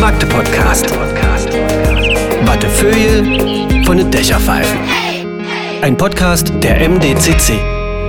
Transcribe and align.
Magde 0.00 0.26
Podcast. 0.26 0.90
Wattefeuille 2.44 3.84
von 3.84 3.96
den 3.96 4.10
Dächerpfeifen. 4.10 4.78
Ein 5.82 5.96
Podcast 5.96 6.52
der 6.62 6.88
MDCC. 6.88 7.54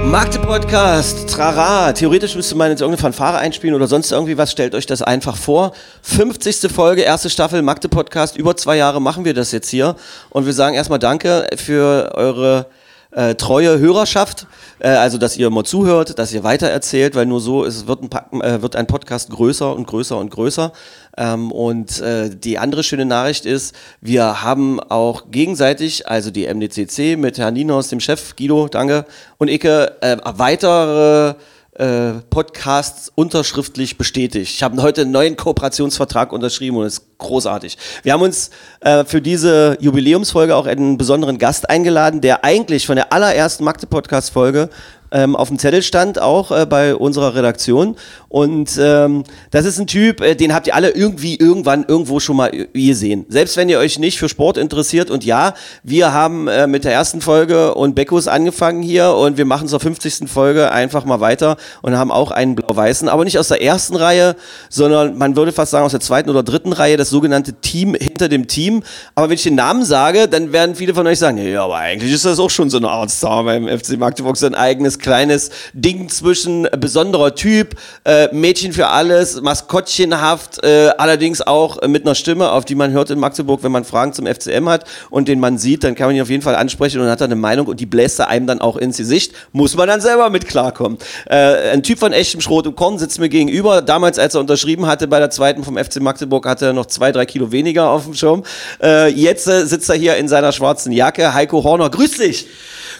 Magde 0.05 0.39
Podcast, 0.39 1.29
trara. 1.29 1.91
Theoretisch 1.93 2.35
müsste 2.35 2.55
man 2.55 2.69
jetzt 2.69 2.81
irgendeine 2.81 3.01
Fanfare 3.01 3.37
einspielen 3.37 3.75
oder 3.75 3.87
sonst 3.87 4.11
irgendwie 4.11 4.37
was. 4.37 4.51
Stellt 4.51 4.75
euch 4.75 4.85
das 4.85 5.01
einfach 5.01 5.35
vor. 5.35 5.73
50. 6.03 6.71
Folge, 6.71 7.01
erste 7.01 7.29
Staffel 7.29 7.61
Magde 7.61 7.89
Podcast. 7.89 8.37
Über 8.37 8.55
zwei 8.55 8.77
Jahre 8.77 9.01
machen 9.01 9.25
wir 9.25 9.33
das 9.33 9.51
jetzt 9.51 9.69
hier. 9.69 9.95
Und 10.29 10.45
wir 10.45 10.53
sagen 10.53 10.75
erstmal 10.75 10.99
Danke 10.99 11.47
für 11.55 12.11
eure 12.13 12.67
äh, 13.15 13.35
treue 13.35 13.79
Hörerschaft. 13.79 14.45
Äh, 14.79 14.89
also, 14.89 15.17
dass 15.17 15.37
ihr 15.37 15.49
mal 15.49 15.63
zuhört, 15.63 16.19
dass 16.19 16.33
ihr 16.33 16.43
weitererzählt, 16.43 17.15
weil 17.15 17.25
nur 17.25 17.39
so 17.39 17.63
ist, 17.63 17.87
wird, 17.87 18.01
ein, 18.03 18.41
äh, 18.41 18.61
wird 18.61 18.75
ein 18.75 18.87
Podcast 18.87 19.29
größer 19.29 19.73
und 19.73 19.87
größer 19.87 20.17
und 20.17 20.29
größer. 20.29 20.71
Ähm, 21.17 21.51
und 21.51 22.01
äh, 22.01 22.29
die 22.29 22.59
andere 22.59 22.83
schöne 22.83 23.05
Nachricht 23.05 23.45
ist, 23.45 23.73
wir 24.01 24.43
haben 24.43 24.79
auch 24.81 25.31
gegenseitig, 25.31 26.07
also 26.07 26.29
die 26.29 26.45
MDCC 26.45 27.17
mit 27.17 27.37
Herrn 27.37 27.53
Nienhaus, 27.53 27.87
dem 27.87 28.01
Chef, 28.01 28.35
Guido, 28.35 28.67
danke, 28.67 29.05
und 29.37 29.49
Icke, 29.49 29.95
äh, 30.01 30.17
weitere 30.23 31.35
äh, 31.75 32.13
Podcasts 32.29 33.11
unterschriftlich 33.15 33.97
bestätigt. 33.97 34.53
Ich 34.55 34.63
habe 34.63 34.81
heute 34.81 35.01
einen 35.01 35.11
neuen 35.11 35.35
Kooperationsvertrag 35.35 36.31
unterschrieben 36.31 36.77
und 36.77 36.85
das 36.85 36.99
ist 36.99 37.17
großartig. 37.17 37.77
Wir 38.03 38.13
haben 38.13 38.21
uns 38.21 38.49
äh, 38.79 39.03
für 39.03 39.21
diese 39.21 39.77
Jubiläumsfolge 39.81 40.55
auch 40.55 40.67
einen 40.67 40.97
besonderen 40.97 41.37
Gast 41.37 41.69
eingeladen, 41.69 42.21
der 42.21 42.43
eigentlich 42.43 42.85
von 42.85 42.95
der 42.95 43.11
allerersten 43.11 43.63
Magde-Podcast-Folge 43.65 44.69
ähm, 45.15 45.35
auf 45.35 45.47
dem 45.47 45.57
Zettel 45.57 45.81
stand, 45.81 46.21
auch 46.21 46.51
äh, 46.51 46.65
bei 46.65 46.93
unserer 46.93 47.35
Redaktion. 47.35 47.95
Und 48.27 48.77
ähm, 48.77 49.23
das 49.49 49.65
ist 49.65 49.79
ein 49.79 49.87
Typ, 49.87 50.19
äh, 50.19 50.35
den 50.35 50.53
habt 50.53 50.67
ihr 50.67 50.75
alle 50.75 50.89
irgendwie 50.89 51.37
irgendwann 51.37 51.85
irgendwo 51.87 52.19
schon 52.19 52.35
mal 52.35 52.51
gesehen. 52.73 53.25
Selbst 53.29 53.55
wenn 53.55 53.69
ihr 53.69 53.79
euch 53.79 53.97
nicht 53.97 54.19
für 54.19 54.27
Sport 54.27 54.57
interessiert. 54.57 55.09
Und 55.09 55.23
ja, 55.23 55.53
wir 55.83 56.11
haben 56.11 56.49
äh, 56.49 56.67
mit 56.67 56.83
der 56.83 56.91
ersten 56.91 57.21
Folge 57.21 57.73
und 57.75 57.95
Beckus 57.95 58.27
angefangen 58.27 58.81
hier 58.81 59.11
und 59.11 59.37
wir 59.37 59.45
machen 59.45 59.69
zur 59.69 59.79
50. 59.79 60.29
Folge 60.29 60.71
einfach 60.71 61.05
mal 61.05 61.21
weiter 61.21 61.55
und 61.81 61.97
haben 61.97 62.11
auch 62.11 62.31
einen 62.31 62.55
blau-weißen, 62.55 63.07
aber 63.07 63.23
nicht 63.23 63.39
aus 63.39 63.47
der 63.47 63.61
ersten 63.61 63.95
Reihe, 63.95 64.35
sondern 64.69 65.17
man 65.17 65.37
würde 65.37 65.53
fast 65.53 65.71
sagen 65.71 65.85
aus 65.85 65.91
der 65.91 66.01
zweiten 66.01 66.29
oder 66.29 66.43
dritten 66.43 66.73
Reihe, 66.73 66.97
das 66.97 67.09
sogenannte 67.09 67.53
Team 67.53 67.95
hinter 68.15 68.29
dem 68.29 68.47
Team. 68.47 68.83
Aber 69.13 69.27
wenn 69.27 69.35
ich 69.35 69.43
den 69.43 69.55
Namen 69.55 69.83
sage, 69.83 70.27
dann 70.27 70.53
werden 70.53 70.75
viele 70.75 70.93
von 70.93 71.05
euch 71.05 71.19
sagen, 71.19 71.37
ja, 71.37 71.63
aber 71.65 71.75
eigentlich 71.75 72.13
ist 72.13 72.23
das 72.23 72.39
auch 72.39 72.49
schon 72.49 72.69
so 72.69 72.77
eine 72.77 72.89
Art 72.89 73.11
Star 73.11 73.43
beim 73.43 73.67
FC 73.67 73.97
Magdeburg, 73.97 74.37
so 74.37 74.45
ein 74.45 74.55
eigenes 74.55 74.99
kleines 74.99 75.49
Ding 75.73 76.07
zwischen 76.07 76.67
besonderer 76.79 77.35
Typ, 77.35 77.75
äh, 78.05 78.33
Mädchen 78.33 78.71
für 78.71 78.87
alles, 78.87 79.41
maskottchenhaft, 79.41 80.63
äh, 80.63 80.91
allerdings 80.97 81.41
auch 81.41 81.85
mit 81.87 82.05
einer 82.05 82.15
Stimme, 82.15 82.51
auf 82.51 82.63
die 82.63 82.75
man 82.75 82.91
hört 82.91 83.09
in 83.09 83.19
Magdeburg, 83.19 83.63
wenn 83.63 83.71
man 83.73 83.83
Fragen 83.83 84.13
zum 84.13 84.25
FCM 84.25 84.69
hat 84.69 84.85
und 85.09 85.27
den 85.27 85.41
man 85.41 85.57
sieht, 85.57 85.83
dann 85.83 85.95
kann 85.95 86.07
man 86.07 86.15
ihn 86.15 86.21
auf 86.21 86.29
jeden 86.29 86.43
Fall 86.43 86.55
ansprechen 86.55 87.01
und 87.01 87.09
hat 87.09 87.19
dann 87.19 87.31
eine 87.31 87.39
Meinung 87.39 87.67
und 87.67 87.81
die 87.81 87.85
bläst 87.85 88.19
er 88.19 88.29
einem 88.29 88.47
dann 88.47 88.61
auch 88.61 88.77
ins 88.77 88.97
Gesicht, 88.97 89.33
muss 89.51 89.75
man 89.75 89.89
dann 89.89 89.99
selber 89.99 90.29
mit 90.29 90.47
klarkommen. 90.47 90.97
Äh, 91.25 91.71
ein 91.73 91.83
Typ 91.83 91.99
von 91.99 92.13
echtem 92.13 92.39
Schrot 92.39 92.65
und 92.65 92.77
Korn 92.77 92.97
sitzt 92.97 93.19
mir 93.19 93.29
gegenüber, 93.29 93.81
damals 93.81 94.17
als 94.19 94.35
er 94.35 94.39
unterschrieben 94.39 94.87
hatte 94.87 95.09
bei 95.09 95.19
der 95.19 95.31
zweiten 95.31 95.65
vom 95.65 95.77
FC 95.77 95.99
Magdeburg, 95.99 96.45
hatte 96.45 96.67
er 96.67 96.73
noch 96.73 96.85
zwei, 96.85 97.11
drei 97.11 97.25
Kilo 97.25 97.51
weniger 97.51 97.89
auf 97.89 98.04
dem 98.05 98.13
Schirm. 98.15 98.43
Äh, 98.81 99.09
jetzt 99.09 99.47
äh, 99.47 99.65
sitzt 99.65 99.89
er 99.89 99.95
hier 99.95 100.15
in 100.17 100.27
seiner 100.27 100.51
schwarzen 100.51 100.91
Jacke, 100.91 101.33
Heiko 101.33 101.63
Horner, 101.63 101.89
grüß 101.89 102.17
dich! 102.17 102.47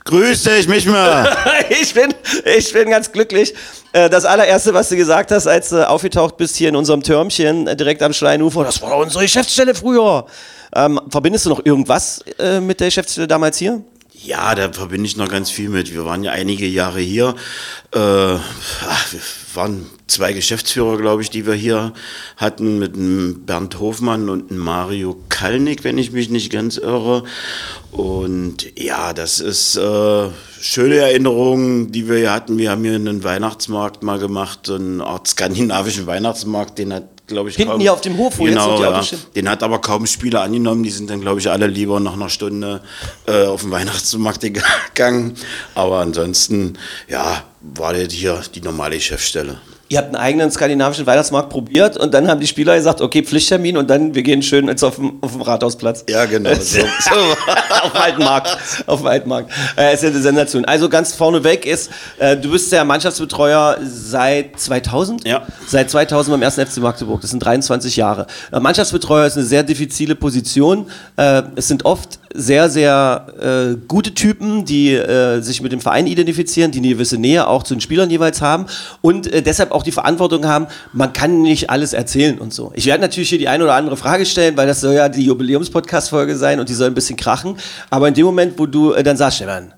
Grüß 0.04 0.44
dich, 0.44 0.68
mich 0.68 0.86
mal. 0.86 1.36
ich, 1.82 1.94
bin, 1.96 2.14
ich 2.58 2.72
bin 2.72 2.92
ganz 2.92 3.12
glücklich. 3.12 3.56
Äh, 3.92 4.08
Das 4.08 4.24
allererste, 4.24 4.72
was 4.74 4.90
du 4.90 4.96
gesagt 4.96 5.32
hast, 5.32 5.48
als 5.48 5.70
du 5.70 5.88
aufgetaucht 5.90 6.38
bist 6.38 6.56
hier 6.58 6.70
in 6.70 6.76
unserem 6.76 7.02
Türmchen 7.02 7.66
äh, 7.66 7.76
direkt 7.76 8.04
am 8.04 8.14
Schleinufer, 8.14 8.64
das 8.64 8.80
war 8.84 8.92
doch 8.92 9.00
unsere 9.00 9.24
Geschäftsstelle 9.24 9.74
früher. 9.74 10.28
Ähm, 10.76 11.02
verbindest 11.10 11.46
du 11.48 11.50
noch 11.50 11.66
irgendwas 11.66 12.24
äh, 12.38 12.60
mit 12.60 12.80
der 12.82 12.88
Geschäftsstelle 12.88 13.28
damals 13.28 13.58
hier? 13.58 13.82
Ja, 14.26 14.56
da 14.56 14.74
verbinde 14.74 15.06
ich 15.06 15.18
noch 15.18 15.30
ganz 15.30 15.52
viel 15.52 15.70
mit. 15.70 15.94
Wir 15.94 16.04
waren 16.04 16.24
ja 16.24 16.32
einige 16.32 16.66
Jahre 16.66 17.00
hier. 17.00 17.36
Äh, 17.94 18.00
ach, 18.00 19.14
wir 19.14 19.20
waren 19.54 19.86
zwei 20.08 20.34
Geschäftsführer, 20.34 20.98
glaube 20.98 21.22
ich, 21.22 21.30
die 21.30 21.46
wir 21.46 21.54
hier 21.54 21.94
hatten, 22.36 22.80
mit 22.80 22.96
einem 22.96 23.46
Bernd 23.46 23.80
Hofmann 23.80 24.30
und 24.30 24.50
einem 24.50 24.62
Mario 24.62 25.16
Kalnick, 25.30 25.84
wenn 25.84 26.00
ich 26.00 26.12
mich 26.12 26.32
nicht 26.32 26.52
ganz 26.52 26.78
irre. 26.78 27.24
Und 27.92 28.66
ja, 28.76 29.14
das 29.14 29.40
ist 29.40 29.76
äh, 29.76 30.30
schöne 30.60 30.96
Erinnerungen, 30.96 31.92
die 31.92 32.10
wir 32.10 32.18
hier 32.18 32.34
hatten. 32.34 32.58
Wir 32.58 32.72
haben 32.72 32.84
hier 32.84 32.96
einen 32.96 33.24
Weihnachtsmarkt 33.24 34.02
mal 34.02 34.18
gemacht, 34.18 34.62
so 34.64 34.74
eine 34.74 35.06
Art 35.06 35.28
skandinavischen 35.28 36.08
Weihnachtsmarkt, 36.08 36.80
den 36.80 36.94
hat 36.94 37.15
glaube 37.28 37.50
ich, 37.50 37.56
Hinten 37.56 37.80
hier 37.80 37.94
auf 37.94 38.02
dem 38.02 38.18
Hof, 38.18 38.38
wo 38.38 38.46
jetzt 38.48 38.54
genau, 38.56 38.82
ja. 38.82 39.04
Den 39.36 39.50
hat 39.50 39.64
aber 39.64 39.80
kaum 39.80 40.06
Spieler 40.06 40.42
angenommen. 40.42 40.84
Die 40.84 40.92
sind 40.92 41.10
dann, 41.10 41.22
glaube 41.22 41.40
ich, 41.40 41.50
alle 41.50 41.68
lieber 41.68 42.00
nach 42.00 42.14
einer 42.14 42.30
Stunde 42.30 42.82
äh, 43.28 43.46
auf 43.46 43.62
den 43.62 43.72
Weihnachtsmarkt 43.72 44.42
gegangen. 44.94 45.36
Aber 45.74 46.00
ansonsten, 46.00 46.78
ja, 47.08 47.44
war 47.62 47.94
das 47.94 48.14
hier 48.14 48.42
die 48.54 48.62
normale 48.62 49.00
Chefstelle. 49.00 49.60
Ihr 49.88 50.00
habt 50.00 50.08
einen 50.08 50.16
eigenen 50.16 50.50
skandinavischen 50.50 51.06
Weihnachtsmarkt 51.06 51.50
probiert 51.50 51.96
und 51.96 52.12
dann 52.12 52.28
haben 52.28 52.40
die 52.40 52.48
Spieler 52.48 52.76
gesagt, 52.76 53.02
okay, 53.02 53.22
Pflichttermin 53.22 53.78
und 53.78 53.88
dann 53.88 54.16
wir 54.16 54.24
gehen 54.24 54.42
schön 54.42 54.68
jetzt 54.68 54.84
auf 54.84 54.96
dem, 54.96 55.20
auf 55.22 55.34
dem 55.34 55.42
Rathausplatz. 55.42 56.04
Ja, 56.10 56.26
genau. 56.26 56.50
So, 56.66 56.82
auf 56.82 57.92
dem 57.92 58.02
alten 58.02 58.24
Markt. 58.24 58.58
Auf 58.88 59.00
dem 59.00 59.08
alten 59.08 59.30
Markt. 59.30 59.52
Äh, 59.78 59.94
ist 59.94 60.02
ja 60.02 60.10
eine 60.10 60.22
Sensation. 60.22 60.66
Also 60.66 60.90
ganz 60.90 61.14
vorneweg 61.14 61.68
ist, 61.68 61.92
äh, 62.18 62.36
du 62.36 62.52
bist 62.52 62.72
der 62.72 62.84
Mannschaftsbetreuer 62.84 63.78
seit 63.84 64.60
2000? 64.60 65.28
Ja. 65.28 65.46
Seit 65.68 65.92
2000 65.92 66.34
beim 66.34 66.44
1. 66.44 66.56
FC 66.56 66.78
Magdeburg. 66.78 67.22
Das 67.22 67.30
sind 67.30 67.40
23 67.40 67.96
Jahre. 67.96 68.26
Äh, 68.52 68.60
Mannschaftsbetreuer 68.60 69.28
ist 69.28 69.38
eine 69.38 69.46
sehr 69.46 69.62
diffizile 69.62 70.16
Position. 70.16 70.90
Äh, 71.18 71.44
es 71.56 71.68
sind 71.68 71.86
oft 71.86 72.20
sehr, 72.36 72.70
sehr 72.70 73.28
äh, 73.40 73.78
gute 73.88 74.14
Typen, 74.14 74.66
die 74.66 74.94
äh, 74.94 75.42
sich 75.42 75.62
mit 75.62 75.72
dem 75.72 75.80
Verein 75.80 76.08
identifizieren, 76.08 76.72
die 76.72 76.80
eine 76.80 76.90
gewisse 76.90 77.18
Nähe 77.18 77.48
auch 77.48 77.64
zu 77.64 77.76
den 77.76 77.82
Spielern 77.82 78.10
jeweils 78.10 78.42
haben 78.42 78.66
und 79.02 79.32
äh, 79.32 79.42
deshalb 79.42 79.72
auch 79.72 79.84
die 79.84 79.92
Verantwortung 79.92 80.46
haben, 80.46 80.68
man 80.94 81.14
kann 81.14 81.42
nicht 81.42 81.70
alles 81.70 81.94
erzählen 81.94 82.38
und 82.38 82.54
so. 82.54 82.72
Ich 82.76 82.86
werde 82.86 83.02
natürlich 83.02 83.30
hier 83.30 83.40
die 83.40 83.48
eine 83.48 83.64
oder 83.64 83.76
andere 83.76 83.98
Frage 83.98 84.26
stellen, 84.26 84.58
weil 84.58 84.68
das 84.68 84.82
soll 84.82 84.96
ja 84.96 85.10
die 85.10 85.26
Jubiläums-Podcast-Folge 85.26 86.36
sein 86.36 86.60
und 86.60 86.70
die 86.70 86.74
soll 86.74 86.88
ein 86.88 86.94
bisschen 86.94 87.18
krachen. 87.18 87.58
Aber 87.90 88.08
in 88.08 88.14
dem 88.14 88.26
Moment, 88.26 88.58
wo 88.58 88.66
du 88.66 88.94
äh, 88.94 89.04
dann 89.04 89.18
sagst, 89.18 89.38
Stefan, 89.38 89.74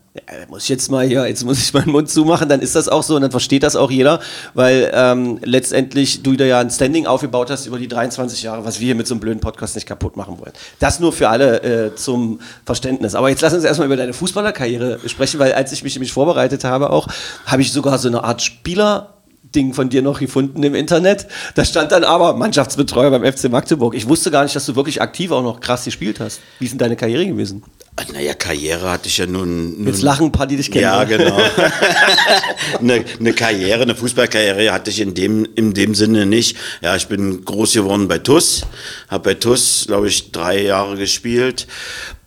muss 0.50 0.64
ich 0.64 0.70
jetzt 0.70 0.90
mal 0.92 1.06
hier, 1.06 1.28
jetzt 1.28 1.44
muss 1.44 1.60
ich 1.60 1.74
meinen 1.74 1.92
Mund 1.92 2.10
zumachen, 2.10 2.50
dann 2.50 2.62
ist 2.62 2.76
das 2.76 2.90
auch 2.90 3.04
so 3.04 3.16
und 3.16 3.22
dann 3.22 3.32
versteht 3.32 3.64
das 3.64 3.76
auch 3.76 3.92
jeder, 3.92 4.20
weil 4.54 4.92
ähm, 4.94 5.40
letztendlich 5.44 6.24
du 6.24 6.36
da 6.36 6.46
ja 6.46 6.60
ein 6.60 6.70
Standing 6.70 7.06
aufgebaut 7.06 7.50
hast 7.50 7.66
über 7.66 7.80
die 7.80 7.88
23 7.88 8.44
Jahre, 8.44 8.66
was 8.66 8.80
wir 8.80 8.86
hier 8.86 8.96
mit 8.96 9.08
so 9.08 9.14
einem 9.14 9.22
blöden 9.22 9.40
Podcast 9.40 9.76
nicht 9.76 9.88
kaputt 9.88 10.18
machen 10.18 10.40
wollen. 10.40 10.54
Das 10.80 11.00
nur 11.00 11.14
für 11.14 11.30
alle 11.30 11.62
äh, 11.62 11.96
zum 11.96 12.40
Verständnis. 12.66 13.16
Aber 13.16 13.30
jetzt 13.30 13.42
lass 13.42 13.54
uns 13.54 13.64
erstmal 13.64 13.88
über 13.88 13.98
deine 13.98 14.14
Fußballerkarriere 14.14 15.00
sprechen, 15.08 15.40
weil 15.40 15.54
als 15.54 15.72
ich 15.72 15.84
mich 15.84 15.96
nämlich 15.96 16.12
vorbereitet 16.12 16.64
habe 16.64 16.90
auch, 16.90 17.08
habe 17.46 17.62
ich 17.62 17.72
sogar 17.72 17.98
so 17.98 18.08
eine 18.08 18.24
Art 18.24 18.42
Spieler 18.42 19.14
Ding 19.56 19.74
von 19.74 19.90
dir 19.90 20.02
noch 20.02 20.20
gefunden 20.20 20.64
im 20.64 20.76
Internet. 20.76 21.28
Da 21.56 21.64
stand 21.64 21.92
dann 21.92 22.04
aber 22.04 22.34
Mannschaftsbetreuer 22.34 23.12
beim 23.12 23.24
FC 23.24 23.50
Magdeburg. 23.50 23.96
Ich 23.96 24.08
wusste 24.08 24.32
gar 24.32 24.44
nicht, 24.44 24.56
dass 24.56 24.66
du 24.66 24.76
wirklich 24.76 25.02
aktiv 25.02 25.32
auch 25.32 25.44
noch 25.44 25.60
krass 25.60 25.86
gespielt 25.86 26.20
hast. 26.20 26.42
Wie 26.60 26.66
ist 26.66 26.72
denn 26.72 26.80
deine 26.80 26.96
Karriere 26.96 27.26
gewesen? 27.26 27.64
Naja, 28.13 28.35
Karriere 28.35 28.91
hatte 28.91 29.08
ich 29.08 29.18
ja 29.18 29.25
nun. 29.25 29.78
nun 29.78 29.88
Jetzt 29.88 30.03
lachen 30.03 30.28
ein 30.28 30.31
paar, 30.31 30.46
die 30.46 30.56
dich 30.56 30.69
kennen. 30.69 30.84
Ja, 30.84 31.02
oder? 31.02 31.18
genau. 31.18 31.38
eine, 32.80 33.03
eine 33.19 33.34
Karriere, 33.34 33.81
eine 33.81 33.96
Fußballkarriere 33.96 34.72
hatte 34.72 34.91
ich 34.91 35.02
in 35.02 35.16
dem, 35.16 35.47
in 35.56 35.74
dem 35.74 35.96
Sinne 35.96 36.25
nicht. 36.25 36.57
Ja, 36.81 36.96
ich 36.96 37.07
bin 37.07 37.44
groß 37.44 37.74
geworden 37.74 38.07
bei 38.07 38.19
TUS, 38.19 38.66
habe 39.07 39.31
bei 39.31 39.34
TUS, 39.34 39.86
glaube 39.88 40.07
ich, 40.07 40.31
drei 40.31 40.62
Jahre 40.62 40.96
gespielt 40.96 41.68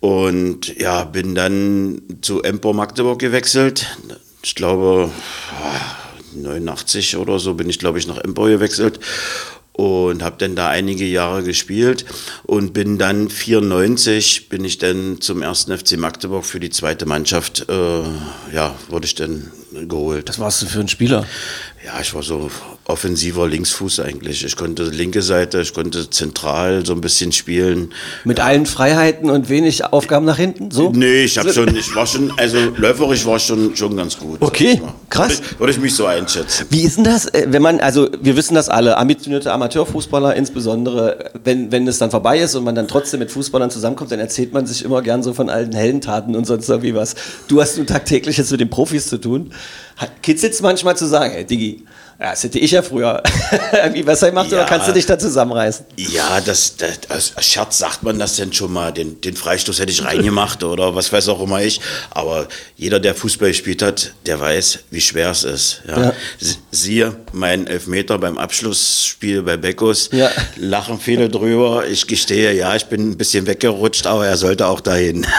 und 0.01 0.77
ja, 0.77 1.05
bin 1.05 1.35
dann 1.35 2.01
zu 2.21 2.43
Empor 2.43 2.73
Magdeburg 2.73 3.19
gewechselt. 3.19 3.87
Ich 4.43 4.55
glaube, 4.55 5.09
89 6.33 7.17
oder 7.17 7.39
so 7.39 7.53
bin 7.53 7.69
ich, 7.69 7.79
glaube 7.79 7.97
ich, 7.97 8.07
nach 8.07 8.17
Empor 8.17 8.49
gewechselt 8.49 8.99
und 9.73 10.21
habe 10.21 10.35
dann 10.37 10.55
da 10.55 10.69
einige 10.69 11.05
Jahre 11.05 11.43
gespielt 11.43 12.05
und 12.43 12.73
bin 12.73 12.97
dann 12.97 13.29
94 13.29 14.49
bin 14.49 14.65
ich 14.65 14.77
dann 14.77 15.21
zum 15.21 15.41
ersten 15.41 15.75
FC 15.77 15.97
Magdeburg 15.97 16.45
für 16.45 16.59
die 16.59 16.69
zweite 16.69 17.05
Mannschaft 17.05 17.67
äh, 17.69 18.03
ja 18.53 18.75
wurde 18.89 19.05
ich 19.05 19.15
dann 19.15 19.51
geholt 19.87 20.29
Was 20.29 20.39
warst 20.39 20.61
du 20.61 20.65
für 20.65 20.81
ein 20.81 20.87
Spieler? 20.89 21.25
ja 21.85 21.99
ich 22.01 22.13
war 22.13 22.23
so 22.23 22.51
offensiver 22.91 23.47
Linksfuß 23.47 24.01
eigentlich. 24.01 24.43
Ich 24.43 24.55
konnte 24.55 24.83
linke 24.83 25.21
Seite, 25.21 25.61
ich 25.61 25.73
konnte 25.73 26.09
zentral 26.09 26.85
so 26.85 26.93
ein 26.93 27.01
bisschen 27.01 27.31
spielen. 27.31 27.93
Mit 28.25 28.39
allen 28.39 28.65
Freiheiten 28.65 29.29
und 29.29 29.49
wenig 29.49 29.85
Aufgaben 29.85 30.25
nach 30.25 30.37
hinten? 30.37 30.71
So? 30.71 30.91
Nee, 30.93 31.23
ich 31.23 31.37
habe 31.37 31.51
schon, 31.53 31.75
ich 31.75 31.95
war 31.95 32.05
schon, 32.05 32.31
also 32.37 32.57
läuferisch 32.75 33.25
war 33.25 33.37
ich 33.37 33.43
schon, 33.43 33.75
schon 33.75 33.95
ganz 33.95 34.17
gut. 34.17 34.41
Okay, 34.41 34.81
krass. 35.09 35.29
Würde 35.29 35.43
ich, 35.43 35.59
würde 35.59 35.73
ich 35.73 35.79
mich 35.79 35.95
so 35.95 36.05
einschätzen. 36.05 36.65
Wie 36.69 36.83
ist 36.83 36.97
denn 36.97 37.05
das, 37.05 37.25
äh, 37.27 37.47
wenn 37.49 37.61
man, 37.61 37.79
also 37.79 38.09
wir 38.21 38.35
wissen 38.35 38.55
das 38.55 38.69
alle, 38.69 38.97
ambitionierte 38.97 39.51
Amateurfußballer 39.51 40.35
insbesondere, 40.35 41.31
wenn, 41.43 41.71
wenn 41.71 41.87
es 41.87 41.97
dann 41.97 42.11
vorbei 42.11 42.39
ist 42.39 42.55
und 42.55 42.63
man 42.63 42.75
dann 42.75 42.87
trotzdem 42.87 43.19
mit 43.19 43.31
Fußballern 43.31 43.71
zusammenkommt, 43.71 44.11
dann 44.11 44.19
erzählt 44.19 44.53
man 44.53 44.65
sich 44.65 44.83
immer 44.83 45.01
gern 45.01 45.23
so 45.23 45.33
von 45.33 45.49
alten 45.49 45.75
Heldentaten 45.75 46.35
und 46.35 46.45
sonst 46.45 46.69
irgendwie 46.69 46.93
was. 46.93 47.15
Du 47.47 47.61
hast 47.61 47.77
nun 47.77 47.87
tagtäglich 47.87 48.37
jetzt 48.37 48.51
mit 48.51 48.59
den 48.59 48.69
Profis 48.69 49.07
zu 49.07 49.17
tun. 49.17 49.53
Kitzelt 50.21 50.53
es 50.53 50.61
manchmal 50.61 50.95
zu 50.97 51.05
sagen, 51.07 51.33
hey 51.33 51.45
Digi, 51.45 51.85
das 52.19 52.43
hätte 52.43 52.59
ich 52.59 52.69
ja 52.71 52.83
früher. 52.83 53.23
Wie 53.93 54.05
was 54.05 54.21
er 54.21 54.31
macht, 54.31 54.51
Ja. 54.51 54.59
oder 54.59 54.65
kannst 54.67 54.87
du 54.87 54.91
dich 54.93 55.07
da 55.07 55.17
zusammenreißen? 55.17 55.85
Ja, 55.97 56.39
das, 56.39 56.75
das 56.77 57.35
als 57.35 57.47
Scherz 57.47 57.79
sagt 57.79 58.03
man 58.03 58.19
das 58.19 58.35
denn 58.35 58.53
schon 58.53 58.71
mal. 58.71 58.91
Den, 58.91 59.19
den 59.21 59.35
Freistoß 59.35 59.79
hätte 59.79 59.91
ich 59.91 60.03
reingemacht 60.05 60.63
oder 60.63 60.93
was 60.93 61.11
weiß 61.11 61.29
auch 61.29 61.41
immer 61.41 61.63
ich. 61.63 61.81
Aber 62.11 62.47
jeder, 62.77 62.99
der 62.99 63.15
Fußball 63.15 63.49
gespielt 63.49 63.81
hat, 63.81 64.13
der 64.27 64.39
weiß, 64.39 64.79
wie 64.91 65.01
schwer 65.01 65.31
es 65.31 65.43
ist. 65.43 65.81
Ja. 65.87 65.99
Ja. 65.99 66.13
Sie- 66.39 66.57
Siehe 66.69 67.15
meinen 67.33 67.65
Elfmeter 67.67 68.17
beim 68.19 68.37
Abschlussspiel 68.37 69.41
bei 69.41 69.57
Beckos. 69.57 70.09
Ja. 70.11 70.29
Lachen 70.57 70.99
viele 70.99 71.27
drüber. 71.27 71.87
Ich 71.87 72.05
gestehe, 72.05 72.53
ja, 72.53 72.75
ich 72.75 72.85
bin 72.85 73.09
ein 73.11 73.17
bisschen 73.17 73.47
weggerutscht, 73.47 74.05
aber 74.05 74.27
er 74.27 74.37
sollte 74.37 74.67
auch 74.67 74.79
dahin. 74.81 75.25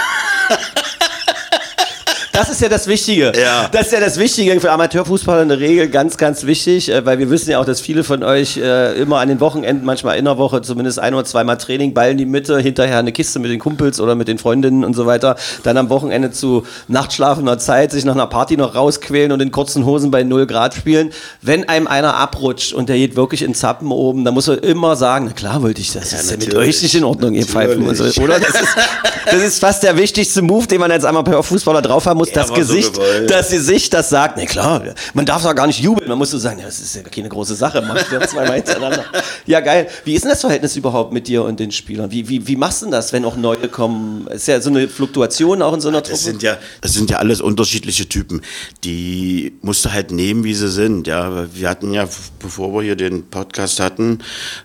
Das 2.33 2.49
ist 2.49 2.63
ja 2.63 2.71
das 2.71 2.87
Wichtige. 2.87 3.31
Ja. 3.39 3.69
Das 3.71 3.87
ist 3.87 3.93
ja 3.93 4.01
das 4.01 4.19
Wichtige 4.19 4.59
für 4.59 4.73
Amateurfußballer 4.73 5.43
in 5.43 5.51
der 5.51 5.61
Regel 5.61 5.91
ganz, 5.91 6.17
ganz 6.17 6.45
wichtig, 6.45 6.89
äh, 6.89 7.05
weil 7.05 7.19
wir 7.19 7.29
wissen 7.29 7.51
ja 7.51 7.59
auch, 7.59 7.67
dass 7.67 7.83
viele 7.83 8.05
von 8.05 8.23
euch 8.23 8.57
äh, 8.57 8.99
immer 8.99 9.19
an 9.19 9.29
den 9.29 9.39
Wochenenden, 9.41 9.85
manchmal 9.85 10.17
in 10.17 10.25
der 10.25 10.39
Woche, 10.39 10.63
zumindest 10.63 10.99
ein 10.99 11.13
oder 11.13 11.27
zweimal 11.27 11.59
Training, 11.59 11.93
Ball 11.93 12.13
in 12.13 12.17
die 12.17 12.25
Mitte, 12.25 12.59
hinterher 12.59 12.97
eine 12.97 13.13
Kiste 13.13 13.39
mit 13.39 13.51
den 13.51 13.59
Kumpels 13.59 14.01
oder 14.01 14.15
mit 14.15 14.29
den 14.29 14.39
Freundinnen 14.39 14.83
und 14.83 14.95
so 14.95 15.05
weiter, 15.05 15.37
dann 15.63 15.77
am 15.77 15.91
Wochenende 15.91 16.31
zu 16.31 16.65
nachtschlafender 16.89 17.59
Zeit 17.59 17.93
sich 17.93 18.07
nach 18.07 18.15
einer 18.15 18.27
Party 18.27 18.57
noch 18.57 18.75
rausquälen 18.75 19.31
und 19.31 19.43
in 19.43 19.53
kurzen 19.53 19.85
Hosen 19.85 20.11
bei 20.11 20.23
0 20.23 20.47
Grad 20.47 20.73
spielen. 20.73 21.11
Wenn 21.43 21.69
einem 21.69 21.87
einer 21.87 22.17
abrutscht 22.17 22.73
und 22.73 22.89
der 22.89 22.97
geht 22.97 23.15
wirklich 23.15 23.43
in 23.43 23.55
Zappen 23.55 23.91
oben, 23.91 24.25
dann 24.25 24.33
muss 24.33 24.49
er 24.49 24.63
immer 24.63 24.97
sagen, 24.97 25.27
na 25.29 25.35
klar 25.35 25.63
wollte 25.63 25.83
ich 25.83 25.93
das, 25.93 26.09
das 26.09 26.23
ist 26.23 26.31
ja 26.31 26.39
mit 26.39 26.55
euch 26.55 26.83
nicht 26.83 26.95
in 26.95 27.05
Ordnung, 27.05 27.35
ihr 27.35 27.45
Pfeifen 27.45 27.87
und 27.87 27.95
so, 27.95 28.23
oder? 28.23 28.41
Das 28.41 28.55
ist, 28.55 28.77
das 29.27 29.43
ist 29.43 29.59
fast 29.59 29.83
der 29.83 29.99
wichtigste 29.99 30.41
Move, 30.41 30.67
den 30.67 30.81
man 30.81 30.91
als 30.91 31.05
Amateurfußballer 31.05 31.83
drauf 31.83 32.07
haben 32.07 32.22
muss, 32.23 32.29
Ja, 32.31 32.35
das 32.37 32.49
so 32.49 32.55
Gesicht, 32.55 32.93
gewollt. 32.95 33.31
das 33.31 33.51
Gesicht, 33.51 33.93
das 33.93 34.09
sagt, 34.11 34.37
ne 34.37 34.47
klar, 34.47 34.83
man 35.15 35.27
darf 35.27 35.43
doch 35.43 35.55
gar 35.55 35.67
nicht 35.67 35.81
jubeln, 35.81 36.09
man 36.09 36.19
muss 36.19 36.31
so 36.31 36.39
sagen, 36.39 36.59
ja, 36.61 36.67
das 36.67 36.79
ist 36.81 36.95
ja 36.95 37.03
keine 37.03 37.29
große 37.29 37.55
Sache, 37.55 37.83
man 37.83 37.97
ja 37.97 38.21
zweimal 38.29 38.57
hintereinander. 38.57 39.05
Ja, 39.47 39.61
geil. 39.61 39.89
Wie 40.05 40.15
ist 40.15 40.23
denn 40.23 40.31
das 40.31 40.41
Verhältnis 40.41 40.77
überhaupt 40.77 41.13
mit 41.13 41.27
dir 41.29 41.43
und 41.45 41.59
den 41.59 41.73
Spielern? 41.73 42.11
Wie, 42.11 42.29
wie, 42.29 42.47
wie 42.47 42.57
machst 42.57 42.83
du 42.83 42.91
das, 42.91 43.13
wenn 43.13 43.25
auch 43.25 43.37
neue 43.37 43.69
kommen? 43.69 44.27
Ist 44.29 44.47
ja 44.49 44.61
so 44.61 44.71
eine 44.71 44.89
Fluktuation 44.89 45.63
auch 45.63 45.75
in 45.75 45.81
so 45.81 45.89
einer 45.89 46.03
Truppe. 46.03 46.13
Das 46.13 46.25
sind 46.25 46.43
ja, 46.43 46.59
das 46.81 46.93
sind 46.93 47.11
ja 47.11 47.19
alles 47.19 47.41
unterschiedliche 47.41 48.09
Typen. 48.09 48.43
Die 48.85 49.53
musst 49.63 49.85
du 49.85 49.93
halt 49.93 50.11
nehmen, 50.13 50.45
wie 50.45 50.55
sie 50.55 50.69
sind. 50.71 51.07
Ja, 51.07 51.47
wir 51.53 51.69
hatten 51.69 51.93
ja, 51.93 52.09
bevor 52.39 52.73
wir 52.75 52.83
hier 52.83 52.97
den 52.97 53.29
Podcast 53.29 53.81
hatten, 53.81 54.21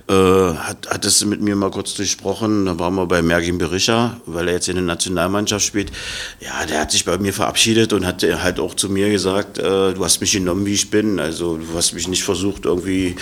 äh, 0.10 0.14
hat, 0.14 0.88
hattest 0.90 1.22
du 1.22 1.26
mit 1.28 1.42
mir 1.42 1.56
mal 1.56 1.72
kurz 1.72 1.94
durchsprochen. 1.96 2.66
Da 2.66 2.80
waren 2.80 2.96
wir 2.96 3.06
bei 3.06 3.22
Mergin 3.22 3.58
Berisha, 3.58 4.18
weil 4.26 4.48
er 4.48 4.54
jetzt 4.56 4.70
in 4.70 4.76
der 4.76 4.84
Nationalmannschaft 4.84 5.66
spielt. 5.66 5.92
Ja, 6.40 6.66
der 6.66 6.82
hat 6.82 6.92
sich 6.92 7.06
bei 7.06 7.18
mir 7.18 7.34
verabschiedet 7.34 7.47
und 7.94 8.06
hat 8.06 8.24
halt 8.24 8.60
auch 8.60 8.76
zu 8.76 8.90
mir 8.90 9.10
gesagt, 9.10 9.58
äh, 9.58 9.94
du 9.94 10.04
hast 10.04 10.22
mich 10.22 10.32
genommen, 10.32 10.66
wie 10.66 10.74
ich 10.74 10.90
bin. 10.90 11.20
Also 11.20 11.58
du 11.58 11.68
hast 11.76 11.94
mich 11.94 12.08
nicht 12.08 12.24
versucht, 12.24 12.66
irgendwie 12.66 13.16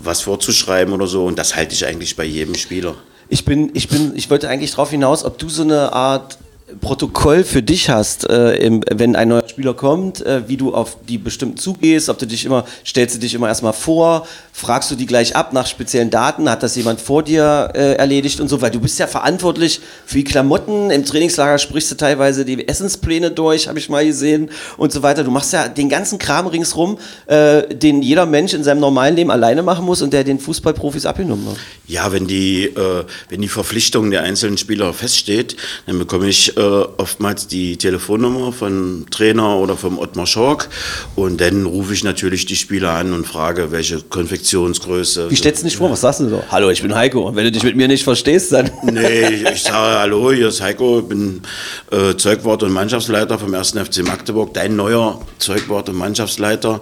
was 0.00 0.20
vorzuschreiben 0.22 0.92
oder 0.92 1.06
so. 1.06 1.24
Und 1.24 1.38
das 1.38 1.56
halte 1.56 1.74
ich 1.74 1.86
eigentlich 1.86 2.16
bei 2.16 2.24
jedem 2.24 2.54
Spieler. 2.54 2.94
Ich 3.28 3.44
bin, 3.44 3.70
ich 3.74 3.88
bin, 3.88 4.14
ich 4.14 4.28
wollte 4.30 4.48
eigentlich 4.48 4.72
darauf 4.72 4.90
hinaus, 4.90 5.24
ob 5.24 5.38
du 5.38 5.48
so 5.48 5.62
eine 5.62 5.92
Art 5.92 6.38
Protokoll 6.80 7.44
für 7.44 7.62
dich 7.62 7.90
hast, 7.90 8.28
äh, 8.28 8.56
im, 8.56 8.82
wenn 8.90 9.16
ein 9.16 9.28
neuer 9.28 9.48
Spieler 9.48 9.74
kommt, 9.74 10.24
äh, 10.24 10.48
wie 10.48 10.56
du 10.56 10.74
auf 10.74 10.96
die 11.08 11.18
bestimmten 11.18 11.56
zugehst, 11.56 12.08
ob 12.08 12.18
du 12.18 12.26
dich 12.26 12.44
immer, 12.44 12.64
stellst 12.84 13.16
du 13.16 13.20
dich 13.20 13.34
immer 13.34 13.48
erstmal 13.48 13.72
vor, 13.72 14.26
fragst 14.52 14.90
du 14.90 14.94
die 14.94 15.06
gleich 15.06 15.34
ab 15.36 15.52
nach 15.52 15.66
speziellen 15.66 16.10
Daten, 16.10 16.48
hat 16.48 16.62
das 16.62 16.76
jemand 16.76 17.00
vor 17.00 17.22
dir 17.22 17.70
äh, 17.74 17.94
erledigt 17.94 18.40
und 18.40 18.48
so, 18.48 18.60
weil 18.60 18.70
du 18.70 18.80
bist 18.80 18.98
ja 18.98 19.06
verantwortlich 19.06 19.80
für 20.06 20.18
die 20.18 20.24
Klamotten, 20.24 20.90
im 20.90 21.04
Trainingslager 21.04 21.58
sprichst 21.58 21.90
du 21.90 21.96
teilweise 21.96 22.44
die 22.44 22.66
Essenspläne 22.66 23.30
durch, 23.30 23.68
habe 23.68 23.78
ich 23.78 23.88
mal 23.88 24.04
gesehen 24.04 24.50
und 24.76 24.92
so 24.92 25.02
weiter. 25.02 25.24
Du 25.24 25.30
machst 25.30 25.52
ja 25.52 25.68
den 25.68 25.88
ganzen 25.88 26.18
Kram 26.18 26.46
ringsrum, 26.46 26.98
äh, 27.26 27.74
den 27.74 28.02
jeder 28.02 28.26
Mensch 28.26 28.54
in 28.54 28.64
seinem 28.64 28.80
normalen 28.80 29.16
Leben 29.16 29.30
alleine 29.30 29.62
machen 29.62 29.84
muss 29.84 30.02
und 30.02 30.12
der 30.12 30.24
den 30.24 30.38
Fußballprofis 30.38 31.06
abgenommen 31.06 31.46
wird. 31.46 31.56
Ja, 31.86 32.12
wenn 32.12 32.26
die, 32.26 32.64
äh, 32.64 33.04
wenn 33.28 33.40
die 33.40 33.48
Verpflichtung 33.48 34.10
der 34.10 34.22
einzelnen 34.22 34.58
Spieler 34.58 34.92
feststeht, 34.92 35.56
dann 35.86 35.98
bekomme 35.98 36.28
ich 36.28 36.56
äh, 36.56 36.61
oftmals 36.62 37.46
die 37.46 37.76
Telefonnummer 37.76 38.52
von 38.52 39.06
Trainer 39.10 39.56
oder 39.56 39.76
vom 39.76 39.98
Ottmar 39.98 40.26
Schork 40.26 40.68
und 41.16 41.40
dann 41.40 41.66
rufe 41.66 41.94
ich 41.94 42.04
natürlich 42.04 42.46
die 42.46 42.56
Spieler 42.56 42.92
an 42.92 43.12
und 43.12 43.26
frage, 43.26 43.72
welche 43.72 44.00
Konfektionsgröße. 44.00 45.30
Wie 45.30 45.36
stellst 45.36 45.62
du 45.62 45.66
dich 45.66 45.76
vor? 45.76 45.90
Was 45.90 46.00
sagst 46.00 46.20
du 46.20 46.28
so? 46.28 46.42
Hallo, 46.50 46.70
ich 46.70 46.82
bin 46.82 46.94
Heiko. 46.94 47.28
Und 47.28 47.36
wenn 47.36 47.44
du 47.44 47.52
dich 47.52 47.62
mit 47.62 47.76
mir 47.76 47.88
nicht 47.88 48.04
verstehst, 48.04 48.52
dann. 48.52 48.70
Nee, 48.92 49.28
ich, 49.28 49.44
ich 49.44 49.62
sage, 49.62 49.98
hallo, 49.98 50.32
hier 50.32 50.48
ist 50.48 50.60
Heiko, 50.60 51.00
ich 51.00 51.06
bin 51.06 51.42
äh, 51.90 52.14
Zeugwart 52.16 52.62
und 52.62 52.72
Mannschaftsleiter 52.72 53.38
vom 53.38 53.54
1. 53.54 53.70
FC 53.70 54.06
Magdeburg, 54.06 54.52
dein 54.52 54.76
neuer 54.76 55.20
Zeugwart 55.38 55.88
und 55.88 55.96
Mannschaftsleiter. 55.96 56.80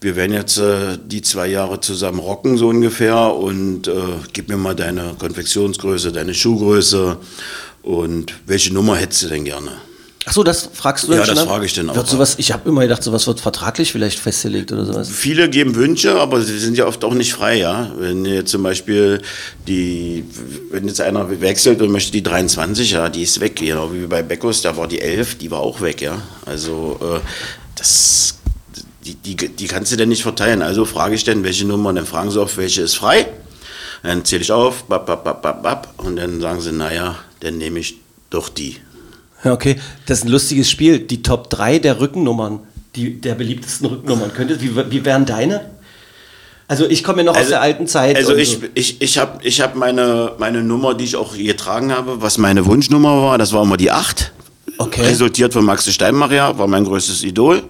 Wir 0.00 0.16
werden 0.16 0.32
jetzt 0.32 0.58
äh, 0.58 0.98
die 1.04 1.22
zwei 1.22 1.46
Jahre 1.46 1.80
zusammen 1.80 2.18
rocken, 2.18 2.56
so 2.56 2.68
ungefähr, 2.68 3.34
und 3.34 3.86
äh, 3.86 3.92
gib 4.32 4.48
mir 4.48 4.56
mal 4.56 4.74
deine 4.74 5.14
Konfektionsgröße, 5.18 6.10
deine 6.10 6.34
Schuhgröße 6.34 7.18
und 7.82 8.34
welche 8.46 8.72
Nummer 8.72 8.96
hättest 8.96 9.22
du 9.24 9.28
denn 9.28 9.44
gerne? 9.44 9.70
Ach 10.24 10.32
so, 10.32 10.44
das 10.44 10.68
fragst 10.72 11.08
du 11.08 11.10
Ja, 11.10 11.16
dann 11.18 11.26
schon 11.26 11.34
das 11.34 11.44
ab? 11.44 11.50
frage 11.50 11.66
ich 11.66 11.74
dann 11.74 11.90
auch 11.90 11.96
Wird 11.96 12.06
sowas, 12.06 12.36
ich 12.38 12.52
habe 12.52 12.68
immer 12.68 12.82
gedacht, 12.82 13.02
sowas 13.02 13.26
wird 13.26 13.40
vertraglich 13.40 13.90
vielleicht 13.90 14.20
festgelegt 14.20 14.70
oder 14.70 14.84
sowas. 14.84 15.08
Viele 15.08 15.50
geben 15.50 15.74
Wünsche, 15.74 16.14
aber 16.14 16.40
sie 16.40 16.58
sind 16.60 16.76
ja 16.76 16.86
oft 16.86 17.02
auch 17.04 17.14
nicht 17.14 17.32
frei, 17.32 17.56
ja. 17.58 17.90
Wenn 17.98 18.24
jetzt 18.24 18.52
zum 18.52 18.62
Beispiel 18.62 19.20
die, 19.66 20.22
wenn 20.70 20.86
jetzt 20.86 21.00
einer 21.00 21.28
wechselt 21.40 21.82
und 21.82 21.90
möchte 21.90 22.12
die 22.12 22.22
23, 22.22 22.92
ja, 22.92 23.08
die 23.08 23.22
ist 23.22 23.40
weg, 23.40 23.56
genau 23.56 23.92
wie 23.92 24.06
bei 24.06 24.22
Beckos, 24.22 24.62
da 24.62 24.76
war 24.76 24.86
die 24.86 25.00
11, 25.00 25.38
die 25.38 25.50
war 25.50 25.58
auch 25.58 25.80
weg, 25.80 26.00
ja. 26.00 26.22
Also 26.46 27.00
äh, 27.02 27.18
das, 27.74 28.36
die, 29.04 29.16
die, 29.16 29.34
die 29.34 29.66
kannst 29.66 29.90
du 29.90 29.96
denn 29.96 30.08
nicht 30.08 30.22
verteilen. 30.22 30.62
Also 30.62 30.84
frage 30.84 31.16
ich 31.16 31.24
dann, 31.24 31.42
welche 31.42 31.66
Nummer, 31.66 31.92
dann 31.92 32.06
fragen 32.06 32.30
sie 32.30 32.40
oft, 32.40 32.56
welche 32.58 32.82
ist 32.82 32.94
frei. 32.94 33.26
Dann 34.02 34.24
zähle 34.24 34.42
ich 34.42 34.50
auf, 34.50 34.84
bap, 34.84 35.06
bap, 35.06 35.24
bap, 35.24 35.42
bap, 35.42 35.62
bap, 35.62 35.94
und 35.98 36.16
dann 36.16 36.40
sagen 36.40 36.60
sie, 36.60 36.72
naja, 36.72 37.16
dann 37.40 37.58
nehme 37.58 37.78
ich 37.78 37.98
doch 38.30 38.48
die. 38.48 38.78
Ja, 39.44 39.52
okay. 39.52 39.76
Das 40.06 40.18
ist 40.18 40.24
ein 40.24 40.30
lustiges 40.30 40.70
Spiel. 40.70 41.00
Die 41.00 41.22
Top 41.22 41.50
3 41.50 41.78
der 41.78 42.00
Rückennummern, 42.00 42.60
die, 42.96 43.20
der 43.20 43.34
beliebtesten 43.34 43.86
Rückennummern. 43.86 44.32
Könnte, 44.32 44.60
wie, 44.60 44.74
wie 44.90 45.04
wären 45.04 45.26
deine? 45.26 45.72
Also 46.68 46.88
ich 46.88 47.04
komme 47.04 47.18
ja 47.18 47.24
noch 47.24 47.36
aus 47.36 47.48
der 47.48 47.60
alten 47.60 47.86
Zeit. 47.86 48.16
Also 48.16 48.34
ich, 48.34 48.52
so. 48.52 48.58
ich, 48.74 49.02
ich 49.02 49.18
habe 49.18 49.40
ich 49.42 49.60
hab 49.60 49.74
meine, 49.74 50.32
meine 50.38 50.62
Nummer, 50.62 50.94
die 50.94 51.04
ich 51.04 51.16
auch 51.16 51.36
getragen 51.36 51.92
habe, 51.92 52.22
was 52.22 52.38
meine 52.38 52.64
Wunschnummer 52.64 53.20
war, 53.20 53.38
das 53.38 53.52
war 53.52 53.62
immer 53.62 53.76
die 53.76 53.90
8. 53.90 54.32
Okay. 54.78 55.02
Resultiert 55.02 55.52
von 55.52 55.64
Max 55.64 55.92
Steinmacher, 55.92 56.58
war 56.58 56.66
mein 56.66 56.84
größtes 56.84 57.24
Idol. 57.24 57.62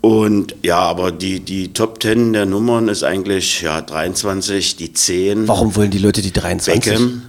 Und 0.00 0.54
ja, 0.62 0.78
aber 0.78 1.12
die, 1.12 1.40
die 1.40 1.72
Top 1.74 2.02
10 2.02 2.32
der 2.32 2.46
Nummern 2.46 2.88
ist 2.88 3.02
eigentlich 3.04 3.60
ja, 3.60 3.80
23, 3.82 4.76
die 4.76 4.92
10. 4.94 5.46
Warum 5.46 5.76
wollen 5.76 5.90
die 5.90 5.98
Leute 5.98 6.22
die 6.22 6.32
23? 6.32 6.92
Beckham. 6.92 7.22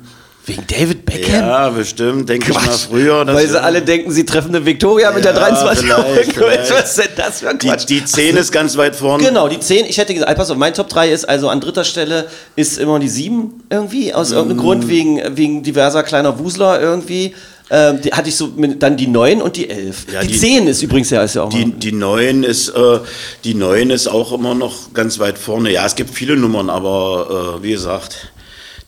Wegen 0.45 0.63
David 0.65 1.05
Beckham? 1.05 1.35
Ja, 1.35 1.69
bestimmt, 1.69 2.27
denke 2.27 2.49
ich 2.51 2.55
mal 2.65 2.71
früher. 2.71 3.27
Weil 3.27 3.47
sie 3.47 3.61
alle 3.61 3.81
denken, 3.81 4.09
sie 4.11 4.25
treffen 4.25 4.55
eine 4.55 4.65
Victoria 4.65 5.11
mit 5.11 5.23
der 5.23 5.33
Ja, 5.33 5.39
23 5.39 5.85
vielleicht, 5.85 6.33
vielleicht. 6.33 6.71
Was 6.71 6.89
ist 6.89 6.97
denn 6.97 7.07
das 7.15 7.39
für 7.41 7.49
ein 7.49 7.59
die, 7.59 7.67
Quatsch? 7.67 7.85
die 7.87 8.03
10 8.03 8.37
ist 8.37 8.51
ganz 8.51 8.75
weit 8.75 8.95
vorne. 8.95 9.23
Genau, 9.23 9.47
die 9.49 9.59
10, 9.59 9.85
ich 9.85 9.97
hätte 9.99 10.13
gesagt, 10.15 10.35
pass 10.35 10.49
auf, 10.49 10.57
mein 10.57 10.73
Top 10.73 10.89
3 10.89 11.11
ist 11.11 11.29
also 11.29 11.47
an 11.49 11.59
dritter 11.61 11.83
Stelle 11.83 12.25
ist 12.55 12.79
immer 12.79 12.97
die 12.99 13.09
7 13.09 13.65
irgendwie, 13.69 14.13
aus 14.15 14.31
irgendeinem 14.31 14.57
Mm. 14.57 14.61
Grund, 14.61 14.87
wegen, 14.87 15.21
wegen 15.37 15.61
diverser 15.61 16.01
kleiner 16.01 16.39
Wusler 16.39 16.81
irgendwie. 16.81 17.35
Ähm, 17.69 18.01
die 18.01 18.11
hatte 18.11 18.29
ich 18.29 18.35
so 18.35 18.47
mit, 18.47 18.81
dann 18.83 18.97
die 18.97 19.07
9 19.07 19.41
und 19.41 19.55
die 19.55 19.69
11. 19.69 20.07
Ja, 20.11 20.21
die, 20.21 20.27
die- 20.27 20.37
10 20.39 20.67
ist 20.67 20.81
übrigens 20.81 21.09
ja, 21.09 21.23
ist 21.23 21.35
ja 21.35 21.43
auch 21.43 21.49
Die, 21.49 21.65
mal. 21.65 21.73
die 21.77 21.91
9 21.93 22.43
ist, 22.43 22.69
äh, 22.69 22.99
die 23.43 23.53
9 23.53 23.89
ist 23.91 24.07
auch 24.07 24.33
immer 24.33 24.53
noch 24.55 24.93
ganz 24.93 25.19
weit 25.19 25.37
vorne. 25.37 25.71
Ja, 25.71 25.85
es 25.85 25.95
gibt 25.95 26.09
viele 26.13 26.35
Nummern, 26.35 26.69
aber 26.69 27.57
äh, 27.59 27.63
wie 27.63 27.71
gesagt, 27.71 28.31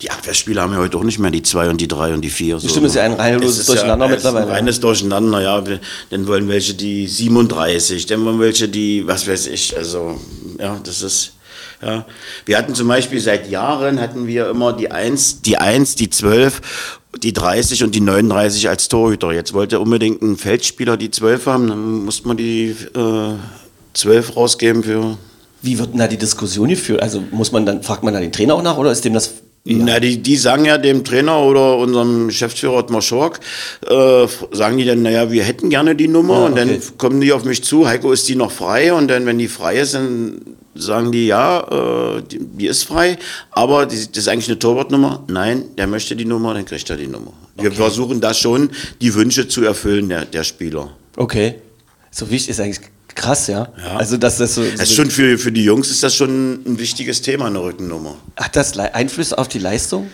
die 0.01 0.11
Abwehrspieler 0.11 0.63
haben 0.63 0.73
ja 0.73 0.79
heute 0.79 0.97
auch 0.97 1.03
nicht 1.03 1.19
mehr 1.19 1.31
die 1.31 1.43
2 1.43 1.69
und 1.69 1.79
die 1.79 1.87
3 1.87 2.13
und 2.13 2.21
die 2.21 2.29
4. 2.29 2.59
So. 2.59 2.67
Stimmt, 2.67 2.87
ist 2.87 2.95
ja 2.95 3.03
ein 3.03 3.13
reines 3.13 3.51
Es 3.51 3.59
ist 3.59 3.69
Durcheinander 3.69 4.07
ja, 4.07 4.11
mittlerweile. 4.11 4.45
Ein 4.47 4.51
reines 4.51 4.79
Durcheinander, 4.81 5.41
ja. 5.41 5.63
Dann 6.09 6.27
wollen 6.27 6.49
welche 6.49 6.73
die 6.73 7.07
37, 7.07 8.05
dann 8.07 8.25
wollen 8.25 8.39
welche 8.41 8.67
die, 8.67 9.07
was 9.07 9.25
weiß 9.27 9.47
ich, 9.47 9.77
also, 9.77 10.19
ja, 10.59 10.77
das 10.83 11.01
ist. 11.01 11.33
Ja. 11.81 12.05
Wir 12.45 12.57
hatten 12.57 12.75
zum 12.75 12.87
Beispiel 12.87 13.19
seit 13.19 13.49
Jahren 13.49 13.99
hatten 14.01 14.25
wir 14.27 14.49
immer 14.49 14.71
die 14.73 14.89
1, 14.91 15.41
die 15.41 15.57
1, 15.57 15.95
die 15.95 16.09
12, 16.09 16.61
die 17.17 17.33
30 17.33 17.83
und 17.83 17.95
die 17.95 18.01
39 18.01 18.69
als 18.69 18.89
Torhüter. 18.89 19.31
Jetzt 19.31 19.53
wollte 19.53 19.79
unbedingt 19.79 20.21
ein 20.21 20.37
Feldspieler 20.37 20.97
die 20.97 21.11
12 21.11 21.45
haben, 21.45 21.67
dann 21.67 22.05
musste 22.05 22.27
man 22.27 22.37
die 22.37 22.75
äh, 22.95 23.33
12 23.93 24.35
rausgeben 24.35 24.83
für, 24.83 25.17
Wie 25.61 25.77
wird 25.77 25.91
denn 25.91 25.99
da 25.99 26.07
die 26.07 26.17
Diskussion 26.17 26.69
geführt? 26.69 27.01
Also 27.01 27.23
muss 27.31 27.51
man 27.51 27.65
dann, 27.65 27.83
fragt 27.83 28.03
man 28.03 28.13
da 28.13 28.19
den 28.19 28.31
Trainer 28.31 28.55
auch 28.55 28.63
nach 28.63 28.77
oder 28.77 28.91
ist 28.91 29.05
dem 29.05 29.13
das 29.13 29.33
Na, 29.65 29.99
die, 30.01 30.21
die 30.21 30.35
sagen 30.35 30.65
ja 30.65 30.77
dem 30.77 31.05
Trainer 31.05 31.39
oder 31.39 31.77
unserem 31.77 32.27
Geschäftsführer 32.27 32.73
Ottmar 32.73 33.01
Schork, 33.01 33.39
äh, 33.87 34.27
sagen 34.51 34.77
die 34.77 34.83
dann, 34.83 35.03
naja, 35.03 35.31
wir 35.31 35.43
hätten 35.43 35.69
gerne 35.69 35.95
die 35.95 36.09
Nummer 36.09 36.39
Ja, 36.39 36.45
und 36.47 36.57
dann 36.57 36.69
okay. 36.69 36.81
kommen 36.97 37.21
die 37.21 37.31
auf 37.31 37.45
mich 37.45 37.63
zu, 37.63 37.87
Heiko, 37.87 38.11
ist 38.11 38.27
die 38.27 38.35
noch 38.35 38.51
frei? 38.51 38.93
Und 38.93 39.07
dann, 39.07 39.25
wenn 39.25 39.37
die 39.37 39.47
frei 39.47 39.79
ist, 39.79 39.93
dann 39.93 40.41
sagen 40.75 41.13
die, 41.13 41.27
ja, 41.27 42.17
äh, 42.17 42.23
die, 42.23 42.39
die 42.39 42.67
ist 42.67 42.83
frei, 42.83 43.17
aber 43.51 43.85
die, 43.85 43.95
das 43.95 44.17
ist 44.17 44.27
eigentlich 44.27 44.49
eine 44.49 44.59
Torwartnummer. 44.59 45.23
Nein, 45.29 45.63
der 45.77 45.87
möchte 45.87 46.17
die 46.17 46.25
Nummer, 46.25 46.53
dann 46.53 46.65
kriegt 46.65 46.89
er 46.89 46.97
die 46.97 47.07
Nummer. 47.07 47.31
Wir 47.55 47.71
versuchen 47.71 48.19
da 48.19 48.33
schon, 48.33 48.69
die 48.99 49.13
Wünsche 49.13 49.47
zu 49.47 49.63
erfüllen 49.63 50.09
der, 50.09 50.25
der 50.25 50.43
Spieler. 50.43 50.91
Okay. 51.15 51.55
So 52.11 52.29
wichtig 52.29 52.49
ist 52.49 52.59
eigentlich 52.59 52.81
krass, 53.15 53.47
ja. 53.47 53.69
Ja. 53.77 53.97
Also 53.97 54.17
dass 54.17 54.37
das 54.37 54.55
so. 54.55 54.63
Das 54.63 54.81
ist 54.81 54.89
so 54.89 54.95
schon 54.95 55.11
für, 55.11 55.37
für 55.37 55.51
die 55.51 55.63
Jungs 55.63 55.89
ist 55.89 56.03
das 56.03 56.15
schon 56.15 56.53
ein 56.65 56.79
wichtiges 56.79 57.21
Thema, 57.21 57.45
eine 57.47 57.61
Rückennummer. 57.63 58.15
hat 58.35 58.55
das 58.55 58.75
Le- 58.75 58.93
Einfluss 58.95 59.33
auf 59.33 59.47
die 59.47 59.59
Leistung? 59.59 60.09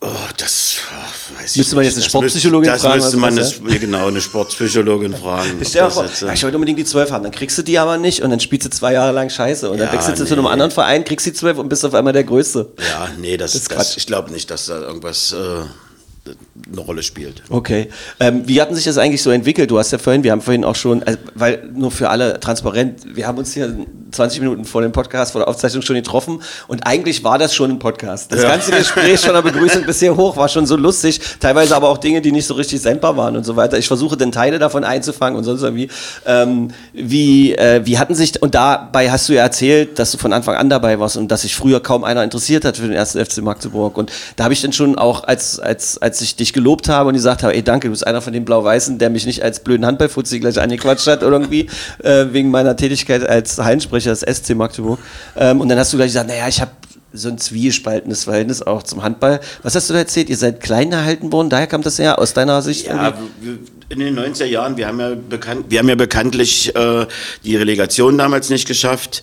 Oh, 0.00 0.06
das 0.36 0.76
oh, 0.92 1.40
weiß 1.40 1.50
ich 1.50 1.56
Müsste 1.56 1.74
man 1.74 1.84
jetzt 1.84 1.94
eine 1.94 2.02
Das 2.04 2.10
Sportpsychologin 2.12 2.70
müsste, 2.70 2.86
fragen, 2.88 3.00
Das 3.00 3.04
müsste 3.06 3.16
man, 3.18 3.36
das 3.36 3.60
das, 3.60 3.72
ja, 3.72 3.78
genau, 3.78 4.06
eine 4.06 4.20
Sportpsychologin 4.20 5.12
fragen. 5.16 5.58
dir 5.58 5.64
das 5.82 5.94
vor, 5.94 6.04
jetzt, 6.04 6.22
äh, 6.22 6.26
ja, 6.26 6.32
ich 6.34 6.42
wollte 6.44 6.56
unbedingt 6.56 6.78
die 6.78 6.84
12 6.84 7.10
haben, 7.10 7.24
dann 7.24 7.32
kriegst 7.32 7.58
du 7.58 7.62
die 7.62 7.78
aber 7.80 7.98
nicht 7.98 8.22
und 8.22 8.30
dann 8.30 8.38
spielst 8.38 8.64
du 8.66 8.70
zwei 8.70 8.92
Jahre 8.92 9.10
lang 9.10 9.28
Scheiße 9.28 9.68
und 9.68 9.78
dann 9.78 9.88
Ja, 9.88 9.92
wechselst 9.94 10.20
du 10.20 10.24
zu 10.24 10.34
nee. 10.34 10.38
einem 10.38 10.46
anderen 10.46 10.70
Verein, 10.70 11.04
kriegst 11.04 11.26
die 11.26 11.32
12 11.32 11.58
und 11.58 11.68
bist 11.68 11.84
auf 11.84 11.94
einmal 11.94 12.12
der 12.12 12.22
Größte. 12.22 12.70
ja, 12.78 13.08
nee, 13.18 13.36
das, 13.36 13.54
Das 13.54 13.62
ist 13.62 13.72
das, 13.72 13.96
ich 13.96 14.06
glaube 14.06 14.30
nicht, 14.30 14.48
dass 14.52 14.66
da 14.66 14.78
irgendwas 14.82 15.32
äh, 15.32 16.30
eine 16.70 16.80
Rolle 16.80 17.02
spielt. 17.02 17.42
Okay. 17.48 17.88
Ähm, 18.20 18.42
wie 18.46 18.60
hatten 18.60 18.74
sich 18.74 18.84
das 18.84 18.98
eigentlich 18.98 19.22
so 19.22 19.30
entwickelt? 19.30 19.70
Du 19.70 19.78
hast 19.78 19.90
ja 19.90 19.98
vorhin, 19.98 20.22
wir 20.22 20.32
haben 20.32 20.40
vorhin 20.40 20.64
auch 20.64 20.74
schon, 20.74 21.02
also, 21.02 21.18
weil 21.34 21.68
nur 21.74 21.90
für 21.90 22.10
alle 22.10 22.40
transparent, 22.40 23.00
wir 23.14 23.26
haben 23.26 23.38
uns 23.38 23.54
hier 23.54 23.74
20 24.10 24.40
Minuten 24.40 24.64
vor 24.64 24.82
dem 24.82 24.92
Podcast, 24.92 25.32
vor 25.32 25.40
der 25.40 25.48
Aufzeichnung 25.48 25.82
schon 25.82 25.96
getroffen 25.96 26.42
und 26.66 26.86
eigentlich 26.86 27.24
war 27.24 27.38
das 27.38 27.54
schon 27.54 27.70
ein 27.70 27.78
Podcast. 27.78 28.32
Das 28.32 28.42
ganze 28.42 28.72
Gespräch 28.72 29.20
von 29.20 29.34
der 29.34 29.42
Begrüßung 29.42 29.82
bis 29.86 30.00
hier 30.00 30.16
hoch 30.16 30.36
war 30.36 30.48
schon 30.48 30.66
so 30.66 30.76
lustig, 30.76 31.20
teilweise 31.40 31.76
aber 31.76 31.88
auch 31.88 31.98
Dinge, 31.98 32.20
die 32.20 32.32
nicht 32.32 32.46
so 32.46 32.54
richtig 32.54 32.80
sendbar 32.80 33.16
waren 33.16 33.36
und 33.36 33.44
so 33.44 33.56
weiter. 33.56 33.78
Ich 33.78 33.88
versuche 33.88 34.16
dann 34.16 34.32
Teile 34.32 34.58
davon 34.58 34.84
einzufangen 34.84 35.38
und 35.38 35.44
sonst 35.44 35.62
irgendwie. 35.62 35.88
Ähm, 36.26 36.70
wie, 36.92 37.54
äh, 37.54 37.82
wie 37.84 37.98
hatten 37.98 38.14
sich, 38.14 38.40
und 38.42 38.54
dabei 38.54 39.10
hast 39.10 39.28
du 39.28 39.34
ja 39.34 39.42
erzählt, 39.42 39.98
dass 39.98 40.12
du 40.12 40.18
von 40.18 40.32
Anfang 40.32 40.56
an 40.56 40.70
dabei 40.70 40.98
warst 40.98 41.16
und 41.16 41.28
dass 41.28 41.42
sich 41.42 41.54
früher 41.54 41.80
kaum 41.80 42.04
einer 42.04 42.24
interessiert 42.24 42.64
hat 42.64 42.76
für 42.76 42.84
den 42.84 42.92
ersten 42.92 43.24
FC 43.24 43.38
Magdeburg 43.38 43.96
und 43.96 44.10
da 44.36 44.44
habe 44.44 44.54
ich 44.54 44.62
dann 44.62 44.72
schon 44.72 44.96
auch, 44.96 45.24
als, 45.24 45.58
als, 45.60 45.98
als 45.98 46.20
ich 46.20 46.36
dich 46.36 46.47
gelobt 46.52 46.88
habe 46.88 47.08
und 47.08 47.14
gesagt 47.14 47.42
habe, 47.42 47.54
ey 47.54 47.62
danke, 47.62 47.88
du 47.88 47.92
bist 47.92 48.06
einer 48.06 48.20
von 48.20 48.32
den 48.32 48.44
Blau-Weißen, 48.44 48.98
der 48.98 49.10
mich 49.10 49.26
nicht 49.26 49.42
als 49.42 49.60
blöden 49.60 49.84
Handballfuzzi 49.86 50.40
gleich 50.40 50.60
angequatscht 50.60 51.06
hat 51.06 51.22
irgendwie, 51.22 51.68
äh, 52.02 52.26
wegen 52.32 52.50
meiner 52.50 52.76
Tätigkeit 52.76 53.28
als 53.28 53.58
Hallensprecher 53.58 54.10
des 54.10 54.22
SC 54.22 54.54
Magdeburg. 54.54 54.98
Ähm, 55.36 55.60
und 55.60 55.68
dann 55.68 55.78
hast 55.78 55.92
du 55.92 55.96
gleich 55.96 56.08
gesagt, 56.08 56.28
naja, 56.28 56.48
ich 56.48 56.60
habe 56.60 56.70
so 57.12 57.28
ein 57.28 57.38
zwiespaltenes 57.38 58.24
Verhältnis 58.24 58.60
auch 58.62 58.82
zum 58.82 59.02
Handball. 59.02 59.40
Was 59.62 59.74
hast 59.74 59.88
du 59.88 59.94
da 59.94 60.00
erzählt? 60.00 60.28
Ihr 60.28 60.36
seid 60.36 60.60
klein 60.60 60.90
gehalten 60.90 61.32
worden, 61.32 61.48
daher 61.48 61.66
kam 61.66 61.82
das 61.82 61.98
her, 61.98 62.18
aus 62.18 62.34
deiner 62.34 62.60
Sicht? 62.62 62.86
Ja, 62.86 63.14
wir- 63.40 63.58
in 63.90 64.00
den 64.00 64.18
90er 64.18 64.44
Jahren, 64.44 64.76
wir 64.76 64.86
haben 64.86 65.00
ja, 65.00 65.14
bekannt, 65.14 65.66
wir 65.68 65.78
haben 65.78 65.88
ja 65.88 65.94
bekanntlich 65.94 66.74
äh, 66.76 67.06
die 67.44 67.56
Relegation 67.56 68.18
damals 68.18 68.50
nicht 68.50 68.68
geschafft 68.68 69.22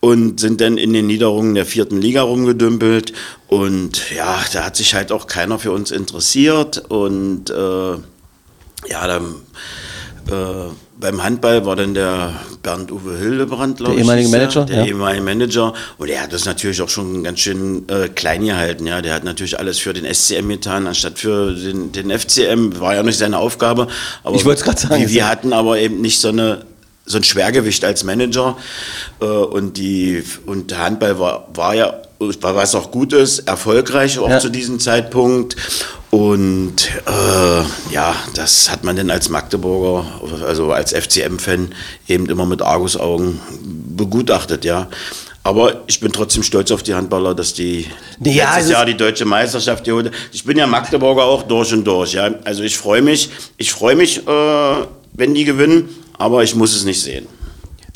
und 0.00 0.40
sind 0.40 0.60
dann 0.60 0.78
in 0.78 0.92
den 0.92 1.06
Niederungen 1.06 1.54
der 1.54 1.66
vierten 1.66 2.00
Liga 2.00 2.22
rumgedümpelt. 2.22 3.12
Und 3.48 4.10
ja, 4.14 4.42
da 4.52 4.64
hat 4.64 4.76
sich 4.76 4.94
halt 4.94 5.12
auch 5.12 5.26
keiner 5.26 5.58
für 5.58 5.72
uns 5.72 5.90
interessiert. 5.90 6.78
Und 6.88 7.50
äh, 7.50 7.92
ja, 8.88 9.06
dann 9.06 9.34
äh, 10.30 10.72
beim 10.98 11.22
Handball 11.22 11.64
war 11.66 11.76
dann 11.76 11.94
der 11.94 12.32
Bernd-Uwe 12.62 13.18
Hildebrand, 13.18 13.76
glaube 13.78 13.92
Der 13.92 14.00
ich. 14.00 14.04
ehemalige 14.06 14.28
er, 14.28 14.38
Manager, 14.38 14.64
Der 14.64 14.76
ja. 14.78 14.84
ehemalige 14.86 15.22
Manager. 15.22 15.74
Und 15.98 16.08
er 16.08 16.22
hat 16.22 16.32
das 16.32 16.44
natürlich 16.44 16.80
auch 16.82 16.88
schon 16.88 17.22
ganz 17.24 17.40
schön 17.40 17.88
äh, 17.88 18.08
klein 18.08 18.44
gehalten. 18.44 18.86
Ja. 18.86 19.02
Der 19.02 19.14
hat 19.14 19.24
natürlich 19.24 19.58
alles 19.58 19.78
für 19.78 19.92
den 19.92 20.12
SCM 20.12 20.48
getan, 20.48 20.86
anstatt 20.86 21.18
für 21.18 21.52
den, 21.54 21.92
den 21.92 22.10
FCM. 22.10 22.80
War 22.80 22.94
ja 22.94 23.02
nicht 23.02 23.18
seine 23.18 23.38
Aufgabe. 23.38 23.88
Aber 24.24 24.36
Ich 24.36 24.44
wollte 24.44 24.60
es 24.60 24.64
gerade 24.64 24.80
sagen, 24.80 25.00
Wir, 25.00 25.10
wir 25.10 25.28
hatten 25.28 25.52
aber 25.52 25.78
eben 25.78 26.00
nicht 26.00 26.20
so 26.20 26.28
eine 26.28 26.64
so 27.08 27.18
ein 27.18 27.22
Schwergewicht 27.24 27.84
als 27.84 28.02
Manager 28.02 28.56
äh, 29.20 29.26
und 29.26 29.76
die 29.76 30.24
und 30.44 30.72
der 30.72 30.78
Handball 30.78 31.20
war, 31.20 31.46
war 31.54 31.72
ja 31.76 31.94
was 32.18 32.74
auch 32.74 32.90
gut 32.90 33.12
ist, 33.12 33.40
erfolgreich 33.40 34.18
auch 34.18 34.28
Ja. 34.28 34.38
zu 34.38 34.48
diesem 34.48 34.80
Zeitpunkt 34.80 35.56
und 36.10 36.74
äh, 37.06 37.92
ja, 37.92 38.14
das 38.34 38.70
hat 38.70 38.84
man 38.84 38.96
dann 38.96 39.10
als 39.10 39.28
Magdeburger, 39.28 40.06
also 40.46 40.72
als 40.72 40.92
FCM-Fan 40.92 41.74
eben 42.08 42.26
immer 42.30 42.46
mit 42.46 42.62
Argusaugen 42.62 43.40
begutachtet, 43.96 44.64
ja. 44.64 44.88
Aber 45.42 45.82
ich 45.86 46.00
bin 46.00 46.10
trotzdem 46.10 46.42
stolz 46.42 46.72
auf 46.72 46.82
die 46.82 46.94
Handballer, 46.94 47.32
dass 47.34 47.54
die 47.54 47.86
Ja, 48.20 48.44
es 48.50 48.54
letztes 48.56 48.70
Jahr 48.72 48.86
die 48.86 48.96
deutsche 48.96 49.24
Meisterschaft 49.24 49.84
geholt 49.84 50.06
haben. 50.06 50.14
Ich 50.32 50.42
bin 50.44 50.58
ja 50.58 50.66
Magdeburger 50.66 51.22
auch 51.24 51.44
durch 51.44 51.72
und 51.72 51.84
durch, 51.84 52.14
ja. 52.14 52.30
Also 52.44 52.62
ich 52.62 52.76
freue 52.76 53.02
mich, 53.02 53.30
ich 53.56 53.70
freue 53.72 53.94
mich, 53.94 54.26
äh, 54.26 54.86
wenn 55.12 55.34
die 55.34 55.44
gewinnen, 55.44 55.88
aber 56.18 56.42
ich 56.42 56.54
muss 56.54 56.74
es 56.74 56.84
nicht 56.84 57.00
sehen. 57.00 57.26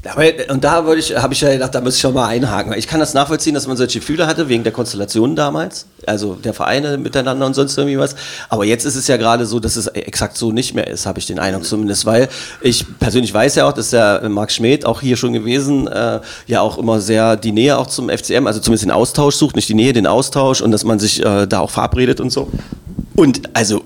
Aber, 0.09 0.25
und 0.49 0.65
da 0.65 0.87
wollte 0.87 1.01
ich, 1.01 1.17
habe 1.17 1.35
ich 1.35 1.41
ja 1.43 1.53
gedacht, 1.53 1.75
da 1.75 1.81
muss 1.81 1.97
ich 1.97 2.01
schon 2.01 2.15
mal 2.15 2.27
einhaken. 2.27 2.73
Ich 2.73 2.87
kann 2.87 3.01
das 3.01 3.13
nachvollziehen, 3.13 3.55
dass 3.55 3.67
man 3.67 3.77
solche 3.77 3.99
Gefühle 3.99 4.27
hatte, 4.27 4.49
wegen 4.49 4.63
der 4.65 4.73
Konstellation 4.73 5.37
damals, 5.37 5.87
also 6.07 6.35
der 6.35 6.55
Vereine 6.55 6.97
miteinander 6.97 7.45
und 7.45 7.55
sonst 7.55 7.77
irgendwie 7.77 7.99
was. 7.99 8.17
Aber 8.49 8.65
jetzt 8.65 8.87
ist 8.87 8.97
es 8.97 9.07
ja 9.09 9.19
gerade 9.19 9.45
so, 9.45 9.61
dass 9.61 9.77
es 9.77 9.89
exakt 9.89 10.39
so 10.39 10.53
nicht 10.53 10.75
mehr 10.75 10.87
ist, 10.87 11.05
habe 11.05 11.19
ich 11.19 11.27
den 11.27 11.39
Eindruck 11.39 11.67
zumindest, 11.67 12.07
weil 12.07 12.29
ich 12.63 12.87
persönlich 12.99 13.35
weiß 13.35 13.57
ja 13.57 13.69
auch, 13.69 13.73
dass 13.73 13.91
der 13.91 14.27
Marc 14.31 14.53
Schmidt 14.53 14.87
auch 14.87 15.03
hier 15.03 15.19
schon 15.19 15.35
gewesen, 15.35 15.87
äh, 15.87 16.21
ja 16.47 16.63
auch 16.63 16.79
immer 16.79 17.01
sehr 17.01 17.37
die 17.37 17.53
Nähe 17.53 17.77
auch 17.77 17.87
zum 17.87 18.09
FCM, 18.09 18.47
also 18.47 18.61
zumindest 18.61 18.85
den 18.85 18.93
Austausch 18.93 19.37
sucht, 19.37 19.55
nicht 19.55 19.69
die 19.69 19.75
Nähe, 19.75 19.93
den 19.93 20.07
Austausch 20.07 20.63
und 20.63 20.71
dass 20.71 20.85
man 20.85 20.99
sich 20.99 21.23
äh, 21.25 21.47
da 21.47 21.61
auch 21.61 21.71
verabredet 21.71 22.21
und 22.21 22.31
so. 22.31 22.49
Und 23.21 23.43
also 23.53 23.85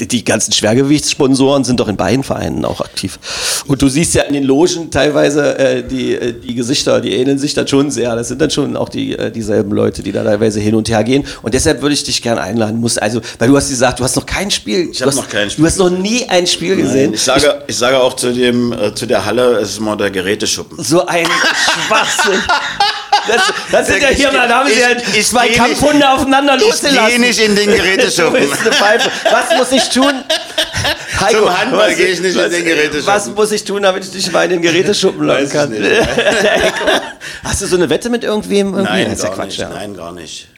äh, 0.00 0.06
die 0.06 0.24
ganzen 0.24 0.52
Schwergewichtssponsoren 0.52 1.62
sind 1.62 1.78
doch 1.78 1.86
in 1.86 1.96
beiden 1.96 2.24
Vereinen 2.24 2.64
auch 2.64 2.80
aktiv. 2.80 3.20
Und 3.68 3.80
du 3.80 3.86
siehst 3.86 4.12
ja 4.14 4.22
in 4.22 4.34
den 4.34 4.42
Logen 4.42 4.90
teilweise 4.90 5.56
äh, 5.56 5.84
die, 5.86 6.14
äh, 6.14 6.32
die 6.32 6.56
Gesichter, 6.56 7.00
die 7.00 7.12
ähneln 7.12 7.38
sich 7.38 7.54
dann 7.54 7.68
schon 7.68 7.92
sehr. 7.92 8.16
Das 8.16 8.26
sind 8.26 8.40
dann 8.40 8.50
schon 8.50 8.76
auch 8.76 8.88
die, 8.88 9.16
äh, 9.16 9.30
dieselben 9.30 9.70
Leute, 9.70 10.02
die 10.02 10.10
da 10.10 10.24
teilweise 10.24 10.58
hin 10.58 10.74
und 10.74 10.88
her 10.88 11.04
gehen. 11.04 11.24
Und 11.42 11.54
deshalb 11.54 11.80
würde 11.80 11.94
ich 11.94 12.02
dich 12.02 12.22
gerne 12.22 12.40
einladen. 12.40 12.80
Muss 12.80 12.98
also, 12.98 13.20
weil 13.38 13.46
du 13.46 13.56
hast 13.56 13.68
gesagt, 13.68 14.00
du 14.00 14.04
hast 14.04 14.16
noch 14.16 14.26
kein 14.26 14.50
Spiel. 14.50 14.88
Ich 14.90 14.98
du 14.98 15.04
hab 15.04 15.12
hast, 15.12 15.16
noch 15.16 15.28
kein 15.28 15.48
Spiel 15.48 15.62
Du 15.62 15.66
hast 15.68 15.78
noch 15.78 15.90
nie 15.90 16.28
ein 16.28 16.48
Spiel 16.48 16.74
gesehen. 16.74 17.14
Ich 17.14 17.22
sage, 17.22 17.62
ich 17.68 17.76
sage 17.76 18.00
auch 18.00 18.16
zu, 18.16 18.32
dem, 18.32 18.72
äh, 18.72 18.92
zu 18.96 19.06
der 19.06 19.24
Halle, 19.24 19.58
es 19.58 19.70
ist 19.70 19.80
mal 19.80 19.94
der 19.94 20.10
Geräteschuppen. 20.10 20.82
so 20.82 21.06
ein 21.06 21.26
Schwachsinn. 21.86 22.40
Das, 23.28 23.42
das 23.70 23.86
sind 23.86 24.02
ja 24.02 24.10
Ich- 24.10 24.16
hier, 24.16 24.30
da 24.30 24.48
haben 24.48 24.68
sie 24.68 24.74
ich- 25.12 25.18
ich 25.18 25.26
zwei 25.28 25.48
Kampfhunde 25.50 26.08
aufeinander 26.10 26.56
losgelassen. 26.56 27.08
gehe 27.08 27.20
nicht 27.20 27.38
in 27.40 27.54
den 27.54 27.70
Geräteschuppen. 27.76 28.48
Was 28.50 29.56
muss 29.56 29.72
ich 29.72 29.88
tun? 29.90 30.12
Heiko, 31.20 31.38
Zum 31.46 31.58
Handball 31.60 31.90
was- 31.90 31.96
gehe 31.96 32.06
ich 32.08 32.20
nicht 32.20 32.34
in 32.36 32.42
was- 32.42 32.50
den 32.50 32.64
Geräteschuppen. 32.64 33.06
Was 33.06 33.26
muss 33.28 33.52
ich 33.52 33.64
tun, 33.64 33.82
damit 33.82 34.04
ich 34.04 34.10
dich 34.10 34.32
mal 34.32 34.44
in 34.44 34.50
den 34.50 34.62
Geräteschuppen 34.62 35.26
locken 35.26 35.44
ich 35.46 35.50
kann? 35.52 35.70
nicht. 35.70 35.82
Heiko, 36.00 36.84
Hast 37.44 37.62
du 37.62 37.66
so 37.66 37.76
eine 37.76 37.88
Wette 37.90 38.08
mit 38.10 38.24
irgendwem? 38.24 38.68
Irgendwie? 38.74 38.82
Nein, 38.82 39.04
Das 39.10 39.14
ist 39.18 39.22
ja 39.22 39.28
gar 39.28 39.36
Quatsch, 39.36 39.46
nicht. 39.46 39.58
ja. 39.58 39.68
Nein, 39.68 39.94
gar 39.96 40.12
nicht. 40.12 40.48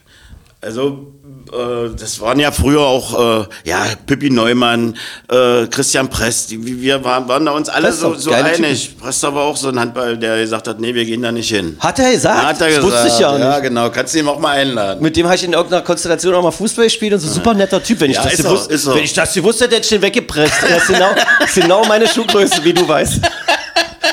Also, 0.61 1.13
äh, 1.53 1.95
das 1.99 2.19
waren 2.21 2.39
ja 2.39 2.51
früher 2.51 2.81
auch, 2.81 3.41
äh, 3.43 3.45
ja, 3.65 3.85
Pippi 4.07 4.31
Neumann, 4.31 4.97
äh, 5.29 5.67
Christian 5.67 6.09
Prest, 6.09 6.49
die, 6.49 6.81
wir 6.81 7.03
waren, 7.03 7.27
waren 7.27 7.45
da 7.45 7.51
uns 7.51 7.69
alle 7.69 7.93
so, 7.93 8.15
so 8.15 8.31
einig. 8.31 8.97
Prest 8.97 9.21
war 9.23 9.35
auch 9.35 9.55
so 9.55 9.69
ein 9.69 9.79
Handball, 9.79 10.17
der 10.17 10.39
gesagt 10.39 10.67
hat, 10.67 10.79
nee, 10.79 10.93
wir 10.95 11.05
gehen 11.05 11.21
da 11.21 11.31
nicht 11.31 11.49
hin. 11.49 11.77
Hat 11.79 11.99
er 11.99 12.11
gesagt? 12.11 12.41
Hat 12.43 12.61
er 12.61 12.67
das 12.67 12.77
gesagt. 12.77 12.93
wusste 12.93 13.07
ich 13.09 13.19
ja 13.19 13.29
auch 13.29 13.37
nicht. 13.37 13.61
genau. 13.61 13.89
Kannst 13.91 14.15
du 14.15 14.19
ihn 14.19 14.27
auch 14.27 14.39
mal 14.39 14.57
einladen. 14.57 15.03
Mit 15.03 15.15
dem 15.15 15.27
habe 15.27 15.35
ich 15.35 15.43
in 15.43 15.53
irgendeiner 15.53 15.83
Konstellation 15.83 16.33
auch 16.33 16.41
mal 16.41 16.51
Fußball 16.51 16.85
gespielt 16.85 17.13
und 17.13 17.19
so 17.19 17.27
super 17.29 17.53
netter 17.53 17.83
Typ. 17.83 17.99
Wenn 17.99 18.09
ich, 18.09 18.17
Ja, 18.17 18.23
das, 18.23 18.37
gewusst, 18.37 18.71
er. 18.71 18.95
wenn 18.95 19.03
ich 19.03 19.13
das 19.13 19.33
gewusst 19.33 19.61
hätte, 19.61 19.75
hätte 19.75 19.83
ich 19.83 19.89
den 19.89 20.01
weggepresst. 20.01 20.55
Das 20.63 20.81
ist 20.81 20.87
genau, 20.87 21.09
ist 21.43 21.55
genau 21.55 21.85
meine 21.85 22.07
Schuhgröße, 22.07 22.63
wie 22.63 22.73
du 22.73 22.87
weißt. 22.87 23.19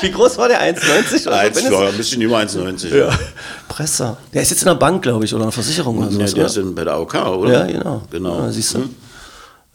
Wie 0.03 0.11
groß 0.11 0.37
war 0.37 0.47
der? 0.49 0.61
1,90? 0.61 1.27
oder 1.27 1.37
Eins, 1.39 1.59
so? 1.63 1.71
ja, 1.71 1.87
ein 1.89 1.97
bisschen 1.97 2.21
über 2.21 2.37
1,90. 2.37 2.95
Ja. 2.95 3.09
Presser. 3.67 4.17
Der 4.33 4.41
ist 4.43 4.51
jetzt 4.51 4.61
in 4.61 4.67
einer 4.69 4.77
Bank, 4.77 5.01
glaube 5.01 5.25
ich, 5.25 5.33
oder 5.33 5.43
einer 5.43 5.51
Versicherung 5.51 5.97
oder 5.97 6.07
Ja, 6.07 6.13
sowas. 6.13 6.33
der 6.33 6.45
ist 6.45 6.57
in, 6.57 6.75
bei 6.75 6.83
der 6.83 6.93
AOK, 6.93 7.15
oder? 7.15 7.51
Ja, 7.51 7.65
genau. 7.65 8.01
Genau. 8.11 8.39
Ja, 8.43 8.51
siehst 8.51 8.75
du. 8.75 8.89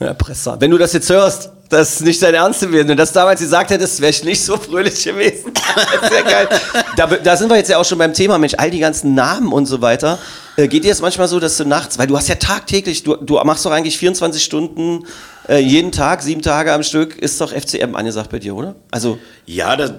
Ja, 0.01 0.15
Presser. 0.15 0.57
Wenn 0.61 0.71
du 0.71 0.79
das 0.79 0.93
jetzt 0.93 1.11
hörst, 1.11 1.51
das 1.71 1.95
ist 1.95 2.01
nicht 2.03 2.23
dein 2.23 2.33
Ernst 2.35 2.61
gewesen. 2.61 2.79
Wenn 2.79 2.87
du 2.89 2.97
das 2.97 3.13
damals 3.13 3.41
gesagt 3.41 3.71
hättest, 3.71 4.01
wäre 4.01 4.11
ich 4.11 4.23
nicht 4.23 4.43
so 4.45 4.57
fröhlich 4.57 5.03
gewesen. 5.05 5.53
Das 6.01 6.11
ja 6.13 6.23
geil. 6.23 6.49
Da, 6.97 7.07
da 7.07 7.37
sind 7.37 7.49
wir 7.51 7.57
jetzt 7.57 7.69
ja 7.69 7.79
auch 7.79 7.85
schon 7.85 7.99
beim 7.99 8.13
Thema, 8.13 8.39
Mensch, 8.39 8.55
all 8.57 8.71
die 8.71 8.79
ganzen 8.79 9.15
Namen 9.15 9.53
und 9.53 9.67
so 9.67 9.81
weiter. 9.81 10.19
Äh, 10.57 10.67
geht 10.69 10.85
dir 10.85 10.91
das 10.91 11.01
manchmal 11.01 11.29
so, 11.29 11.39
dass 11.41 11.57
du 11.57 11.65
nachts, 11.65 11.99
weil 11.99 12.07
du 12.07 12.17
hast 12.17 12.29
ja 12.29 12.35
tagtäglich, 12.37 13.03
du, 13.05 13.17
du 13.17 13.35
machst 13.45 13.65
doch 13.67 13.71
eigentlich 13.71 13.99
24 13.99 14.43
Stunden 14.43 15.05
äh, 15.49 15.59
jeden 15.59 15.93
Tag, 15.93 16.23
sieben 16.23 16.43
Tage 16.43 16.73
am 16.73 16.83
Stück, 16.83 17.17
ist 17.17 17.41
doch 17.41 17.53
FCM 17.53 17.95
angesagt 17.95 18.31
bei 18.31 18.39
dir, 18.39 18.55
oder? 18.55 18.75
Also, 18.91 19.19
Ja, 19.47 19.77
das, 19.77 19.93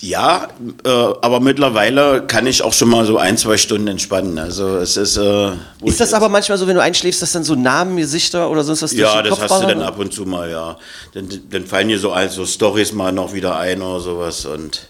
ja, 0.00 0.48
äh, 0.84 0.88
aber 0.88 1.40
mittlerweile 1.40 2.22
kann 2.26 2.46
ich 2.46 2.62
auch 2.62 2.72
schon 2.72 2.88
mal 2.88 3.04
so 3.04 3.18
ein, 3.18 3.36
zwei 3.36 3.56
Stunden 3.58 3.86
entspannen. 3.88 4.38
Also 4.38 4.76
es 4.78 4.96
ist. 4.96 5.16
Äh, 5.16 5.52
ist 5.84 6.00
das 6.00 6.14
aber 6.14 6.28
manchmal 6.28 6.56
so, 6.58 6.66
wenn 6.66 6.74
du 6.76 6.82
einschläfst, 6.82 7.20
dass 7.22 7.32
dann 7.32 7.44
so 7.44 7.54
Namen, 7.54 7.96
Gesichter 7.96 8.50
oder 8.50 8.64
sonst 8.64 8.82
was 8.82 8.92
Ja, 8.92 9.22
das 9.22 9.30
Kopf 9.38 9.42
hast 9.50 9.62
du 9.62 9.66
dann 9.66 9.82
ab 9.82 9.98
und 9.98 10.12
zu 10.12 10.24
mal, 10.24 10.50
ja. 10.50 10.76
Dann, 11.12 11.28
dann 11.50 11.66
fallen 11.66 11.88
dir 11.88 11.98
so, 11.98 12.12
ein- 12.12 12.30
so 12.30 12.46
Stories 12.46 12.92
mal 12.92 13.12
noch 13.12 13.32
wieder 13.34 13.56
ein 13.58 13.82
oder 13.82 14.00
sowas 14.00 14.46
und 14.46 14.88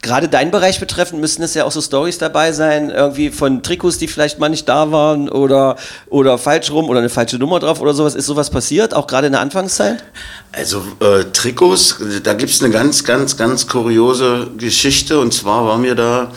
Gerade 0.00 0.28
deinen 0.28 0.52
Bereich 0.52 0.78
betreffend 0.78 1.20
müssten 1.20 1.42
es 1.42 1.54
ja 1.54 1.64
auch 1.64 1.72
so 1.72 1.80
Stories 1.80 2.18
dabei 2.18 2.52
sein, 2.52 2.90
irgendwie 2.90 3.30
von 3.30 3.64
Trikots, 3.64 3.98
die 3.98 4.06
vielleicht 4.06 4.38
mal 4.38 4.48
nicht 4.48 4.68
da 4.68 4.92
waren 4.92 5.28
oder, 5.28 5.76
oder 6.08 6.38
falsch 6.38 6.70
rum 6.70 6.88
oder 6.88 7.00
eine 7.00 7.08
falsche 7.08 7.36
Nummer 7.36 7.58
drauf 7.58 7.80
oder 7.80 7.92
sowas. 7.94 8.14
Ist 8.14 8.26
sowas 8.26 8.48
passiert, 8.48 8.94
auch 8.94 9.08
gerade 9.08 9.26
in 9.26 9.32
der 9.32 9.40
Anfangszeit? 9.40 10.04
Also 10.52 10.84
äh, 11.00 11.24
Trikots, 11.32 11.96
da 12.22 12.34
gibt 12.34 12.52
es 12.52 12.62
eine 12.62 12.72
ganz, 12.72 13.02
ganz, 13.02 13.36
ganz 13.36 13.66
kuriose 13.66 14.46
Geschichte. 14.56 15.18
Und 15.18 15.34
zwar 15.34 15.66
waren 15.66 15.82
wir 15.82 15.96
da 15.96 16.30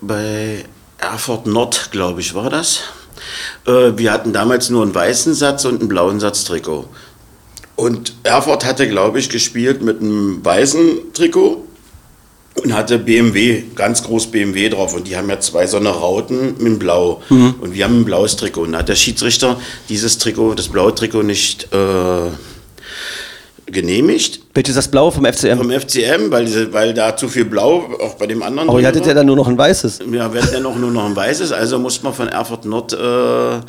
bei 0.00 0.64
Erfurt 0.98 1.46
Nord, 1.46 1.88
glaube 1.90 2.20
ich, 2.20 2.36
war 2.36 2.50
das. 2.50 2.82
Äh, 3.66 3.98
wir 3.98 4.12
hatten 4.12 4.32
damals 4.32 4.70
nur 4.70 4.84
einen 4.84 4.94
weißen 4.94 5.34
Satz 5.34 5.64
und 5.64 5.80
einen 5.80 5.88
blauen 5.88 6.20
Satz 6.20 6.44
Trikot. 6.44 6.88
Und 7.74 8.14
Erfurt 8.22 8.64
hatte, 8.64 8.88
glaube 8.88 9.18
ich, 9.18 9.28
gespielt 9.28 9.82
mit 9.82 10.00
einem 10.00 10.44
weißen 10.44 11.12
Trikot 11.14 11.64
und 12.62 12.74
hatte 12.74 12.98
BMW, 12.98 13.64
ganz 13.74 14.02
groß 14.02 14.28
BMW 14.28 14.68
drauf. 14.68 14.94
Und 14.94 15.06
die 15.06 15.16
haben 15.16 15.28
ja 15.28 15.38
zwei 15.40 15.66
so 15.66 15.76
eine 15.76 15.90
Rauten 15.90 16.54
mit 16.58 16.78
Blau. 16.78 17.22
Und 17.60 17.74
wir 17.74 17.84
haben 17.84 18.00
ein 18.00 18.04
blaues 18.04 18.36
Trikot. 18.36 18.62
Und 18.62 18.72
da 18.72 18.78
hat 18.78 18.88
der 18.88 18.94
Schiedsrichter 18.94 19.58
dieses 19.88 20.18
Trikot, 20.18 20.54
das 20.54 20.68
blaue 20.68 20.94
Trikot 20.94 21.22
nicht 21.22 21.68
äh, 21.72 22.30
genehmigt. 23.66 24.40
Welches 24.54 24.74
das 24.74 24.88
Blaue 24.88 25.12
vom 25.12 25.24
FCM? 25.24 25.58
Vom 25.58 25.70
FCM, 25.70 26.30
weil, 26.30 26.72
weil 26.72 26.94
da 26.94 27.16
zu 27.16 27.28
viel 27.28 27.44
Blau 27.44 27.84
auch 28.00 28.14
bei 28.14 28.26
dem 28.26 28.42
anderen. 28.42 28.68
Aber 28.68 28.80
ihr 28.80 28.86
hattet 28.86 29.06
ja 29.06 29.14
dann 29.14 29.26
nur 29.26 29.36
noch 29.36 29.48
ein 29.48 29.58
weißes. 29.58 30.00
Ja, 30.10 30.32
wir 30.32 30.42
hatten 30.42 30.54
ja 30.54 30.60
noch 30.60 30.76
nur 30.76 30.90
noch 30.90 31.04
ein 31.04 31.16
weißes, 31.16 31.52
also 31.52 31.78
musste 31.78 32.04
man 32.04 32.14
von 32.14 32.28
Erfurt 32.28 32.64
Nord. 32.64 32.92
Äh, 32.92 33.60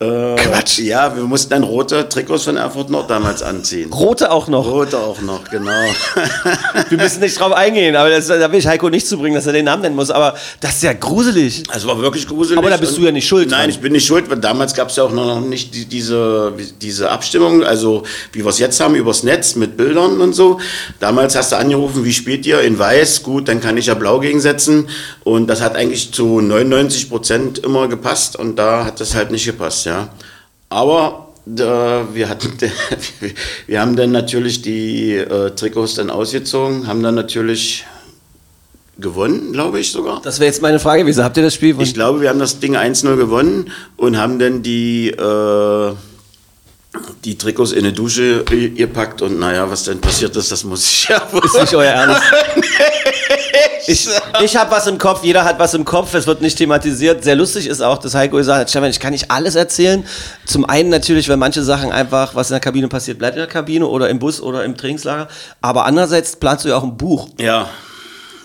äh, 0.00 0.36
Quatsch. 0.36 0.78
Ja, 0.78 1.16
wir 1.16 1.24
mussten 1.24 1.50
dann 1.50 1.64
rote 1.64 2.08
Trikots 2.08 2.44
von 2.44 2.56
Erfurt 2.56 2.88
Nord 2.88 3.10
damals 3.10 3.42
anziehen. 3.42 3.92
Rote 3.92 4.30
auch 4.30 4.46
noch. 4.46 4.64
Rote 4.64 4.96
auch 4.96 5.20
noch, 5.20 5.50
genau. 5.50 5.70
Wir 6.88 6.98
müssen 6.98 7.20
nicht 7.20 7.38
drauf 7.38 7.52
eingehen, 7.52 7.96
aber 7.96 8.08
das, 8.08 8.28
da 8.28 8.50
will 8.52 8.60
ich 8.60 8.66
Heiko 8.66 8.90
nicht 8.90 9.08
zubringen, 9.08 9.34
dass 9.34 9.46
er 9.46 9.52
den 9.52 9.64
Namen 9.64 9.82
nennen 9.82 9.96
muss. 9.96 10.10
Aber 10.10 10.34
das 10.60 10.76
ist 10.76 10.82
ja 10.84 10.92
gruselig. 10.92 11.64
Also 11.68 11.88
war 11.88 12.00
wirklich 12.00 12.28
gruselig. 12.28 12.58
Aber 12.58 12.70
da 12.70 12.76
bist 12.76 12.96
du 12.96 13.02
ja 13.02 13.10
nicht 13.10 13.26
schuld 13.26 13.50
Nein, 13.50 13.62
dran. 13.62 13.70
ich 13.70 13.80
bin 13.80 13.92
nicht 13.92 14.06
schuld, 14.06 14.30
weil 14.30 14.38
damals 14.38 14.72
gab 14.74 14.90
es 14.90 14.96
ja 14.96 15.02
auch 15.02 15.10
noch 15.10 15.40
nicht 15.40 15.74
die, 15.74 15.84
diese, 15.86 16.52
diese 16.80 17.10
Abstimmung, 17.10 17.64
also 17.64 18.04
wie 18.32 18.44
wir 18.44 18.50
es 18.50 18.60
jetzt 18.60 18.80
haben, 18.80 18.94
übers 18.94 19.24
Netz 19.24 19.56
mit 19.56 19.76
Bildern 19.76 20.20
und 20.20 20.32
so. 20.32 20.60
Damals 21.00 21.34
hast 21.34 21.50
du 21.50 21.56
angerufen, 21.56 22.04
wie 22.04 22.12
spielt 22.12 22.46
ihr? 22.46 22.60
In 22.60 22.78
weiß, 22.78 23.24
gut, 23.24 23.48
dann 23.48 23.60
kann 23.60 23.76
ich 23.76 23.86
ja 23.86 23.94
blau 23.94 24.20
gegensetzen. 24.20 24.88
Und 25.24 25.48
das 25.48 25.60
hat 25.60 25.74
eigentlich 25.74 26.12
zu 26.12 26.40
99 26.40 27.10
Prozent 27.10 27.58
immer 27.58 27.88
gepasst 27.88 28.36
und 28.36 28.56
da 28.56 28.84
hat 28.84 29.00
das 29.00 29.14
halt 29.14 29.32
nicht 29.32 29.44
gepasst, 29.44 29.87
ja. 29.88 30.08
Aber 30.68 31.28
da, 31.46 32.06
wir, 32.12 32.28
hatten, 32.28 32.52
wir 33.66 33.80
haben 33.80 33.96
dann 33.96 34.12
natürlich 34.12 34.62
die 34.62 35.14
äh, 35.14 35.50
Trikots 35.50 35.94
dann 35.94 36.10
ausgezogen, 36.10 36.86
haben 36.86 37.02
dann 37.02 37.14
natürlich 37.14 37.86
gewonnen, 38.98 39.52
glaube 39.52 39.80
ich 39.80 39.90
sogar. 39.92 40.20
Das 40.22 40.40
wäre 40.40 40.46
jetzt 40.46 40.60
meine 40.60 40.78
Frage 40.78 41.02
gewesen. 41.02 41.24
Habt 41.24 41.36
ihr 41.36 41.42
das 41.42 41.54
Spiel? 41.54 41.76
Ich 41.80 41.94
glaube, 41.94 42.20
wir 42.20 42.28
haben 42.28 42.38
das 42.38 42.60
Ding 42.60 42.76
1-0 42.76 43.16
gewonnen 43.16 43.70
und 43.96 44.18
haben 44.18 44.38
dann 44.38 44.62
die, 44.62 45.08
äh, 45.10 45.92
die 47.24 47.36
Trikots 47.38 47.72
in 47.72 47.80
eine 47.80 47.92
Dusche 47.92 48.44
ge- 48.44 48.70
gepackt 48.70 49.22
und 49.22 49.38
naja, 49.38 49.68
was 49.70 49.84
dann 49.84 50.00
passiert 50.00 50.34
ist, 50.36 50.50
das 50.52 50.64
muss 50.64 50.84
ich 50.84 51.08
ja 51.08 51.22
wohl. 51.32 51.44
ist 51.44 51.60
nicht 51.60 51.74
euer 51.74 51.90
Ernst. 51.92 52.22
Ich, 53.90 54.06
ich 54.42 54.54
habe 54.56 54.70
was 54.70 54.86
im 54.86 54.98
Kopf, 54.98 55.24
jeder 55.24 55.44
hat 55.44 55.58
was 55.58 55.72
im 55.72 55.82
Kopf, 55.84 56.12
es 56.12 56.26
wird 56.26 56.42
nicht 56.42 56.58
thematisiert. 56.58 57.24
Sehr 57.24 57.34
lustig 57.36 57.66
ist 57.66 57.80
auch, 57.80 57.96
dass 57.96 58.14
Heiko 58.14 58.36
gesagt 58.36 58.60
hat, 58.60 58.68
Stefan, 58.70 58.90
ich 58.90 59.00
kann 59.00 59.12
nicht 59.12 59.30
alles 59.30 59.54
erzählen. 59.54 60.04
Zum 60.44 60.66
einen 60.66 60.90
natürlich, 60.90 61.26
weil 61.30 61.38
manche 61.38 61.62
Sachen 61.62 61.90
einfach, 61.90 62.34
was 62.34 62.50
in 62.50 62.54
der 62.54 62.60
Kabine 62.60 62.88
passiert, 62.88 63.18
bleibt 63.18 63.36
in 63.36 63.40
der 63.40 63.46
Kabine 63.48 63.86
oder 63.86 64.10
im 64.10 64.18
Bus 64.18 64.42
oder 64.42 64.62
im 64.64 64.76
Trainingslager. 64.76 65.28
Aber 65.62 65.86
andererseits 65.86 66.36
planst 66.36 66.66
du 66.66 66.68
ja 66.68 66.76
auch 66.76 66.82
ein 66.82 66.98
Buch. 66.98 67.30
Ja, 67.40 67.70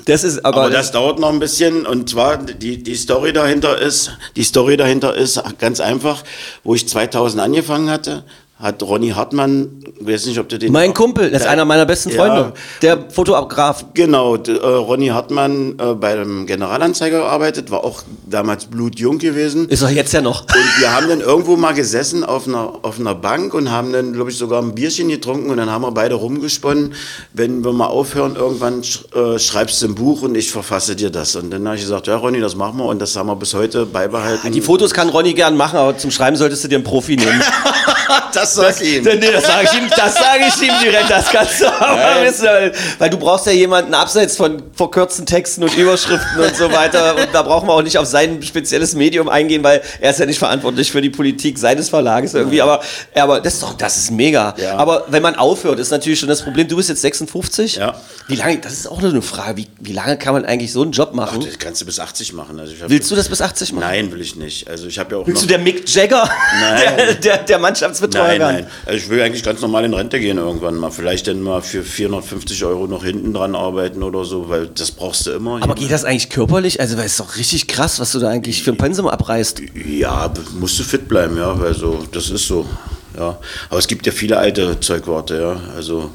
Das 0.06 0.24
ist 0.24 0.46
aber, 0.46 0.62
aber 0.64 0.70
das 0.70 0.92
dauert 0.94 1.20
noch 1.20 1.30
ein 1.30 1.40
bisschen 1.40 1.86
und 1.86 2.10
zwar 2.10 2.38
die, 2.38 2.82
die 2.82 2.96
Story 2.96 3.34
dahinter 3.34 3.78
ist, 3.78 4.12
die 4.38 4.44
Story 4.44 4.78
dahinter 4.78 5.14
ist 5.14 5.42
ganz 5.60 5.82
einfach, 5.82 6.24
wo 6.64 6.74
ich 6.74 6.88
2000 6.88 7.42
angefangen 7.44 7.90
hatte, 7.90 8.24
hat 8.64 8.82
Ronny 8.82 9.10
Hartmann, 9.10 9.84
ich 10.00 10.08
weiß 10.08 10.26
nicht, 10.26 10.40
ob 10.40 10.48
du 10.48 10.58
den 10.58 10.72
mein 10.72 10.94
Kumpel, 10.94 11.30
das 11.30 11.42
ist 11.42 11.48
einer 11.48 11.66
meiner 11.66 11.86
besten 11.86 12.12
Ja. 12.12 12.16
Freunde, 12.16 12.54
der 12.82 13.10
Fotograf. 13.10 13.84
Genau, 13.94 14.38
äh, 14.38 14.52
Ronny 14.52 15.08
Hartmann 15.08 15.76
äh, 15.78 15.94
bei 15.96 16.16
dem 16.16 16.46
Generalanzeiger 16.46 17.20
gearbeitet, 17.20 17.72
war 17.72 17.84
auch 17.84 18.04
damals 18.26 18.66
blutjung 18.68 19.18
gewesen. 19.18 19.68
Ist 19.68 19.84
doch 19.84 19.90
jetzt 19.90 20.14
ja 20.14 20.22
noch. 20.22 20.44
Und 20.44 20.80
wir 20.80 20.96
haben 20.96 21.10
dann 21.10 21.20
irgendwo 21.20 21.58
mal 21.58 21.74
gesessen 21.74 22.24
auf 22.24 22.48
einer, 22.48 22.74
auf 22.84 23.02
einer 23.02 23.16
Bank 23.16 23.54
und 23.54 23.70
haben 23.70 23.92
dann, 23.92 24.14
glaube 24.14 24.32
ich, 24.32 24.38
sogar 24.38 24.62
ein 24.62 24.74
Bierchen 24.74 25.10
getrunken 25.10 25.50
und 25.50 25.58
dann 25.58 25.70
haben 25.70 25.82
wir 25.82 25.92
beide 25.92 26.16
rumgesponnen, 26.16 26.94
wenn 27.34 27.66
wir 27.66 27.74
mal 27.74 27.88
aufhören, 27.88 28.38
irgendwann 28.38 28.82
sch 28.82 29.04
äh, 29.14 29.38
schreibst 29.40 29.82
du 29.82 29.88
ein 29.88 29.96
Buch 29.96 30.22
und 30.22 30.36
ich 30.36 30.50
verfasse 30.52 30.96
dir 30.96 31.10
das. 31.10 31.36
Und 31.36 31.52
dann 31.52 31.66
habe 31.66 31.76
ich 31.76 31.82
gesagt, 31.82 32.08
ja 32.08 32.16
Ronny, 32.16 32.40
das 32.40 32.56
machen 32.56 32.78
wir 32.78 32.86
und 32.86 33.00
das 33.00 33.14
haben 33.18 33.28
wir 33.28 33.36
bis 33.36 33.54
heute 33.54 33.86
beibehalten. 33.86 34.54
Die 34.54 34.62
Fotos 34.62 34.94
kann 34.94 35.10
Ronny 35.10 35.34
gern 35.34 35.58
machen, 35.58 35.78
aber 35.78 35.98
zum 35.98 36.12
Schreiben 36.12 36.38
solltest 36.38 36.64
du 36.64 36.70
dir 36.70 36.76
einen 36.76 36.86
Profi 36.86 37.18
nehmen. 37.18 37.42
das 38.34 38.53
sag 38.62 38.82
ich 38.82 38.98
ihm. 38.98 39.04
Nee, 39.04 39.32
das 39.32 39.46
sage 39.46 39.68
ich 39.72 39.78
ihm, 39.80 39.90
das 39.90 40.16
sage 40.16 40.44
ich 40.48 40.62
ihm 40.62 40.74
direkt, 40.84 41.10
das 41.10 41.30
kannst 41.30 41.62
du 41.62 41.68
aber 41.68 42.24
wissen, 42.24 42.48
weil, 43.00 43.10
du 43.10 43.18
brauchst 43.18 43.46
ja 43.46 43.52
jemanden 43.52 43.94
abseits 43.94 44.38
von 44.38 44.62
verkürzten 44.74 45.26
Texten 45.26 45.64
und 45.64 45.76
Überschriften 45.76 46.40
und 46.40 46.56
so 46.56 46.72
weiter 46.72 47.16
und 47.16 47.30
da 47.34 47.42
brauchen 47.42 47.68
wir 47.68 47.74
auch 47.74 47.82
nicht 47.82 47.98
auf 47.98 48.06
sein 48.06 48.42
spezielles 48.44 48.96
Medium 48.96 49.30
eingehen, 49.30 49.64
weil 49.64 49.82
er 50.00 50.12
ist 50.12 50.20
ja 50.20 50.26
nicht 50.26 50.40
verantwortlich 50.40 50.92
für 50.92 51.02
die 51.02 51.10
Politik 51.10 51.58
seines 51.58 51.90
Verlages 51.90 52.34
irgendwie, 52.34 52.62
aber, 52.62 52.82
aber 53.16 53.42
das 53.42 53.56
ist 53.56 53.64
doch, 53.64 53.74
das 53.74 53.98
ist 53.98 54.12
mega. 54.12 54.56
Ja. 54.58 54.78
Aber 54.78 55.06
wenn 55.08 55.22
man 55.24 55.36
aufhört, 55.36 55.80
ist 55.80 55.92
natürlich 55.92 56.20
schon 56.20 56.30
das 56.30 56.42
Problem, 56.42 56.68
du 56.68 56.76
bist 56.76 56.90
jetzt 56.90 57.02
56. 57.02 57.76
Ja. 57.78 57.96
Wie 58.28 58.36
lange, 58.36 58.58
das 58.60 58.74
ist 58.74 58.88
auch 58.88 59.02
nur 59.02 59.10
eine 59.12 59.22
Frage, 59.22 59.58
wie, 59.58 59.68
wie 59.80 59.94
lange 59.94 60.18
kann 60.18 60.34
man 60.34 60.46
eigentlich 60.46 60.72
so 60.72 60.82
einen 60.82 60.92
Job 60.92 61.14
machen? 61.14 61.42
Das 61.46 61.60
kannst 61.60 61.82
du 61.82 61.86
bis 61.86 62.00
80 62.00 62.34
machen. 62.34 62.60
Also 62.60 62.74
hab- 62.82 62.90
Willst 62.90 63.12
du 63.12 63.16
das 63.16 63.28
bis 63.30 63.42
80 63.42 63.74
machen? 63.74 63.82
Nein, 63.86 64.12
will 64.12 64.22
ich 64.22 64.36
nicht. 64.36 64.70
Also 64.70 64.88
ich 64.88 64.98
habe 65.00 65.16
ja 65.16 65.22
auch 65.22 65.28
Willst 65.28 65.42
noch 65.42 65.48
du 65.48 65.54
der 65.56 65.60
Mick 65.60 65.88
Jagger 65.94 66.30
Nein. 66.60 66.82
der, 66.98 67.14
der, 67.16 67.38
der 67.40 67.60
Mannschaftsbetreuer 67.60 68.28
Nein, 68.28 68.42
werden? 68.44 68.56
nein. 68.66 68.68
Also 68.86 68.98
ich 68.98 69.10
will 69.10 69.22
eigentlich 69.22 69.44
ganz 69.44 69.62
normal 69.62 69.86
in 69.86 69.94
Rente 69.94 70.20
gehen 70.20 70.38
irgendwann 70.38 70.76
mal. 70.76 70.92
Vielleicht 70.92 71.28
dann 71.28 71.42
mal 71.42 71.62
für 71.62 71.84
450 71.84 72.64
Euro 72.66 72.88
noch 72.88 73.04
hinten 73.04 73.34
dran 73.34 73.56
arbeiten 73.56 74.04
oder 74.04 74.26
so, 74.26 74.50
weil 74.50 74.68
das 74.68 74.92
brauchst 74.92 75.28
du 75.28 75.32
immer. 75.32 75.62
Aber 75.62 75.76
geht 75.76 75.92
das 75.92 76.06
eigentlich 76.06 76.30
körperlich? 76.30 76.80
Also, 76.80 76.98
weil 76.98 77.06
es 77.06 77.14
ist 77.14 77.20
doch 77.20 77.36
richtig 77.38 77.68
krass, 77.68 78.00
was 78.00 78.12
du 78.12 78.20
da 78.20 78.30
eigentlich 78.30 78.64
für 78.64 78.72
ein 78.72 78.78
Pensum 78.78 79.08
abreißt. 79.08 79.62
ja, 79.88 80.32
musst 80.60 80.80
du 80.80 80.84
fit 80.84 81.08
bleiben, 81.08 81.38
ja, 81.38 81.60
weil 81.60 81.74
so, 81.74 82.04
das 82.12 82.30
ist 82.30 82.48
so. 82.48 82.66
Ja. 83.18 83.38
Aber 83.70 83.80
es 83.80 83.88
gibt 83.88 84.06
ja 84.06 84.12
viele 84.12 84.38
alte 84.38 84.80
Zeugwarte, 84.80 85.40
ja. 85.40 85.76
Also 85.76 86.12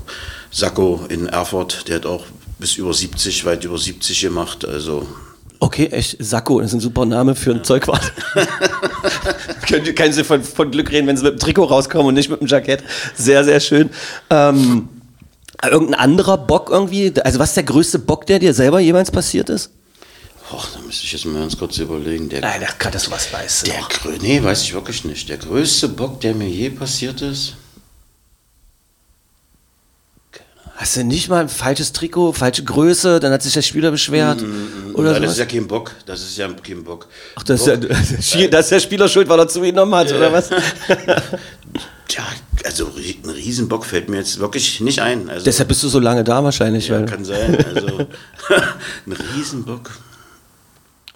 Sacco 0.51 1.05
in 1.09 1.27
Erfurt, 1.27 1.88
der 1.88 1.97
hat 1.97 2.07
auch 2.07 2.25
bis 2.59 2.77
über 2.77 2.93
70, 2.93 3.45
weit 3.45 3.64
über 3.64 3.79
70 3.79 4.21
gemacht. 4.21 4.64
Also 4.67 5.07
Okay, 5.61 5.87
echt, 5.87 6.16
Sakko, 6.21 6.61
das 6.61 6.71
ist 6.71 6.75
ein 6.75 6.81
super 6.81 7.05
Name 7.05 7.35
für 7.35 7.51
ein 7.51 7.64
Zeugwart. 7.64 8.12
können, 9.68 9.94
können 9.94 10.12
Sie 10.12 10.23
von, 10.23 10.42
von 10.42 10.71
Glück 10.71 10.90
reden, 10.92 11.07
wenn 11.09 11.16
Sie 11.16 11.25
mit 11.25 11.35
dem 11.35 11.38
Trikot 11.38 11.64
rauskommen 11.64 12.07
und 12.07 12.14
nicht 12.14 12.31
mit 12.31 12.40
dem 12.40 12.47
Jackett. 12.47 12.85
Sehr, 13.16 13.44
sehr 13.44 13.59
schön. 13.59 13.90
Ähm, 14.31 14.88
irgendein 15.64 15.99
anderer 15.99 16.38
Bock 16.38 16.71
irgendwie? 16.71 17.12
Also, 17.25 17.40
was 17.40 17.51
ist 17.51 17.57
der 17.57 17.64
größte 17.64 17.99
Bock, 17.99 18.27
der 18.27 18.38
dir 18.38 18.55
selber 18.55 18.79
jemals 18.79 19.11
passiert 19.11 19.51
ist? 19.51 19.71
Och, 20.51 20.66
da 20.75 20.81
müsste 20.81 21.05
ich 21.05 21.12
jetzt 21.12 21.27
mal 21.27 21.40
ganz 21.40 21.59
kurz 21.59 21.77
überlegen. 21.79 22.29
Der, 22.29 22.40
Nein, 22.40 22.62
ach, 22.66 22.90
dass 22.90 23.05
du 23.05 23.11
was 23.11 23.33
weißt. 23.33 23.66
der 23.66 23.75
nee, 24.23 24.42
weiß 24.42 24.62
ich 24.62 24.73
wirklich 24.73 25.05
nicht. 25.05 25.29
Der 25.29 25.37
größte 25.37 25.88
Bock, 25.88 26.21
der 26.21 26.35
mir 26.35 26.49
je 26.49 26.71
passiert 26.71 27.21
ist. 27.21 27.55
Hast 30.79 30.95
du 30.97 31.03
nicht 31.03 31.29
mal 31.29 31.41
ein 31.41 31.49
falsches 31.49 31.93
Trikot, 31.93 32.35
falsche 32.35 32.62
Größe, 32.62 33.19
dann 33.19 33.33
hat 33.33 33.43
sich 33.43 33.53
der 33.53 33.62
Spieler 33.62 33.91
beschwert? 33.91 34.45
Oder 34.95 35.11
Nein, 35.11 35.23
das 35.23 35.33
ist 35.33 35.38
ja 35.38 35.47
kein 35.47 35.67
Bock. 35.67 35.91
Das 36.07 36.21
ist 36.21 36.38
ja 36.38 36.49
kein 36.53 36.85
Bock. 36.85 37.09
Ach, 37.35 37.43
das 37.45 37.67
ist, 37.67 38.35
ja, 38.35 38.47
das 38.47 38.67
ist 38.67 38.71
der 38.71 38.79
Spieler 38.79 39.09
schuld, 39.09 39.29
weil 39.29 39.41
er 39.41 39.49
zu 39.49 39.59
ihm 39.59 39.64
genommen 39.75 39.93
hat, 39.97 40.12
oder 40.12 40.33
was? 40.33 40.51
Tja, 42.07 42.23
also 42.64 42.93
ein 42.95 43.29
Riesenbock 43.29 43.85
fällt 43.85 44.09
mir 44.09 44.19
jetzt 44.19 44.38
wirklich 44.38 44.81
nicht 44.81 45.01
ein. 45.01 45.29
Also, 45.29 45.45
Deshalb 45.45 45.69
bist 45.69 45.83
du 45.83 45.88
so 45.88 45.99
lange 45.99 46.23
da 46.23 46.45
wahrscheinlich, 46.45 46.87
ja, 46.87 47.03
kann 47.03 47.25
sein. 47.25 47.57
Also 47.75 47.99
ein 49.07 49.17
Riesenbock. 49.35 49.91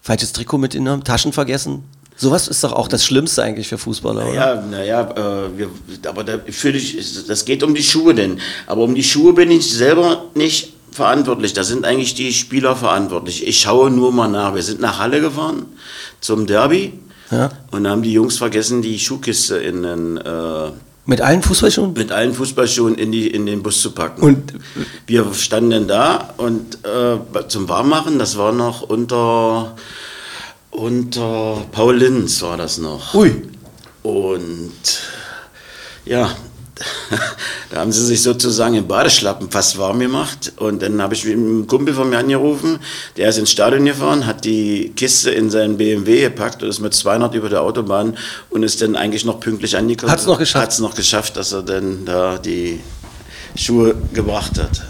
falsches 0.01 0.33
Trikot 0.33 0.59
mitgenommen, 0.59 1.05
Taschen 1.05 1.33
vergessen. 1.33 1.85
Sowas 2.23 2.47
ist 2.47 2.63
doch 2.63 2.73
auch 2.73 2.87
das 2.87 3.05
Schlimmste 3.05 3.43
eigentlich 3.43 3.67
für 3.67 3.79
Fußballer, 3.79 4.27
oder? 4.27 4.35
Ja, 4.35 4.63
naja, 4.71 5.01
äh, 5.11 5.59
wir, 5.59 5.69
aber 6.07 6.23
da 6.23 6.39
fühle 6.51 6.79
ich, 6.79 6.97
das 7.27 7.45
geht 7.45 7.65
um 7.65 7.75
die 7.75 7.83
Schuhe 7.83 8.15
denn. 8.15 8.39
Aber 8.69 8.83
um 8.83 8.95
die 8.95 9.03
Schuhe 9.03 9.33
bin 9.33 9.51
ich 9.51 9.73
selber 9.75 10.27
nicht 10.35 10.73
verantwortlich. 10.93 11.53
Da 11.53 11.65
sind 11.65 11.85
eigentlich 11.85 12.15
die 12.15 12.33
Spieler 12.33 12.77
verantwortlich. 12.77 13.45
Ich 13.47 13.59
schaue 13.61 13.91
nur 13.91 14.13
mal 14.13 14.29
nach. 14.29 14.55
Wir 14.55 14.63
sind 14.63 14.81
nach 14.81 15.01
Halle 15.01 15.21
gefahren 15.21 15.67
zum 16.21 16.47
Derby 16.47 16.93
Ja. 17.33 17.51
und 17.73 17.89
haben 17.89 18.03
die 18.03 18.13
Jungs 18.13 18.37
vergessen, 18.39 18.83
die 18.83 19.01
Schuhkiste 19.01 19.57
in 19.57 19.83
den, 19.83 20.17
äh, 20.19 20.71
Mit 21.07 21.21
allen 21.23 21.43
Fußballschuhen? 21.43 21.95
mit 21.95 22.13
allen 22.13 22.35
Fußballschuhen 22.35 22.95
in, 22.95 23.11
die, 23.11 23.27
in 23.27 23.47
den 23.47 23.65
Bus 23.65 23.81
zu 23.83 23.91
packen. 23.91 24.23
Und 24.23 24.53
Wir 25.09 25.27
standen 25.35 25.89
da 25.89 26.35
und 26.37 26.79
äh, 26.85 27.49
zum 27.49 27.69
Warmmachen, 27.69 28.21
das 28.21 28.37
war 28.39 28.53
noch 28.53 28.83
unter, 28.83 29.75
unter 30.73 31.65
Paul 31.71 31.97
Linz 31.97 32.43
war 32.43 32.57
das 32.57 32.79
noch. 32.79 33.15
Ui. 33.15 33.43
Und 34.03 34.73
ja, 36.05 36.35
Da 37.71 37.81
haben 37.81 37.93
sie 37.93 38.05
sich 38.05 38.23
sozusagen 38.23 38.75
im 38.75 38.87
Badeschlappen 38.87 39.51
fast 39.51 39.79
warm 39.79 40.01
gemacht. 40.01 40.53
Und 40.57 40.83
dann 40.83 41.01
habe 41.01 41.15
ich 41.15 41.25
mit 41.25 41.35
einem 41.35 41.67
Kumpel 41.67 41.95
von 41.95 42.11
mir 42.11 42.19
angerufen, 42.19 42.79
der 43.17 43.29
ist 43.29 43.39
ins 43.39 43.51
Stadion 43.51 43.85
gefahren, 43.85 44.27
hat 44.27 44.45
die 44.45 44.93
Kiste 44.95 45.31
in 45.31 45.51
seinen 45.51 45.77
BMW 45.77 46.23
gepackt 46.23 46.63
und 46.63 46.69
ist 46.69 46.81
mit 46.81 46.95
200 46.95 47.35
über 47.35 47.49
der 47.49 47.63
Autobahn 47.63 48.17
und 48.51 48.63
ist 48.63 48.83
dann 48.83 48.97
eigentlich 48.97 49.25
noch 49.25 49.41
pünktlich 49.41 49.77
angekommen. 49.77 50.13
Hat's 50.13 50.27
noch 50.27 50.39
geschafft? 50.39 50.63
Hat 50.63 50.73
es 50.73 50.79
noch 50.81 50.95
geschafft, 50.95 51.37
dass 51.37 51.53
er 51.53 51.63
dann 51.63 52.05
da 52.05 52.39
die 52.39 52.81
Schuhe 53.57 53.95
gebracht 54.13 54.59
hat. 54.59 54.83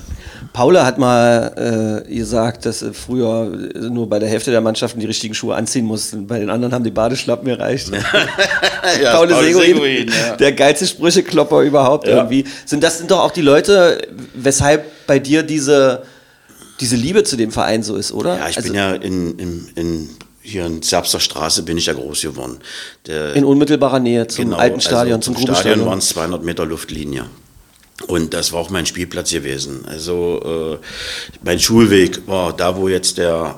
Paula 0.52 0.84
hat 0.84 0.98
mal 0.98 2.04
äh, 2.06 2.14
gesagt, 2.14 2.66
dass 2.66 2.80
sie 2.80 2.92
früher 2.92 3.46
nur 3.80 4.06
bei 4.08 4.18
der 4.18 4.28
Hälfte 4.28 4.50
der 4.50 4.60
Mannschaften 4.60 5.00
die 5.00 5.06
richtigen 5.06 5.32
Schuhe 5.34 5.54
anziehen 5.54 5.86
mussten. 5.86 6.26
Bei 6.26 6.38
den 6.38 6.50
anderen 6.50 6.74
haben 6.74 6.84
die 6.84 6.90
Badeschlappen 6.90 7.46
gereicht. 7.48 7.90
ja, 7.90 9.12
Paul 9.16 9.28
Paul 9.28 9.44
Seguin, 9.44 9.76
Seguin, 9.76 10.08
ja. 10.08 10.36
der 10.36 10.52
geilste 10.52 10.86
Sprücheklopper 10.86 11.62
überhaupt 11.62 12.06
Ja. 12.06 12.16
irgendwie. 12.18 12.44
Sind 12.66 12.82
das 12.84 12.98
sind 12.98 13.10
doch 13.10 13.20
auch 13.20 13.30
die 13.30 13.40
Leute, 13.40 14.06
weshalb 14.34 14.84
bei 15.06 15.18
dir 15.18 15.42
diese, 15.42 16.02
diese 16.80 16.96
Liebe 16.96 17.24
zu 17.24 17.36
dem 17.36 17.50
Verein 17.50 17.82
so 17.82 17.96
ist, 17.96 18.12
oder? 18.12 18.36
Ja, 18.36 18.48
ich 18.48 18.56
Also 18.58 18.68
bin 18.68 18.76
ja 18.76 18.92
in, 18.94 19.38
in, 19.38 19.68
in, 19.74 20.10
hier 20.42 20.66
in 20.66 20.82
Zerbster 20.82 21.20
Straße 21.20 21.62
bin 21.62 21.78
ich 21.78 21.86
ja 21.86 21.94
groß 21.94 22.20
geworden. 22.20 22.58
Der, 23.06 23.32
in 23.34 23.44
unmittelbarer 23.46 24.00
Nähe 24.00 24.26
zum 24.26 24.44
genau, 24.46 24.56
alten 24.58 24.82
Stadion, 24.82 25.16
also 25.16 25.32
zum 25.32 25.46
zum 25.46 25.54
Stadion 25.54 25.86
waren 25.86 25.98
es 26.00 26.08
200 26.08 26.44
Meter 26.44 26.66
Luftlinie. 26.66 27.24
Und 28.08 28.34
das 28.34 28.52
war 28.52 28.60
auch 28.60 28.70
mein 28.70 28.86
Spielplatz 28.86 29.30
gewesen. 29.30 29.84
Also 29.88 30.78
äh, 30.80 30.86
mein 31.44 31.58
Schulweg 31.60 32.26
war 32.26 32.52
da, 32.52 32.76
wo 32.76 32.88
jetzt 32.88 33.18
der 33.18 33.54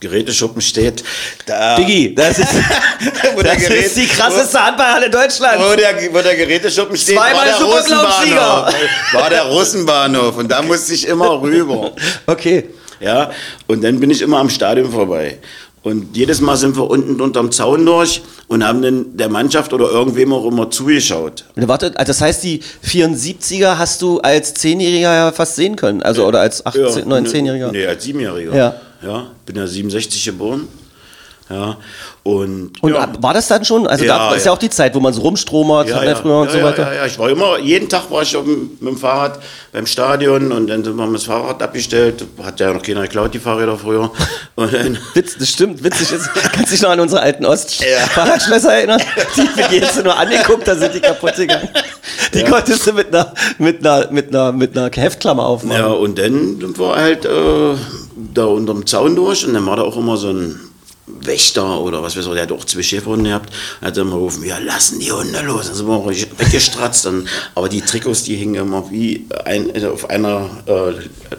Geräteschuppen 0.00 0.60
steht. 0.60 1.02
Da, 1.46 1.76
Diggi, 1.76 2.14
das 2.14 2.38
ist, 2.38 2.48
wo 3.34 3.40
der 3.42 3.54
das 3.54 3.62
Gerät- 3.64 3.86
ist 3.86 3.96
die 3.96 4.06
krasseste 4.06 4.62
Handballhalle 4.62 5.08
Deutschlands. 5.08 5.64
Wo 5.64 5.74
der, 5.76 5.94
wo 6.12 6.18
der 6.20 6.36
Geräteschuppen 6.36 6.96
steht, 6.96 7.16
Zweimal 7.16 7.34
war 7.36 7.44
der. 7.44 7.64
Russenbahnhof. 7.64 8.74
War 9.12 9.30
der 9.30 9.42
Russenbahnhof. 9.44 10.36
Und 10.36 10.48
da 10.50 10.60
musste 10.62 10.92
ich 10.94 11.06
immer 11.06 11.40
rüber. 11.40 11.92
Okay. 12.26 12.64
Ja, 13.00 13.30
und 13.66 13.82
dann 13.82 13.98
bin 14.00 14.10
ich 14.10 14.22
immer 14.22 14.38
am 14.38 14.48
Stadion 14.48 14.90
vorbei. 14.90 15.38
Und 15.84 16.16
jedes 16.16 16.40
Mal 16.40 16.56
sind 16.56 16.76
wir 16.76 16.88
unten 16.88 17.20
unterm 17.20 17.52
Zaun 17.52 17.84
durch 17.84 18.22
und 18.48 18.66
haben 18.66 18.80
dann 18.80 19.18
der 19.18 19.28
Mannschaft 19.28 19.70
oder 19.74 19.90
irgendwem 19.90 20.32
auch 20.32 20.46
immer 20.46 20.70
zugeschaut. 20.70 21.44
Warte, 21.56 21.92
also 21.94 22.08
das 22.08 22.22
heißt, 22.22 22.42
die 22.42 22.60
74er 22.82 23.76
hast 23.76 24.00
du 24.00 24.18
als 24.20 24.56
10-Jähriger 24.56 25.14
ja 25.14 25.32
fast 25.32 25.56
sehen 25.56 25.76
können. 25.76 26.02
Also, 26.02 26.26
oder 26.26 26.40
als 26.40 26.64
18, 26.64 27.06
9, 27.06 27.26
10-Jähriger. 27.26 27.70
Nee, 27.70 27.86
als 27.86 28.02
Siebenjähriger. 28.02 28.56
Ja. 28.56 28.74
ja. 29.02 29.26
Bin 29.44 29.56
ja 29.56 29.66
67 29.66 30.24
geboren. 30.24 30.68
Ja. 31.50 31.76
Und, 32.26 32.82
Und 32.82 32.94
ja. 32.94 33.00
ab- 33.00 33.18
war 33.22 33.34
das 33.34 33.48
dann 33.48 33.66
schon? 33.66 33.86
Also 33.86 34.02
Ja, 34.06 34.16
da 34.30 34.34
ist 34.34 34.46
ja 34.46 34.50
ja. 34.50 34.54
auch 34.54 34.58
die 34.58 34.70
Zeit, 34.70 34.94
wo 34.94 35.00
man 35.00 35.12
so 35.12 35.20
rumstromert, 35.20 35.90
ja, 35.90 35.96
hat 35.96 36.04
ja, 36.04 36.14
früher 36.14 36.38
und 36.38 36.46
ja, 36.46 36.52
so 36.52 36.58
ja, 36.58 36.64
weiter. 36.64 36.82
Ja, 36.90 36.94
ja, 37.00 37.06
ich 37.06 37.18
war 37.18 37.28
immer, 37.28 37.58
jeden 37.58 37.86
Tag 37.86 38.10
war 38.10 38.22
ich 38.22 38.34
auf 38.34 38.44
dem, 38.44 38.70
mit 38.80 38.92
dem 38.94 38.96
Fahrrad 38.96 39.38
beim 39.72 39.84
Stadion 39.86 40.50
und 40.50 40.66
dann 40.68 40.82
sind 40.82 40.96
wir 40.96 41.06
mit 41.06 41.20
dem 41.20 41.26
Fahrrad 41.26 41.62
abgestellt. 41.62 42.24
Hat 42.42 42.58
ja 42.60 42.72
noch 42.72 42.82
keiner 42.82 43.02
geklaut, 43.02 43.34
die 43.34 43.38
Fahrräder 43.38 43.76
früher. 43.76 44.10
Witz, 45.14 45.36
das 45.38 45.48
stimmt, 45.50 45.84
witzig 45.84 46.12
ist. 46.12 46.30
Kannst 46.54 46.72
dich 46.72 46.80
noch 46.80 46.88
an 46.90 47.00
unsere 47.00 47.20
alten 47.20 47.42
Ja. 47.42 47.50
Ost-Fahrradschlösser 47.50 48.72
erinnern? 48.72 49.02
Die 49.36 49.70
wir 49.70 49.78
jetzt 49.80 50.02
nur 50.02 50.16
angeguckt, 50.16 50.66
da 50.66 50.74
sind 50.76 50.94
die 50.94 51.00
kaputt 51.00 51.36
gegangen. 51.36 51.68
Die 52.32 52.42
konntest 52.44 52.86
du 52.86 52.92
mit 52.94 53.08
einer, 53.14 53.34
mit 53.58 53.86
einer, 53.86 54.10
mit 54.10 54.28
einer, 54.34 54.52
mit 54.52 54.76
einer 54.78 54.90
Heftklammer 54.90 55.44
aufmachen. 55.44 55.78
Ja, 55.78 55.88
und 55.88 56.18
dann 56.18 56.58
wir 56.78 56.96
halt 56.96 57.26
äh, 57.26 57.74
da 58.32 58.46
unterm 58.46 58.86
Zaun 58.86 59.14
durch 59.14 59.46
und 59.46 59.52
dann 59.52 59.66
war 59.66 59.76
da 59.76 59.82
auch 59.82 59.96
immer 59.98 60.16
so 60.16 60.30
ein 60.30 60.58
Wächter 61.06 61.80
oder 61.80 62.02
was 62.02 62.16
weiß 62.16 62.26
ich, 62.26 62.32
der 62.32 62.42
hat 62.42 62.52
auch 62.52 62.64
zwei 62.64 62.82
Schäferhunde 62.82 63.30
gehabt. 63.30 63.52
Hat 63.82 63.96
dann 63.96 64.08
mal 64.08 64.16
gerufen, 64.16 64.44
ja, 64.44 64.58
lassen 64.58 65.00
die 65.00 65.12
Hunde 65.12 65.40
los. 65.42 65.66
Dann 65.66 65.74
sind 65.74 65.86
wir 65.86 65.94
auch 65.94 66.06
weggestratzt. 66.06 67.06
Und, 67.06 67.28
aber 67.54 67.68
die 67.68 67.82
Trikots, 67.82 68.22
die 68.24 68.36
hingen 68.36 68.54
immer 68.54 68.90
wie 68.90 69.26
ein, 69.44 69.70
auf 69.86 70.08
einer 70.08 70.48
äh, 70.66 70.94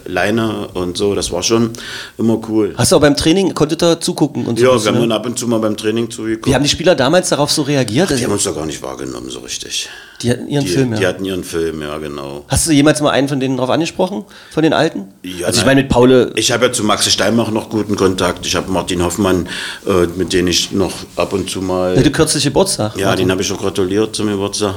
Leine 0.05 0.67
und 0.73 0.97
so. 0.97 1.15
Das 1.15 1.31
war 1.31 1.41
schon 1.41 1.71
immer 2.17 2.39
cool. 2.47 2.73
Hast 2.77 2.91
du 2.91 2.97
auch 2.97 3.01
beim 3.01 3.17
Training, 3.17 3.53
konntet 3.53 3.81
ihr 3.83 3.99
zugucken 3.99 4.45
und 4.45 4.59
so? 4.59 4.65
Ja, 4.65 4.75
was, 4.75 4.83
wir 4.83 4.89
haben 4.89 4.95
ne? 4.95 5.07
dann 5.07 5.11
ab 5.13 5.25
und 5.25 5.39
zu 5.39 5.47
mal 5.47 5.59
beim 5.59 5.77
Training 5.77 6.11
zugeguckt. 6.11 6.47
Wie 6.47 6.53
haben 6.53 6.63
die 6.63 6.69
Spieler 6.69 6.95
damals 6.95 7.29
darauf 7.29 7.51
so 7.51 7.63
reagiert? 7.63 8.11
die 8.11 8.23
haben 8.23 8.31
uns 8.31 8.43
doch 8.43 8.55
gar 8.55 8.65
nicht 8.65 8.81
wahrgenommen 8.81 9.29
so 9.29 9.39
richtig. 9.39 9.89
Die 10.21 10.31
hatten 10.31 10.47
ihren 10.47 10.63
Die, 10.63 10.71
Film, 10.71 10.93
ja. 10.93 10.99
die 10.99 11.07
hatten 11.07 11.25
ihren 11.25 11.43
Film, 11.43 11.81
ja, 11.81 11.97
genau. 11.97 12.45
Hast 12.47 12.67
du 12.67 12.71
jemals 12.71 13.01
mal 13.01 13.11
einen 13.11 13.27
von 13.27 13.39
denen 13.39 13.57
drauf 13.57 13.69
angesprochen? 13.69 14.23
Von 14.51 14.63
den 14.63 14.73
Alten? 14.73 15.07
Ja, 15.23 15.47
also 15.47 15.59
ich 15.59 15.65
meine 15.65 15.81
mit 15.81 15.91
Paul. 15.91 16.31
Ich 16.35 16.51
habe 16.51 16.67
ja 16.67 16.71
zu 16.71 16.83
Max 16.83 17.11
Steinmach 17.11 17.51
noch 17.51 17.69
guten 17.69 17.95
Kontakt. 17.95 18.45
Ich 18.45 18.55
habe 18.55 18.71
Martin 18.71 19.03
Hoffmann, 19.03 19.49
äh, 19.87 20.07
mit 20.15 20.33
dem 20.33 20.47
ich 20.47 20.71
noch 20.71 20.93
ab 21.15 21.33
und 21.33 21.49
zu 21.49 21.61
mal. 21.61 21.97
Hatte 21.97 22.11
kürzlich 22.11 22.43
Geburtstag. 22.43 22.97
Ja, 22.97 23.15
den 23.15 23.31
habe 23.31 23.41
ich 23.41 23.51
auch 23.51 23.59
gratuliert 23.59 24.15
zum 24.15 24.27
Geburtstag. 24.27 24.75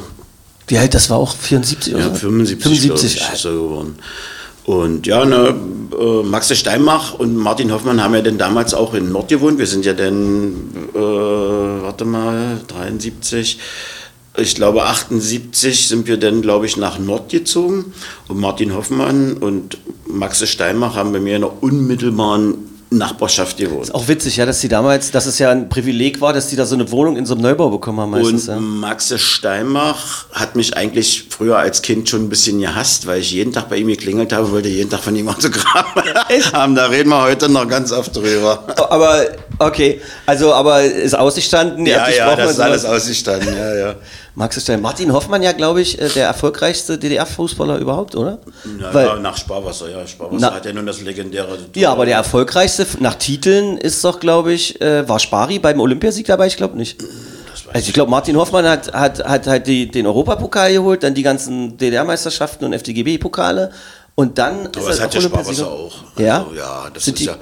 Wie 0.66 0.78
alt, 0.78 0.92
das 0.94 1.08
war 1.08 1.16
auch 1.16 1.34
74 1.34 1.94
oder 1.94 2.04
Ja, 2.04 2.08
so? 2.10 2.14
75, 2.16 2.62
75. 2.62 3.16
glaub 3.16 3.28
ich, 3.28 3.34
ist 3.34 3.44
er 3.44 3.52
geworden. 3.52 3.96
Und 4.64 5.06
ja, 5.06 5.24
ne, 5.24 5.54
äh, 5.98 6.22
Max 6.24 6.54
Steinmach 6.54 7.14
und 7.14 7.34
Martin 7.36 7.72
Hoffmann 7.72 8.02
haben 8.02 8.14
ja 8.14 8.20
dann 8.20 8.36
damals 8.36 8.74
auch 8.74 8.92
in 8.92 9.10
Nord 9.10 9.28
gewohnt. 9.28 9.58
Wir 9.58 9.66
sind 9.66 9.86
ja 9.86 9.94
dann, 9.94 10.52
äh, 10.94 10.98
warte 10.98 12.04
mal, 12.04 12.60
73, 12.68 13.58
ich 14.36 14.54
glaube 14.54 14.84
78 14.84 15.88
sind 15.88 16.06
wir 16.06 16.18
dann, 16.18 16.42
glaube 16.42 16.66
ich, 16.66 16.76
nach 16.76 16.98
Nord 16.98 17.30
gezogen. 17.30 17.94
Und 18.28 18.40
Martin 18.40 18.74
Hoffmann 18.74 19.38
und 19.38 19.78
Max 20.06 20.46
Steinmach 20.46 20.96
haben 20.96 21.12
bei 21.12 21.20
mir 21.20 21.36
in 21.36 21.44
einer 21.44 21.62
unmittelbaren 21.62 22.67
Nachbarschaft 22.90 23.58
gewohnt. 23.58 23.94
Auch 23.94 24.08
witzig, 24.08 24.36
ja, 24.36 24.46
dass 24.46 24.60
die 24.60 24.68
damals, 24.68 25.10
dass 25.10 25.26
es 25.26 25.38
ja 25.38 25.50
ein 25.50 25.68
Privileg 25.68 26.20
war, 26.20 26.32
dass 26.32 26.48
die 26.48 26.56
da 26.56 26.64
so 26.64 26.74
eine 26.74 26.90
Wohnung 26.90 27.16
in 27.16 27.26
so 27.26 27.34
einem 27.34 27.42
Neubau 27.42 27.70
bekommen 27.70 28.00
haben 28.00 28.10
meistens. 28.10 28.48
Und 28.48 28.54
ja. 28.54 28.60
Maxe 28.60 29.18
Steinmach 29.18 30.26
hat 30.32 30.56
mich 30.56 30.76
eigentlich 30.76 31.26
früher 31.28 31.58
als 31.58 31.82
Kind 31.82 32.08
schon 32.08 32.24
ein 32.24 32.28
bisschen 32.28 32.60
gehasst, 32.60 33.06
weil 33.06 33.20
ich 33.20 33.30
jeden 33.32 33.52
Tag 33.52 33.68
bei 33.68 33.76
ihm 33.76 33.88
geklingelt 33.88 34.32
habe 34.32 34.50
wollte 34.50 34.68
jeden 34.68 34.90
Tag 34.90 35.00
von 35.00 35.14
ihm 35.14 35.28
Autogramm 35.28 35.86
haben. 36.52 36.74
Da 36.74 36.86
reden 36.86 37.10
wir 37.10 37.22
heute 37.22 37.48
noch 37.48 37.68
ganz 37.68 37.92
oft 37.92 38.16
drüber. 38.16 38.64
Aber, 38.90 39.22
okay, 39.58 40.00
also, 40.26 40.52
aber 40.52 40.82
ist 40.82 41.16
ausgestanden, 41.16 41.86
ihr 41.86 42.00
habt 42.00 42.08
gesprochen 42.12 42.46
und 42.46 42.54
sowas. 42.54 42.84
ausgestanden. 42.84 43.54
Ja, 43.56 43.74
ja. 43.74 43.94
Max 44.34 44.62
Stein. 44.62 44.80
Martin 44.80 45.12
Hoffmann 45.12 45.42
ja, 45.42 45.50
glaube 45.52 45.80
ich, 45.80 46.00
äh, 46.00 46.08
der 46.08 46.26
erfolgreichste 46.28 46.96
DDR-Fußballer 46.96 47.78
überhaupt, 47.78 48.14
oder? 48.14 48.38
Ja, 48.80 48.94
Weil- 48.94 49.06
ja, 49.06 49.16
nach 49.16 49.36
Sparwasser, 49.36 49.90
ja. 49.90 50.06
Sparwasser 50.06 50.38
Na- 50.40 50.54
hat 50.54 50.64
ja 50.64 50.72
nun 50.72 50.86
das 50.86 51.00
legendäre. 51.00 51.58
Ja, 51.74 51.90
aber 51.90 52.06
der 52.06 52.16
erfolgreichste 52.16 52.86
nach 53.00 53.16
Titeln 53.16 53.78
ist 53.78 54.04
doch, 54.04 54.20
glaube 54.20 54.52
ich, 54.52 54.80
äh, 54.80 55.08
war 55.08 55.18
Spari 55.18 55.58
beim 55.58 55.80
Olympiasieg 55.80 56.26
dabei? 56.26 56.46
Ich 56.46 56.56
glaube 56.56 56.76
nicht. 56.76 57.00
Also 57.72 57.88
ich 57.88 57.92
glaube, 57.92 58.10
Martin 58.10 58.36
Hoffmann 58.36 58.66
hat, 58.66 58.92
hat, 58.94 59.22
hat 59.24 59.46
halt 59.46 59.66
die, 59.66 59.90
den 59.90 60.06
Europapokal 60.06 60.72
geholt, 60.72 61.02
dann 61.02 61.12
die 61.14 61.22
ganzen 61.22 61.76
DDR-Meisterschaften 61.76 62.64
und 62.64 62.72
FDGB-Pokale 62.72 63.72
und 64.14 64.38
dann 64.38 64.68
Aber 64.68 64.78
ist 64.78 64.88
das 64.88 64.98
er 65.00 65.04
hat 65.04 65.14
ja. 65.14 65.20
Sparwasser 65.20 65.66
auch. 65.70 65.92
Ja? 66.16 66.38
Also, 66.44 66.54
ja, 66.56 66.86
das 66.94 67.04
Sind 67.04 67.20
ist 67.20 67.26
ja. 67.26 67.36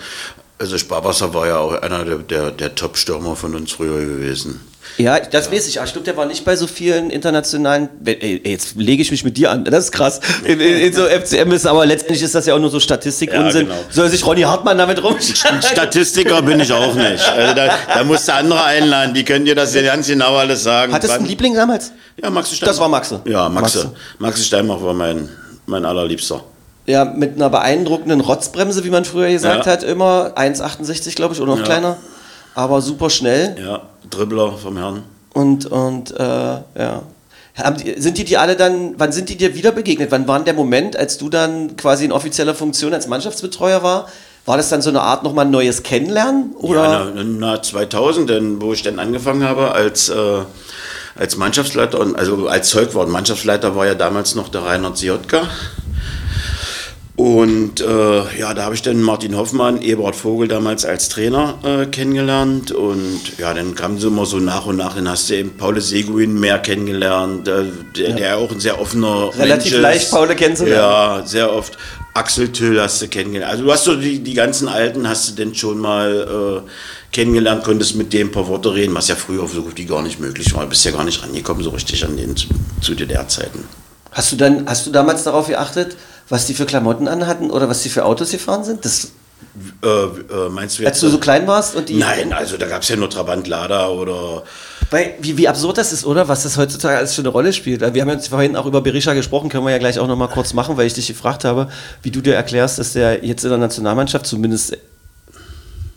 Also 0.59 0.79
Sparwasser 0.79 1.35
war 1.35 1.47
ja 1.47 1.59
auch 1.59 1.75
einer 1.83 2.05
der, 2.05 2.19
der, 2.19 2.51
der 2.51 2.75
Top-Stürmer 2.75 3.37
von 3.37 3.55
uns 3.55 3.73
früher 3.73 4.01
gewesen. 4.01 4.61
Ja, 4.97 5.21
das 5.21 5.53
weiß 5.53 5.69
ich. 5.69 5.79
Aber 5.79 5.87
ich 5.87 5.92
glaube, 5.92 6.07
der 6.07 6.16
war 6.16 6.25
nicht 6.25 6.45
bei 6.45 6.57
so 6.57 6.66
vielen 6.66 7.11
internationalen. 7.11 7.90
Ey, 8.05 8.40
jetzt 8.42 8.77
lege 8.77 9.03
ich 9.03 9.11
mich 9.11 9.25
mit 9.25 9.37
dir 9.37 9.51
an. 9.51 9.64
Das 9.64 9.87
ist 9.87 9.92
krass. 9.92 10.21
In, 10.45 10.59
in, 10.59 10.77
in 10.79 10.92
so 10.95 11.05
FCM 11.05 11.53
ist 11.53 11.66
aber 11.66 11.85
letztendlich 11.85 12.23
ist 12.23 12.35
das 12.35 12.47
ja 12.47 12.55
auch 12.55 12.59
nur 12.59 12.71
so 12.71 12.81
Statistik-Unsinn. 12.81 13.69
Ja, 13.69 13.75
genau. 13.75 13.85
Soll 13.90 14.09
sich 14.09 14.25
Ronny 14.25 14.42
Hartmann 14.42 14.79
damit 14.79 15.03
rumschlagen? 15.03 15.61
Statistiker 15.61 16.40
bin 16.40 16.61
ich 16.61 16.73
auch 16.73 16.95
nicht. 16.95 17.29
Also 17.29 17.55
da, 17.55 17.75
da 17.92 18.05
musst 18.05 18.29
du 18.29 18.33
andere 18.33 18.64
einladen, 18.64 19.12
die 19.12 19.25
können 19.25 19.45
dir 19.45 19.55
das 19.55 19.75
ja 19.75 19.83
ganz 19.83 20.07
genau 20.07 20.37
alles 20.37 20.62
sagen. 20.62 20.95
Hattest 20.95 21.12
du 21.12 21.19
einen 21.19 21.27
Liebling 21.27 21.55
damals? 21.55 21.92
Ja, 22.23 22.31
Maxe 22.31 22.55
Steinmach. 22.55 22.73
Das 22.73 22.81
war 22.81 22.88
Maxe. 22.88 23.21
Ja, 23.27 23.49
Maxe. 23.51 23.79
Maxe. 23.79 23.95
Maxe, 24.19 24.42
Steinmach 24.45 24.81
war 24.81 24.95
mein, 24.95 25.29
mein 25.66 25.85
allerliebster. 25.85 26.42
Ja, 26.87 27.05
mit 27.05 27.35
einer 27.35 27.51
beeindruckenden 27.51 28.20
Rotzbremse, 28.20 28.85
wie 28.85 28.90
man 28.90 29.05
früher 29.05 29.29
gesagt 29.31 29.66
Ja. 29.66 29.72
hat, 29.72 29.83
immer 29.83 30.33
1,68 30.37 31.14
glaube 31.16 31.35
ich 31.35 31.40
oder 31.40 31.51
noch 31.53 31.59
Ja. 31.59 31.64
kleiner, 31.64 31.96
aber 32.55 32.81
super 32.81 33.11
schnell 33.11 33.57
Ja, 33.61 33.83
Dribbler 34.09 34.53
vom 34.53 34.77
Herrn. 34.77 35.03
und 35.35 35.66
und 35.66 36.12
äh, 36.12 36.25
ja. 36.25 37.03
Die, 37.83 38.01
sind 38.01 38.18
die 38.18 38.25
dir 38.25 38.40
alle 38.42 38.55
dann, 38.55 38.94
wann 38.99 39.12
sind 39.12 39.31
die 39.31 39.37
dir 39.37 39.55
wieder 39.55 39.72
begegnet? 39.72 40.11
Wann 40.11 40.29
war 40.29 40.38
der 40.40 40.53
Moment, 40.53 40.94
als 40.94 41.16
du 41.16 41.31
dann 41.31 41.75
quasi 41.77 42.05
in 42.05 42.12
offizieller 42.12 42.55
Funktion 42.55 42.92
als 42.92 43.09
Mannschaftsbetreuer 43.09 43.83
war? 43.83 44.09
War 44.44 44.59
das 44.59 44.68
dann 44.68 44.83
so 44.83 44.90
eine 44.90 45.01
Art 45.01 45.22
nochmal 45.25 45.46
ein 45.46 45.51
neues 45.51 45.83
Kennenlernen? 45.83 46.53
Oder? 46.59 46.83
Ja, 46.83 47.07
na, 47.14 47.25
na 47.25 47.62
2000, 47.62 48.29
denn, 48.31 48.61
wo 48.61 48.75
ich 48.75 48.83
dann 48.83 48.99
angefangen 49.01 49.42
habe 49.42 49.72
als, 49.72 50.11
äh, 50.11 50.14
als 51.18 51.37
Mannschaftsleiter, 51.38 51.99
und, 51.99 52.14
also 52.14 52.46
als 52.46 52.68
Zeugwort. 52.68 53.09
Mannschaftsleiter 53.09 53.75
war 53.75 53.87
ja 53.87 53.94
damals 53.94 54.35
noch 54.35 54.49
der 54.51 54.62
Reinhard 54.64 54.99
Ziotka. 54.99 55.49
Und 57.16 57.81
äh, 57.81 58.38
ja, 58.38 58.52
da 58.52 58.64
habe 58.64 58.74
ich 58.74 58.83
dann 58.83 59.00
Martin 59.00 59.38
Hoffmann, 59.38 59.81
Eberhard 59.81 60.16
Vogel 60.16 60.48
damals 60.48 60.85
als 60.85 61.09
Trainer 61.09 61.59
äh, 61.64 61.87
kennengelernt. 61.87 62.72
Und 62.72 63.38
ja, 63.38 63.55
dann 63.55 63.74
kamen 63.74 63.98
sie 63.98 64.09
immer 64.09 64.26
so 64.26 64.37
nach 64.37 64.66
und 64.66 64.76
nach. 64.76 64.96
Dann 64.96 65.09
hast 65.09 65.31
du 65.31 65.35
eben 65.35 65.57
Paul 65.57 65.81
Seguin 65.81 66.38
mehr 66.38 66.59
kennengelernt, 66.59 67.48
äh, 67.48 67.64
der, 67.96 68.12
der 68.12 68.37
auch 68.37 68.52
ein 68.52 68.61
sehr 68.61 68.79
offener 68.79 69.31
Relativ 69.38 69.72
Mensch 69.72 69.83
leicht, 69.83 70.11
Paul 70.11 70.29
kennenzulernen. 70.35 70.76
Ja, 70.76 71.26
sehr 71.26 71.50
oft. 71.50 71.79
Axel 72.12 72.50
Till 72.52 72.79
hast 72.79 73.00
du 73.00 73.09
kennengelernt. 73.09 73.50
Also 73.50 73.64
du 73.64 73.72
hast 73.72 73.85
so 73.85 73.96
die, 73.96 74.18
die 74.18 74.35
ganzen 74.35 74.68
Alten 74.68 75.09
hast 75.09 75.31
du 75.31 75.33
denn 75.35 75.55
schon 75.55 75.79
mal 75.79 76.62
äh, 76.66 76.70
kennengelernt, 77.12 77.64
konntest 77.64 77.96
mit 77.96 78.12
dem 78.12 78.29
ein 78.29 78.31
paar 78.31 78.46
Worte 78.46 78.74
reden, 78.74 78.94
was 78.94 79.09
ja 79.09 79.14
früher 79.14 79.48
so 79.48 79.62
gut 79.62 79.79
wie 79.79 79.87
gar 79.87 80.02
nicht 80.02 80.20
möglich 80.20 80.55
war. 80.55 80.64
Du 80.64 80.68
bist 80.68 80.85
ja 80.85 80.90
gar 80.90 81.05
nicht 81.05 81.22
rangekommen 81.22 81.64
so 81.64 81.70
richtig 81.70 82.05
an 82.05 82.14
den 82.18 82.37
zu, 82.37 82.48
zu 82.83 82.94
DDR-Zeiten. 82.94 83.64
Hast 84.12 84.33
du 84.33 84.37
dann, 84.37 84.66
hast 84.66 84.87
du 84.87 84.90
damals 84.90 85.24
darauf 85.24 85.46
geachtet, 85.46 85.96
was 86.28 86.46
die 86.46 86.54
für 86.54 86.66
Klamotten 86.66 87.08
anhatten 87.08 87.50
oder 87.50 87.68
was 87.68 87.82
die 87.82 87.88
für 87.88 88.04
Autos 88.04 88.30
gefahren 88.30 88.64
sind? 88.64 88.84
Das, 88.84 89.12
Äh, 89.82 89.86
äh, 89.86 90.48
meinst 90.50 90.78
du 90.78 90.82
jetzt? 90.82 90.92
als 90.92 91.00
du 91.00 91.08
so 91.08 91.18
klein 91.18 91.46
warst 91.46 91.76
und 91.76 91.88
die. 91.88 91.94
Nein, 91.96 92.32
also 92.32 92.56
da 92.56 92.66
gab 92.66 92.82
es 92.82 92.88
ja 92.88 92.96
nur 92.96 93.08
Trabant 93.10 93.46
Lada 93.48 93.88
oder. 93.88 94.42
Weil, 94.90 95.14
wie, 95.20 95.36
wie 95.36 95.48
absurd 95.48 95.78
das 95.78 95.92
ist, 95.92 96.04
oder? 96.06 96.28
Was 96.28 96.42
das 96.44 96.56
heutzutage 96.56 96.96
alles 96.96 97.14
für 97.14 97.22
eine 97.22 97.30
Rolle 97.30 97.52
spielt. 97.52 97.80
Wir 97.94 98.02
haben 98.02 98.08
jetzt 98.10 98.28
vorhin 98.28 98.54
auch 98.56 98.66
über 98.66 98.80
Berisha 98.82 99.14
gesprochen, 99.14 99.48
können 99.48 99.64
wir 99.64 99.72
ja 99.72 99.78
gleich 99.78 99.98
auch 99.98 100.06
nochmal 100.06 100.28
kurz 100.28 100.52
machen, 100.52 100.76
weil 100.76 100.86
ich 100.86 100.94
dich 100.94 101.06
gefragt 101.08 101.44
habe, 101.44 101.68
wie 102.02 102.10
du 102.10 102.20
dir 102.20 102.34
erklärst, 102.34 102.78
dass 102.78 102.92
der 102.92 103.24
jetzt 103.24 103.44
in 103.44 103.50
der 103.50 103.58
Nationalmannschaft 103.58 104.26
zumindest. 104.26 104.76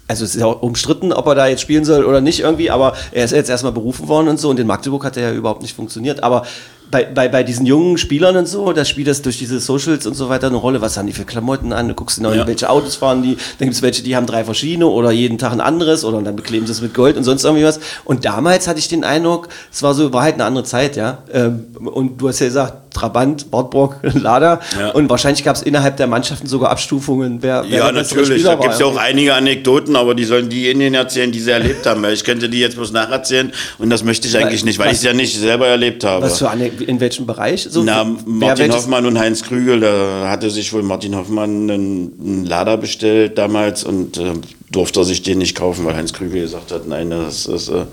Also 0.08 0.26
es 0.26 0.34
ist 0.34 0.42
ja 0.42 0.48
auch 0.48 0.64
umstritten, 0.64 1.14
ob 1.14 1.28
er 1.28 1.36
da 1.36 1.48
jetzt 1.48 1.62
spielen 1.62 1.86
soll 1.86 2.04
oder 2.04 2.20
nicht 2.20 2.40
irgendwie, 2.40 2.72
aber 2.72 2.96
er 3.12 3.26
ist 3.26 3.32
jetzt 3.32 3.48
erstmal 3.50 3.74
berufen 3.74 4.08
worden 4.08 4.28
und 4.28 4.40
so 4.40 4.50
und 4.50 4.60
in 4.60 4.66
Magdeburg 4.66 5.06
hat 5.06 5.18
er 5.18 5.30
ja 5.30 5.34
überhaupt 5.34 5.62
nicht 5.62 5.76
funktioniert. 5.76 6.24
Aber 6.24 6.48
bei, 6.92 7.04
bei, 7.06 7.28
bei 7.28 7.44
diesen 7.44 7.66
jungen 7.66 7.98
Spielern 7.98 8.36
und 8.38 8.48
so, 8.48 8.74
da 8.74 8.84
spielt 8.86 9.08
das 9.08 9.22
durch 9.22 9.38
diese 9.38 9.60
Socials 9.60 10.06
und 10.08 10.16
so 10.16 10.30
weiter 10.30 10.48
eine 10.48 10.56
Rolle. 10.58 10.82
Was 10.82 10.98
haben 10.98 11.08
die 11.08 11.14
für 11.14 11.26
Klamotten 11.26 11.72
an? 11.74 11.88
Du 11.88 11.94
guckst 11.94 12.18
genau, 12.18 12.34
Ja. 12.34 12.48
welche 12.48 12.70
Autos 12.70 12.96
fahren 12.96 13.22
die. 13.22 13.36
Dann 13.60 13.68
gibt 13.68 13.74
es 13.76 13.82
welche, 13.82 14.02
die 14.04 14.16
haben 14.16 14.26
drei 14.26 14.44
verschiedene 14.44 14.88
oder 14.88 15.12
jeden 15.12 15.38
Tag 15.38 15.52
ein 15.52 15.62
anderes 15.62 16.04
oder 16.04 16.22
dann 16.22 16.36
bekleben 16.36 16.66
sie 16.66 16.72
es 16.72 16.82
mit 16.82 16.94
Gold 16.94 17.18
und 17.18 17.24
sonst 17.24 17.44
irgendwie 17.44 17.64
was. 17.64 17.80
Und 18.06 18.26
damals 18.26 18.68
hatte 18.68 18.80
ich 18.80 18.88
den 18.88 19.04
Eindruck, 19.04 19.50
es 19.72 19.84
war 19.84 19.94
so, 19.94 20.12
war 20.14 20.24
halt 20.24 20.36
eine 20.36 20.46
andere 20.46 20.64
Zeit, 20.64 20.96
ja. 20.96 21.20
Ähm, 21.34 21.66
Und 21.86 22.20
du 22.22 22.28
hast 22.28 22.40
ja 22.40 22.48
gesagt, 22.48 22.94
Trabant, 22.94 23.52
Bordbrock, 23.52 23.98
Lader. 24.16 24.60
Ja. 24.78 24.90
Und 24.90 25.10
wahrscheinlich 25.10 25.44
gab 25.44 25.56
es 25.56 25.62
innerhalb 25.62 25.98
der 25.98 26.08
Mannschaften 26.08 26.48
sogar 26.48 26.72
Abstufungen, 26.72 27.38
wer, 27.42 27.64
wer 27.70 27.78
Ja, 27.80 27.92
natürlich. 27.92 28.44
Da 28.44 28.56
gibt 28.56 28.74
es 28.74 28.80
ja 28.80 28.88
auch 28.88 28.98
einige 28.98 29.36
Anekdoten, 29.36 29.96
aber 29.96 30.16
die 30.16 30.26
sollen 30.26 30.50
diejenigen 30.50 30.96
erzählen, 30.96 31.32
die 31.32 31.40
sie 31.40 31.52
erlebt 31.52 31.86
haben. 31.86 32.02
Weil 32.02 32.14
ich 32.14 32.24
könnte 32.24 32.50
die 32.50 32.60
jetzt 32.60 32.76
bloß 32.76 32.92
nacherzählen 32.92 33.52
und 33.78 33.90
das 33.92 34.04
möchte 34.04 34.28
ich 34.28 34.36
eigentlich 34.36 34.66
nicht, 34.66 34.80
weil 34.80 34.88
was- 34.88 34.94
ich 34.94 34.98
es 35.00 35.04
ja 35.04 35.14
nicht 35.14 35.38
selber 35.40 35.68
erlebt 35.68 36.04
habe. 36.04 36.26
Was 36.26 36.40
für 36.40 36.50
eine, 36.50 36.72
in 36.82 37.00
welchem 37.00 37.26
Bereich? 37.26 37.68
So, 37.70 37.84
Na, 37.84 38.06
Martin 38.26 38.72
Hoffmann 38.74 39.06
und 39.06 39.20
Heinz 39.20 39.44
Krügel, 39.44 39.80
da 39.80 40.30
hatte 40.30 40.50
sich 40.50 40.74
wohl 40.74 40.84
Martin 40.84 41.16
Hoffmann 41.16 41.70
einen, 41.70 42.14
einen 42.20 42.46
Lader 42.46 42.78
bestellt 42.78 43.38
damals 43.38 43.84
und 43.84 44.18
äh, 44.18 44.34
durfte 44.72 45.00
er 45.00 45.04
sich 45.04 45.24
den 45.24 45.40
nicht 45.40 45.56
kaufen, 45.56 45.86
weil 45.86 45.96
Heinz 45.96 46.14
Krügel 46.14 46.42
gesagt 46.42 46.72
hat, 46.72 46.88
nein, 46.88 47.10
das 47.10 47.46
ist, 47.46 47.70
äh, 47.70 47.86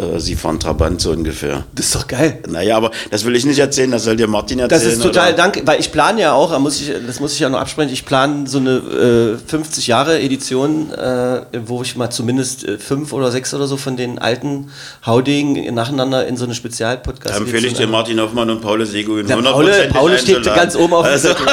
äh, 0.00 0.18
sie 0.18 0.34
fahren 0.34 0.58
Trabant 0.58 1.00
so 1.00 1.10
ungefähr. 1.10 1.64
Das 1.74 1.86
ist 1.86 1.94
doch 1.94 2.06
geil. 2.06 2.40
Naja, 2.48 2.76
aber 2.76 2.90
das 3.10 3.24
will 3.24 3.36
ich 3.36 3.44
nicht 3.44 3.58
erzählen, 3.58 3.90
das 3.90 4.04
soll 4.04 4.16
dir 4.16 4.26
Martin 4.26 4.58
Das 4.58 4.70
erzählen. 4.72 4.92
ist 4.92 5.02
total 5.02 5.28
oder? 5.28 5.36
danke, 5.36 5.62
weil 5.64 5.80
ich 5.80 5.92
plane 5.92 6.20
ja 6.20 6.32
auch, 6.32 6.58
muss 6.58 6.80
ich, 6.80 6.92
das 7.06 7.20
muss 7.20 7.34
ich 7.34 7.40
ja 7.40 7.48
noch 7.48 7.60
absprechen, 7.60 7.92
ich 7.92 8.04
plane 8.04 8.46
so 8.48 8.58
eine 8.58 9.36
äh, 9.38 9.48
50 9.48 9.86
Jahre 9.86 10.20
Edition, 10.20 10.92
äh, 10.92 11.42
wo 11.66 11.82
ich 11.82 11.96
mal 11.96 12.10
zumindest 12.10 12.64
äh, 12.64 12.78
fünf 12.78 13.12
oder 13.12 13.30
sechs 13.30 13.54
oder 13.54 13.66
so 13.66 13.76
von 13.76 13.96
den 13.96 14.18
alten 14.18 14.70
Haudegen 15.06 15.72
nacheinander 15.74 16.26
in 16.26 16.36
so 16.36 16.44
eine 16.44 16.54
Spezialpodcast. 16.54 17.34
Da 17.34 17.38
empfehle 17.38 17.66
ich 17.68 17.74
dir 17.74 17.86
Martin 17.86 18.20
Hoffmann 18.20 18.50
und 18.50 18.60
Paul 18.60 18.84
Seguin 18.84 19.26
Ja, 19.26 19.36
Paul, 19.36 19.70
Paul 19.92 20.18
steht 20.18 20.44
ganz 20.44 20.74
oben 20.76 20.94
auf 20.94 21.04
Also. 21.04 21.28
Also, 21.28 21.44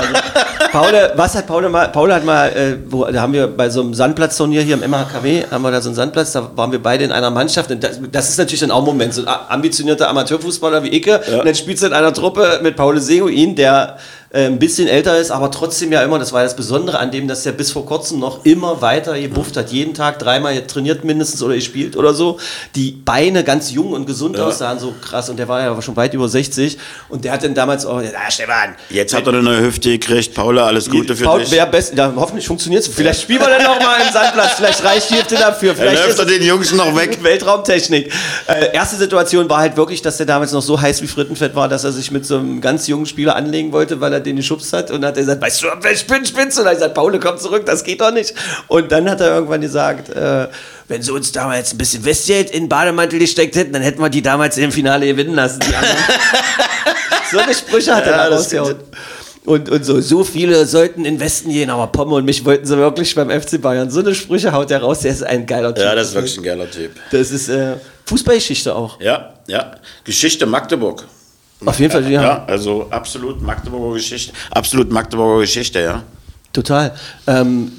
Paul, 0.72 0.94
was 1.16 1.36
hat 1.36 1.48
Paul 1.48 1.68
mal? 1.70 1.90
Paul 1.90 2.14
hat 2.14 2.26
mal, 2.26 2.48
äh, 2.50 2.78
wo, 2.90 3.06
da 3.06 3.22
haben 3.22 3.34
wir 3.34 3.48
bei 3.48 3.70
so 3.70 3.82
einem 3.82 3.94
Sandplatzturnier 3.94 4.62
hier 4.62 4.71
im 4.74 4.82
MHKW, 4.82 5.46
haben 5.50 5.62
wir 5.62 5.72
da 5.72 5.82
so 5.82 5.90
einen 5.90 5.96
Sandplatz, 5.96 6.32
da 6.32 6.52
waren 6.56 6.72
wir 6.72 6.82
beide 6.82 7.04
in 7.04 7.12
einer 7.12 7.30
Mannschaft. 7.30 7.72
Und 7.72 7.84
das, 7.84 8.00
das 8.12 8.30
ist 8.30 8.38
natürlich 8.38 8.62
dann 8.62 8.72
auch 8.72 8.80
ein 8.80 8.86
Moment, 8.86 9.14
so 9.14 9.26
ein 9.26 9.28
ambitionierter 9.50 10.10
Amateurfußballer 10.10 10.84
wie 10.84 10.96
Icke. 10.96 11.22
Und 11.40 11.46
dann 11.46 11.56
spielst 11.56 11.84
du 11.84 11.88
in 11.88 11.94
einer 11.94 12.14
Truppe 12.14 12.60
mit 12.62 12.76
Paul 12.76 13.00
Seguin, 13.00 13.56
der 13.56 13.98
äh, 14.34 14.46
ein 14.46 14.60
bisschen 14.60 14.88
älter 14.88 15.18
ist, 15.18 15.30
aber 15.30 15.52
trotzdem 15.52 15.92
ja 15.92 16.02
immer, 16.04 16.18
das 16.18 16.32
war 16.32 16.44
das 16.44 16.56
Besondere 16.56 17.00
an 17.00 17.12
dem, 17.12 17.28
dass 17.28 17.46
er 17.46 17.52
bis 17.52 17.72
vor 17.72 17.86
kurzem 17.86 18.20
noch 18.20 18.46
immer 18.46 18.82
weiter 18.82 19.20
gebufft 19.20 19.58
hat. 19.58 19.72
Jeden 19.72 19.94
Tag 19.94 20.20
dreimal 20.20 20.60
trainiert 20.68 21.04
mindestens 21.04 21.44
oder 21.44 21.56
gespielt 21.56 21.98
oder 21.98 22.14
so. 22.14 22.40
Die 22.76 22.92
Beine 22.92 23.44
ganz 23.44 23.72
jung 23.72 23.92
und 23.92 24.06
gesund 24.06 24.40
aussahen, 24.40 24.80
so 24.80 24.94
krass. 25.02 25.30
Und 25.30 25.38
der 25.38 25.50
war 25.50 25.62
ja 25.62 25.82
schon 25.82 25.98
weit 25.98 26.14
über 26.14 26.30
60. 26.30 26.78
Und 27.10 27.26
der 27.26 27.34
hat 27.34 27.44
dann 27.44 27.54
damals 27.54 27.86
auch, 27.86 28.02
ja, 28.02 28.10
Stefan, 28.30 28.76
Jetzt 28.90 29.14
hat 29.14 29.28
er 29.28 29.34
eine 29.34 29.44
neue 29.44 29.62
Hüfte 29.62 29.90
gekriegt. 29.90 30.34
Paula, 30.34 30.66
alles 30.66 30.90
Gute 30.90 31.16
für 31.16 31.26
Paul 31.26 31.44
dich. 31.44 31.62
best, 31.66 31.98
ja, 31.98 32.14
hoffentlich 32.16 32.48
funktioniert 32.48 32.84
es. 32.84 32.88
Vielleicht 32.88 33.24
spielen 33.24 33.42
wir 33.42 33.50
dann 33.50 33.64
noch 33.64 33.80
mal 33.82 33.98
im 34.06 34.14
Sandplatz. 34.14 34.54
Vielleicht 34.54 34.84
reicht 34.84 35.10
die 35.10 35.16
Hüfte 35.16 35.36
dafür. 35.36 35.76
Vielleicht 35.76 36.06
läuft 36.06 36.20
er 36.20 36.26
den 36.26 36.44
Jungs 36.44 36.74
noch 36.74 36.96
weg. 36.96 37.20
Weltraumtechnik. 37.22 38.12
Äh, 38.48 38.74
erste 38.74 38.96
Situation 38.96 39.50
war 39.50 39.60
halt 39.60 39.76
wirklich, 39.76 40.02
dass 40.02 40.16
der 40.18 40.26
damals 40.26 40.54
noch 40.54 40.62
so 40.62 40.80
heiß 40.80 41.02
wie 41.02 41.08
Frittenfett 41.08 41.54
war, 41.54 41.68
dass 41.68 41.84
er 41.84 41.92
sich 41.92 42.12
mit 42.12 42.26
so 42.26 42.38
einem 42.38 42.62
ganz 42.62 42.88
jungen 42.88 43.06
Spieler 43.06 43.36
anlegen 43.36 43.74
wollte, 43.74 44.00
weil 44.00 44.14
er 44.14 44.21
den 44.22 44.36
geschubst 44.36 44.72
hat. 44.74 44.92
Und 44.92 45.06
hat 45.06 45.18
er 45.18 45.22
gesagt, 45.24 45.42
weißt 45.42 45.64
du, 45.64 45.68
wer 45.82 45.96
spinnt, 45.96 46.28
spinnst 46.28 46.58
du? 46.58 46.62
Und 46.62 46.66
dann 46.68 46.76
hat 46.76 46.82
er 46.82 46.88
gesagt, 46.90 46.94
Paul, 46.96 47.20
komm 47.20 47.38
zurück, 47.38 47.66
das 47.66 47.84
geht 47.84 48.02
doch 48.02 48.12
nicht. 48.12 48.34
Und 48.68 48.92
dann 48.92 49.10
hat 49.10 49.22
er 49.22 49.36
irgendwann 49.36 49.62
gesagt, 49.62 50.10
äh, 50.10 50.48
wenn 50.88 51.02
sie 51.02 51.12
uns 51.12 51.32
damals 51.32 51.74
ein 51.74 51.78
bisschen 51.78 52.04
Westgeld 52.06 52.52
in 52.52 52.64
den 52.64 52.70
Bademantel 52.70 53.20
gesteckt 53.20 53.56
hätten, 53.56 53.74
dann 53.74 53.82
hätten 53.82 54.02
wir 54.02 54.10
die 54.10 54.22
damals 54.22 54.58
im 54.58 54.72
Finale 54.72 55.08
gewinnen 55.08 55.36
lassen. 55.36 55.60
So 57.32 57.40
eine 57.40 57.54
Sprüche 57.54 57.96
hat 57.96 58.06
er 58.06 58.12
Ja, 58.12 58.30
da 58.30 58.36
rausgehauen. 58.36 58.76
Und, 59.46 59.70
und 59.70 59.86
so, 59.86 60.02
so 60.02 60.24
viele 60.24 60.66
sollten 60.66 61.06
in 61.06 61.20
Westen 61.20 61.50
gehen, 61.50 61.70
aber 61.70 61.88
Pomme 61.88 62.16
und 62.16 62.26
mich 62.26 62.46
wollten 62.46 62.66
sie 62.66 62.78
wirklich 62.78 63.16
beim 63.16 63.30
FC 63.30 63.60
Bayern. 63.60 63.90
So 63.90 64.02
eine 64.02 64.14
Sprüche 64.14 64.52
haut 64.52 64.70
er 64.70 64.82
raus, 64.82 65.00
der 65.00 65.12
ist 65.12 65.24
ein 65.24 65.46
geiler 65.48 65.74
Typ. 65.74 65.84
Ja, 65.84 65.96
das 65.96 66.10
ist 66.10 66.16
wirklich 66.16 66.38
ein 66.38 66.44
geiler 66.44 66.70
Typ. 66.70 66.92
Das 67.12 67.32
ist 67.32 67.50
äh, 67.50 67.78
Fußballgeschichte 68.06 68.76
auch. 68.76 69.00
Ja, 69.00 69.34
ja. 69.48 69.72
Geschichte 70.04 70.46
Magdeburg. 70.46 71.06
Auf 71.66 71.80
jeden 71.80 71.92
Fall, 71.92 72.10
ja. 72.10 72.22
Ja, 72.22 72.46
also 72.46 72.88
absolut 72.90 73.42
Magdeburger 73.42 73.96
Geschichte. 73.96 74.34
Absolut 74.52 74.92
Magdeburger 74.92 75.42
Geschichte, 75.42 75.80
ja. 75.80 76.04
Total. 76.54 76.96
Ähm, 77.28 77.72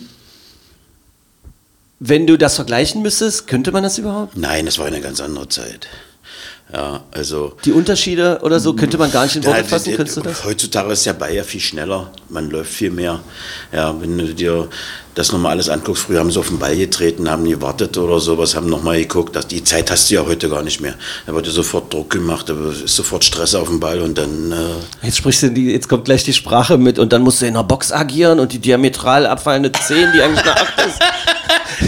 wenn 1.99 2.27
du 2.27 2.37
das 2.37 2.57
vergleichen 2.57 3.03
müsstest, 3.03 3.47
könnte 3.47 3.71
man 3.73 3.83
das 3.83 3.99
überhaupt? 3.99 4.37
Nein, 4.37 4.67
das 4.67 4.79
war 4.79 4.87
eine 4.87 5.01
ganz 5.01 5.21
andere 5.21 5.49
Zeit. 5.49 5.87
Ja, 6.73 7.03
also. 7.11 7.53
Die 7.65 7.73
Unterschiede 7.73 8.39
oder 8.43 8.59
so, 8.59 8.73
könnte 8.73 8.97
man 8.97 9.13
gar 9.13 9.25
nicht 9.25 9.37
in 9.37 9.45
Worte 9.45 9.65
fassen, 9.65 9.95
könntest 9.95 10.17
du 10.17 10.23
das? 10.23 10.43
Heutzutage 10.45 10.93
ist 10.93 11.05
der 11.05 11.13
Ball 11.13 11.35
ja 11.35 11.43
viel 11.43 11.61
schneller. 11.61 12.11
Man 12.31 12.49
läuft 12.51 12.73
viel 12.73 12.91
mehr. 12.91 13.21
Ja, 13.73 13.95
wenn 14.01 14.17
du 14.17 14.33
dir 14.35 14.69
das 15.15 15.31
nochmal 15.33 15.53
alles 15.53 15.69
anguckst, 15.69 16.05
früher 16.05 16.21
haben 16.21 16.31
sie 16.31 16.39
auf 16.39 16.49
den 16.49 16.59
Ball 16.59 16.75
getreten, 16.75 17.31
haben 17.31 17.45
gewartet 17.45 17.99
oder 17.99 18.19
sowas, 18.21 18.57
haben 18.57 18.71
nochmal 18.71 18.97
geguckt. 18.97 19.37
Das, 19.37 19.47
die 19.47 19.63
Zeit 19.63 19.91
hast 19.91 20.11
du 20.11 20.15
ja 20.15 20.25
heute 20.25 20.49
gar 20.49 20.63
nicht 20.63 20.81
mehr. 20.81 20.95
Da 21.27 21.35
wird 21.35 21.45
sofort 21.47 21.93
Druck 21.93 22.09
gemacht, 22.09 22.49
da 22.49 22.55
ist 22.71 22.97
sofort 22.97 23.23
Stress 23.23 23.55
auf 23.55 23.69
dem 23.69 23.79
Ball 23.79 24.01
und 24.01 24.17
dann. 24.17 24.53
Äh, 24.53 25.07
Jetzt 25.07 25.19
sprichst 25.19 25.43
du 25.43 25.51
die, 25.51 25.71
jetzt 25.73 25.91
kommt 25.91 26.07
gleich 26.07 26.25
die 26.25 26.33
Sprache 26.33 26.79
mit 26.79 26.99
und 26.99 27.13
dann 27.13 27.21
musst 27.21 27.43
du 27.43 27.47
in 27.47 27.53
der 27.55 27.65
Box 27.65 27.93
agieren 27.93 28.41
und 28.41 28.53
die 28.53 28.59
diametral 28.59 29.27
abfallende 29.27 29.71
10, 29.73 30.13
die 30.15 30.23
eigentlich 30.23 30.43
eine 30.43 30.57
8 30.57 30.87
ist. 30.87 30.99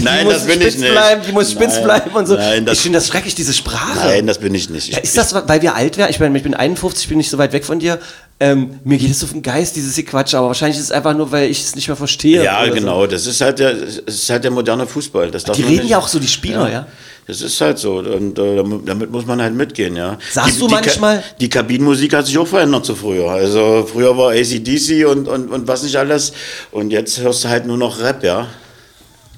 Nein, 0.03 0.19
die 0.21 0.25
muss 0.25 0.35
das 0.35 0.47
bin 0.47 0.61
ich 0.61 0.67
spitz 0.69 0.79
nicht. 0.81 0.93
Bleiben, 0.93 1.23
die 1.27 1.33
muss 1.33 1.51
spitz 1.53 1.75
Nein, 1.75 1.85
bleiben 1.85 2.11
und 2.15 2.27
so. 2.27 2.35
nein, 2.37 2.65
das- 2.67 2.75
ich 2.79 2.81
finde 2.83 2.99
das 2.99 3.07
schrecklich, 3.09 3.35
diese 3.35 3.53
Sprache. 3.53 3.99
nein, 4.07 4.27
das 4.27 4.39
bin 4.39 4.55
ich 4.55 4.69
nicht. 4.71 4.89
Ich, 4.89 4.95
Ja, 4.97 5.01
ist 5.01 5.17
das, 5.17 5.35
weil 5.49 5.63
wir 5.63 5.75
alt 5.75 5.97
werden? 5.97 6.11
Ich 6.11 6.21
meine, 6.21 6.37
ich 6.37 6.43
bin 6.43 6.55
51, 6.55 7.05
ich 7.05 7.09
bin 7.09 7.19
nicht 7.19 7.31
so 7.31 7.39
weit 7.39 7.53
weg 7.53 7.65
von 7.65 7.79
dir. 7.79 7.99
Ähm, 8.41 8.81
mir 8.85 8.99
geht 8.99 9.11
es 9.13 9.23
auf 9.23 9.31
den 9.33 9.43
Geist, 9.43 9.77
dieses 9.77 9.97
Quatsch, 10.05 10.35
aber 10.35 10.49
wahrscheinlich 10.49 10.77
ist 10.79 10.85
es 10.87 10.91
einfach 10.93 11.17
nur, 11.17 11.31
weil 11.31 11.49
ich 11.51 11.61
es 11.63 11.77
nicht 11.77 11.87
mehr 11.87 11.97
verstehe. 11.97 12.43
Ja, 12.43 12.61
oder 12.63 12.69
so. 12.71 12.75
genau. 12.75 13.07
Das 13.07 13.27
ist 13.27 13.41
halt 13.41 13.59
der, 13.61 13.75
das 13.75 13.97
ist 14.07 14.29
halt 14.29 14.43
der 14.43 14.51
moderne 14.51 14.87
Fußball. 14.87 15.31
Das 15.31 15.45
darf 15.45 15.57
Die 15.57 15.63
reden 15.63 15.83
nicht- 15.83 15.91
ja 15.91 15.99
auch 15.99 16.09
so, 16.09 16.19
die 16.19 16.27
Spieler, 16.29 16.71
ja. 16.71 16.87
Das 17.27 17.41
ist 17.41 17.59
halt 17.63 17.79
so. 17.79 17.99
Und 18.01 18.39
äh, 18.39 18.57
damit- 18.85 19.11
muss 19.11 19.25
man 19.25 19.41
halt 19.41 19.55
mitgehen, 19.55 19.97
ja. 19.97 20.19
Sagst 20.31 20.57
die, 20.57 20.61
du 20.61 20.67
die, 20.67 20.75
Ka- 20.75 20.81
manchmal- 20.85 21.23
Die 21.41 21.49
Kabinenmusik 21.49 22.13
hat 22.13 22.27
sich 22.27 22.37
auch 22.37 22.47
verändert 22.47 22.85
zu 22.85 22.95
früher. 22.97 23.31
Also 23.31 23.89
früher 23.91 24.15
war 24.19 24.33
ACDC 24.33 25.07
und, 25.07 25.27
und, 25.29 25.49
und 25.49 25.67
was 25.69 25.85
nicht 25.85 25.97
alles. 25.97 26.33
Und 26.71 26.91
jetzt 26.91 27.21
hörst 27.21 27.45
du 27.45 27.49
halt 27.49 27.67
nur 27.67 27.79
noch 27.79 28.01
Rap, 28.01 28.23
ja. 28.25 28.49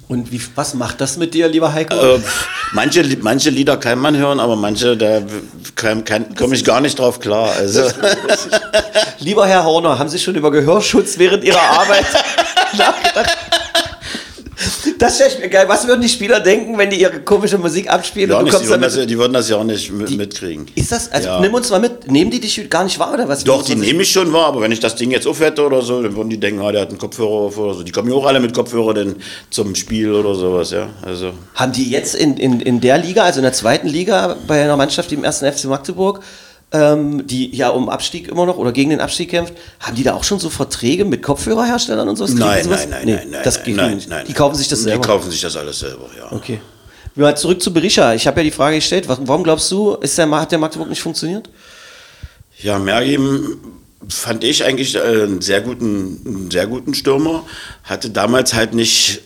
Und 0.08 0.30
wie, 0.30 0.40
was 0.54 0.74
macht 0.74 1.00
das 1.00 1.16
mit 1.16 1.34
dir, 1.34 1.48
lieber 1.48 1.72
Heiko? 1.72 1.94
Äh, 1.96 2.20
manche, 2.72 3.04
manche 3.22 3.50
Lieder 3.50 3.76
kann 3.76 3.98
man 3.98 4.16
hören, 4.16 4.38
aber 4.38 4.54
manche, 4.54 4.96
da 4.96 5.20
komme 5.74 6.54
ich 6.54 6.64
gar 6.64 6.80
nicht 6.80 6.98
drauf 6.98 7.18
klar. 7.18 7.50
Also, 7.56 7.82
Lieber 9.18 9.46
Herr 9.46 9.64
Horner, 9.64 9.98
haben 9.98 10.08
Sie 10.08 10.20
schon 10.20 10.36
über 10.36 10.52
Gehörschutz 10.52 11.18
während 11.18 11.42
Ihrer 11.42 11.60
Arbeit 11.60 12.06
nachgedacht? 12.76 13.36
Das 14.98 15.18
wäre 15.20 15.30
mir 15.40 15.48
geil. 15.48 15.64
Was 15.68 15.86
würden 15.86 16.00
die 16.00 16.08
Spieler 16.08 16.40
denken, 16.40 16.78
wenn 16.78 16.90
die 16.90 17.00
ihre 17.00 17.20
komische 17.20 17.58
Musik 17.58 17.90
abspielen 17.92 18.30
ja, 18.30 18.36
und 18.38 18.40
du 18.40 18.44
nicht, 18.46 18.54
die, 18.54 18.56
kommst 18.58 18.70
würden 18.70 18.82
damit? 18.82 18.96
das, 18.98 19.06
die 19.06 19.18
würden 19.18 19.32
das 19.32 19.48
ja 19.48 19.56
auch 19.56 19.64
nicht 19.64 19.90
mi- 19.92 20.16
mitkriegen. 20.16 20.66
Ist 20.74 20.92
das, 20.92 21.10
also 21.12 21.28
Ja. 21.28 21.40
nimm 21.40 21.52
uns 21.54 21.70
mal 21.70 21.80
mit, 21.80 22.10
nehmen 22.10 22.30
die 22.30 22.40
dich 22.40 22.68
gar 22.70 22.84
nicht 22.84 22.98
wahr 22.98 23.12
oder 23.14 23.28
was? 23.28 23.44
Doch, 23.44 23.64
die 23.64 23.74
nehme 23.74 24.02
ich 24.02 24.10
schon 24.10 24.32
wahr, 24.32 24.46
aber 24.46 24.60
wenn 24.62 24.72
ich 24.72 24.80
das 24.80 24.94
Ding 24.94 25.10
jetzt 25.10 25.26
aufhette 25.26 25.64
oder 25.64 25.82
so, 25.82 26.02
dann 26.02 26.16
würden 26.16 26.30
die 26.30 26.38
denken, 26.40 26.60
ah, 26.62 26.72
der 26.72 26.82
hat 26.82 26.88
einen 26.90 26.98
Kopfhörer 26.98 27.30
auf 27.30 27.58
oder 27.58 27.74
so. 27.74 27.82
Die 27.82 27.92
kommen 27.92 28.08
ja 28.10 28.14
auch 28.16 28.26
alle 28.26 28.40
mit 28.40 28.54
Kopfhörer 28.54 28.94
denn 28.94 29.16
zum 29.50 29.74
Spiel 29.74 30.12
oder 30.12 30.34
sowas, 30.34 30.70
ja. 30.70 30.88
Also. 31.02 31.32
Haben 31.54 31.72
die 31.72 31.90
jetzt 31.90 32.14
in, 32.14 32.36
in, 32.36 32.60
in 32.60 32.80
der 32.80 32.98
Liga, 32.98 33.24
also 33.24 33.40
in 33.40 33.44
der 33.44 33.52
zweiten 33.52 33.88
Liga, 33.88 34.36
bei 34.46 34.62
einer 34.62 34.76
Mannschaft, 34.76 35.10
die 35.10 35.14
im 35.16 35.24
ersten 35.24 35.50
FC 35.50 35.64
Magdeburg, 35.64 36.20
ähm, 36.72 37.26
die 37.26 37.54
ja 37.54 37.68
um 37.68 37.88
Abstieg 37.88 38.28
immer 38.28 38.44
noch 38.46 38.56
oder 38.58 38.72
gegen 38.72 38.90
den 38.90 39.00
Abstieg 39.00 39.30
kämpft, 39.30 39.54
haben 39.80 39.94
die 39.96 40.02
da 40.02 40.14
auch 40.14 40.24
schon 40.24 40.38
so 40.40 40.50
Verträge 40.50 41.04
mit 41.04 41.22
Kopfhörerherstellern 41.22 42.08
und 42.08 42.16
so? 42.16 42.24
Kriegen 42.24 42.38
die 42.38 42.42
Nein, 42.44 42.64
sowas? 42.64 42.80
nein, 42.88 42.90
nein, 42.90 43.04
Nee, 43.06 43.14
nein, 43.16 43.30
nein. 43.30 43.40
Das 43.44 43.62
geht 43.62 43.76
nein, 43.76 43.94
nicht. 43.96 44.08
nein, 44.08 44.26
die 44.26 44.32
kaufen 44.32 44.56
sich 44.56 44.68
das 44.68 44.80
Die 44.80 44.84
selber. 44.86 45.06
kaufen 45.06 45.30
sich 45.30 45.40
das 45.40 45.56
alles 45.56 45.78
selber, 45.78 46.08
ja. 46.18 46.32
Okay. 46.32 46.60
Mal 47.14 47.34
zurück 47.36 47.62
zu 47.62 47.72
Berisha. 47.72 48.12
Ich 48.14 48.26
habe 48.26 48.40
ja 48.40 48.44
die 48.44 48.50
Frage 48.50 48.76
gestellt, 48.76 49.08
warum 49.08 49.42
glaubst 49.42 49.70
du, 49.70 49.94
ist 49.94 50.18
der, 50.18 50.30
hat 50.32 50.52
der 50.52 50.58
Magdeburg 50.58 50.90
nicht 50.90 51.00
funktioniert? 51.00 51.48
Ja, 52.58 52.78
Mergim 52.78 53.58
fand 54.08 54.44
ich 54.44 54.62
eigentlich 54.64 54.94
äh, 54.96 55.00
einen 55.00 55.40
sehr 55.40 55.62
guten, 55.62 56.20
einen 56.26 56.50
sehr 56.50 56.66
guten 56.66 56.92
Stürmer. 56.94 57.44
Hatte 57.84 58.10
damals 58.10 58.52
halt 58.52 58.74
nicht 58.74 59.22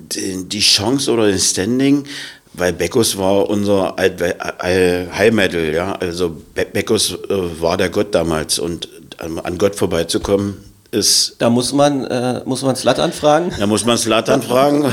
die, 0.00 0.44
die 0.48 0.60
Chance 0.60 1.12
oder 1.12 1.28
den 1.28 1.38
Standing, 1.38 2.04
weil 2.54 2.72
Beckus 2.72 3.16
war 3.18 3.48
unser 3.48 3.98
Alt 3.98 4.22
Al- 4.22 5.08
High 5.12 5.32
Metal, 5.32 5.72
ja. 5.72 5.92
Also 5.92 6.30
Be 6.54 6.66
Beckus 6.72 7.12
äh, 7.12 7.60
war 7.60 7.76
der 7.76 7.88
Gott 7.90 8.14
damals 8.14 8.58
und 8.58 8.88
ähm, 9.22 9.38
an 9.42 9.58
Gott 9.58 9.74
vorbeizukommen 9.76 10.56
ist, 10.92 11.36
Da 11.38 11.48
muss 11.48 11.72
man, 11.72 12.04
äh, 12.04 12.42
muss 12.44 12.62
man 12.62 12.76
Slat 12.76 12.98
anfragen. 13.00 13.50
da 13.58 13.66
muss 13.66 13.84
man 13.84 13.96
Slatan 13.96 14.42
fragen. 14.50 14.84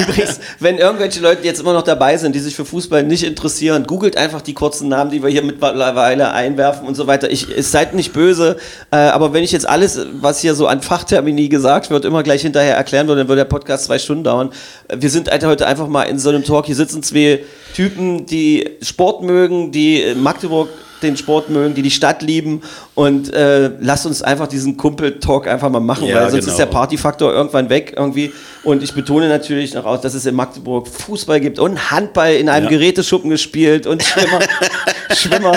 Übrigens, 0.00 0.40
wenn 0.60 0.78
irgendwelche 0.78 1.20
Leute 1.20 1.44
jetzt 1.44 1.60
immer 1.60 1.74
noch 1.74 1.82
dabei 1.82 2.16
sind, 2.16 2.34
die 2.34 2.40
sich 2.40 2.56
für 2.56 2.64
Fußball 2.64 3.02
nicht 3.02 3.22
interessieren, 3.22 3.84
googelt 3.86 4.16
einfach 4.16 4.40
die 4.40 4.54
kurzen 4.54 4.88
Namen, 4.88 5.10
die 5.10 5.22
wir 5.22 5.28
hier 5.28 5.42
mittlerweile 5.42 6.32
einwerfen 6.32 6.88
und 6.88 6.94
so 6.94 7.06
weiter. 7.06 7.30
Ich, 7.30 7.46
es 7.54 7.70
seid 7.70 7.94
nicht 7.94 8.14
böse, 8.14 8.56
äh, 8.90 8.96
aber 8.96 9.34
wenn 9.34 9.44
ich 9.44 9.52
jetzt 9.52 9.68
alles, 9.68 10.00
was 10.20 10.40
hier 10.40 10.54
so 10.54 10.66
an 10.66 10.80
Fachtermini 10.80 11.48
gesagt 11.50 11.90
wird, 11.90 12.06
immer 12.06 12.22
gleich 12.22 12.40
hinterher 12.40 12.74
erklären 12.74 13.06
würde, 13.06 13.20
dann 13.20 13.28
würde 13.28 13.40
der 13.42 13.48
Podcast 13.48 13.84
zwei 13.84 13.98
Stunden 13.98 14.24
dauern. 14.24 14.50
Wir 14.92 15.10
sind 15.10 15.30
halt 15.30 15.44
heute 15.44 15.66
einfach 15.66 15.86
mal 15.86 16.04
in 16.04 16.18
so 16.18 16.30
einem 16.30 16.44
Talk. 16.44 16.64
Hier 16.64 16.76
sitzen 16.76 17.02
zwei 17.02 17.44
Typen, 17.74 18.24
die 18.26 18.70
Sport 18.80 19.22
mögen, 19.22 19.70
die 19.72 20.00
in 20.00 20.22
Magdeburg 20.22 20.68
den 21.02 21.16
Sport 21.18 21.50
mögen, 21.50 21.74
die 21.74 21.82
die 21.82 21.90
Stadt 21.90 22.22
lieben 22.22 22.62
und 22.94 23.30
äh, 23.34 23.72
lasst 23.80 24.06
uns 24.06 24.22
einfach 24.22 24.46
diesen 24.46 24.78
Kumpel-Talk 24.78 25.46
einfach 25.46 25.68
mal 25.68 25.80
machen, 25.80 26.06
Ja, 26.06 26.14
weil 26.22 26.30
sonst 26.30 26.44
genau. 26.44 26.52
ist 26.52 26.58
der 26.58 26.66
Partyfaktor 26.66 27.30
irgendwann 27.30 27.68
weg 27.68 27.92
irgendwie. 27.94 28.32
Und 28.62 28.82
ich 28.82 28.94
betone 28.94 29.28
natürlich 29.28 29.74
noch 29.74 29.84
aus, 29.84 30.00
dass 30.00 30.14
es 30.14 30.24
in 30.24 30.34
Magdeburg 30.34 30.88
Fußball 30.88 31.40
gibt 31.40 31.58
und 31.58 31.90
Handball 31.90 32.32
in 32.36 32.48
einem 32.48 32.64
Ja. 32.66 32.70
Geräteschuppen 32.70 33.28
gespielt 33.28 33.86
und 33.86 34.02
Schwimmer, 34.02 34.38
Schwimmer, 35.14 35.52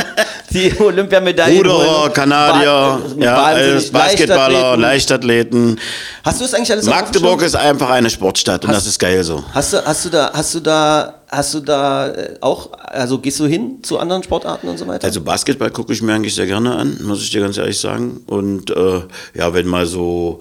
die 0.49 0.73
Olympiamedaillen. 0.81 1.59
Ruderer. 1.65 2.09
Kanadier, 2.09 2.99
Ba- 3.15 3.23
ja, 3.23 3.37
wahnsinnig 3.37 3.73
als 3.75 3.91
Basketballer, 3.91 4.75
Leichtathleten. 4.75 5.79
Hast 6.25 6.41
du 6.41 6.43
das 6.45 6.53
eigentlich 6.55 6.71
alles 6.73 6.85
Magdeburg 6.87 7.41
ist 7.43 7.55
einfach 7.55 7.91
eine 7.91 8.09
Sportstadt 8.09 8.65
und 8.65 8.71
Hast- 8.71 8.79
das 8.79 8.87
ist 8.87 8.99
geil 8.99 9.23
so. 9.23 9.41
Hast 9.53 9.71
du, 9.71 9.85
hast 9.85 10.03
du 10.03 10.09
da, 10.09 10.31
hast 10.33 10.55
du 10.55 10.59
da, 10.59 11.13
hast 11.27 11.53
du 11.53 11.59
da 11.59 12.09
äh, 12.09 12.37
auch, 12.41 12.71
also 12.73 13.19
gehst 13.19 13.39
du 13.39 13.45
hin 13.45 13.79
zu 13.81 13.99
anderen 13.99 14.23
Sportarten 14.23 14.67
und 14.67 14.77
so 14.77 14.87
weiter? 14.87 15.05
Also 15.05 15.21
Basketball 15.21 15.71
gucke 15.71 15.93
ich 15.93 16.01
mir 16.01 16.13
eigentlich 16.13 16.35
sehr 16.35 16.47
gerne 16.47 16.75
an, 16.75 16.99
muss 17.03 17.21
ich 17.21 17.31
dir 17.31 17.41
ganz 17.41 17.57
ehrlich 17.57 17.79
sagen. 17.79 18.21
Und 18.27 18.71
äh, 18.71 19.01
ja, 19.33 19.53
wenn 19.53 19.67
mal 19.67 19.85
so 19.85 20.39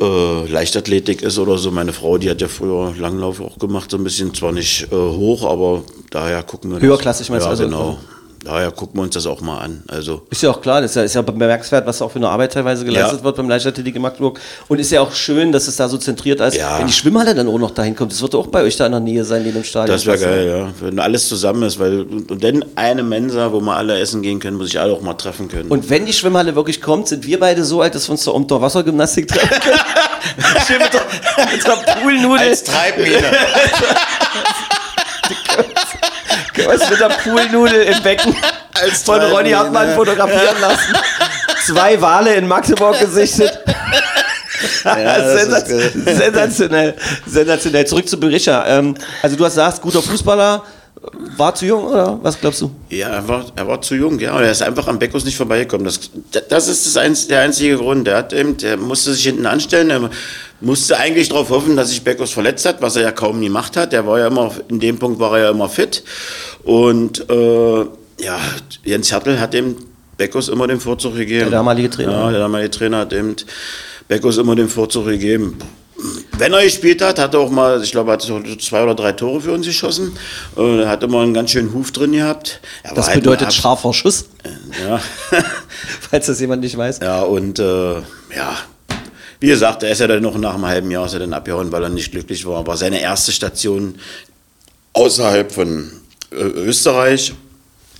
äh, 0.00 0.46
Leichtathletik 0.46 1.22
ist 1.22 1.38
oder 1.38 1.58
so, 1.58 1.70
meine 1.70 1.92
Frau, 1.92 2.18
die 2.18 2.30
hat 2.30 2.40
ja 2.40 2.48
früher 2.48 2.94
Langlauf 2.96 3.40
auch 3.40 3.58
gemacht, 3.58 3.90
so 3.90 3.96
ein 3.96 4.04
bisschen, 4.04 4.34
zwar 4.34 4.52
nicht 4.52 4.88
äh, 4.90 4.94
hoch, 4.94 5.44
aber 5.44 5.82
daher 6.10 6.42
gucken 6.42 6.72
wir. 6.72 6.80
Höherklassig 6.80 7.30
meinst 7.30 7.44
du 7.44 7.48
ja, 7.48 7.50
also? 7.50 7.64
genau. 7.64 7.98
Daher 8.42 8.70
gucken 8.70 8.98
wir 8.98 9.02
uns 9.02 9.14
das 9.14 9.26
auch 9.26 9.42
mal 9.42 9.58
an. 9.58 9.82
Also 9.88 10.22
Ist 10.30 10.42
ja 10.42 10.50
auch 10.50 10.62
klar, 10.62 10.80
das 10.80 10.92
ist 10.92 10.94
ja, 10.96 11.02
ist 11.02 11.14
ja 11.14 11.20
bemerkenswert, 11.20 11.86
was 11.86 12.00
auch 12.00 12.10
für 12.10 12.16
eine 12.18 12.28
Arbeit 12.30 12.54
teilweise 12.54 12.86
geleistet 12.86 13.18
Ja. 13.18 13.24
wird 13.24 13.36
beim 13.36 13.50
Leichtathletik 13.50 13.96
in 13.96 14.00
Magdeburg. 14.02 14.40
Und 14.68 14.78
ist 14.78 14.90
ja 14.90 15.02
auch 15.02 15.12
schön, 15.12 15.52
dass 15.52 15.68
es 15.68 15.76
da 15.76 15.88
so 15.88 15.98
zentriert 15.98 16.40
ist. 16.40 16.56
Ja. 16.56 16.78
Wenn 16.78 16.86
die 16.86 16.92
Schwimmhalle 16.92 17.34
dann 17.34 17.48
auch 17.48 17.58
noch 17.58 17.70
dahin 17.72 17.94
kommt, 17.94 18.12
das 18.12 18.22
wird 18.22 18.34
auch 18.34 18.46
bei 18.46 18.62
euch 18.62 18.78
da 18.78 18.86
in 18.86 18.92
der 18.92 19.00
Nähe 19.00 19.24
sein, 19.24 19.42
neben 19.42 19.56
dem 19.56 19.64
Stadion. 19.64 19.94
das 19.94 20.06
wäre 20.06 20.18
geil, 20.18 20.48
ja. 20.48 20.68
Wenn 20.80 20.98
alles 20.98 21.28
zusammen 21.28 21.64
ist, 21.64 21.78
weil 21.78 22.00
und, 22.00 22.42
dann 22.42 22.64
eine 22.76 23.02
Mensa, 23.02 23.52
wo 23.52 23.60
wir 23.60 23.76
alle 23.76 23.98
essen 23.98 24.22
gehen 24.22 24.40
können, 24.40 24.58
wo 24.58 24.64
sich 24.64 24.80
alle 24.80 24.92
auch 24.94 25.02
mal 25.02 25.14
treffen 25.14 25.48
können. 25.48 25.70
Und 25.70 25.90
wenn 25.90 26.06
die 26.06 26.14
Schwimmhalle 26.14 26.54
wirklich 26.56 26.80
kommt, 26.80 27.08
sind 27.08 27.26
wir 27.26 27.38
beide 27.38 27.62
so 27.62 27.82
alt, 27.82 27.94
dass 27.94 28.08
wir 28.08 28.12
uns 28.12 28.22
zur 28.22 28.34
Unterwassergymnastik 28.34 29.28
treffen 29.28 29.60
können. 29.60 29.80
Schön 30.66 30.78
mit 30.78 30.92
der, 30.94 31.02
mit 31.52 31.66
der 31.66 31.92
Poolnudel. 32.00 32.56
Treibmine. 32.56 33.16
Uns 36.72 36.90
mit 36.90 37.00
der 37.00 37.08
Poolnudel 37.08 37.82
im 37.82 38.02
Becken 38.02 38.34
Als 38.80 39.02
von 39.02 39.20
Ronny. 39.20 39.50
Hartmann 39.50 39.94
fotografieren 39.94 40.60
lassen. 40.60 40.94
Zwei 41.66 42.00
Wale 42.00 42.34
in 42.34 42.46
Magdeburg 42.48 42.98
gesichtet. 42.98 43.58
ist 44.60 44.84
Sensaz- 44.84 45.92
sensationell. 46.04 46.94
Sensationell. 47.26 47.86
Zurück 47.86 48.08
zu 48.08 48.18
Berisha. 48.18 48.66
Ähm, 48.66 48.94
also 49.22 49.36
du 49.36 49.44
hast 49.44 49.52
gesagt, 49.54 49.80
guter 49.82 50.02
Fußballer, 50.02 50.62
war 51.36 51.54
zu 51.54 51.66
jung 51.66 51.84
oder 51.84 52.18
was 52.22 52.38
glaubst 52.38 52.60
du? 52.60 52.70
Ja, 52.90 53.08
er 53.08 53.26
war, 53.26 53.46
er 53.56 53.66
war 53.66 53.80
zu 53.80 53.94
jung, 53.94 54.18
ja. 54.18 54.38
Er 54.38 54.50
ist 54.50 54.62
einfach 54.62 54.86
am 54.86 54.98
Beckus 54.98 55.24
nicht 55.24 55.36
vorbeigekommen. 55.36 55.84
Das, 55.84 56.10
das 56.48 56.68
ist 56.68 56.86
das 56.86 56.96
einz, 56.96 57.26
der 57.26 57.40
einzige 57.40 57.76
Grund. 57.78 58.06
Der, 58.06 58.18
hat 58.18 58.32
eben, 58.32 58.56
der 58.58 58.76
musste 58.76 59.12
sich 59.14 59.24
hinten 59.24 59.46
anstellen. 59.46 59.90
Er 59.90 60.10
musste 60.60 60.98
eigentlich 60.98 61.30
darauf 61.30 61.48
hoffen, 61.48 61.76
dass 61.76 61.88
sich 61.88 62.04
Beckus 62.04 62.32
verletzt 62.32 62.66
hat, 62.66 62.82
was 62.82 62.96
er 62.96 63.02
ja 63.02 63.12
kaum 63.12 63.40
gemacht 63.40 63.76
hat. 63.76 63.92
Der 63.92 64.06
war 64.06 64.18
ja 64.18 64.26
immer, 64.26 64.52
in 64.68 64.78
dem 64.78 64.98
Punkt 64.98 65.18
war 65.18 65.38
er 65.38 65.44
ja 65.44 65.50
immer 65.50 65.70
fit. 65.70 66.04
Und 66.64 67.28
äh, 67.30 67.80
ja, 68.22 68.38
Jens 68.84 69.10
Hertel 69.10 69.40
hat 69.40 69.54
dem 69.54 69.76
Beckus 70.18 70.48
immer 70.48 70.66
den 70.66 70.80
Vorzug 70.80 71.16
gegeben. 71.16 71.50
Der 71.50 71.58
damalige 71.58 71.88
Trainer. 71.88 72.12
Ja, 72.12 72.30
der 72.30 72.40
damalige 72.40 72.70
Trainer 72.70 72.98
hat 72.98 73.12
eben 73.14 73.36
Beckus 74.06 74.36
immer 74.36 74.54
den 74.54 74.68
Vorzug 74.68 75.06
gegeben. 75.06 75.56
Wenn 76.38 76.52
er 76.52 76.62
gespielt 76.64 77.02
hat, 77.02 77.18
hat 77.18 77.34
er 77.34 77.40
auch 77.40 77.50
mal, 77.50 77.82
ich 77.82 77.90
glaube, 77.92 78.12
hat 78.12 78.22
so 78.22 78.40
zwei 78.56 78.82
oder 78.82 78.94
drei 78.94 79.12
Tore 79.12 79.40
für 79.40 79.52
uns 79.52 79.66
geschossen. 79.66 80.16
Er 80.56 80.88
hat 80.88 81.02
immer 81.02 81.20
einen 81.20 81.34
ganz 81.34 81.50
schönen 81.50 81.72
Huf 81.74 81.92
drin 81.92 82.12
gehabt. 82.12 82.60
Er 82.82 82.94
Das 82.94 83.08
halt 83.08 83.16
bedeutet 83.16 83.48
Ab- 83.48 83.52
scharfer 83.52 83.92
Schuss, 83.92 84.24
Ja. 84.86 85.00
falls 86.10 86.26
das 86.26 86.40
jemand 86.40 86.62
nicht 86.62 86.76
weiß. 86.76 87.00
ja, 87.02 87.22
und 87.22 87.58
äh, 87.58 87.94
ja, 87.94 88.56
wie 89.40 89.48
gesagt, 89.48 89.82
er 89.82 89.90
ist 89.90 90.00
ja 90.00 90.06
dann 90.06 90.22
noch 90.22 90.36
nach 90.38 90.54
einem 90.54 90.66
halben 90.66 90.90
Jahr 90.90 91.06
ist 91.06 91.14
er 91.14 91.20
dann 91.20 91.32
abgehauen, 91.32 91.70
weil 91.72 91.82
er 91.82 91.88
nicht 91.88 92.12
glücklich 92.12 92.44
war. 92.46 92.66
War 92.66 92.76
seine 92.76 93.00
erste 93.00 93.32
Station 93.32 93.96
außerhalb 94.92 95.50
von 95.52 95.90
äh, 96.30 96.36
Österreich. 96.36 97.32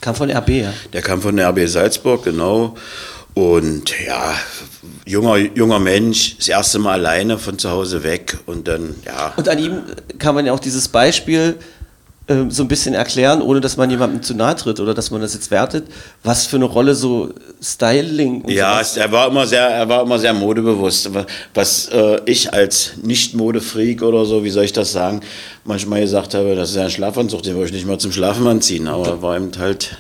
Kam 0.00 0.14
von 0.14 0.30
RB, 0.30 0.48
ja. 0.50 0.72
Der 0.92 1.02
kam 1.02 1.20
von 1.20 1.36
der 1.36 1.48
RB 1.50 1.66
Salzburg, 1.66 2.24
genau. 2.24 2.76
Und 3.34 3.92
ja, 4.06 4.34
junger, 5.06 5.36
junger 5.36 5.78
Mensch, 5.78 6.36
das 6.38 6.48
erste 6.48 6.78
Mal 6.78 6.92
alleine 6.94 7.38
von 7.38 7.58
zu 7.58 7.70
Hause 7.70 8.02
weg 8.02 8.38
und 8.46 8.66
dann, 8.68 8.94
ja. 9.06 9.32
Und 9.36 9.48
an 9.48 9.58
ihm 9.58 9.82
kann 10.18 10.34
man 10.34 10.46
ja 10.46 10.52
auch 10.52 10.58
dieses 10.60 10.88
Beispiel 10.88 11.56
ähm, 12.28 12.50
so 12.50 12.62
ein 12.64 12.68
bisschen 12.68 12.94
erklären, 12.94 13.40
ohne 13.40 13.60
dass 13.60 13.76
man 13.76 13.88
jemandem 13.90 14.22
zu 14.22 14.34
nahe 14.34 14.54
tritt 14.56 14.78
oder 14.80 14.94
dass 14.94 15.10
man 15.10 15.20
das 15.20 15.34
jetzt 15.34 15.50
wertet, 15.50 15.86
was 16.22 16.46
für 16.46 16.56
eine 16.56 16.64
Rolle 16.66 16.94
so 16.94 17.32
Styling 17.62 18.42
und 18.42 18.50
Ja, 18.52 18.74
sowas- 18.74 18.96
er 18.96 19.10
war 19.12 19.28
immer 19.28 19.46
sehr, 19.46 19.62
er 19.68 19.88
war 19.88 20.02
immer 20.02 20.18
sehr 20.18 20.34
modebewusst. 20.34 21.10
Was 21.54 21.88
äh, 21.88 22.20
ich 22.26 22.52
als 22.52 22.92
Nicht-Modefreak 23.02 24.02
oder 24.02 24.24
so, 24.26 24.44
wie 24.44 24.50
soll 24.50 24.64
ich 24.64 24.72
das 24.72 24.92
sagen, 24.92 25.20
manchmal 25.64 26.00
gesagt 26.02 26.34
habe, 26.34 26.54
das 26.56 26.70
ist 26.70 26.76
ja 26.76 26.82
ein 26.84 26.90
Schlafanzug, 26.90 27.42
den 27.42 27.54
wollte 27.54 27.68
ich 27.68 27.74
nicht 27.74 27.86
mal 27.86 27.98
zum 27.98 28.12
Schlafen 28.12 28.46
anziehen, 28.46 28.88
aber 28.88 29.22
war 29.22 29.36
eben 29.36 29.50
halt. 29.58 29.96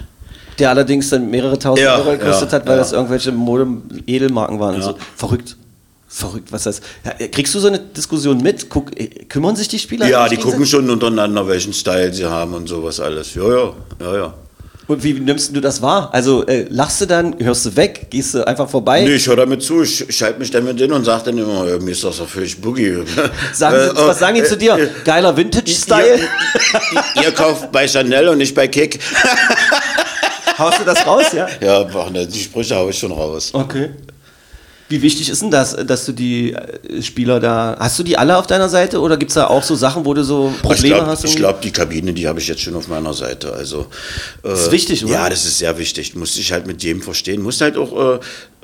Der 0.60 0.70
allerdings 0.70 1.10
dann 1.10 1.30
mehrere 1.30 1.58
tausend 1.58 1.84
Ja, 1.84 1.96
Euro 1.96 2.12
gekostet 2.12 2.52
ja, 2.52 2.58
hat, 2.58 2.66
weil 2.66 2.76
das 2.78 2.92
irgendwelche 2.92 3.32
Mode-Edelmarken 3.32 4.60
waren 4.60 4.80
so. 4.80 4.96
Verrückt. 5.16 5.56
Verrückt, 6.12 6.50
was 6.50 6.64
das. 6.64 6.80
Ja, 7.04 7.26
kriegst 7.28 7.54
du 7.54 7.60
so 7.60 7.68
eine 7.68 7.78
Diskussion 7.78 8.42
mit? 8.42 8.68
Guck, 8.68 8.98
äh, 8.98 9.06
kümmern 9.28 9.54
sich 9.56 9.68
die 9.68 9.78
Spieler? 9.78 10.08
Ja, 10.08 10.28
die 10.28 10.36
gucken 10.38 10.66
schon 10.66 10.90
untereinander, 10.90 11.46
welchen 11.46 11.72
Style 11.72 12.12
sie 12.12 12.26
haben 12.26 12.52
und 12.54 12.68
sowas 12.68 12.98
alles. 12.98 13.34
Ja, 13.34 13.48
ja, 13.48 13.72
ja, 14.00 14.14
ja. 14.16 14.34
Und 14.88 15.04
wie 15.04 15.12
nimmst 15.12 15.54
du 15.54 15.60
das 15.60 15.80
wahr? 15.82 16.10
Also 16.12 16.44
äh, 16.48 16.66
lachst 16.68 17.00
du 17.00 17.06
dann, 17.06 17.36
hörst 17.38 17.64
du 17.64 17.76
weg, 17.76 18.08
gehst 18.10 18.34
du 18.34 18.44
einfach 18.44 18.68
vorbei? 18.68 19.04
Nee, 19.04 19.14
ich 19.14 19.28
höre 19.28 19.36
damit 19.36 19.62
zu, 19.62 19.82
ich 19.82 20.04
schalte 20.10 20.40
mich 20.40 20.50
damit 20.50 20.80
hin 20.80 20.90
und 20.90 21.04
sage 21.04 21.26
dann 21.26 21.38
immer, 21.38 21.64
ja, 21.64 21.78
mir 21.78 21.92
ist 21.92 22.02
das 22.02 22.16
doch 22.18 22.28
völlig 22.28 22.60
Boogie. 22.60 22.96
Sagen 23.54 23.76
Äh, 23.76 23.90
sie, 23.90 23.96
was 23.98 24.18
sagen 24.18 24.34
die 24.34 24.40
äh, 24.40 24.44
zu 24.46 24.56
dir? 24.56 24.76
äh, 24.76 24.88
Geiler 25.04 25.36
Vintage-Style? 25.36 26.18
Ihr, 27.16 27.22
ihr 27.22 27.30
kauft 27.30 27.70
bei 27.70 27.86
Chanel 27.86 28.26
und 28.30 28.38
nicht 28.38 28.52
bei 28.52 28.66
Kick. 28.66 28.98
Haust 30.60 30.78
du 30.80 30.84
das 30.84 31.04
raus, 31.06 31.32
ja? 31.32 31.48
Ja, 31.60 32.08
ne, 32.10 32.26
die 32.26 32.38
Sprüche 32.40 32.76
habe 32.76 32.90
ich 32.90 32.98
schon 32.98 33.10
raus. 33.12 33.50
Okay. 33.52 33.90
Wie 34.90 35.00
wichtig 35.02 35.28
ist 35.28 35.40
denn 35.40 35.52
das, 35.52 35.76
dass 35.86 36.04
du 36.06 36.10
die 36.12 36.52
äh, 36.52 37.00
Spieler 37.00 37.38
da. 37.38 37.76
Hast 37.78 37.96
du 38.00 38.02
die 38.02 38.18
alle 38.18 38.36
auf 38.36 38.48
deiner 38.48 38.68
Seite 38.68 39.00
oder 39.00 39.16
gibt 39.16 39.30
es 39.30 39.36
da 39.36 39.46
auch 39.46 39.62
so 39.62 39.76
Sachen, 39.76 40.04
wo 40.04 40.14
du 40.14 40.24
so 40.24 40.50
ich 40.52 40.62
Probleme 40.62 40.96
glaube, 40.96 41.06
hast? 41.12 41.22
irgendwie? 41.24 41.38
glaub, 41.38 41.60
die 41.60 41.70
Kabine, 41.70 42.12
die 42.12 42.26
habe 42.26 42.40
ich 42.40 42.48
jetzt 42.48 42.60
schon 42.62 42.74
auf 42.74 42.88
meiner 42.88 43.14
Seite. 43.14 43.52
Also, 43.52 43.82
äh, 44.42 44.48
Das 44.48 44.62
ist 44.62 44.72
wichtig, 44.72 45.04
oder? 45.04 45.12
Ja, 45.14 45.28
das 45.30 45.44
ist 45.44 45.58
sehr 45.58 45.78
wichtig. 45.78 46.12
Du 46.12 46.18
musst 46.18 46.36
dich 46.36 46.50
halt 46.50 46.66
mit 46.66 46.82
jedem 46.82 47.02
verstehen. 47.02 47.36
Du 47.36 47.42
musst 47.44 47.60
halt 47.60 47.76
auch, 47.76 47.92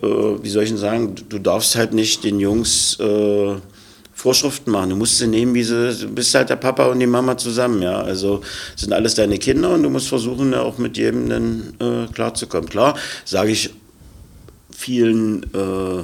äh, 0.02 0.04
äh, 0.04 0.36
wie 0.42 0.50
soll 0.50 0.64
ich 0.64 0.70
denn 0.70 0.78
sagen, 0.78 1.14
du- 1.14 1.22
du 1.28 1.38
darfst 1.38 1.76
halt 1.76 1.94
nicht 1.94 2.24
den 2.24 2.40
Jungs 2.40 2.98
äh, 2.98 3.54
Vorschriften 4.26 4.72
machen. 4.72 4.90
Du 4.90 4.96
musst 4.96 5.18
sie 5.18 5.28
nehmen, 5.28 5.54
wie 5.54 5.62
sie, 5.62 5.94
du 5.94 6.08
bist 6.08 6.34
halt 6.34 6.50
der 6.50 6.56
Papa 6.56 6.86
und 6.86 6.98
die 6.98 7.06
Mama 7.06 7.36
zusammen, 7.38 7.80
ja. 7.80 8.00
Also 8.00 8.40
sind 8.74 8.92
alles 8.92 9.14
deine 9.14 9.38
Kinder 9.38 9.70
und 9.70 9.84
du 9.84 9.88
musst 9.88 10.08
versuchen, 10.08 10.50
ja, 10.50 10.62
auch 10.62 10.78
mit 10.78 10.96
jedem 10.96 11.28
dann 11.28 11.74
äh, 11.78 12.12
klarzukommen. 12.12 12.68
Klar, 12.68 12.96
sage 13.24 13.52
ich 13.52 13.70
vielen 14.76 15.44
äh, 15.54 16.02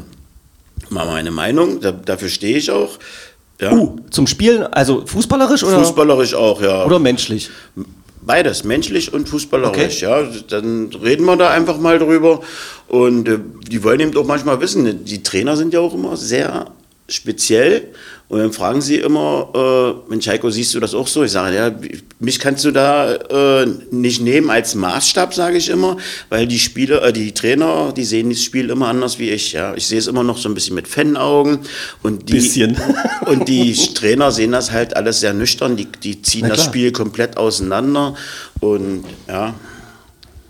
mal 0.95 1.07
meine 1.07 1.33
Meinung, 1.33 1.81
da, 1.81 1.91
dafür 1.91 2.29
stehe 2.29 2.57
ich 2.57 2.71
auch. 2.71 3.01
Ja. 3.61 3.73
Uh, 3.73 3.97
zum 4.11 4.29
Spielen, 4.29 4.63
also 4.63 5.05
fußballerisch 5.05 5.65
oder, 5.65 5.81
Fußballerisch 5.81 6.35
auch, 6.35 6.63
ja. 6.63 6.85
oder 6.85 7.01
menschlich? 7.01 7.51
Beides, 8.21 8.63
menschlich 8.63 9.13
und 9.13 9.29
fußballerisch, 9.29 10.05
Okay. 10.05 10.23
ja. 10.25 10.29
Dann 10.49 10.91
reden 11.03 11.25
wir 11.25 11.37
da 11.37 11.51
einfach 11.51 11.79
mal 11.79 11.99
drüber. 11.99 12.41
Und 12.87 13.29
äh, 13.29 13.41
die 13.69 13.83
wollen 13.83 13.99
eben 13.99 14.17
auch 14.17 14.27
manchmal 14.27 14.61
wissen, 14.61 15.05
die 15.05 15.25
Trainer 15.25 15.57
sind 15.57 15.75
ja 15.75 15.81
auch 15.81 15.95
immer 15.95 16.17
sehr 16.17 16.71
speziell. 17.13 17.89
Und 18.29 18.39
dann 18.39 18.53
fragen 18.53 18.81
sie 18.81 18.97
immer, 18.97 20.03
äh, 20.09 20.11
Mensch 20.11 20.27
Heiko, 20.27 20.49
siehst 20.49 20.75
du 20.75 20.81
das 20.81 20.95
auch 20.95 21.07
so? 21.07 21.23
Ich 21.23 21.33
sage, 21.33 21.55
ja, 21.55 21.71
mich 22.19 22.41
kannst 22.41 22.65
du 22.65 22.71
da 22.71 23.15
äh, 23.15 23.67
nicht 23.91 24.23
nehmen 24.23 24.49
als 24.49 24.75
Maßstab, 24.75 25.35
sage 25.35 25.59
ich 25.59 25.69
immer, 25.69 25.99
weil 26.31 26.47
die 26.47 26.59
Spieler, 26.59 27.03
äh, 27.05 27.13
die 27.13 27.33
Trainer, 27.33 27.93
die 27.95 28.05
sehen 28.05 28.31
das 28.31 28.43
Spiel 28.43 28.71
immer 28.71 28.89
anders 28.89 29.19
wie 29.19 29.29
ich. 29.29 29.53
Ja. 29.53 29.75
Ich 29.75 29.87
sehe 29.87 29.99
es 29.99 30.07
immer 30.07 30.25
noch 30.25 30.39
so 30.39 30.49
ein 30.49 30.55
bisschen 30.55 30.75
mit 30.75 30.89
Fanaugen. 30.89 31.59
Und 32.03 32.31
die, 32.31 32.33
Bisschen. 32.33 32.81
und 33.27 33.49
die 33.49 33.75
Trainer 33.75 34.33
sehen 34.33 34.53
das 34.53 34.71
halt 34.71 34.97
alles 34.97 35.21
sehr 35.21 35.35
nüchtern. 35.35 35.77
Die, 35.77 35.87
die 35.87 36.23
ziehen 36.23 36.49
das. 36.49 36.65
Spiel 36.65 36.91
komplett 36.91 37.37
auseinander. 37.37 38.15
Und 38.61 39.05
ja, 39.29 39.55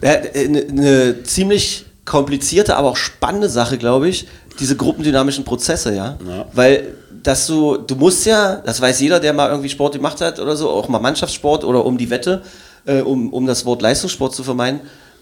Eine 0.00 0.66
ne 0.72 1.22
ziemlich 1.24 1.86
komplizierte, 2.04 2.76
aber 2.76 2.90
auch 2.90 2.96
spannende 2.96 3.48
Sache, 3.48 3.78
glaube 3.78 4.08
ich, 4.08 4.26
diese 4.60 4.76
gruppendynamischen 4.76 5.44
Prozesse, 5.44 5.94
ja? 5.94 6.16
Ja. 6.26 6.46
Weil 6.52 6.94
dass 7.22 7.46
du, 7.46 7.76
du 7.76 7.94
musst 7.94 8.26
ja, 8.26 8.56
das 8.56 8.80
weiß 8.80 9.00
jeder, 9.00 9.20
der 9.20 9.32
mal 9.32 9.48
irgendwie 9.48 9.68
Sport 9.68 9.94
gemacht 9.94 10.20
hat 10.20 10.40
oder 10.40 10.56
so, 10.56 10.68
auch 10.70 10.88
mal 10.88 10.98
Mannschaftssport 10.98 11.64
oder 11.64 11.84
um 11.84 11.96
die 11.98 12.10
Wette, 12.10 12.42
äh, 12.84 13.00
um, 13.00 13.32
um 13.32 13.46
das 13.46 13.64
Wort 13.64 13.82
Leistungssport 13.82 14.34
zu 14.34 14.42
vermeiden, 14.42 14.80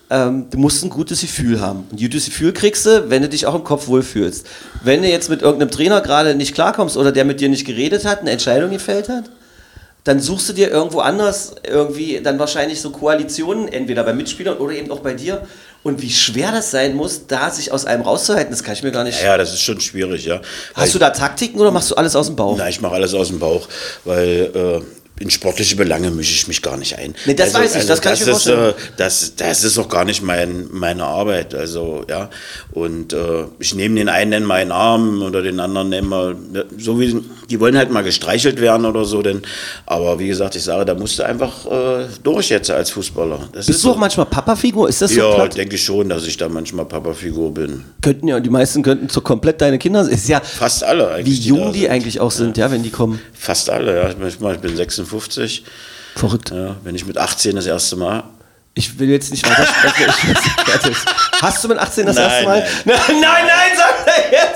ähm, 0.09 0.47
du 0.51 0.59
musst 0.59 0.83
ein 0.83 0.91
gutes 0.91 1.20
Gefühl 1.20 1.61
haben. 1.61 1.87
Ein 1.93 1.99
gutes 1.99 2.24
Gefühl 2.24 2.53
kriegst 2.53 2.87
du, 2.87 3.11
wenn 3.11 3.22
du 3.22 3.28
dich 3.28 3.47
auch 3.47 3.55
im 3.55 3.64
Kopf 3.64 3.87
wohlfühlst. 3.87 4.47
Wenn 4.83 5.03
du 5.03 5.09
jetzt 5.09 5.31
mit 5.31 5.43
irgendeinem 5.43 5.70
Trainer 5.70 6.01
gerade 6.01 6.35
nicht 6.35 6.55
klarkommst 6.55 6.97
oder 6.97 7.12
der 7.12 7.24
mit 7.24 7.41
dir 7.41 7.49
nicht 7.49 7.66
geredet 7.66 8.05
hat, 8.05 8.20
eine 8.20 8.31
Entscheidung 8.31 8.70
gefällt 8.70 9.09
hat, 9.09 9.24
dann 10.05 10.18
suchst 10.18 10.49
du 10.49 10.53
dir 10.55 10.70
irgendwo 10.70 11.01
anders 11.01 11.55
irgendwie 11.68 12.20
dann 12.22 12.39
wahrscheinlich 12.39 12.81
so 12.81 12.91
Koalitionen, 12.91 13.68
entweder 13.68 14.03
bei 14.03 14.14
Mitspielern 14.14 14.57
oder 14.57 14.72
eben 14.72 14.91
auch 14.91 15.01
bei 15.01 15.12
dir. 15.12 15.47
Und 15.83 16.03
wie 16.03 16.11
schwer 16.11 16.53
das 16.53 16.70
sein 16.70 16.95
muss, 16.95 17.26
da 17.26 17.51
sich 17.51 17.72
aus 17.72 17.87
einem 17.87 18.03
rauszuhalten, 18.03 18.51
das 18.51 18.62
kann 18.62 18.74
ich 18.74 18.83
mir 18.83 18.93
gar 18.93 19.05
nicht. 19.05 19.22
ja, 19.22 19.39
das 19.39 19.55
ist 19.55 19.62
schon 19.62 19.81
schwierig, 19.81 20.26
ja. 20.26 20.37
Weil 20.74 20.85
Hast 20.85 20.95
du 20.95 20.99
da 20.99 21.09
Taktiken 21.11 21.59
oder 21.59 21.70
machst 21.70 21.91
du 21.91 21.95
alles 21.95 22.14
aus 22.14 22.26
dem 22.26 22.37
Bauch? 22.37 22.57
Na, 22.59 22.68
ich 22.68 22.81
mache 22.83 22.95
alles 22.95 23.14
aus 23.14 23.28
dem 23.28 23.39
Bauch, 23.39 23.66
weil 24.05 24.51
äh, 24.55 24.81
in 25.20 25.30
sportliche 25.30 25.76
Belange 25.76 26.10
mische 26.10 26.32
ich 26.32 26.48
mich 26.48 26.62
gar 26.62 26.76
nicht 26.76 26.98
ein. 26.98 27.10
Also, 27.14 27.20
Nee, 27.26 27.34
das 27.34 27.54
weiß 27.54 27.76
ich, 27.76 27.86
das 27.86 28.00
kann 28.00 28.14
ich 28.14 28.20
mir 28.20 28.32
ist, 28.32 28.44
vorstellen. 28.44 28.70
Äh, 28.70 28.74
das, 28.96 29.34
das 29.36 29.62
ist 29.64 29.78
auch 29.78 29.88
gar 29.88 30.04
nicht 30.04 30.22
mein, 30.22 30.66
meine 30.72 31.04
Arbeit. 31.04 31.54
Also, 31.54 32.04
ja. 32.08 32.30
Und 32.72 33.12
äh, 33.12 33.44
ich 33.58 33.74
nehme 33.74 33.96
den 33.96 34.08
einen 34.08 34.32
in 34.32 34.44
meinen 34.44 34.72
Arm 34.72 35.22
oder 35.22 35.42
den 35.42 35.60
anderen 35.60 35.90
nehme 35.90 36.08
mal, 36.08 36.36
so 36.78 36.98
wie, 36.98 37.20
die 37.50 37.60
wollen 37.60 37.76
halt 37.76 37.90
mal 37.92 38.02
gestreichelt 38.02 38.60
werden 38.60 38.86
oder 38.86 39.04
so. 39.04 39.20
Denn, 39.22 39.42
aber 39.86 40.18
wie 40.18 40.26
gesagt, 40.28 40.56
ich 40.56 40.62
sage, 40.64 40.84
da 40.86 40.94
musst 40.94 41.18
du 41.18 41.22
einfach 41.22 41.66
äh, 41.66 42.06
durch 42.22 42.48
jetzt 42.48 42.70
als 42.70 42.90
Fußballer. 42.90 43.40
Das 43.52 43.66
Bist 43.66 43.76
ist 43.78 43.84
du 43.84 43.90
auch 43.90 43.94
so. 43.94 44.00
manchmal 44.00 44.26
Papafigur? 44.26 44.88
Ist 44.88 45.02
das 45.02 45.10
so 45.12 45.20
Ja, 45.20 45.34
platt? 45.34 45.56
denke 45.56 45.74
ich 45.76 45.84
schon, 45.84 46.08
dass 46.08 46.26
ich 46.26 46.38
da 46.38 46.48
manchmal 46.48 46.86
Papafigur 46.86 47.52
bin. 47.52 47.84
Könnten 48.00 48.26
ja, 48.28 48.40
die 48.40 48.48
meisten 48.50 48.82
könnten 48.82 49.10
so 49.10 49.20
komplett 49.20 49.60
deine 49.60 49.78
Kinder 49.78 50.02
sein. 50.04 50.14
Ist 50.14 50.28
ja, 50.28 50.40
Fast 50.40 50.82
alle 50.82 51.08
wie 51.08 51.12
eigentlich. 51.12 51.44
jung 51.44 51.58
da 51.66 51.72
die 51.72 51.80
sind. 51.80 51.90
eigentlich 51.90 52.20
auch 52.20 52.30
sind, 52.30 52.56
ja, 52.56 52.70
wenn 52.70 52.82
die 52.82 52.90
kommen. 52.90 53.20
Fast 53.34 53.68
alle, 53.68 53.94
ja. 53.96 54.08
Ich 54.08 54.16
bin- 54.16 54.28
Ich 54.54 54.58
bin 54.60 54.76
56. 55.11 55.64
Verrückt. 56.16 56.50
Ja, 56.50 56.76
wenn 56.82 56.94
ich 56.94 57.04
mit 57.06 57.18
18 57.18 57.56
das 57.56 57.66
erste 57.66 57.96
Mal. 57.96 58.24
Ich 58.74 58.98
will 58.98 59.08
jetzt 59.11 59.30
nicht 59.32 59.48
weiter 59.48 59.66
sprechen. 59.66 60.94
Hast 61.42 61.64
du 61.64 61.68
mit 61.68 61.78
18 61.78 62.06
das 62.06 62.16
Nein, 62.16 62.24
erste 62.30 62.44
Mal? 62.44 62.61
nein. 62.84 62.96
Nein, 63.08 63.20
nein, 63.20 63.76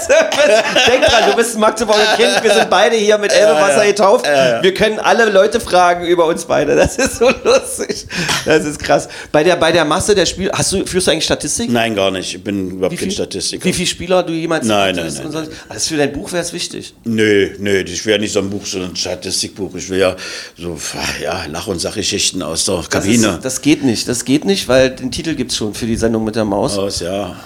Denk 0.09 1.05
dran, 1.05 1.31
du 1.31 1.37
bist 1.37 1.55
ein 1.57 1.61
Magdeburger 1.61 2.17
Kind. 2.17 2.43
Wir 2.43 2.53
sind 2.53 2.71
beide 2.71 2.97
hier 2.97 3.19
mit 3.19 3.33
Elbewasser 3.33 3.87
getauft. 3.87 4.27
Wir 4.27 4.75
können 4.75 4.99
alle 4.99 5.31
Leute 5.31 5.61
fragen 5.61 6.05
über 6.07 6.27
uns 6.27 6.45
beide. 6.45 6.77
Das 6.77 6.97
ist 6.97 7.17
so 7.19 7.31
lustig. 7.45 8.07
Das 8.45 8.65
ist 8.65 8.79
krass. 8.79 9.09
Bei 9.33 9.43
der, 9.45 9.57
bei 9.57 9.73
der 9.73 9.85
Masse 9.85 10.15
der 10.15 10.27
Spiele, 10.27 10.51
hast 10.53 10.73
du, 10.73 10.85
führst 10.87 11.07
du 11.07 11.11
eigentlich 11.13 11.25
Statistik? 11.25 11.71
Nein, 11.71 11.95
gar 11.95 12.11
nicht. 12.11 12.35
Ich 12.35 12.43
bin 12.45 12.71
überhaupt 12.73 12.99
kein 12.99 13.11
Statistiker. 13.11 13.65
Wie 13.65 13.73
viele 13.73 13.87
Spieler 13.89 14.23
du 14.23 14.33
jemals 14.33 14.67
Nein, 14.67 14.95
nein, 14.97 15.07
und 15.07 15.15
nein, 15.35 15.45
so. 15.47 15.51
Also 15.69 15.89
für 15.89 15.97
dein 15.97 16.13
Buch 16.13 16.33
wäre 16.33 16.43
es 16.43 16.53
wichtig. 16.53 16.95
Nö, 17.05 17.51
nö, 17.59 17.81
ich 17.81 18.05
will 18.05 18.13
ja 18.13 18.19
nicht 18.19 18.33
so 18.33 18.41
ein 18.41 18.51
Buch, 18.51 18.67
sondern 18.67 18.91
ein 18.91 18.97
Statistikbuch. 18.97 19.75
Ich 19.77 19.89
will 19.89 19.99
ja 19.99 20.17
so 20.59 20.79
ja, 21.23 21.45
Lach- 21.51 21.67
und 21.67 21.81
Sachgeschichten 21.81 22.43
aus 22.43 22.65
der 22.65 22.77
Das, 22.77 22.89
Kabine. 22.91 23.29
ist, 23.29 23.45
das 23.45 23.63
geht 23.63 23.85
nicht. 23.85 24.09
Das 24.09 24.25
geht 24.25 24.45
nicht, 24.45 24.69
weil 24.69 24.91
den 24.91 25.11
Titel 25.11 25.35
gibt 25.35 25.51
es 25.53 25.57
schon 25.57 25.75
für 25.75 25.87
die 25.87 25.97
Sendung 25.97 26.25
mit 26.25 26.37
der 26.37 26.45
Maus. 26.45 26.77
aus, 26.79 27.01
ja. 27.01 27.37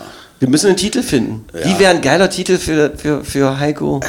Wir 0.41 0.49
müssen 0.49 0.69
einen 0.69 0.77
Titel 0.77 1.03
finden. 1.03 1.47
Wie 1.53 1.79
wäre 1.79 1.91
ein 1.91 2.01
geiler 2.01 2.31
Titel 2.31 2.59
für, 2.59 2.97
für, 2.97 3.25
für 3.25 3.59
Heiko? 3.59 4.01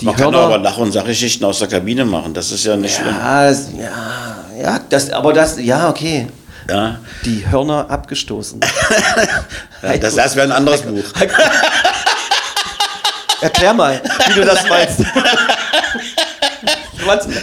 Die 0.00 0.06
Man 0.06 0.16
kann 0.16 0.26
Hörner- 0.34 0.46
aber 0.46 0.58
Lach- 0.58 0.78
und 0.78 0.90
Sachgeschichten 0.92 1.44
aus 1.46 1.58
der 1.60 1.68
Kabine 1.68 2.04
machen. 2.04 2.34
Das 2.34 2.50
ist 2.50 2.64
ja 2.64 2.76
nicht 2.76 2.96
schlimm. 2.96 3.14
Ja, 3.14 3.48
es- 3.48 3.68
ja, 3.78 4.36
ja, 4.60 4.80
das, 4.88 5.10
aber 5.10 5.32
das, 5.32 5.60
ja, 5.60 5.88
okay. 5.88 6.26
Ja. 6.68 6.98
Die 7.24 7.44
Hörner 7.48 7.86
abgestoßen. 7.88 8.60
Ja, 9.82 9.96
das 9.96 10.14
das 10.14 10.36
wäre 10.36 10.46
ein 10.46 10.52
anderes 10.52 10.82
Buch. 10.82 11.02
Erklär 13.40 13.72
mal, 13.72 13.98
wie 14.28 14.34
du 14.34 14.44
das 14.44 14.68
meinst. 14.68 14.98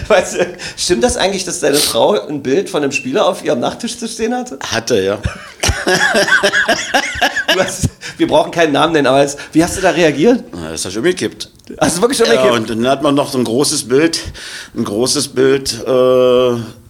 Weißt 0.07 0.35
du, 0.35 0.45
stimmt 0.77 1.03
das 1.03 1.17
eigentlich, 1.17 1.43
dass 1.45 1.59
deine 1.61 1.77
Frau 1.77 2.27
ein 2.27 2.43
Bild 2.43 2.69
von 2.69 2.83
einem 2.83 2.91
Spieler 2.91 3.25
auf 3.25 3.43
ihrem 3.43 3.59
Nachttisch 3.59 3.97
zu 3.97 4.07
stehen 4.07 4.35
hatte? 4.35 4.59
Hatte, 4.71 5.01
ja. 5.01 5.17
Hast, 7.57 7.89
wir 8.17 8.27
brauchen 8.27 8.51
keinen 8.51 8.73
Namen 8.73 8.93
nennen, 8.93 9.07
aber 9.07 9.21
jetzt, 9.21 9.39
wie 9.53 9.63
hast 9.63 9.77
du 9.77 9.81
da 9.81 9.89
reagiert? 9.89 10.43
Das 10.51 10.85
hast 10.85 10.95
du 10.95 10.99
umgekippt. 10.99 11.49
Hast 11.79 11.97
du 11.97 12.01
wirklich 12.01 12.17
schon 12.17 12.27
Ja, 12.27 12.33
weggegeben? 12.33 12.59
und 12.61 12.69
dann 12.69 12.87
hat 12.87 13.03
man 13.03 13.13
noch 13.15 13.31
so 13.31 13.37
ein 13.37 13.43
großes 13.43 13.87
Bild, 13.87 14.19
ein 14.75 14.83
großes 14.83 15.29
Bild, 15.29 15.73
äh, 15.85 15.87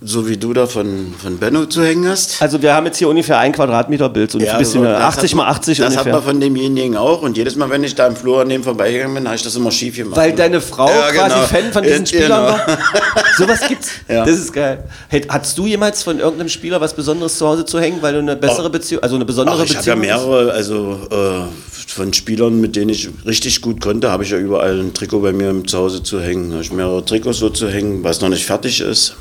so 0.02 0.28
wie 0.28 0.38
du 0.38 0.54
da 0.54 0.68
von, 0.68 1.16
von 1.22 1.38
Benno 1.40 1.66
zu 1.66 1.84
hängen 1.84 2.08
hast. 2.08 2.40
Also 2.42 2.62
wir 2.62 2.74
haben 2.76 2.86
jetzt 2.86 2.98
hier 2.98 3.10
ungefähr 3.10 3.40
ein 3.40 3.52
Quadratmeter 3.54 4.10
Bild, 4.10 4.30
so 4.32 4.38
ein 4.38 4.46
bisschen 4.60 4.82
so, 4.82 4.84
das 4.84 5.02
80 5.02 5.32
hat 5.32 5.36
mal 5.38 5.44
man- 5.46 5.52
80 5.56 5.78
Das 5.80 5.86
hat 5.86 5.92
ungefähr. 5.94 6.14
man 6.14 6.24
von 6.24 6.40
demjenigen 6.40 6.96
auch. 6.96 7.24
Und 7.24 7.36
jedes 7.38 7.56
Mal, 7.56 7.70
wenn 7.72 7.84
ich 7.84 7.96
da 7.96 8.06
im 8.06 8.16
Flur 8.16 8.42
an 8.42 8.50
dem 8.50 8.64
vorbeigegangen 8.64 9.16
bin, 9.16 9.26
habe 9.26 9.36
ich 9.36 9.42
das 9.44 9.56
immer 9.56 9.72
schief 9.72 9.96
gemacht. 9.98 10.16
Weil 10.18 10.34
deine 10.34 10.62
Frau 10.62 10.88
Ja, 10.90 11.10
quasi 11.12 11.36
genau. 11.36 11.48
Fan 11.48 11.74
von 11.74 11.84
diesen 11.84 12.02
Ja, 12.02 12.06
Spielern 12.06 12.46
genau. 12.46 12.58
war. 12.68 12.78
Sowas 13.38 13.60
gibt's. 13.68 13.90
Ja. 14.08 14.24
Das 14.26 14.36
ist 14.38 14.54
geil. 14.54 14.84
Hey, 15.10 15.22
hattest 15.28 15.58
du 15.58 15.66
jemals 15.66 16.04
von 16.04 16.20
irgendeinem 16.20 16.50
Spieler 16.50 16.80
was 16.80 16.94
Besonderes 16.94 17.38
zu 17.38 17.48
Hause 17.48 17.66
zu 17.66 17.80
hängen, 17.80 17.98
weil 18.02 18.14
du 18.14 18.20
eine 18.20 18.36
bessere 18.36 18.70
Beziehung, 18.70 19.02
also 19.02 19.16
eine 19.16 19.26
besondere 19.26 19.58
Ach, 19.60 19.64
ich 19.66 19.76
habe 19.76 19.86
ja 19.88 19.96
Beziehung 19.96 20.14
hast? 20.16 20.26
mehrere, 20.28 20.52
also 20.52 21.00
äh, 21.10 21.87
von 21.98 22.14
Spielern, 22.14 22.62
mit 22.62 22.76
denen 22.76 22.90
ich 22.90 23.10
richtig 23.26 23.60
gut 23.62 23.82
konnte, 23.82 24.12
habe 24.12 24.24
ich 24.24 24.30
ja 24.30 24.38
überall 24.38 24.80
ein 24.80 24.94
Trikot 24.94 25.22
bei 25.22 25.34
mir 25.34 25.64
zu 25.66 25.80
Hause 25.80 26.04
zu 26.04 26.22
hängen. 26.22 26.54
Habe 26.54 26.62
ich 26.62 26.72
mehrere 26.72 27.04
Trikots 27.04 27.40
so 27.40 27.50
zu 27.50 27.68
hängen, 27.70 28.04
was 28.04 28.22
noch 28.22 28.30
nicht 28.30 28.46
fertig 28.46 28.82
ist. 28.82 29.16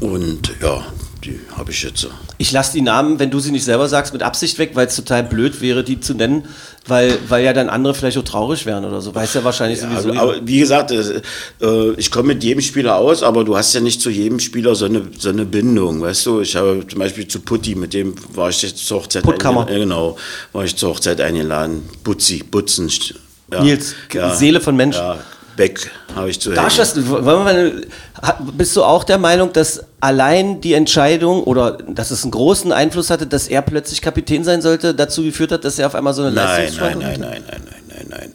Und 0.00 0.52
ja, 0.60 0.84
die 1.24 1.38
habe 1.56 1.70
ich 1.70 1.84
jetzt. 1.84 2.08
Ich 2.38 2.52
lasse 2.52 2.72
die 2.72 2.82
Namen, 2.82 3.18
wenn 3.18 3.30
du 3.30 3.40
sie 3.40 3.50
nicht 3.50 3.64
selber 3.64 3.88
sagst, 3.88 4.12
mit 4.12 4.22
Absicht 4.22 4.58
weg, 4.58 4.72
weil 4.74 4.86
es 4.88 4.96
total 4.96 5.22
blöd 5.22 5.60
wäre, 5.60 5.82
die 5.82 6.00
zu 6.00 6.14
nennen, 6.14 6.44
weil, 6.86 7.16
weil 7.28 7.44
ja 7.44 7.52
dann 7.52 7.68
andere 7.70 7.94
vielleicht 7.94 8.18
auch 8.18 8.24
traurig 8.24 8.66
wären 8.66 8.84
oder 8.84 9.00
so. 9.00 9.14
Weiß 9.14 9.32
ja 9.34 9.42
wahrscheinlich 9.44 9.80
sowieso. 9.80 10.10
Also, 10.10 10.40
wie 10.44 10.60
gesagt, 10.60 10.90
äh, 10.90 11.22
äh, 11.62 11.94
ich 11.96 12.10
komme 12.10 12.28
mit 12.34 12.44
jedem 12.44 12.60
Spieler 12.60 12.96
aus, 12.96 13.22
aber 13.22 13.42
du 13.44 13.56
hast 13.56 13.72
ja 13.74 13.80
nicht 13.80 14.00
zu 14.02 14.10
jedem 14.10 14.38
Spieler 14.38 14.74
so 14.74 14.84
eine, 14.84 15.02
so 15.18 15.30
eine 15.30 15.44
Bindung, 15.46 16.00
weißt 16.02 16.26
du? 16.26 16.40
Ich 16.40 16.54
habe 16.56 16.84
zum 16.88 16.98
Beispiel 16.98 17.26
zu 17.26 17.40
Putti, 17.40 17.74
mit 17.74 17.94
dem 17.94 18.14
war 18.34 18.50
ich 18.50 18.60
jetzt 18.62 18.86
zur 18.86 19.00
Hochzeit 19.00 19.22
Puttkammer. 19.22 19.60
eingeladen. 19.62 19.88
Genau, 19.88 20.16
war 20.52 20.64
ich 20.64 20.76
zur 20.76 20.90
Hochzeit 20.90 21.20
eingeladen. 21.20 21.88
Butzi, 22.04 22.42
Butzen. 22.42 22.90
Ja, 23.52 23.62
Nils, 23.62 23.94
Seele 24.34 24.60
von 24.60 24.76
Mensch. 24.76 24.96
Ja, 24.96 25.18
Beck 25.56 25.90
habe 26.14 26.30
ich 26.30 26.38
zu 26.38 26.50
Darf 26.50 26.72
ich 26.72 26.78
hat- 26.78 28.38
bist 28.56 28.76
du 28.76 28.82
auch 28.82 29.04
der 29.04 29.18
Meinung, 29.18 29.52
dass 29.52 29.82
allein 30.06 30.60
die 30.60 30.74
Entscheidung 30.74 31.42
oder 31.42 31.72
dass 31.72 32.12
es 32.12 32.22
einen 32.22 32.30
großen 32.30 32.70
Einfluss 32.70 33.10
hatte, 33.10 33.26
dass 33.26 33.48
er 33.48 33.60
plötzlich 33.60 34.00
Kapitän 34.00 34.44
sein 34.44 34.62
sollte, 34.62 34.94
dazu 34.94 35.24
geführt 35.24 35.50
hat, 35.50 35.64
dass 35.64 35.80
er 35.80 35.88
auf 35.88 35.96
einmal 35.96 36.14
so 36.14 36.22
eine 36.22 36.30
Nein, 36.30 36.44
nein, 36.44 36.56
Leistungsschwankung 36.58 37.02
nein, 37.02 37.20
nein, 37.20 37.42
nein, 37.50 37.62
nein, 37.64 37.82
nein, 37.88 38.06
nein. 38.08 38.34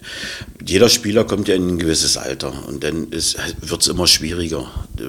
Jeder 0.65 0.89
Spieler 0.89 1.23
kommt 1.23 1.47
ja 1.47 1.55
in 1.55 1.67
ein 1.69 1.79
gewisses 1.79 2.17
Alter 2.17 2.51
und 2.67 2.83
dann 2.83 3.09
wird 3.09 3.81
es 3.81 3.87
immer 3.87 4.05
schwieriger. 4.05 4.65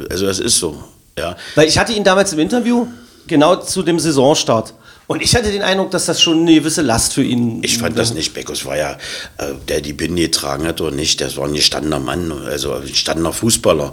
Also 0.09 0.27
das 0.27 0.39
ist 0.39 0.59
so. 0.59 0.85
Ja. 1.19 1.37
Weil 1.57 1.67
ich 1.67 1.79
hatte 1.79 1.95
ihn 1.95 2.05
damals 2.05 2.33
im 2.33 2.39
Interview, 2.39 2.87
genau 3.27 3.57
zu 3.57 3.83
dem 3.83 3.99
Saisonstart. 3.99 4.75
Und 5.09 5.21
ich 5.21 5.35
hatte 5.35 5.51
den 5.51 5.63
Eindruck, 5.63 5.91
dass 5.91 6.07
das 6.07 6.23
schon 6.23 6.43
eine 6.43 6.55
gewisse 6.55 6.81
Last 6.81 7.13
für 7.13 7.25
ihn 7.25 7.63
Ich 7.65 7.77
fand 7.77 7.99
das 7.99 8.15
nicht. 8.15 8.35
Beckus 8.35 8.65
war 8.65 8.77
ja, 8.77 8.93
äh, 9.39 9.53
der 9.69 9.81
die 9.81 9.93
Binde 9.93 10.23
getragen 10.23 10.65
hat 10.65 10.81
oder 10.81 10.93
nicht, 10.93 11.21
das 11.21 11.37
war 11.37 11.49
ein 11.49 11.55
gestandener 11.55 11.99
Mann, 11.99 12.31
also 12.31 12.73
ein 12.73 12.87
gestandener 12.87 13.33
Fußballer. 13.33 13.91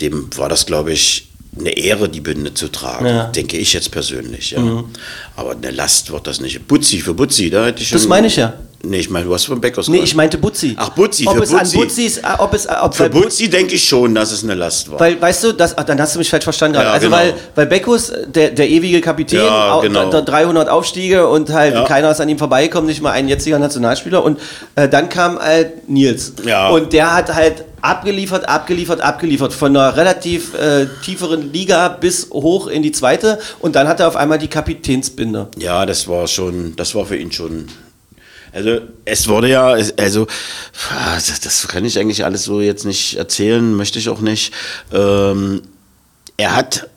Dem 0.00 0.30
war 0.36 0.48
das, 0.48 0.64
glaube 0.64 0.92
ich, 0.92 1.31
eine 1.58 1.70
Ehre, 1.76 2.08
die 2.08 2.20
Binde 2.20 2.54
zu 2.54 2.68
tragen, 2.68 3.06
Ja. 3.06 3.26
Mhm. 3.28 3.32
denke 3.32 3.56
ich 3.58 3.72
jetzt 3.74 3.90
persönlich. 3.90 4.52
Ja. 4.52 4.84
Aber 5.36 5.52
eine 5.52 5.70
Last 5.70 6.10
wird 6.10 6.26
das 6.26 6.40
nicht. 6.40 6.66
Butzi, 6.66 6.98
für 7.00 7.12
Butzi, 7.14 7.50
da 7.50 7.66
hätte 7.66 7.82
ich 7.82 7.88
schon. 7.88 7.98
Das 7.98 8.08
meine 8.08 8.26
ich 8.28 8.36
ja. 8.36 8.54
Nee, 8.84 8.98
ich 8.98 9.10
meine, 9.10 9.26
du 9.26 9.32
hast 9.34 9.44
von 9.44 9.60
Beckers 9.60 9.86
Nee, 9.86 9.98
ich 9.98 10.16
meinte 10.16 10.38
Butzi. 10.38 10.74
Ach, 10.76 10.88
Butzi, 10.88 11.24
ob 11.28 11.36
für 11.36 11.42
es 11.44 11.50
Butzi. 11.52 11.76
an 11.76 11.82
Butzis, 11.84 12.18
äh, 12.18 12.22
ob 12.38 12.52
es, 12.52 12.66
äh, 12.66 12.72
ob 12.82 12.92
Für 12.96 13.08
Butzi 13.08 13.48
denke 13.48 13.74
ich 13.76 13.84
schon, 13.86 14.12
dass 14.12 14.32
es 14.32 14.42
eine 14.42 14.54
Last 14.54 14.90
war. 14.90 14.98
Weil, 14.98 15.20
weißt 15.22 15.44
du, 15.44 15.52
das, 15.52 15.78
ach, 15.78 15.84
dann 15.84 16.00
hast 16.00 16.16
du 16.16 16.18
mich 16.18 16.28
falsch 16.28 16.42
verstanden 16.42 16.72
gerade. 16.74 16.88
Ja, 16.88 16.92
also, 16.94 17.06
genau. 17.06 17.16
weil, 17.16 17.34
weil 17.54 17.66
Beckus, 17.66 18.12
der, 18.26 18.50
der 18.50 18.68
ewige 18.68 19.00
Kapitän, 19.00 19.38
Ja, 19.44 19.74
au- 19.74 19.82
genau. 19.82 20.10
der 20.10 20.22
300 20.22 20.68
Aufstiege 20.68 21.28
und 21.28 21.50
halt 21.50 21.74
Ja. 21.74 21.84
keiner 21.84 22.10
ist 22.10 22.20
an 22.20 22.28
ihm 22.28 22.38
vorbeigekommen, 22.38 22.88
nicht 22.88 23.00
mal 23.02 23.12
ein 23.12 23.28
jetziger 23.28 23.60
Nationalspieler. 23.60 24.24
Und 24.24 24.40
äh, 24.74 24.88
dann 24.88 25.08
kam 25.08 25.38
halt 25.38 25.88
Nils. 25.88 26.32
Ja. 26.44 26.70
Und 26.70 26.92
der 26.92 27.14
hat 27.14 27.32
halt 27.32 27.62
abgeliefert, 27.82 28.48
abgeliefert, 28.48 29.00
abgeliefert. 29.00 29.52
Von 29.52 29.76
einer 29.76 29.96
relativ 29.96 30.54
äh, 30.54 30.86
tieferen 31.04 31.52
Liga 31.52 31.88
bis 31.88 32.30
hoch 32.30 32.68
in 32.68 32.82
die 32.82 32.92
zweite. 32.92 33.38
Und 33.60 33.76
dann 33.76 33.88
hat 33.88 34.00
er 34.00 34.08
auf 34.08 34.16
einmal 34.16 34.38
die 34.38 34.48
Kapitänsbinde. 34.48 35.48
Ja, 35.58 35.84
das 35.84 36.08
war 36.08 36.26
schon, 36.26 36.74
das 36.76 36.94
war 36.94 37.04
für 37.04 37.16
ihn 37.16 37.32
schon. 37.32 37.66
Also 38.52 38.80
es 39.04 39.28
wurde 39.28 39.48
ja, 39.48 39.74
also 39.96 40.26
ah, 40.90 41.14
das, 41.14 41.40
das 41.40 41.68
kann 41.68 41.84
ich 41.84 41.98
eigentlich 41.98 42.24
alles 42.24 42.44
so 42.44 42.60
jetzt 42.60 42.84
nicht 42.84 43.16
erzählen, 43.16 43.74
möchte 43.74 43.98
ich 43.98 44.08
auch 44.10 44.20
nicht. 44.20 44.52
Ähm, 44.92 45.62
er 46.36 46.54
hat 46.54 46.88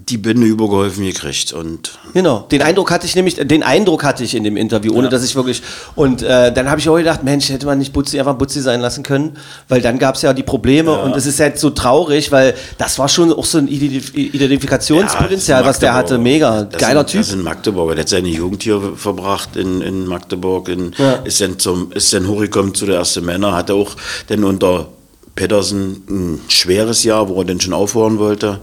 die 0.00 0.16
Binde 0.16 0.46
übergeholfen 0.46 1.04
gekriegt 1.04 1.52
und 1.52 1.98
Genau, 2.14 2.46
den 2.52 2.62
Eindruck 2.62 2.90
hatte 2.92 3.04
ich 3.04 3.16
nämlich, 3.16 3.34
den 3.36 3.64
Eindruck 3.64 4.04
hatte 4.04 4.22
ich 4.22 4.34
in 4.36 4.44
dem 4.44 4.56
Interview, 4.56 4.94
ohne 4.94 5.08
dass 5.08 5.24
ich 5.24 5.34
wirklich. 5.34 5.60
Und 5.96 6.22
äh, 6.22 6.52
dann 6.52 6.70
habe 6.70 6.80
ich 6.80 6.88
auch 6.88 6.96
gedacht, 6.96 7.24
Mensch, 7.24 7.48
hätte 7.48 7.66
man 7.66 7.78
nicht 7.78 7.92
Butzi 7.92 8.18
einfach 8.20 8.34
Butzi 8.36 8.60
sein 8.60 8.80
lassen 8.80 9.02
können, 9.02 9.36
weil 9.68 9.80
dann 9.80 9.98
gab 9.98 10.14
es 10.14 10.22
ja 10.22 10.32
die 10.32 10.44
Probleme 10.44 10.96
und 10.96 11.16
es 11.16 11.26
ist 11.26 11.40
halt 11.40 11.58
so 11.58 11.70
traurig, 11.70 12.30
weil 12.30 12.54
das 12.78 12.98
war 13.00 13.08
schon 13.08 13.32
auch 13.32 13.44
so 13.44 13.58
ein 13.58 13.66
Identif 13.66 14.14
Identifikationspotenzial, 14.14 15.62
Ja, 15.62 15.66
was 15.68 15.78
der 15.80 15.94
hatte, 15.94 16.18
mega, 16.18 16.62
Das 16.62 16.80
geiler 16.80 17.00
sind, 17.00 17.08
Typ. 17.10 17.20
Das 17.20 17.28
ist 17.28 17.34
ein 17.34 17.42
Magdeburger. 17.42 17.94
Der 17.94 18.02
hat 18.02 18.08
seine 18.08 18.28
Jugend 18.28 18.62
hier 18.62 18.80
verbracht 18.96 19.56
in, 19.56 19.80
in 19.82 20.06
Magdeburg. 20.06 20.68
In, 20.68 20.94
Ja. 20.96 21.14
ist, 21.24 21.40
dann 21.40 21.58
zum, 21.58 21.92
ist 21.92 22.12
dann 22.12 22.28
hochgekommen 22.28 22.74
zu 22.74 22.86
der 22.86 22.96
ersten 22.96 23.24
Männer. 23.24 23.52
Hatte 23.56 23.74
auch 23.74 23.96
dann 24.28 24.44
unter 24.44 24.88
Pedersen 25.34 26.02
ein 26.08 26.40
schweres 26.48 27.04
Jahr, 27.04 27.28
wo 27.28 27.40
er 27.40 27.44
dann 27.44 27.60
schon 27.60 27.72
aufhören 27.72 28.18
wollte. 28.18 28.60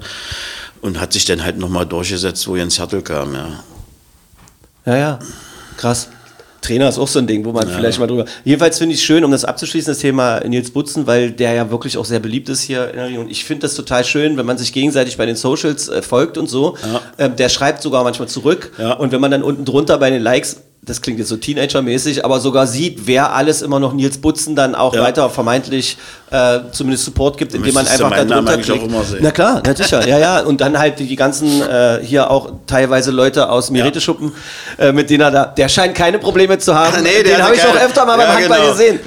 Und 0.81 0.99
hat 0.99 1.13
sich 1.13 1.25
dann 1.25 1.43
halt 1.43 1.57
nochmal 1.57 1.85
durchgesetzt, 1.85 2.47
wo 2.47 2.55
Jens 2.55 2.77
Hertel 2.77 3.01
kam. 3.01 3.33
Ja. 3.33 3.63
Ja, 4.85 4.97
ja, 4.97 5.19
krass. 5.77 6.09
Trainer 6.65 6.89
ist 6.89 6.97
auch 6.97 7.07
so 7.07 7.19
ein 7.19 7.27
Ding, 7.27 7.45
wo 7.45 7.51
man 7.51 7.67
vielleicht 7.67 7.99
mal 7.99 8.07
drüber. 8.07 8.25
Jedenfalls 8.43 8.79
finde 8.79 8.95
ich 8.95 9.03
schön, 9.03 9.23
um 9.23 9.29
das 9.29 9.45
abzuschließen, 9.45 9.91
das 9.91 9.99
Thema 9.99 10.39
Nils 10.39 10.71
Butzen, 10.71 11.05
weil 11.05 11.31
der 11.31 11.53
ja 11.53 11.69
wirklich 11.69 11.97
auch 11.97 12.05
sehr 12.05 12.19
beliebt 12.19 12.49
ist 12.49 12.61
hier 12.61 12.89
in 12.89 12.95
der 12.95 13.05
Region. 13.05 13.29
Ich 13.29 13.45
finde 13.45 13.61
das 13.61 13.75
total 13.75 14.03
schön, 14.03 14.35
wenn 14.37 14.47
man 14.47 14.57
sich 14.57 14.73
gegenseitig 14.73 15.17
bei 15.17 15.27
den 15.27 15.35
Socials 15.35 15.89
äh, 15.89 16.01
folgt 16.01 16.37
und 16.37 16.49
so. 16.49 16.75
Ähm, 17.19 17.35
der 17.35 17.49
schreibt 17.49 17.83
sogar 17.83 18.03
manchmal 18.03 18.27
zurück. 18.27 18.71
Ja. 18.79 18.93
Und 18.93 19.11
wenn 19.11 19.21
man 19.21 19.29
dann 19.29 19.43
unten 19.43 19.63
drunter 19.63 19.99
bei 19.99 20.09
den 20.09 20.23
Likes, 20.23 20.57
das 20.85 21.01
klingt 21.01 21.17
jetzt 21.19 21.29
so 21.29 21.35
Teenager-mäßig, 21.37 22.23
aber 22.23 22.39
sogar 22.39 22.67
sieht, 22.67 23.07
wer 23.07 23.33
alles 23.33 23.61
immer 23.61 23.79
noch 23.79 23.93
Nils 23.93 24.17
Butzen 24.19 24.55
dann 24.55 24.75
auch 24.75 24.93
Ja. 24.93 25.01
weiter 25.01 25.29
vermeintlich 25.29 25.97
äh, 26.31 26.59
zumindest 26.71 27.05
Support 27.05 27.37
gibt, 27.37 27.53
indem 27.55 27.73
man 27.73 27.87
einfach 27.87 28.09
da 28.09 28.09
meinen 28.09 28.29
Namen 28.29 28.45
drunter 28.47 28.61
klickt. 28.61 29.21
Na 29.21 29.31
klar, 29.31 29.63
na 29.65 29.75
sicher, 29.75 30.07
ja, 30.07 30.19
ja. 30.19 30.39
Und 30.41 30.61
dann 30.61 30.77
halt 30.77 30.99
die 30.99 31.15
ganzen 31.15 31.61
äh, 31.61 31.99
hier 32.03 32.29
auch 32.29 32.51
teilweise 32.67 33.11
Leute 33.11 33.49
aus 33.49 33.71
Mereteschuppen, 33.71 34.31
äh, 34.77 34.91
mit 34.91 35.09
denen 35.09 35.21
er 35.21 35.31
da, 35.31 35.45
der 35.45 35.69
scheint 35.69 35.95
keine 35.95 36.19
Probleme 36.19 36.57
zu 36.59 36.75
haben. 36.75 37.03
Den 37.03 37.41
habe 37.43 37.55
ich 37.55 37.63
auch 37.65 37.75
öfter 37.75 38.05
mal 38.05 38.17
beim 38.17 38.27
Handball 38.35 38.59
genau. 38.59 38.71
gesehen. 38.71 38.99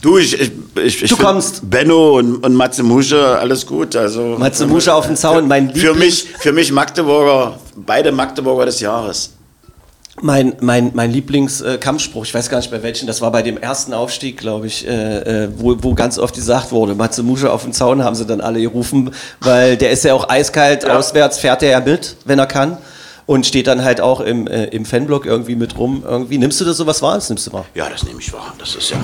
Du, 0.00 0.16
ich, 0.16 0.40
ich, 0.40 0.52
ich, 0.84 1.02
ich 1.02 1.10
Du 1.10 1.16
kommst. 1.16 1.68
Benno 1.68 2.18
und, 2.18 2.36
und 2.36 2.54
Matze 2.54 2.84
Musche, 2.84 3.36
alles 3.38 3.66
gut. 3.66 3.96
Also, 3.96 4.36
Matze 4.38 4.64
Musche 4.66 4.94
auf 4.94 5.06
dem 5.06 5.16
Zaun, 5.16 5.48
mein 5.48 5.74
für 5.74 5.90
Lieblings- 5.92 5.98
mich, 5.98 6.26
für 6.38 6.52
mich 6.52 6.70
Magdeburger, 6.70 7.58
beide 7.74 8.12
Magdeburger 8.12 8.66
des 8.66 8.78
Jahres. 8.78 9.30
Mein, 10.20 10.56
mein, 10.60 10.90
mein 10.94 11.10
Lieblingskampfspruch, 11.12 12.24
ich 12.24 12.34
weiß 12.34 12.50
gar 12.50 12.58
nicht 12.58 12.70
bei 12.70 12.82
welchen, 12.82 13.06
das 13.06 13.20
war 13.20 13.30
bei 13.30 13.42
dem 13.42 13.56
ersten 13.56 13.94
Aufstieg, 13.94 14.36
glaube 14.36 14.66
ich, 14.66 14.86
äh, 14.86 15.44
äh, 15.44 15.48
wo, 15.56 15.76
wo 15.80 15.94
ganz 15.94 16.18
oft 16.18 16.34
gesagt 16.34 16.72
wurde, 16.72 16.94
Matze 16.94 17.22
Musche 17.22 17.52
auf 17.52 17.62
dem 17.62 17.72
Zaun 17.72 18.02
haben 18.02 18.16
sie 18.16 18.26
dann 18.26 18.40
alle 18.40 18.60
gerufen, 18.60 19.12
weil 19.40 19.76
der 19.76 19.90
ist 19.90 20.04
ja 20.04 20.14
auch 20.14 20.28
eiskalt, 20.28 20.88
auswärts 20.88 21.38
fährt 21.38 21.62
er 21.62 21.70
ja 21.70 21.80
mit, 21.80 22.16
wenn 22.24 22.38
er 22.38 22.46
kann. 22.46 22.78
Und 23.26 23.44
steht 23.44 23.66
dann 23.66 23.84
halt 23.84 24.00
auch 24.00 24.22
im, 24.22 24.46
äh, 24.46 24.64
im 24.68 24.86
Fanblock 24.86 25.26
irgendwie 25.26 25.54
mit 25.54 25.76
rum. 25.76 26.02
Irgendwie. 26.02 26.38
Nimmst 26.38 26.62
du 26.62 26.64
das 26.64 26.78
sowas 26.78 27.02
wahr? 27.02 27.16
Das 27.16 27.28
nimmst 27.28 27.46
du 27.46 27.52
wahr. 27.52 27.66
Ja, 27.74 27.86
das 27.90 28.02
nehme 28.04 28.20
ich 28.20 28.32
wahr. 28.32 28.54
Das 28.58 28.74
ist 28.74 28.88
ja. 28.88 28.96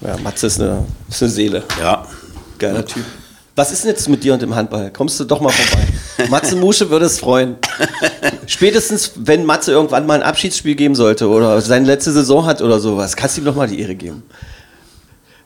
Ja, 0.00 0.16
Matze 0.24 0.48
ist 0.48 0.60
eine, 0.60 0.84
ist 1.08 1.22
eine 1.22 1.30
Seele. 1.30 1.62
Ja. 1.78 2.04
Geiler 2.58 2.84
Typ. 2.84 3.04
Was 3.56 3.72
ist 3.72 3.84
denn 3.84 3.90
jetzt 3.90 4.08
mit 4.08 4.22
dir 4.22 4.32
und 4.34 4.42
dem 4.42 4.54
Handball? 4.54 4.92
Kommst 4.92 5.18
du 5.20 5.24
doch 5.24 5.40
mal 5.40 5.50
vorbei. 5.50 5.86
Matze 6.30 6.56
Musche 6.56 6.90
würde 6.90 7.06
es 7.06 7.18
freuen. 7.18 7.56
Spätestens, 8.46 9.12
wenn 9.16 9.44
Matze 9.44 9.72
irgendwann 9.72 10.06
mal 10.06 10.14
ein 10.14 10.22
Abschiedsspiel 10.22 10.74
geben 10.76 10.94
sollte 10.94 11.28
oder 11.28 11.60
seine 11.60 11.86
letzte 11.86 12.12
Saison 12.12 12.46
hat 12.46 12.62
oder 12.62 12.80
sowas, 12.80 13.16
kannst 13.16 13.36
du 13.36 13.42
ihm 13.42 13.44
doch 13.44 13.56
mal 13.56 13.68
die 13.68 13.80
Ehre 13.80 13.94
geben. 13.94 14.22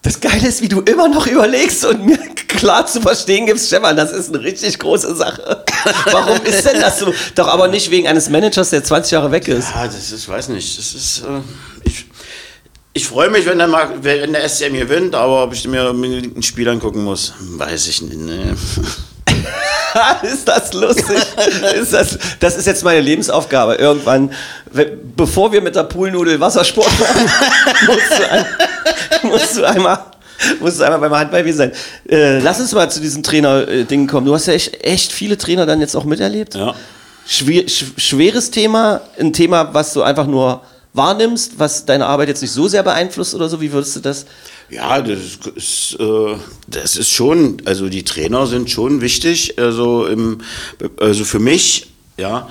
Das 0.02 0.20
Geile 0.20 0.46
ist, 0.46 0.60
wie 0.60 0.68
du 0.68 0.82
immer 0.82 1.08
noch 1.08 1.26
überlegst 1.26 1.86
und 1.86 2.04
mir 2.04 2.18
klar 2.46 2.86
zu 2.86 3.00
verstehen 3.00 3.46
gibst, 3.46 3.68
Stefan, 3.68 3.96
das 3.96 4.12
ist 4.12 4.28
eine 4.28 4.44
richtig 4.44 4.78
große 4.78 5.14
Sache. 5.14 5.64
Warum 6.10 6.42
ist 6.44 6.66
denn 6.66 6.78
das 6.78 6.98
so? 6.98 7.12
Doch 7.34 7.48
aber 7.48 7.68
nicht 7.68 7.90
wegen 7.90 8.06
eines 8.06 8.28
Managers, 8.28 8.68
der 8.68 8.84
20 8.84 9.12
Jahre 9.12 9.30
weg 9.30 9.48
ist. 9.48 9.70
Ja, 9.74 9.86
das 9.86 10.12
ist, 10.12 10.28
weiß 10.28 10.48
nicht. 10.50 10.78
Das 10.78 10.94
ist, 10.94 11.22
äh, 11.22 11.40
ich, 11.84 12.04
ich 12.96 13.08
freue 13.08 13.28
mich, 13.28 13.44
wenn 13.44 13.58
der, 13.58 13.66
mal, 13.66 13.88
wenn 14.02 14.32
der 14.32 14.48
SCM 14.48 14.74
gewinnt, 14.74 15.16
aber 15.16 15.42
ob 15.42 15.52
ich 15.52 15.66
mir 15.66 15.90
unbedingt 15.90 16.36
ein 16.36 16.42
Spiel 16.44 16.68
angucken 16.68 17.02
muss, 17.02 17.34
weiß 17.40 17.88
ich 17.88 18.02
nicht. 18.02 18.16
Ne. 18.16 18.56
ist 20.22 20.46
das 20.46 20.72
lustig? 20.72 21.18
ist 21.74 21.92
das, 21.92 22.18
das 22.38 22.56
ist 22.56 22.66
jetzt 22.66 22.84
meine 22.84 23.00
Lebensaufgabe. 23.00 23.74
Irgendwann, 23.74 24.30
bevor 25.16 25.52
wir 25.52 25.60
mit 25.60 25.74
der 25.74 25.82
Poolnudel 25.82 26.38
Wassersport 26.38 26.88
machen, 27.00 27.30
musst 27.88 28.18
du, 28.18 28.30
ein, 28.30 28.46
musst 29.24 29.56
du 29.56 29.64
einmal. 29.64 29.98
Musst 30.60 30.78
du 30.78 30.84
einmal 30.84 31.00
beim 31.00 31.18
Handball 31.18 31.42
gewesen 31.42 31.58
sein. 31.58 31.72
Äh, 32.08 32.38
lass 32.40 32.60
uns 32.60 32.72
mal 32.72 32.88
zu 32.90 33.00
diesem 33.00 33.24
Trainer-Ding 33.24 34.06
kommen. 34.06 34.26
Du 34.26 34.34
hast 34.34 34.46
ja 34.46 34.52
echt, 34.52 34.84
echt 34.84 35.12
viele 35.12 35.36
Trainer 35.36 35.66
dann 35.66 35.80
jetzt 35.80 35.96
auch 35.96 36.04
miterlebt. 36.04 36.54
Ja. 36.54 36.74
Schwer, 37.26 37.68
sch 37.68 37.86
schweres 37.96 38.50
Thema, 38.50 39.00
ein 39.18 39.32
Thema, 39.32 39.72
was 39.72 39.94
du 39.94 40.02
einfach 40.02 40.26
nur 40.26 40.60
wahrnimmst, 40.94 41.58
was 41.58 41.84
deine 41.84 42.06
Arbeit 42.06 42.28
jetzt 42.28 42.40
nicht 42.40 42.52
so 42.52 42.68
sehr 42.68 42.82
beeinflusst 42.82 43.34
oder 43.34 43.48
so. 43.48 43.60
Wie 43.60 43.72
würdest 43.72 43.96
du 43.96 44.00
das? 44.00 44.26
Ja, 44.70 45.02
das 45.02 45.18
ist, 45.54 45.96
äh, 46.00 46.36
das 46.68 46.96
ist 46.96 47.10
schon, 47.10 47.58
also 47.66 47.88
die 47.88 48.04
Trainer 48.04 48.46
sind 48.46 48.70
schon 48.70 49.00
wichtig. 49.00 49.58
Also, 49.58 50.06
im, 50.06 50.38
also 50.98 51.24
für 51.24 51.40
mich, 51.40 51.88
ja, 52.16 52.48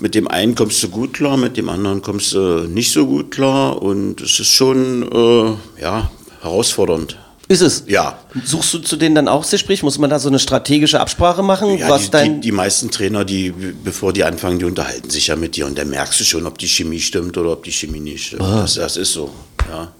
mit 0.00 0.14
dem 0.14 0.28
einen 0.28 0.54
kommst 0.54 0.82
du 0.82 0.88
gut 0.88 1.14
klar, 1.14 1.36
mit 1.36 1.56
dem 1.56 1.68
anderen 1.68 2.02
kommst 2.02 2.32
du 2.32 2.68
nicht 2.68 2.92
so 2.92 3.06
gut 3.06 3.32
klar 3.32 3.82
und 3.82 4.20
es 4.20 4.38
ist 4.38 4.48
schon, 4.52 5.02
äh, 5.12 5.82
ja, 5.82 6.10
herausfordernd. 6.40 7.18
Ist 7.48 7.60
es? 7.60 7.84
Ja. 7.86 8.18
Suchst 8.44 8.74
du 8.74 8.78
zu 8.80 8.96
denen 8.96 9.14
dann 9.14 9.28
auch 9.28 9.42
das 9.42 9.52
Gespräch? 9.52 9.82
Muss 9.84 9.98
man 9.98 10.10
da 10.10 10.18
so 10.18 10.28
eine 10.28 10.38
strategische 10.40 10.98
Absprache 11.00 11.42
machen? 11.42 11.78
Ja, 11.78 11.88
was 11.88 12.06
die, 12.06 12.10
dein 12.10 12.34
die, 12.40 12.48
die 12.48 12.52
meisten 12.52 12.90
Trainer, 12.90 13.24
die, 13.24 13.50
bevor 13.50 14.12
die 14.12 14.24
anfangen, 14.24 14.58
die 14.58 14.64
unterhalten 14.64 15.10
sich 15.10 15.28
ja 15.28 15.36
mit 15.36 15.54
dir 15.56 15.66
und 15.66 15.78
dann 15.78 15.88
merkst 15.88 16.18
du 16.18 16.24
schon, 16.24 16.44
ob 16.46 16.58
die 16.58 16.66
Chemie 16.68 16.98
stimmt 17.00 17.38
oder 17.38 17.52
ob 17.52 17.62
die 17.62 17.70
Chemie 17.72 18.00
nicht 18.00 18.26
stimmt. 18.26 18.42
Ah. 18.42 18.62
Das, 18.62 18.74
das 18.74 18.96
ist 18.96 19.12
so, 19.12 19.30
ja. 19.70 19.92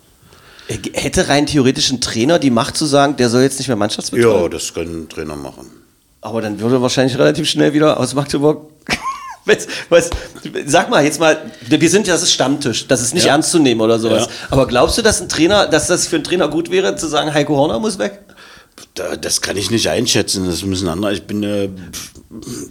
Äh, 0.68 0.78
Hätte 0.92 1.28
rein 1.28 1.47
theoretisch 1.47 1.90
ein 1.90 2.01
Trainer 2.01 2.40
die 2.40 2.51
Macht 2.51 2.76
zu 2.76 2.84
sagen, 2.86 3.16
der 3.16 3.30
soll 3.30 3.42
jetzt 3.42 3.59
nicht 3.59 3.68
mehr 3.68 3.76
Ja, 3.76 3.78
Mannschaftsbetreuer? 3.78 4.51
das 4.51 4.74
können 4.74 5.03
ein 5.05 5.09
Trainer 5.09 5.36
machen. 5.36 5.70
Aber 6.22 6.42
dann 6.42 6.59
würde 6.59 6.76
er 6.76 6.82
wahrscheinlich 6.82 7.16
relativ 7.16 7.49
schnell 7.49 7.72
wieder 7.72 8.01
aus 8.01 8.14
Magdeburg. 8.14 8.68
Was, 9.47 9.66
was, 9.88 10.11
sag 10.66 10.90
mal, 10.90 11.05
jetzt 11.05 11.20
mal, 11.20 11.38
wir 11.68 11.90
sind 11.90 12.07
ja, 12.07 12.14
das 12.14 12.22
ist 12.24 12.32
Stammtisch, 12.32 12.86
das 12.88 13.01
ist 13.01 13.14
nicht 13.14 13.24
Ja. 13.26 13.32
ernst 13.32 13.51
zu 13.51 13.59
nehmen 13.59 13.80
oder 13.80 13.99
sowas. 13.99 14.24
Ja. 14.26 14.47
Aber 14.51 14.66
glaubst 14.66 14.99
du, 14.99 15.03
dass 15.03 15.20
ein 15.20 15.28
Trainer, 15.28 15.66
dass 15.66 15.86
das 15.86 16.07
für 16.07 16.16
einen 16.16 16.24
Trainer 16.24 16.49
gut 16.49 16.70
wäre, 16.70 16.97
zu 16.97 17.07
sagen, 17.07 17.32
Heiko 17.32 17.57
Horner 17.57 17.78
muss 17.78 17.99
weg? 17.99 18.20
Da, 18.94 19.16
das 19.16 19.40
kann 19.40 19.57
ich 19.57 19.70
nicht 19.70 19.88
einschätzen. 19.88 20.47
Das 20.47 20.62
müssen 20.62 20.88
andere. 20.88 21.12
Ich 21.12 21.22
bin, 21.22 21.42
äh, 21.42 21.68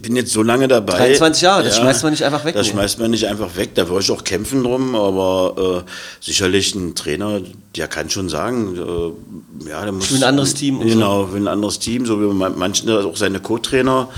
bin 0.02 0.14
jetzt 0.14 0.32
so 0.32 0.42
lange 0.42 0.68
dabei. 0.68 0.96
23 0.96 1.42
Jahre, 1.42 1.64
das 1.64 1.76
schmeißt 1.78 2.02
man 2.04 2.12
nicht 2.12 2.24
einfach 2.24 2.44
weg, 2.44 2.54
Das 2.54 2.66
nee. 2.66 2.72
schmeißt 2.72 2.98
man 3.00 3.10
nicht 3.10 3.26
einfach 3.26 3.56
weg. 3.56 3.74
Da 3.74 3.88
würde 3.88 4.02
ich 4.04 4.10
auch 4.10 4.22
kämpfen 4.22 4.62
drum. 4.62 4.94
Aber 4.94 5.84
äh, 5.86 5.90
sicherlich 6.24 6.74
ein 6.74 6.94
Trainer, 6.94 7.40
der 7.76 7.88
kann 7.88 8.08
schon 8.10 8.28
sagen, 8.28 8.76
äh, 8.76 9.68
ja, 9.70 9.82
der 9.82 9.92
muss. 9.92 10.10
Will 10.12 10.18
ein 10.18 10.24
anderes 10.28 10.54
Team. 10.54 10.80
Genau, 10.80 11.32
will 11.32 11.42
ein 11.42 11.48
anderes 11.48 11.78
Team, 11.80 12.06
so 12.06 12.20
wie 12.20 12.32
man 12.32 12.56
manchen 12.56 12.88
auch 12.90 13.16
seine 13.16 13.40
Co-Trainer 13.40 14.08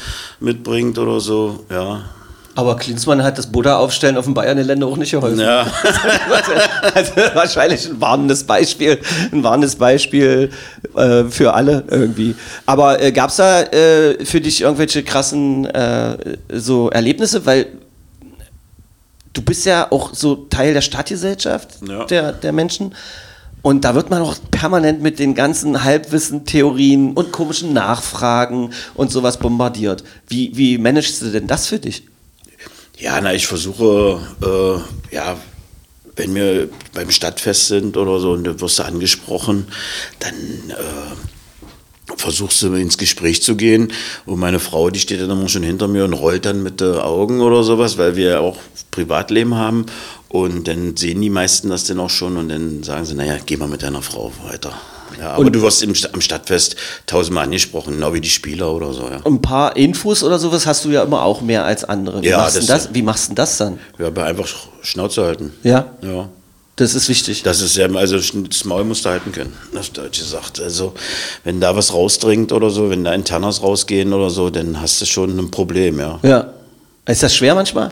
mitbringt 0.40 0.98
oder 0.98 1.20
so. 1.20 1.64
Ja. 1.70 2.02
Aber 2.58 2.74
Klinsmann 2.74 3.22
hat 3.22 3.38
das 3.38 3.46
Buddha 3.46 3.76
aufstellen 3.76 4.16
auf 4.16 4.24
dem 4.24 4.34
Bayern-Gelände 4.34 4.84
auch 4.84 4.96
nicht 4.96 5.12
geholfen. 5.12 5.38
Ja. 5.38 5.60
also 6.92 7.12
wahrscheinlich 7.34 7.88
ein 7.88 8.00
warnendes 8.00 8.42
Beispiel, 8.42 8.98
ein 9.30 9.44
warnendes 9.44 9.76
Beispiel 9.76 10.50
äh, 10.96 11.22
für 11.26 11.54
alle 11.54 11.84
irgendwie. 11.88 12.34
Aber 12.66 13.00
äh, 13.00 13.12
gab 13.12 13.30
es 13.30 13.36
da 13.36 13.62
äh, 13.62 14.24
für 14.24 14.40
dich 14.40 14.62
irgendwelche 14.62 15.04
krassen 15.04 15.66
äh, 15.66 16.16
so 16.52 16.90
Erlebnisse? 16.90 17.46
Weil 17.46 17.66
du 19.34 19.40
bist 19.40 19.64
ja 19.64 19.92
auch 19.92 20.12
so 20.12 20.34
Teil 20.34 20.74
der 20.74 20.80
Stadtgesellschaft 20.80 21.78
Ja. 21.88 22.06
der, 22.06 22.32
der 22.32 22.52
Menschen. 22.52 22.92
Und 23.62 23.84
da 23.84 23.94
wird 23.94 24.10
man 24.10 24.20
auch 24.20 24.34
permanent 24.50 25.00
mit 25.00 25.20
den 25.20 25.36
ganzen 25.36 25.84
Halbwissen-Theorien 25.84 27.12
und 27.12 27.30
komischen 27.30 27.72
Nachfragen 27.72 28.72
und 28.96 29.12
sowas 29.12 29.36
bombardiert. 29.36 30.02
Wie, 30.26 30.50
wie 30.56 30.76
managst 30.76 31.22
du 31.22 31.30
denn 31.30 31.46
das 31.46 31.68
für 31.68 31.78
dich? 31.78 32.02
Ja, 32.98 33.20
na, 33.20 33.32
ich 33.32 33.46
versuche, 33.46 34.18
äh, 34.42 35.14
ja, 35.14 35.36
wenn 36.16 36.34
wir 36.34 36.68
beim 36.94 37.12
Stadtfest 37.12 37.68
sind 37.68 37.96
oder 37.96 38.18
so 38.18 38.32
und 38.32 38.42
du 38.42 38.60
wirst 38.60 38.80
angesprochen, 38.80 39.68
dann 40.18 40.34
äh, 40.70 42.16
versuchst 42.16 42.60
du 42.62 42.74
ins 42.74 42.98
Gespräch 42.98 43.40
zu 43.40 43.54
gehen. 43.54 43.92
Und 44.26 44.40
meine 44.40 44.58
Frau, 44.58 44.90
die 44.90 44.98
steht 44.98 45.20
dann 45.20 45.30
immer 45.30 45.48
schon 45.48 45.62
hinter 45.62 45.86
mir 45.86 46.04
und 46.04 46.12
rollt 46.12 46.44
dann 46.44 46.64
mit 46.64 46.80
den 46.80 46.96
Augen 46.96 47.40
oder 47.40 47.62
sowas, 47.62 47.98
weil 47.98 48.16
wir 48.16 48.30
ja 48.30 48.40
auch 48.40 48.58
Privatleben 48.90 49.54
haben. 49.54 49.86
Und 50.28 50.66
dann 50.66 50.96
sehen 50.96 51.20
die 51.22 51.30
meisten 51.30 51.70
das 51.70 51.84
dann 51.84 52.00
auch 52.00 52.10
schon 52.10 52.36
und 52.36 52.48
dann 52.48 52.82
sagen 52.82 53.04
sie, 53.04 53.14
naja, 53.14 53.36
geh 53.46 53.56
mal 53.56 53.68
mit 53.68 53.84
deiner 53.84 54.02
Frau 54.02 54.32
weiter. 54.44 54.72
Ja, 55.18 55.30
aber 55.32 55.40
Und- 55.46 55.52
du 55.54 55.62
wirst 55.62 55.82
im, 55.82 55.92
am 56.12 56.20
Stadtfest 56.20 56.76
tausendmal 57.06 57.44
angesprochen, 57.44 57.94
genau 57.94 58.12
wie 58.14 58.20
die 58.20 58.30
Spieler 58.30 58.72
oder 58.72 58.92
so, 58.92 59.02
ja. 59.08 59.20
ein 59.24 59.40
paar 59.42 59.76
Infos 59.76 60.22
oder 60.22 60.38
sowas 60.38 60.66
hast 60.66 60.84
du 60.84 60.90
ja 60.90 61.02
immer 61.02 61.22
auch 61.22 61.40
mehr 61.40 61.64
als 61.64 61.84
andere. 61.84 62.22
Wie, 62.22 62.28
Ja, 62.28 62.38
machst, 62.38 62.56
du 62.56 62.60
das- 62.60 62.66
das, 62.84 62.94
wie 62.94 63.02
machst 63.02 63.30
du 63.30 63.34
das 63.34 63.56
dann? 63.56 63.78
Ja, 63.98 64.06
aber 64.08 64.24
einfach 64.24 64.48
Schnauze 64.82 65.22
halten. 65.24 65.52
Ja. 65.62 65.86
Ja. 66.02 66.28
Das 66.76 66.94
ist 66.94 67.08
wichtig. 67.08 67.42
Das 67.42 67.60
ist 67.60 67.76
ja, 67.76 67.88
also 67.92 68.18
das 68.18 68.64
Maul 68.64 68.84
musst 68.84 69.04
du 69.04 69.08
halten 69.08 69.32
können, 69.32 69.52
auf 69.76 69.90
Deutsch 69.90 70.20
gesagt. 70.20 70.60
Also, 70.60 70.94
wenn 71.42 71.60
da 71.60 71.74
was 71.74 71.92
rausdringt 71.92 72.52
oder 72.52 72.70
so, 72.70 72.88
wenn 72.88 73.02
da 73.02 73.12
Internas 73.14 73.62
rausgehen 73.64 74.12
oder 74.12 74.30
so, 74.30 74.48
dann 74.48 74.80
hast 74.80 75.00
du 75.00 75.04
schon 75.06 75.36
ein 75.36 75.50
Problem, 75.50 75.98
ja. 75.98 76.20
Ja. 76.22 76.46
Ist 77.06 77.22
das 77.24 77.34
schwer 77.34 77.56
manchmal? 77.56 77.90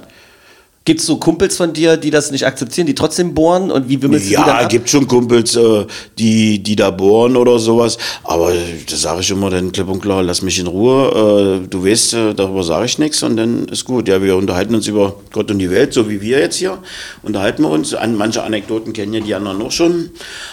Gibt 0.87 1.01
es 1.01 1.07
so 1.07 1.17
Kumpels 1.17 1.57
von 1.57 1.73
dir, 1.73 1.97
die 1.97 2.11
das 2.11 2.31
nicht 2.31 2.47
akzeptieren, 2.47 2.87
die 2.87 2.95
trotzdem 2.95 3.35
bohren 3.35 3.73
und 3.73 3.89
wie 3.89 4.01
wimmelst 4.01 4.27
du 4.27 4.31
die 4.31 4.37
dann 4.37 4.47
Ja, 4.47 4.69
gibt 4.69 4.89
schon 4.89 5.09
Kumpels, 5.09 5.57
äh, 5.57 5.85
die, 6.17 6.63
die 6.63 6.77
da 6.77 6.91
bohren 6.91 7.37
oder 7.37 7.59
sowas. 7.59 7.99
Aber 8.23 8.53
da 8.53 8.97
sage 8.97 9.21
ich 9.21 9.31
immer 9.33 9.51
dann 9.51 9.73
klipp 9.73 9.89
und 9.89 10.01
klar, 10.01 10.23
lass 10.23 10.43
mich 10.43 10.61
in 10.61 10.69
Ruhe. 10.69 11.61
Äh, 11.65 11.69
du 11.69 11.85
weißt, 11.85 12.15
äh, 12.15 12.35
darüber 12.35 12.63
sage 12.63 12.87
ich 12.87 12.99
nichts 12.99 13.23
und 13.25 13.37
dann 13.37 13.67
ist 13.67 13.85
gut. 13.85 14.07
Ja, 14.07 14.23
wir 14.23 14.37
unterhalten 14.37 14.77
uns 14.77 14.87
über 14.87 15.17
Gott 15.33 15.51
und 15.51 15.59
die 15.59 15.71
Welt, 15.71 15.93
so 15.93 16.09
wie 16.09 16.21
wir 16.21 16.39
jetzt 16.39 16.57
hier. 16.57 16.79
Unterhalten 17.23 17.63
wir 17.63 17.71
uns. 17.71 17.93
An, 17.93 18.17
manche 18.17 18.45
Anekdoten 18.45 18.93
kennen 18.93 19.13
ja 19.13 19.21
die 19.21 19.35
anderen 19.35 19.61
auch 19.63 19.73
schon. 19.73 20.11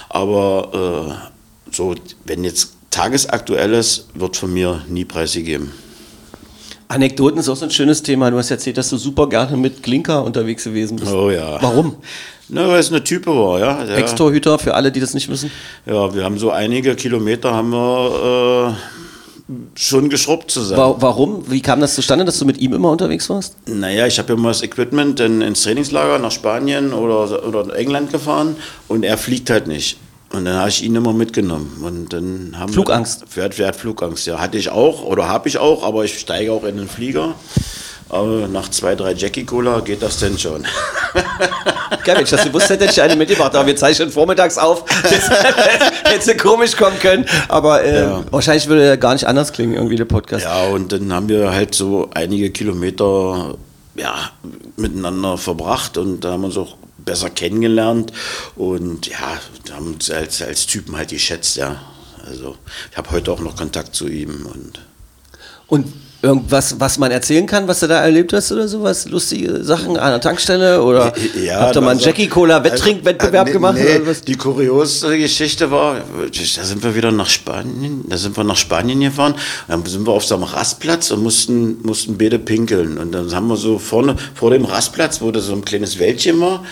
Aber 0.09 1.31
so, 1.71 1.93
wenn 2.25 2.43
jetzt 2.43 2.73
tagesaktuelles, 2.89 4.07
wird 4.15 4.37
von 4.37 4.53
mir 4.53 4.81
nie 4.87 5.05
preisgegeben. 5.05 5.71
Anekdoten 6.87 7.39
ist 7.39 7.49
auch 7.49 7.55
so 7.55 7.65
ein 7.65 7.71
schönes 7.71 8.03
Thema. 8.03 8.29
Du 8.31 8.37
hast 8.37 8.51
erzählt, 8.51 8.77
dass 8.77 8.89
du 8.89 8.97
super 8.97 9.27
gerne 9.27 9.57
mit 9.57 9.83
Klinker 9.83 10.23
unterwegs 10.23 10.63
gewesen 10.63 10.97
bist. 10.97 11.11
Oh 11.11 11.29
ja. 11.29 11.61
Warum? 11.61 11.95
Na, 12.49 12.67
weil 12.67 12.79
es 12.79 12.89
eine 12.89 13.03
Type 13.03 13.31
war, 13.31 13.59
ja. 13.59 13.83
Der, 13.83 13.97
Ex-Torhüter, 13.97 14.59
für 14.59 14.73
alle, 14.73 14.91
die 14.91 14.99
das 14.99 15.13
nicht 15.13 15.29
wissen. 15.29 15.49
ja, 15.85 16.13
wir 16.13 16.23
haben 16.23 16.37
so 16.37 16.51
einige 16.51 16.95
Kilometer 16.95 17.53
haben 17.53 17.69
wir 17.69 18.75
äh, 18.77 19.53
schon 19.75 20.09
geschrubbt 20.09 20.51
zusammen. 20.51 20.81
Wa 20.81 20.95
warum? 20.99 21.49
Wie 21.49 21.61
kam 21.61 21.79
das 21.79 21.95
zustande, 21.95 22.25
dass 22.25 22.39
du 22.39 22.45
mit 22.45 22.57
ihm 22.59 22.73
immer 22.73 22.91
unterwegs 22.91 23.29
warst? 23.29 23.55
Naja, 23.67 24.07
ich 24.07 24.19
habe 24.19 24.33
ja 24.33 24.39
immer 24.39 24.49
das 24.49 24.61
Equipment 24.61 25.19
in, 25.19 25.41
ins 25.41 25.63
Trainingslager 25.63 26.19
nach 26.19 26.31
Spanien 26.31 26.93
oder, 26.93 27.45
oder 27.47 27.75
England 27.75 28.11
gefahren 28.11 28.55
und 28.87 29.03
er 29.03 29.17
fliegt 29.17 29.49
halt 29.49 29.67
nicht. 29.67 29.97
Und 30.33 30.45
dann 30.45 30.55
habe 30.55 30.69
ich 30.69 30.83
ihn 30.83 30.95
immer 30.95 31.13
mitgenommen. 31.13 31.79
Und 31.83 32.11
dann 32.11 32.55
haben 32.57 32.73
Flugangst? 32.73 33.23
Wir, 33.35 33.49
wer 33.55 33.67
hat 33.67 33.75
Flugangst? 33.75 34.25
Ja, 34.25 34.39
hatte 34.39 34.57
ich 34.57 34.69
auch 34.69 35.03
oder 35.03 35.27
habe 35.29 35.47
ich 35.47 35.59
auch, 35.59 35.83
aber 35.83 36.03
ich 36.05 36.19
steige 36.19 36.51
auch 36.51 36.63
in 36.63 36.77
den 36.77 36.89
Flieger. 36.89 37.35
Aber 38.09 38.47
nach 38.47 38.69
zwei, 38.69 38.95
drei 38.95 39.13
Jackie 39.13 39.43
Cola 39.45 39.79
geht 39.79 40.01
das 40.01 40.17
denn 40.19 40.37
schon. 40.37 40.63
Geil, 42.03 42.15
wenn 42.17 42.23
ich 42.23 42.29
das 42.29 42.43
gewusst 42.43 42.69
hätte, 42.69 42.83
hätte 42.83 42.93
ich 42.93 43.01
eine 43.01 43.15
mitgebracht. 43.15 43.55
Aber 43.55 43.65
wir 43.65 43.75
zeichnen 43.75 44.09
vormittags 44.11 44.57
auf. 44.57 44.83
Hätte 46.03 46.21
sie 46.25 46.35
komisch 46.37 46.75
kommen 46.75 46.99
können. 46.99 47.25
Aber 47.47 47.83
äh, 47.83 48.01
Ja. 48.01 48.23
wahrscheinlich 48.29 48.67
würde 48.67 48.83
er 48.85 48.97
gar 48.97 49.13
nicht 49.13 49.25
anders 49.25 49.51
klingen, 49.53 49.73
irgendwie 49.73 49.95
der 49.95 50.05
Podcast. 50.05 50.45
Ja, 50.45 50.63
und 50.65 50.91
dann 50.91 51.11
haben 51.13 51.29
wir 51.29 51.51
halt 51.53 51.73
so 51.73 52.09
einige 52.13 52.51
Kilometer 52.51 53.55
ja, 53.95 54.13
miteinander 54.77 55.37
verbracht 55.37 55.97
und 55.97 56.21
da 56.21 56.31
haben 56.33 56.41
wir 56.41 56.47
uns 56.47 56.57
auch 56.57 56.75
besser 57.05 57.29
kennengelernt 57.29 58.11
und 58.55 59.07
ja, 59.07 59.39
haben 59.71 59.93
uns 59.93 60.09
als, 60.09 60.41
als 60.41 60.65
Typen 60.67 60.95
halt 60.95 61.09
geschätzt, 61.09 61.57
ja. 61.57 61.81
Also 62.25 62.57
ich 62.91 62.97
habe 62.97 63.11
heute 63.11 63.31
auch 63.31 63.39
noch 63.39 63.55
Kontakt 63.57 63.95
zu 63.95 64.07
ihm 64.07 64.45
und 64.45 64.79
Und 65.67 65.91
irgendwas, 66.23 66.79
was 66.79 66.97
man 66.97 67.11
erzählen 67.11 67.45
kann, 67.45 67.67
was 67.67 67.81
du 67.81 67.87
da 67.87 68.01
erlebt 68.01 68.31
hast 68.31 68.51
oder 68.51 68.67
sowas? 68.67 69.07
Lustige 69.09 69.63
Sachen 69.63 69.97
an 69.97 70.11
der 70.11 70.21
Tankstelle? 70.21 70.81
Oder 70.81 71.07
habt 71.07 71.17
ihr 71.35 71.51
mal 71.53 71.65
einen 71.65 71.87
also- 71.99 72.05
Jackie 72.05 72.27
Cola 72.27 72.63
Wetttrinkwettbewerb 72.63 73.47
Äh, 73.47 73.49
nee, 73.49 73.53
gemacht? 73.53 73.77
Nee, 73.77 73.95
Oder 73.97 74.07
was? 74.07 74.21
Die 74.21 74.35
kuriose 74.35 75.17
Geschichte 75.17 75.69
war, 75.69 75.97
da 75.97 76.63
sind 76.63 76.81
wir 76.81 76.95
wieder 76.95 77.11
nach 77.11 77.29
Spanien, 77.29 78.05
da 78.07 78.17
sind 78.17 78.37
wir 78.37 78.45
nach 78.45 78.55
Spanien 78.55 79.01
gefahren, 79.01 79.35
dann 79.67 79.85
sind 79.85 80.07
wir 80.07 80.13
auf 80.13 80.23
so 80.25 80.35
einem 80.35 80.45
Rastplatz 80.45 81.11
und 81.11 81.21
mussten, 81.21 81.81
mussten 81.83 82.17
beide 82.17 82.39
pinkeln. 82.39 82.97
Und 82.97 83.11
dann 83.11 83.33
haben 83.35 83.47
wir 83.47 83.57
so 83.57 83.77
vorne, 83.77 84.15
vor 84.33 84.49
dem 84.51 84.63
Rastplatz, 84.63 85.21
wo 85.21 85.29
da 85.29 85.41
so 85.41 85.51
ein 85.53 85.65
kleines 85.65 85.99
Wäldchen 85.99 86.39
war, 86.39 86.63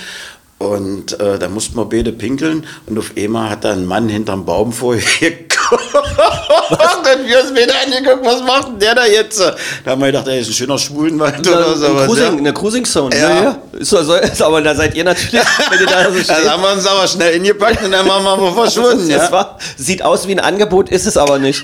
und 0.60 1.20
äh, 1.20 1.40
da 1.40 1.50
mussten 1.50 1.76
wir 1.76 1.86
beide 1.86 2.12
pinkeln 2.12 2.66
und 2.86 3.00
auf 3.00 3.14
einmal 3.18 3.50
hat 3.50 3.64
da 3.66 3.72
ein 3.74 3.84
Mann 3.84 4.08
hinterm 4.10 4.46
Baum 4.46 4.72
vorher 4.72 5.32
geguckt. 5.92 7.18
und 7.18 7.28
wir 7.28 7.42
uns 7.42 7.54
beide 7.54 7.74
angeguckt, 7.86 8.26
was 8.26 8.42
macht 8.44 8.68
denn 8.68 8.80
der 8.80 8.96
da 8.96 9.06
jetzt? 9.06 9.40
Da 9.40 9.56
haben 9.92 10.02
wir 10.02 10.08
gedacht, 10.08 10.28
ey, 10.28 10.42
ist 10.42 10.50
ein 10.50 10.54
schöner 10.54 10.78
Schwulenwald 10.78 11.40
oder 11.48 11.76
sowas. 11.76 12.06
Cruising, 12.06 12.26
ja. 12.34 12.38
eine 12.40 12.54
Cruising 12.54 12.86
Zone. 12.86 13.18
Ja. 13.18 13.30
Ja, 13.30 13.44
ja. 13.44 13.58
Ist, 13.80 13.94
doch 13.94 14.04
so, 14.04 14.16
ist, 14.16 14.42
aber 14.42 14.62
da 14.62 14.76
seid 14.76 14.96
ihr 14.96 15.04
natürlich, 15.04 15.34
wenn 15.70 15.80
ihr 15.80 15.86
da 15.88 16.04
so 16.12 16.18
Das 16.18 16.24
steht. 16.26 16.50
haben 16.50 16.62
wir 16.62 16.72
uns 16.74 16.86
aber 16.86 17.08
schnell 17.08 17.34
ingepackt 17.36 17.84
und 17.84 17.92
dann 17.92 18.08
waren 18.08 18.24
wir 18.24 18.38
mal 18.38 18.54
verschwunden. 18.54 19.10
Das 19.10 19.24
Ja. 19.24 19.32
war, 19.32 19.58
sieht 19.78 20.02
aus 20.04 20.28
wie 20.28 20.34
ein 20.34 20.40
Angebot, 20.40 20.90
ist 20.90 21.06
es 21.08 21.18
aber 21.18 21.40
nicht. 21.40 21.64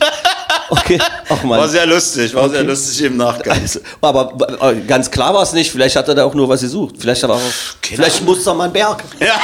Okay, 0.69 0.99
ach 1.29 1.29
War 1.43 1.59
man. 1.59 1.69
sehr 1.69 1.85
lustig, 1.85 2.33
war 2.35 2.49
sehr 2.49 2.59
Okay. 2.59 2.67
lustig 2.69 3.01
im 3.03 3.15
Nachgang. 3.15 3.57
Also, 3.61 3.79
aber 4.01 4.33
äh, 4.61 4.75
ganz 4.85 5.09
klar 5.09 5.33
war 5.33 5.43
es 5.43 5.53
nicht. 5.53 5.71
Vielleicht 5.71 5.95
hat 5.95 6.07
er 6.09 6.15
da 6.15 6.25
auch 6.25 6.33
nur 6.33 6.49
was 6.49 6.59
gesucht. 6.59 6.95
Vielleicht, 6.99 7.23
aber 7.23 7.35
auch, 7.35 7.41
vielleicht 7.81 8.21
muss 8.23 8.43
doch 8.43 8.53
mal 8.55 8.65
ein 8.65 8.73
Berg. 8.73 9.01
Ja, 9.19 9.35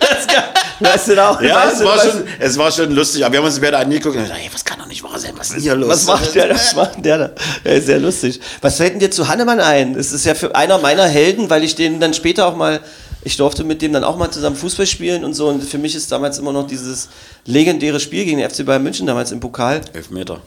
Das 0.00 0.26
kann- 0.26 0.44
Weißt 0.80 1.08
du 1.08 1.14
da, 1.14 1.40
ja 1.40 1.56
weißt 1.56 1.72
es, 1.74 1.78
du, 1.78 1.84
war 1.84 1.96
weißt 1.96 2.10
schon, 2.10 2.24
es 2.38 2.58
war 2.58 2.72
schon 2.72 2.92
lustig. 2.92 3.24
Aber 3.24 3.32
wir 3.32 3.38
haben 3.38 3.46
uns 3.46 3.60
beide 3.60 3.78
angeguckt 3.78 4.16
und 4.16 4.22
gesagt, 4.22 4.40
hey, 4.40 4.50
was 4.52 4.64
kann 4.64 4.78
doch 4.78 4.86
nicht 4.86 5.02
wahr 5.02 5.18
sein? 5.18 5.32
Was 5.36 5.48
ist 5.48 5.56
denn 5.56 5.62
hier 5.62 5.74
los? 5.74 5.88
Was 5.88 6.06
macht 6.06 6.34
der 6.34 6.48
da? 6.48 6.54
Was 6.54 6.74
macht 6.74 7.04
der 7.04 7.18
da? 7.18 7.30
Ja, 7.64 7.80
sehr 7.80 7.98
lustig. 7.98 8.40
Was 8.60 8.76
fällt 8.76 8.92
denn 8.92 9.00
dir 9.00 9.10
zu 9.10 9.28
Hannemann 9.28 9.60
ein? 9.60 9.94
Das 9.94 10.12
ist 10.12 10.26
ja 10.26 10.34
für 10.34 10.54
einer 10.54 10.78
meiner 10.78 11.06
Helden, 11.06 11.48
weil 11.48 11.64
ich 11.64 11.74
den 11.74 12.00
dann 12.00 12.14
später 12.14 12.46
auch 12.46 12.56
mal, 12.56 12.80
ich 13.24 13.36
durfte 13.36 13.64
mit 13.64 13.82
dem 13.82 13.92
dann 13.92 14.04
auch 14.04 14.16
mal 14.16 14.30
zusammen 14.30 14.56
Fußball 14.56 14.86
spielen 14.86 15.24
und 15.24 15.34
so. 15.34 15.48
Und 15.48 15.64
für 15.64 15.78
mich 15.78 15.94
ist 15.94 16.12
damals 16.12 16.38
immer 16.38 16.52
noch 16.52 16.66
dieses 16.66 17.08
legendäre 17.46 18.00
Spiel 18.00 18.24
gegen 18.24 18.38
den 18.38 18.50
FC 18.50 18.64
Bayern 18.64 18.82
München 18.82 19.06
damals 19.06 19.32
im 19.32 19.40
Pokal. 19.40 19.80
Elf 19.92 20.10
Meter. 20.10 20.40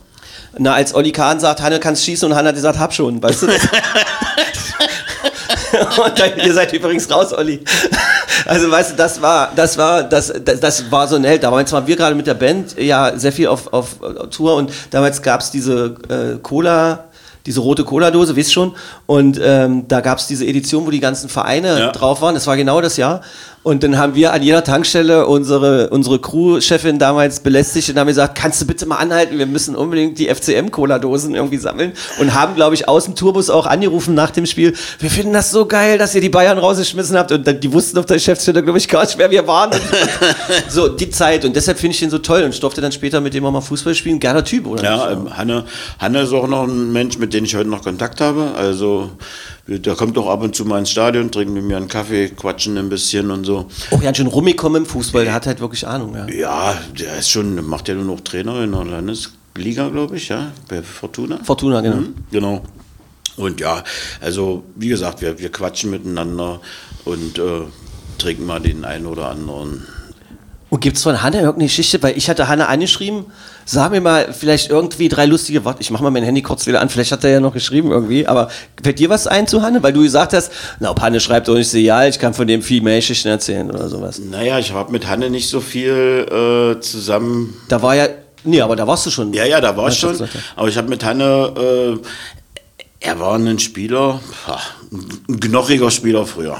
Na, 0.57 0.73
als 0.73 0.95
Olli 0.95 1.11
Kahn 1.11 1.39
sagt, 1.39 1.61
Hanne 1.61 1.79
kannst 1.79 2.05
schießen 2.05 2.29
und 2.29 2.35
Hanne 2.35 2.49
hat 2.49 2.55
gesagt, 2.55 2.79
hab 2.79 2.93
schon, 2.93 3.21
weißt 3.21 3.43
du? 3.43 3.47
und 6.05 6.19
dann, 6.19 6.31
ihr 6.43 6.53
seid 6.53 6.73
übrigens 6.73 7.09
raus, 7.11 7.33
Olli. 7.33 7.59
Also 8.45 8.69
weißt 8.71 8.91
du, 8.91 8.95
das 8.95 9.21
war, 9.21 9.51
das 9.55 9.77
war, 9.77 10.03
das, 10.03 10.33
das, 10.43 10.59
das 10.59 10.91
war 10.91 11.07
so 11.07 11.15
ein 11.15 11.23
Held. 11.23 11.43
Damals 11.43 11.71
waren 11.71 11.87
wir 11.87 11.95
gerade 11.95 12.15
mit 12.15 12.27
der 12.27 12.33
Band 12.33 12.77
ja 12.79 13.17
sehr 13.17 13.31
viel 13.31 13.47
auf, 13.47 13.71
auf 13.73 13.97
Tour 14.31 14.55
und 14.55 14.71
damals 14.91 15.21
gab 15.21 15.41
es 15.41 15.51
diese 15.51 15.95
äh, 16.09 16.37
Cola, 16.41 17.05
diese 17.45 17.61
rote 17.61 17.83
Cola-Dose, 17.83 18.35
wisst 18.35 18.53
schon. 18.53 18.75
Und 19.05 19.39
ähm, 19.41 19.87
da 19.87 20.01
gab 20.01 20.17
es 20.19 20.27
diese 20.27 20.45
Edition, 20.45 20.85
wo 20.85 20.91
die 20.91 20.99
ganzen 20.99 21.29
Vereine 21.29 21.79
Ja. 21.79 21.91
drauf 21.91 22.21
waren. 22.21 22.35
Das 22.35 22.47
war 22.47 22.57
genau 22.57 22.81
das 22.81 22.97
Jahr. 22.97 23.21
Und 23.61 23.83
dann 23.83 23.97
haben 23.97 24.15
wir 24.15 24.31
an 24.31 24.41
jeder 24.41 24.63
Tankstelle 24.63 25.27
unsere, 25.27 25.89
unsere 25.89 26.19
Crew-Chefin 26.19 26.97
damals 26.97 27.41
belästigt 27.41 27.89
und 27.89 27.99
haben 27.99 28.07
gesagt, 28.07 28.37
kannst 28.37 28.61
du 28.61 28.65
bitte 28.65 28.85
mal 28.85 28.97
anhalten, 28.97 29.37
wir 29.37 29.45
müssen 29.45 29.75
unbedingt 29.75 30.17
die 30.17 30.33
FCM-Cola-Dosen 30.33 31.35
irgendwie 31.35 31.57
sammeln. 31.57 31.91
Und 32.19 32.33
haben, 32.33 32.55
glaube 32.55 32.75
ich, 32.75 32.87
aus 32.87 33.05
dem 33.05 33.15
Tourbus 33.15 33.49
auch 33.49 33.65
angerufen 33.65 34.15
nach 34.15 34.31
dem 34.31 34.45
Spiel, 34.45 34.73
wir 34.99 35.09
finden 35.09 35.33
das 35.33 35.51
so 35.51 35.65
geil, 35.65 35.97
dass 35.97 36.15
ihr 36.15 36.21
die 36.21 36.29
Bayern 36.29 36.57
rausgeschmissen 36.57 37.17
habt. 37.17 37.31
Und 37.33 37.45
dann, 37.45 37.59
die 37.59 37.73
wussten 37.73 37.97
auf 37.97 38.05
der 38.05 38.15
Geschäftsstelle, 38.15 38.63
glaube 38.63 38.77
ich, 38.77 38.87
gar 38.87 39.03
nicht, 39.03 39.17
wer 39.17 39.29
wir 39.29 39.45
waren. 39.47 39.71
So, 40.67 40.87
die 40.87 41.09
Zeit. 41.09 41.45
Und 41.45 41.55
deshalb 41.55 41.79
finde 41.79 41.93
ich 41.93 41.99
den 41.99 42.09
so 42.09 42.19
toll. 42.19 42.43
Und 42.43 42.51
ich 42.51 42.59
durfte 42.59 42.81
dann 42.81 42.91
später 42.91 43.21
mit 43.21 43.33
dem 43.33 43.45
auch 43.45 43.51
mal 43.51 43.61
Fußball 43.61 43.95
spielen. 43.95 44.19
Geiler 44.19 44.43
Typ, 44.43 44.67
oder? 44.67 44.83
Ja, 44.83 45.09
nicht? 45.09 45.17
ähm, 45.17 45.37
Hanne, 45.37 45.65
Hanne 45.99 46.21
ist 46.21 46.33
auch 46.33 46.47
noch 46.47 46.63
ein 46.63 46.91
Mensch, 46.91 47.17
mit 47.17 47.33
dem 47.33 47.45
ich 47.45 47.55
heute 47.55 47.69
noch 47.69 47.83
Kontakt 47.83 48.21
habe. 48.21 48.51
Also 48.55 49.09
der 49.77 49.95
kommt 49.95 50.17
doch 50.17 50.27
ab 50.27 50.41
und 50.41 50.55
zu 50.55 50.65
mal 50.65 50.79
ins 50.79 50.89
Stadion, 50.89 51.31
trinkt 51.31 51.53
mit 51.53 51.63
mir 51.63 51.77
einen 51.77 51.87
Kaffee, 51.87 52.29
quatschen 52.29 52.77
ein 52.77 52.89
bisschen 52.89 53.29
und 53.29 53.43
so. 53.45 53.67
Oh, 53.91 53.97
ganz 53.97 54.17
schön 54.17 54.27
rumgekommen 54.27 54.83
im 54.83 54.89
Fußball. 54.89 55.23
Der 55.23 55.33
hat 55.33 55.45
halt 55.45 55.59
wirklich 55.59 55.85
Ahnung, 55.87 56.15
ja. 56.15 56.27
Ja, 56.27 56.77
der 56.99 57.17
ist 57.17 57.29
schon, 57.29 57.63
macht 57.65 57.87
ja 57.87 57.93
nur 57.93 58.05
noch 58.05 58.21
Trainer 58.21 58.63
in 58.63 58.71
der 58.71 58.85
Landesliga, 58.85 59.89
glaube 59.89 60.17
ich, 60.17 60.29
ja, 60.29 60.51
bei 60.67 60.81
Fortuna. 60.81 61.39
Fortuna, 61.43 61.81
genau. 61.81 61.97
Mhm, 61.97 62.15
genau. 62.31 62.63
Und 63.37 63.59
ja, 63.59 63.83
also 64.19 64.63
wie 64.75 64.89
gesagt, 64.89 65.21
wir, 65.21 65.37
wir 65.39 65.51
quatschen 65.51 65.91
miteinander 65.91 66.59
und 67.05 67.37
äh, 67.37 67.61
trinken 68.17 68.45
mal 68.45 68.59
den 68.59 68.83
einen 68.83 69.05
oder 69.05 69.29
anderen. 69.29 69.85
Und 70.69 70.81
gibt 70.81 70.97
es 70.97 71.03
von 71.03 71.21
Hanne 71.23 71.37
irgendeine 71.37 71.65
Geschichte? 71.65 72.01
Weil 72.03 72.15
ich 72.15 72.29
hatte 72.29 72.47
Hanne 72.47 72.67
angeschrieben, 72.67 73.25
sag 73.65 73.91
mir 73.91 74.01
mal 74.01 74.33
vielleicht 74.33 74.69
irgendwie 74.69 75.09
drei 75.09 75.25
lustige 75.25 75.65
Worte. 75.65 75.81
Ich 75.81 75.89
mach 75.89 76.01
mal 76.01 76.11
mein 76.11 76.23
Handy 76.23 76.41
kurz 76.41 76.67
wieder 76.67 76.79
an, 76.81 76.89
vielleicht 76.89 77.11
hat 77.11 77.23
er 77.23 77.31
ja 77.31 77.39
noch 77.39 77.53
geschrieben 77.53 77.91
irgendwie. 77.91 78.27
Aber 78.27 78.49
fällt 78.81 78.99
dir 78.99 79.09
was 79.09 79.25
ein 79.25 79.47
zu 79.47 79.61
Hanne? 79.61 79.81
Weil 79.81 79.93
du 79.93 80.03
gesagt 80.03 80.33
hast, 80.33 80.51
na, 80.79 80.91
ob 80.91 81.01
Hanne 81.01 81.19
schreibt 81.19 81.47
doch 81.47 81.55
nicht 81.55 81.69
so, 81.69 81.77
ja, 81.77 82.05
ich 82.05 82.19
kann 82.19 82.33
von 82.33 82.47
dem 82.47 82.61
viel 82.61 82.81
mehr 82.81 82.97
Geschichten 82.97 83.29
erzählen 83.29 83.69
oder 83.69 83.89
sowas. 83.89 84.19
Naja, 84.19 84.59
ich 84.59 84.71
habe 84.71 84.91
mit 84.91 85.07
Hanne 85.07 85.29
nicht 85.29 85.49
so 85.49 85.59
viel 85.59 86.25
äh, 86.77 86.79
zusammen 86.81 87.55
Da 87.67 87.81
war 87.81 87.95
ja, 87.95 88.07
nee, 88.43 88.61
aber 88.61 88.75
da 88.75 88.85
warst 88.85 89.05
du 89.07 89.09
schon. 89.09 89.33
Ja, 89.33 89.45
ja, 89.45 89.59
da 89.61 89.75
war 89.75 89.89
ich 89.89 89.97
schon. 89.97 90.15
Aber 90.55 90.67
ich 90.67 90.77
habe 90.77 90.87
mit 90.87 91.03
Hanne, 91.03 91.53
äh, 91.57 91.97
er 92.99 93.19
war 93.19 93.35
ein 93.35 93.59
Spieler, 93.59 94.19
ein 95.27 95.39
knochiger 95.39 95.89
Spieler 95.89 96.25
früher. 96.25 96.57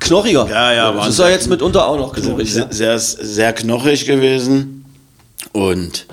Ha. 0.00 0.06
Knorriger. 0.06 0.46
Ja, 0.48 0.72
ja, 0.72 0.92
Das 0.92 1.08
ist 1.08 1.18
ja 1.18 1.28
jetzt 1.28 1.48
mitunter 1.48 1.86
auch 1.86 1.96
noch 1.96 2.14
knorrig. 2.14 2.52
Sehr, 2.52 2.68
sehr, 2.70 2.98
sehr 2.98 3.52
knochig 3.52 4.06
gewesen. 4.06 4.84
Und 5.52 6.06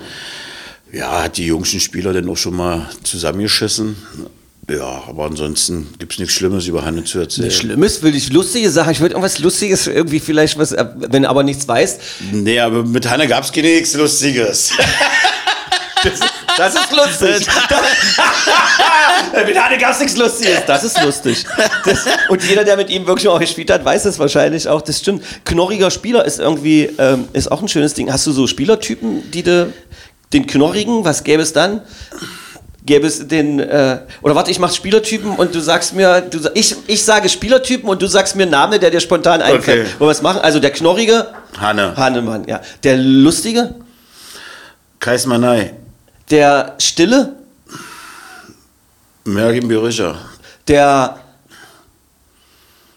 ja, 0.92 1.22
hat 1.24 1.36
die 1.36 1.46
jüngsten 1.46 1.80
Spieler 1.80 2.12
dann 2.12 2.28
auch 2.28 2.36
schon 2.36 2.56
mal 2.56 2.88
zusammengeschissen. 3.02 3.96
Ja, 4.70 5.02
aber 5.08 5.24
ansonsten 5.24 5.88
gibt 5.98 6.12
es 6.12 6.18
nichts 6.18 6.34
Schlimmes 6.34 6.66
über 6.66 6.84
Hanne 6.84 7.02
zu 7.04 7.18
erzählen. 7.18 7.50
Schlimmes 7.50 8.02
will 8.02 8.14
ich 8.14 8.30
lustige 8.30 8.70
Sachen. 8.70 8.92
Ich 8.92 9.00
würde 9.00 9.14
irgendwas 9.14 9.38
Lustiges 9.38 9.86
irgendwie 9.86 10.20
vielleicht 10.20 10.58
was, 10.58 10.72
äh, 10.72 10.84
wenn 10.96 11.22
du 11.22 11.30
aber 11.30 11.42
nichts 11.42 11.66
weißt. 11.66 12.00
Nee, 12.32 12.60
aber 12.60 12.84
mit 12.84 13.08
Hanne 13.08 13.26
gab 13.28 13.44
es 13.44 13.54
nichts 13.54 13.94
Lustiges. 13.94 14.72
Das 16.04 16.20
ist 16.74 16.92
lustig. 16.92 17.46
mit 19.46 19.62
Hanne 19.62 19.78
gab 19.78 19.92
es 19.92 20.00
nichts 20.00 20.16
Lustiges. 20.16 20.64
Das 20.66 20.84
ist 20.84 21.02
lustig. 21.02 21.44
Das, 21.84 22.06
und 22.28 22.42
jeder, 22.42 22.64
der 22.64 22.76
mit 22.76 22.90
ihm 22.90 23.06
wirklich 23.06 23.28
auch 23.28 23.38
gespielt 23.38 23.70
hat, 23.70 23.84
weiß 23.84 24.02
das 24.04 24.18
wahrscheinlich 24.18 24.68
auch. 24.68 24.82
Das 24.82 24.98
stimmt. 24.98 25.22
Knorriger 25.44 25.90
Spieler 25.90 26.24
ist 26.24 26.40
irgendwie, 26.40 26.90
ähm, 26.98 27.28
ist 27.32 27.50
auch 27.52 27.62
ein 27.62 27.68
schönes 27.68 27.94
Ding. 27.94 28.12
Hast 28.12 28.26
du 28.26 28.32
so 28.32 28.46
Spielertypen, 28.46 29.30
die 29.30 29.42
de, 29.42 29.66
den 30.32 30.46
Knorrigen, 30.46 31.04
was 31.04 31.24
gäbe 31.24 31.42
es 31.42 31.52
dann? 31.52 31.82
Gäbe 32.84 33.06
es 33.06 33.28
den, 33.28 33.60
äh, 33.60 34.00
oder 34.22 34.34
warte, 34.34 34.50
ich 34.50 34.58
mach 34.58 34.72
Spielertypen 34.72 35.32
und 35.32 35.54
du 35.54 35.60
sagst 35.60 35.94
mir, 35.94 36.22
du, 36.22 36.38
ich, 36.54 36.74
ich 36.86 37.04
sage 37.04 37.28
Spielertypen 37.28 37.88
und 37.88 38.00
du 38.00 38.06
sagst 38.06 38.34
mir 38.34 38.44
einen 38.44 38.52
Namen, 38.52 38.80
der 38.80 38.90
dir 38.90 39.00
spontan 39.00 39.42
einfällt. 39.42 39.86
Okay. 39.86 39.94
Wollen 39.98 40.08
wir 40.08 40.12
es 40.12 40.22
machen? 40.22 40.40
Also 40.40 40.58
der 40.58 40.70
Knorrige, 40.70 41.26
Hanne. 41.60 41.94
Hannemann, 41.96 42.46
ja. 42.46 42.60
Der 42.84 42.96
Lustige, 42.96 43.74
Kaismanei. 45.00 45.74
Der 46.30 46.74
Stille, 46.78 47.34
Mergin 49.24 49.68
Birischer. 49.68 50.16
der. 50.66 51.18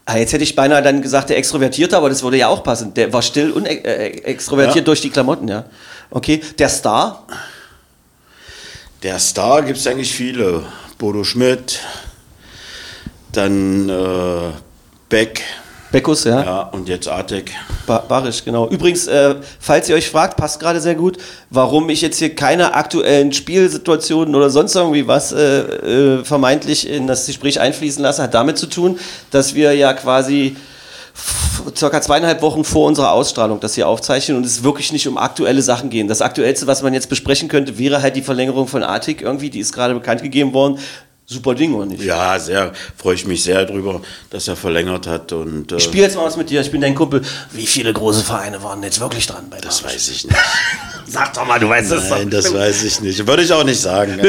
Ah, 0.06 0.18
jetzt 0.18 0.34
hätte 0.34 0.44
ich 0.44 0.56
beinahe 0.56 0.82
dann 0.82 1.02
gesagt, 1.02 1.30
der 1.30 1.38
Extrovertierte, 1.38 1.96
aber 1.96 2.10
das 2.10 2.24
würde 2.24 2.36
ja 2.36 2.48
auch 2.48 2.64
passen. 2.64 2.94
Der 2.96 3.14
war 3.14 3.22
still 3.22 3.52
und 3.52 3.66
äh, 3.66 4.08
extrovertiert 4.24 4.78
Ja. 4.78 4.82
durch 4.82 5.00
die 5.02 5.10
Klamotten, 5.10 5.48
ja. 5.48 5.66
Okay. 6.10 6.42
Der 6.58 6.68
Star, 6.70 7.26
Der 9.04 9.20
Star 9.20 9.62
gibt 9.62 9.78
es 9.78 9.88
eigentlich 9.88 10.12
viele. 10.14 10.64
Bodo 10.98 11.24
Schmidt, 11.24 11.80
dann 13.32 13.90
äh, 13.90 14.52
Beck, 15.08 15.42
Beckus, 15.92 16.24
ja. 16.24 16.44
ja, 16.44 16.62
und 16.62 16.88
jetzt 16.88 17.10
Artek. 17.10 17.52
Ba 17.86 17.98
Barisch, 18.00 18.46
genau. 18.46 18.70
Übrigens, 18.70 19.08
äh, 19.08 19.36
falls 19.60 19.90
ihr 19.90 19.96
euch 19.96 20.10
fragt, 20.10 20.38
passt 20.38 20.60
gerade 20.62 20.80
sehr 20.80 20.96
gut, 20.96 21.18
warum 21.50 21.90
ich 21.90 22.02
jetzt 22.02 22.20
hier 22.20 22.34
keine 22.34 22.74
aktuellen 22.74 23.34
Spielsituationen 23.34 24.34
oder 24.34 24.50
sonst 24.50 24.74
irgendwie 24.74 25.08
was 25.08 25.34
äh, 25.34 25.60
äh, 26.20 26.24
vermeintlich 26.24 26.88
in 26.88 27.08
das 27.08 27.26
Gespräch 27.26 27.60
einfließen 27.60 28.02
lasse, 28.02 28.24
hat 28.24 28.34
damit 28.34 28.58
zu 28.58 28.68
tun, 28.68 29.00
dass 29.32 29.54
wir 29.54 29.74
ja 29.74 29.94
quasi 29.94 30.56
circa 31.76 32.02
zweieinhalb 32.02 32.42
Wochen 32.42 32.64
vor 32.64 32.88
unserer 32.88 33.12
Ausstrahlung 33.12 33.60
das 33.60 33.76
hier 33.76 33.88
aufzeichnen 33.88 34.38
und 34.38 34.46
es 34.46 34.64
wirklich 34.64 34.94
nicht 34.94 35.08
um 35.10 35.18
aktuelle 35.18 35.62
Sachen 35.62 35.90
gehen. 35.90 36.08
Das 36.08 36.22
Aktuellste, 36.22 36.68
was 36.68 36.84
man 36.84 36.94
jetzt 36.94 37.10
besprechen 37.10 37.50
könnte, 37.50 37.78
wäre 37.78 38.02
halt 38.02 38.16
die 38.16 38.22
Verlängerung 38.22 38.68
von 38.68 38.84
Artik 38.84 39.22
irgendwie, 39.22 39.50
die 39.50 39.60
ist 39.60 39.74
gerade 39.74 39.94
bekannt 39.94 40.24
gegeben 40.24 40.54
worden. 40.54 40.80
Super 41.32 41.56
Ding, 41.56 41.74
oder 41.74 41.86
nicht? 41.86 42.04
Ja, 42.04 42.38
sehr, 42.38 42.74
freue 42.98 43.16
ich 43.16 43.26
mich 43.26 43.42
sehr 43.42 43.64
drüber, 43.66 44.02
dass 44.30 44.50
er 44.50 44.58
verlängert 44.58 45.08
hat. 45.08 45.32
Und, 45.32 45.72
äh, 45.72 45.78
Ich 45.78 45.84
spiele 45.86 46.04
jetzt 46.04 46.18
mal 46.18 46.26
was 46.26 46.36
mit 46.36 46.50
dir, 46.50 46.60
ich 46.60 46.70
bin 46.72 46.82
dein 46.82 46.94
Kumpel. 46.94 47.22
Wie 47.54 47.66
viele 47.66 47.94
große 47.94 48.22
Vereine 48.24 48.62
waren 48.64 48.84
jetzt 48.84 49.00
wirklich 49.00 49.28
dran 49.28 49.46
bei 49.50 49.60
das 49.62 49.82
weiß 49.82 50.10
ich 50.10 50.26
nicht. 50.26 50.36
Sag 51.08 51.34
doch 51.34 51.46
mal, 51.48 51.58
du 51.60 51.70
weißt 51.70 51.92
es 51.92 52.10
Nein, 52.10 52.30
das 52.30 52.54
weiß 52.54 52.84
ich 52.84 53.00
nicht. 53.02 53.26
Würde 53.26 53.44
ich 53.44 53.52
auch 53.54 53.64
nicht 53.64 53.80
sagen. 53.80 54.20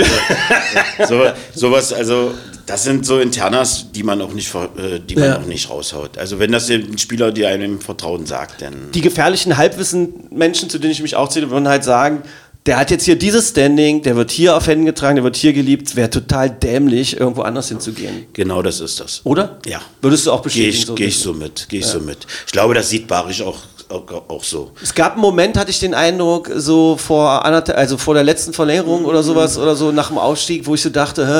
Also, 0.98 1.24
so, 1.24 1.30
sowas, 1.54 1.92
also 1.92 2.34
das 2.66 2.84
sind 2.84 3.04
so 3.04 3.18
Internas, 3.18 3.86
die 3.92 4.04
man 4.04 4.20
auch 4.22 4.32
nicht, 4.32 4.54
äh, 4.54 5.00
die 5.00 5.16
man 5.16 5.24
Ja. 5.24 5.38
auch 5.38 5.46
nicht 5.46 5.68
raushaut. 5.70 6.18
Also 6.18 6.38
wenn 6.38 6.52
das 6.52 6.70
ein 6.70 6.98
Spieler, 6.98 7.32
die 7.32 7.46
einem 7.46 7.80
Vertrauen 7.80 8.26
sagt, 8.26 8.62
dann 8.62 8.92
die 8.94 9.00
gefährlichen 9.00 9.56
Halbwissen-Menschen, 9.56 10.70
zu 10.70 10.78
denen 10.78 10.92
ich 10.92 11.02
mich 11.02 11.16
auch 11.16 11.28
zähle, 11.28 11.50
würden 11.50 11.66
halt 11.68 11.82
sagen, 11.82 12.22
der 12.66 12.76
hat 12.78 12.90
jetzt 12.92 13.04
hier 13.04 13.16
dieses 13.16 13.48
Standing, 13.50 14.02
der 14.02 14.14
wird 14.16 14.30
hier 14.30 14.56
auf 14.56 14.66
Händen 14.68 14.86
getragen, 14.86 15.16
der 15.16 15.24
wird 15.24 15.36
hier 15.36 15.52
geliebt, 15.52 15.96
wäre 15.96 16.10
total 16.10 16.48
dämlich, 16.50 17.18
irgendwo 17.18 17.42
anders 17.42 17.68
hinzugehen. 17.68 18.26
genau 18.32 18.62
das 18.62 18.78
ist 18.80 19.00
das. 19.00 19.20
Oder? 19.24 19.58
Ja. 19.66 19.80
Würdest 20.00 20.26
du 20.26 20.32
auch 20.32 20.42
Gehe 20.42 20.68
bestätigen? 20.68 20.92
ich, 20.92 20.94
geh 20.94 21.04
ich 21.06 21.18
so 21.18 21.32
mit, 21.32 21.68
gehe 21.68 21.80
ich 21.80 21.86
so 21.86 21.98
mit. 22.00 22.18
Ich 22.46 22.52
glaube, 22.52 22.74
das 22.74 22.88
sieht 22.88 23.08
Barisch 23.08 23.42
auch, 23.42 23.58
auch, 23.88 24.04
auch 24.28 24.44
so. 24.44 24.70
Es 24.80 24.94
gab 24.94 25.14
einen 25.14 25.22
Moment, 25.22 25.58
hatte 25.58 25.70
ich 25.72 25.80
den 25.80 25.92
Eindruck, 25.92 26.50
so 26.54 26.96
vor 26.96 27.44
also 27.44 27.98
vor 27.98 28.14
der 28.14 28.22
letzten 28.22 28.52
Verlängerung 28.52 29.06
oder 29.06 29.24
sowas 29.24 29.58
oder 29.58 29.74
so 29.74 29.90
nach 29.90 30.08
dem 30.08 30.18
Aufstieg, 30.18 30.64
wo 30.66 30.74
ich 30.74 30.82
so 30.82 30.90
dachte, 30.90 31.26
hä, 31.26 31.30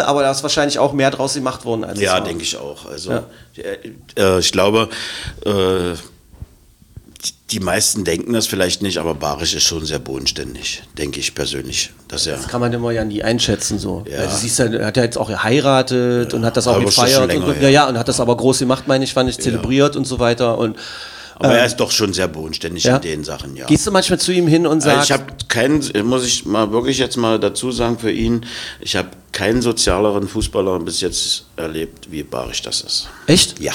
aber 0.04 0.22
da 0.22 0.32
ist 0.32 0.42
wahrscheinlich 0.42 0.80
auch 0.80 0.92
mehr 0.92 1.12
draus 1.12 1.34
gemacht 1.34 1.64
worden 1.64 1.84
als 1.84 2.00
Ja, 2.00 2.18
denke 2.18 2.42
ich 2.42 2.56
auch. 2.56 2.86
Also 2.86 3.12
Ja. 3.12 3.22
äh, 3.56 3.92
äh, 4.36 4.38
ich 4.40 4.50
glaube, 4.50 4.88
äh, 5.46 5.94
die- 7.52 7.60
meisten 7.60 8.04
denken 8.04 8.32
das 8.32 8.46
vielleicht 8.46 8.82
nicht, 8.82 8.98
aber 8.98 9.14
Barisch 9.14 9.54
ist 9.54 9.64
schon 9.64 9.84
sehr 9.84 9.98
bodenständig, 9.98 10.82
denke 10.98 11.20
ich 11.20 11.34
persönlich. 11.34 11.90
Dass 12.08 12.26
er, 12.26 12.36
Das 12.36 12.48
kann 12.48 12.60
man 12.60 12.72
immer 12.72 12.90
ja 12.92 13.04
nie 13.04 13.22
einschätzen 13.22 13.78
so. 13.78 14.04
Ja. 14.10 14.22
Ja. 14.22 14.26
Du 14.30 14.36
siehst 14.36 14.58
ja, 14.58 14.66
er 14.66 14.86
hat 14.86 14.96
ja 14.96 15.02
jetzt 15.04 15.18
auch 15.18 15.28
geheiratet 15.28 16.34
und 16.34 16.44
hat 16.44 16.56
das 16.56 16.66
auch 16.66 16.76
das 16.82 16.94
gefeiert. 16.94 17.12
schon 17.14 17.22
Und, 17.24 17.28
länger 17.30 17.60
ja, 17.60 17.68
ja, 17.68 17.88
und 17.88 17.98
hat 17.98 18.08
das 18.08 18.20
aber 18.20 18.36
groß 18.36 18.58
gemacht, 18.60 18.84
meine 18.88 19.04
ich, 19.04 19.12
fand 19.12 19.28
ich, 19.30 19.38
zelebriert 19.38 19.96
und 19.96 20.06
so 20.06 20.18
weiter. 20.18 20.58
Und 20.58 20.76
aber 21.42 21.54
er 21.56 21.64
ist 21.64 21.76
doch 21.76 21.90
schon 21.90 22.12
sehr 22.12 22.28
bodenständig 22.28 22.84
Ja. 22.84 22.96
in 22.96 23.02
den 23.02 23.24
Sachen, 23.24 23.56
ja. 23.56 23.64
gehst 23.64 23.86
du 23.86 23.90
manchmal 23.90 24.18
zu 24.20 24.30
ihm 24.30 24.46
hin 24.46 24.66
und 24.66 24.84
Also 24.84 24.90
sagst, 24.90 25.04
ich 25.08 25.12
habe 25.12 25.24
keinen, 25.48 25.82
muss 26.06 26.26
ich 26.26 26.44
mal 26.44 26.70
wirklich 26.70 26.98
jetzt 26.98 27.16
mal 27.16 27.38
dazu 27.40 27.72
sagen 27.72 27.98
für 27.98 28.10
ihn, 28.12 28.44
ich 28.80 28.94
habe 28.94 29.08
keinen 29.32 29.62
sozialeren 29.62 30.28
Fußballer 30.28 30.78
bis 30.80 31.00
jetzt 31.00 31.44
erlebt, 31.56 32.10
wie 32.10 32.24
Barisch 32.24 32.60
das 32.60 32.82
ist. 32.82 33.08
echt? 33.26 33.58
Ja. 33.58 33.72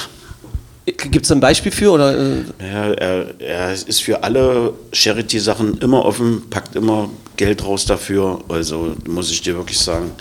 Gibt 0.86 1.26
es 1.26 1.32
ein 1.32 1.40
Beispiel 1.40 1.72
für? 1.72 1.92
Oder, 1.92 2.16
äh, 2.18 2.44
Ja, 2.60 2.92
er, 2.94 3.40
er 3.40 3.74
ist 3.74 4.04
für 4.04 4.24
alle 4.24 4.74
Charity-Sachen 4.94 5.80
immer 5.80 6.06
offen, 6.06 6.44
packt 6.50 6.76
immer 6.76 7.10
Geld 7.38 7.64
raus 7.64 7.86
dafür. 7.86 8.42
Also 8.50 8.96
muss 9.08 9.32
ich 9.32 9.42
dir 9.42 9.56
wirklich 9.56 9.80
sagen, 9.80 10.12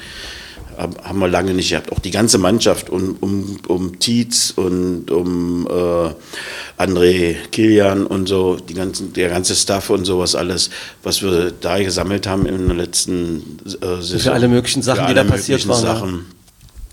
hab- 0.79 1.05
haben 1.05 1.19
wir 1.19 1.29
lange 1.29 1.53
nicht 1.53 1.69
gehabt. 1.69 1.93
Auch 1.93 1.99
die 1.99 2.11
ganze 2.11 2.39
Mannschaft 2.39 2.89
um, 2.89 3.17
um, 3.21 3.59
um 3.69 3.99
Tietz 3.99 4.55
und 4.57 5.11
um 5.11 5.67
äh, 5.67 6.83
André 6.83 7.37
Kilian 7.53 8.07
und 8.07 8.27
so, 8.27 8.57
die 8.57 8.75
ganzen, 8.75 9.12
der 9.12 9.29
ganze 9.29 9.55
Staff 9.55 9.91
und 9.91 10.07
sowas 10.07 10.35
alles, 10.35 10.71
was 11.03 11.23
wir 11.23 11.53
da 11.61 11.79
gesammelt 11.79 12.27
haben 12.27 12.47
in 12.47 12.67
der 12.69 12.77
letzten 12.77 13.59
äh, 13.83 14.01
Saison. 14.03 14.33
alle 14.33 14.49
möglichen 14.49 14.81
Sachen, 14.83 15.03
Für 15.03 15.09
die 15.09 15.15
da 15.15 15.21
alle 15.21 15.31
passiert 15.31 15.69
waren, 15.69 15.83
Sachen. 15.83 16.27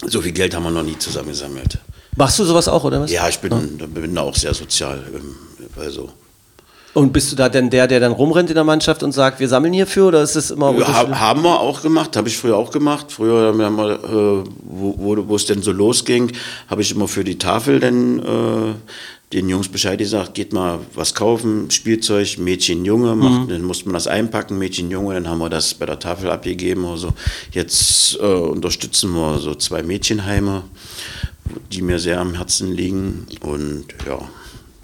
So 0.07 0.19
viel 0.21 0.33
Geld 0.33 0.53
haben 0.55 0.63
wir 0.63 0.71
noch 0.71 0.83
nie 0.83 0.97
zusammengesammelt. 0.99 1.77
Machst 2.15 2.39
du 2.39 2.43
sowas 2.43 2.67
auch, 2.67 2.83
oder 2.83 3.01
was? 3.01 3.11
Ja, 3.11 3.27
ich 3.29 3.39
bin, 3.39 3.77
bin 3.77 4.15
da 4.15 4.21
auch 4.21 4.35
sehr 4.35 4.53
sozial. 4.53 5.03
ähm, 5.13 5.35
Also. 5.77 6.09
Und 6.93 7.13
bist 7.13 7.31
du 7.31 7.37
da 7.37 7.47
denn 7.47 7.69
der, 7.69 7.87
der 7.87 8.01
dann 8.01 8.11
rumrennt 8.11 8.49
in 8.49 8.55
der 8.55 8.65
Mannschaft 8.65 9.01
und 9.01 9.13
sagt, 9.13 9.39
wir 9.39 9.47
sammeln 9.47 9.71
hierfür? 9.73 10.07
Oder 10.07 10.23
ist 10.23 10.35
es 10.35 10.51
immer 10.51 10.77
Ja, 10.77 10.87
ha- 10.93 11.19
haben 11.21 11.41
wir 11.43 11.57
auch 11.59 11.81
gemacht, 11.81 12.17
habe 12.17 12.27
ich 12.27 12.37
früher 12.37 12.57
auch 12.57 12.69
gemacht. 12.69 13.13
Früher, 13.13 13.53
wir 13.57 13.65
äh, 13.67 14.49
wo, 14.63 15.25
wo, 15.27 15.35
es 15.37 15.45
denn 15.45 15.61
so 15.61 15.71
losging, 15.71 16.33
habe 16.69 16.81
ich 16.81 16.91
immer 16.91 17.07
für 17.07 17.23
die 17.23 17.37
Tafel 17.37 17.79
dann 17.79 18.19
äh, 18.19 18.73
den 19.31 19.47
Jungs 19.47 19.69
Bescheid 19.69 19.97
gesagt, 19.97 20.33
geht 20.33 20.51
mal 20.51 20.79
was 20.93 21.15
kaufen, 21.15 21.71
Spielzeug, 21.71 22.37
Mädchen, 22.37 22.83
Junge, 22.83 23.15
macht, 23.15 23.49
dann 23.49 23.61
musste 23.63 23.85
man 23.85 23.93
das 23.93 24.07
einpacken, 24.07 24.57
Mädchen, 24.57 24.91
Junge, 24.91 25.13
dann 25.13 25.29
haben 25.29 25.39
wir 25.39 25.49
das 25.49 25.73
bei 25.73 25.85
der 25.85 25.99
Tafel 25.99 26.29
abgegeben 26.29 26.83
oder 26.83 26.97
so. 26.97 27.09
Jetzt 27.51 28.17
äh, 28.19 28.25
unterstützen 28.25 29.13
wir 29.13 29.39
so 29.39 29.55
zwei 29.55 29.83
Mädchenheime, 29.83 30.63
die 31.71 31.81
mir 31.81 31.99
sehr 31.99 32.19
am 32.19 32.33
Herzen 32.35 32.71
liegen 32.73 33.27
und 33.41 33.85
ja, 34.07 34.19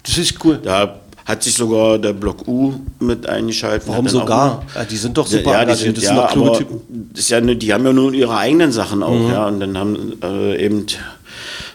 Das 0.04 0.18
ist 0.18 0.44
cool. 0.46 0.60
da 0.64 1.00
hat 1.26 1.44
sich 1.44 1.56
sogar 1.56 2.00
der 2.00 2.14
Block 2.14 2.48
U 2.48 2.74
mit 3.00 3.28
eingeschaltet. 3.28 3.88
Warum 3.90 4.06
dann 4.06 4.16
auch 4.16 4.20
sogar? 4.22 4.64
Ja, 4.74 4.86
die 4.86 4.96
sind 4.96 5.18
doch 5.18 5.28
super 5.28 5.52
ja, 5.52 5.66
die 5.66 5.74
sind, 5.74 5.98
das 5.98 6.06
sind 6.06 6.16
ja, 6.16 6.22
doch 6.24 6.32
kluge 6.32 6.58
Typen. 6.60 7.10
das 7.14 7.20
ist 7.24 7.30
ja, 7.30 7.42
die 7.42 7.74
haben 7.74 7.86
ja 7.86 7.92
nur 7.92 8.14
ihre 8.14 8.38
eigenen 8.38 8.72
Sachen 8.72 9.04
auch, 9.04 9.12
Mhm. 9.20 9.32
ja. 9.32 9.48
Und 9.48 9.60
dann 9.60 9.78
haben 9.78 10.14
äh, 10.24 10.64
eben 10.64 10.86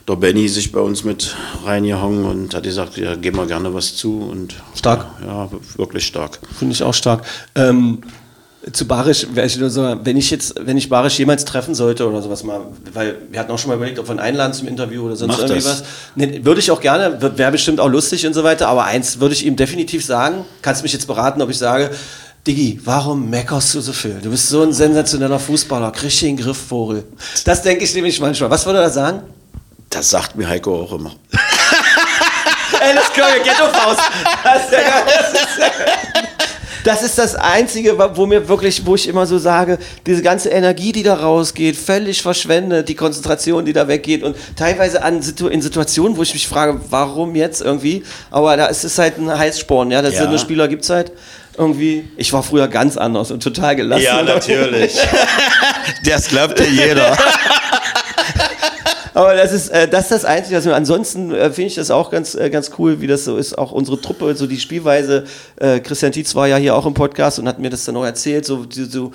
der 0.08 0.16
Benny 0.16 0.48
sich 0.48 0.72
bei 0.72 0.80
uns 0.80 1.04
mit 1.04 1.36
reingehangen 1.64 2.24
und 2.24 2.54
hat 2.54 2.62
gesagt, 2.64 2.96
ja, 2.96 3.14
geben 3.14 3.36
wir 3.36 3.46
gerne 3.46 3.72
was 3.74 3.94
zu. 3.94 4.20
Und, 4.22 4.54
Stark. 4.74 5.04
Ja, 5.24 5.48
wirklich 5.76 6.06
stark. 6.06 6.38
Finde 6.58 6.72
ich 6.74 6.82
auch 6.82 6.94
stark. 6.94 7.22
Ähm, 7.54 7.98
zu 8.72 8.86
Barisch, 8.86 9.26
wäre 9.32 9.46
ich 9.46 9.56
nur 9.56 9.70
so, 9.70 9.96
wenn 10.04 10.16
ich 10.16 10.30
jetzt, 10.30 10.54
wenn 10.60 10.76
ich 10.76 10.88
Barisch 10.88 11.18
jemals 11.18 11.44
treffen 11.44 11.74
sollte 11.74 12.08
oder 12.08 12.22
sowas 12.22 12.44
mal, 12.44 12.60
weil 12.92 13.16
wir 13.30 13.40
hatten 13.40 13.50
auch 13.50 13.58
schon 13.58 13.70
mal 13.70 13.76
überlegt, 13.76 13.98
ob 13.98 14.08
wir 14.08 14.14
ihn 14.14 14.20
einladen 14.20 14.52
zum 14.52 14.68
Interview 14.68 15.04
oder 15.04 15.16
sonst 15.16 15.32
Mach 15.32 15.38
irgendwie 15.40 15.62
das. 15.62 15.80
was. 15.80 15.84
Nee, 16.14 16.40
würde 16.44 16.60
ich 16.60 16.70
auch 16.70 16.80
gerne, 16.80 17.18
wäre 17.36 17.50
bestimmt 17.50 17.80
auch 17.80 17.88
lustig 17.88 18.24
und 18.26 18.34
so 18.34 18.44
weiter, 18.44 18.68
aber 18.68 18.84
eins 18.84 19.18
würde 19.18 19.34
ich 19.34 19.44
ihm 19.44 19.56
definitiv 19.56 20.04
sagen, 20.04 20.44
kannst 20.62 20.82
mich 20.84 20.92
jetzt 20.92 21.06
beraten, 21.06 21.42
ob 21.42 21.50
ich 21.50 21.58
sage, 21.58 21.90
Diggi, 22.46 22.80
warum 22.84 23.30
meckerst 23.30 23.74
du 23.74 23.80
so 23.80 23.92
viel? 23.92 24.18
Du 24.22 24.30
bist 24.30 24.48
so 24.48 24.62
ein 24.62 24.72
sensationeller 24.72 25.38
Fußballer, 25.38 25.90
krieg 25.92 26.18
den 26.20 26.36
Griff, 26.36 26.58
Vogel. 26.68 27.04
Das 27.44 27.62
denke 27.62 27.84
ich 27.84 27.94
nämlich 27.94 28.20
manchmal. 28.20 28.50
Was 28.50 28.66
würde 28.66 28.80
er 28.80 28.90
sagen? 28.90 29.22
Das 29.90 30.10
sagt 30.10 30.36
mir 30.36 30.48
Heiko 30.48 30.82
auch 30.82 30.92
immer. 30.92 31.12
Können 33.14 33.34
wir 33.34 33.42
Ghetto-Faust. 33.44 34.00
Das 34.42 34.64
ist 34.64 34.72
ja 34.72 34.78
geil. 34.78 36.12
Das 36.84 37.02
ist 37.02 37.16
ja. 37.18 37.22
Das 37.24 37.34
Einzige, 37.36 37.96
wo 38.16 38.26
mir 38.26 38.48
wirklich, 38.48 38.84
wo 38.84 38.94
ich 38.94 39.08
immer 39.08 39.26
so 39.26 39.38
sage, 39.38 39.78
diese 40.06 40.22
ganze 40.22 40.48
Energie, 40.50 40.92
die 40.92 41.02
da 41.02 41.14
rausgeht, 41.14 41.76
völlig 41.76 42.20
verschwendet, 42.22 42.88
die 42.88 42.94
Konzentration, 42.94 43.64
die 43.64 43.72
da 43.72 43.86
weggeht 43.88 44.22
und 44.22 44.36
teilweise 44.56 45.02
an 45.02 45.20
in 45.50 45.62
Situationen, 45.62 46.16
wo 46.16 46.22
ich 46.22 46.32
mich 46.32 46.48
frage, 46.48 46.80
warum 46.90 47.34
jetzt 47.34 47.60
irgendwie? 47.60 48.02
Aber 48.30 48.56
da 48.56 48.66
ist 48.66 48.84
es 48.84 48.98
halt 48.98 49.18
ein 49.18 49.36
Heißsporn, 49.36 49.90
ja. 49.90 50.02
Das 50.02 50.14
Ja. 50.14 50.20
sind 50.22 50.30
nur 50.30 50.38
Spieler 50.38 50.68
gibt's 50.68 50.90
halt 50.90 51.12
irgendwie. 51.56 52.08
Ich 52.16 52.32
war 52.32 52.42
früher 52.42 52.66
ganz 52.68 52.96
anders 52.96 53.30
und 53.30 53.42
total 53.42 53.76
gelassen. 53.76 54.02
das 56.04 56.28
glaubt 56.28 56.58
ja 56.58 56.66
jeder. 56.66 57.16
Aber 59.14 59.34
das 59.34 59.52
ist, 59.52 59.68
äh, 59.68 59.86
das 59.88 60.04
ist 60.04 60.10
das 60.12 60.24
Einzige, 60.24 60.56
was 60.56 60.64
mir 60.64 60.74
ansonsten 60.74 61.32
äh, 61.32 61.50
finde 61.50 61.68
ich 61.68 61.74
das 61.74 61.90
auch 61.90 62.10
ganz, 62.10 62.34
äh, 62.34 62.48
ganz 62.50 62.70
cool, 62.78 63.00
wie 63.00 63.06
das 63.06 63.24
so 63.24 63.36
ist. 63.36 63.58
Auch 63.58 63.72
unsere 63.72 64.00
Truppe, 64.00 64.34
so 64.34 64.46
die 64.46 64.58
Spielweise. 64.58 65.24
Äh, 65.56 65.80
Christian 65.80 66.12
Tietz 66.12 66.34
war 66.34 66.48
ja 66.48 66.56
hier 66.56 66.74
auch 66.74 66.86
im 66.86 66.94
Podcast 66.94 67.38
und 67.38 67.46
hat 67.48 67.58
mir 67.58 67.70
das 67.70 67.84
dann 67.84 67.96
auch 67.96 68.04
erzählt. 68.04 68.46
So, 68.46 68.64
die- 68.64 68.84
so 68.84 69.12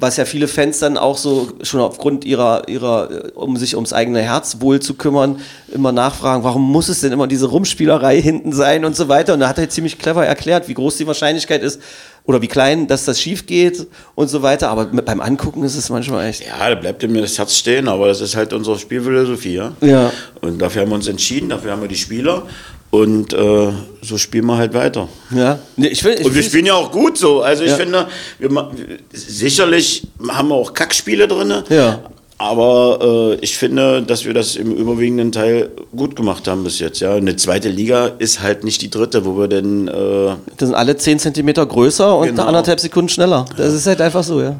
was 0.00 0.16
ja 0.16 0.24
viele 0.24 0.46
Fans 0.46 0.78
dann 0.78 0.96
auch 0.96 1.18
so 1.18 1.48
schon 1.62 1.80
aufgrund 1.80 2.24
ihrer, 2.24 2.68
ihrer, 2.68 3.10
äh, 3.10 3.30
um 3.34 3.56
sich 3.56 3.74
ums 3.74 3.92
eigene 3.92 4.22
Herz 4.22 4.58
wohl 4.60 4.80
zu 4.80 4.94
kümmern, 4.94 5.40
immer 5.72 5.90
nachfragen, 5.90 6.44
warum 6.44 6.62
muss 6.62 6.88
es 6.88 7.00
denn 7.00 7.12
immer 7.12 7.26
diese 7.26 7.46
Rumspielerei 7.46 8.20
hinten 8.22 8.52
sein 8.52 8.84
und 8.84 8.94
so 8.94 9.08
weiter. 9.08 9.34
Und 9.34 9.40
da 9.40 9.48
hat 9.48 9.58
er 9.58 9.68
ziemlich 9.68 9.98
clever 9.98 10.24
erklärt, 10.24 10.68
wie 10.68 10.74
groß 10.74 10.98
die 10.98 11.06
Wahrscheinlichkeit 11.08 11.62
ist 11.62 11.80
oder 12.24 12.40
wie 12.40 12.46
klein, 12.46 12.86
dass 12.86 13.06
das 13.06 13.20
schief 13.20 13.46
geht 13.46 13.88
und 14.14 14.28
so 14.28 14.42
weiter. 14.42 14.68
Aber 14.68 14.86
mit, 14.86 15.04
beim 15.04 15.20
Angucken 15.20 15.64
ist 15.64 15.74
es 15.74 15.90
manchmal 15.90 16.26
echt. 16.26 16.46
Ja, 16.46 16.68
da 16.68 16.76
bleibt 16.76 17.02
mir 17.02 17.22
das 17.22 17.36
Herz 17.36 17.56
stehen, 17.56 17.88
aber 17.88 18.06
das 18.06 18.20
ist 18.20 18.36
halt 18.36 18.52
unsere 18.52 18.78
Spielphilosophie. 18.78 19.54
Ja? 19.54 19.72
Ja. 19.80 20.12
Und 20.40 20.62
dafür 20.62 20.82
haben 20.82 20.90
wir 20.90 20.96
uns 20.96 21.08
entschieden, 21.08 21.48
dafür 21.48 21.72
haben 21.72 21.82
wir 21.82 21.88
die 21.88 21.96
Spieler 21.96 22.44
und 22.90 23.32
äh, 23.34 23.72
so 24.02 24.16
spielen 24.18 24.46
wir 24.46 24.56
halt 24.56 24.72
weiter. 24.74 25.08
Ja. 25.34 25.58
Nee, 25.76 25.88
ich 25.88 26.02
will, 26.04 26.12
ich 26.14 26.18
Und 26.24 26.34
wir 26.34 26.42
find- 26.42 26.44
spielen 26.46 26.66
ja 26.66 26.74
auch 26.74 26.90
gut 26.90 27.18
so. 27.18 27.42
Also 27.42 27.62
ich 27.64 27.70
Ja. 27.70 27.76
finde, 27.76 28.08
wir, 28.38 28.70
sicherlich 29.12 30.06
haben 30.28 30.48
wir 30.48 30.54
auch 30.54 30.72
Kackspiele 30.72 31.28
drin. 31.28 31.52
Ja. 31.68 32.00
Aber 32.40 33.34
äh, 33.40 33.44
ich 33.44 33.58
finde, 33.58 34.00
dass 34.02 34.24
wir 34.24 34.32
das 34.32 34.54
im 34.54 34.72
überwiegenden 34.72 35.32
Teil 35.32 35.70
gut 35.96 36.14
gemacht 36.14 36.46
haben 36.46 36.62
bis 36.62 36.78
jetzt. 36.78 37.00
Ja, 37.00 37.14
eine 37.14 37.34
zweite 37.34 37.68
Liga 37.68 38.06
ist 38.20 38.40
halt 38.40 38.62
nicht 38.62 38.80
die 38.80 38.90
dritte, 38.90 39.24
wo 39.24 39.36
wir 39.36 39.48
denn 39.48 39.88
äh, 39.88 40.36
Das 40.56 40.68
sind 40.68 40.74
alle 40.74 40.96
10 40.96 41.18
Zentimeter 41.18 41.66
größer 41.66 42.16
und 42.16 42.28
Genau. 42.28 42.44
anderthalb 42.44 42.78
Sekunden 42.78 43.08
schneller. 43.08 43.44
Das 43.56 43.74
ist 43.74 43.86
halt 43.88 44.00
einfach 44.00 44.22
so, 44.22 44.40
ja. 44.40 44.54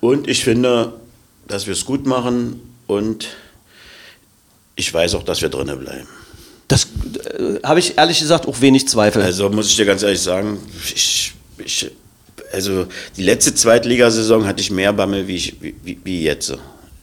und 0.00 0.26
ich 0.28 0.42
finde, 0.42 0.94
dass 1.46 1.66
wir 1.66 1.74
es 1.74 1.84
gut 1.84 2.06
machen 2.06 2.60
und 2.88 3.28
ich 4.74 4.92
weiß 4.92 5.14
auch, 5.14 5.22
dass 5.22 5.42
wir 5.42 5.48
drinnen 5.48 5.78
bleiben. 5.78 6.08
Das 6.72 6.84
äh, 7.38 7.60
habe 7.62 7.80
ich 7.80 7.98
ehrlich 7.98 8.18
gesagt 8.18 8.48
auch 8.48 8.60
wenig 8.62 8.88
Zweifel. 8.88 9.20
Also 9.22 9.50
muss 9.50 9.68
ich 9.68 9.76
dir 9.76 9.84
ganz 9.84 10.02
ehrlich 10.02 10.20
sagen, 10.20 10.58
ich, 10.94 11.32
ich, 11.62 11.90
also 12.52 12.86
die 13.16 13.22
letzte 13.24 13.54
Zweitligasaison 13.54 14.46
hatte 14.46 14.60
ich 14.62 14.70
mehr 14.70 14.92
Bammel 14.94 15.26
wie, 15.28 15.36
ich, 15.36 15.56
wie, 15.60 15.98
wie 16.02 16.22
jetzt. 16.22 16.54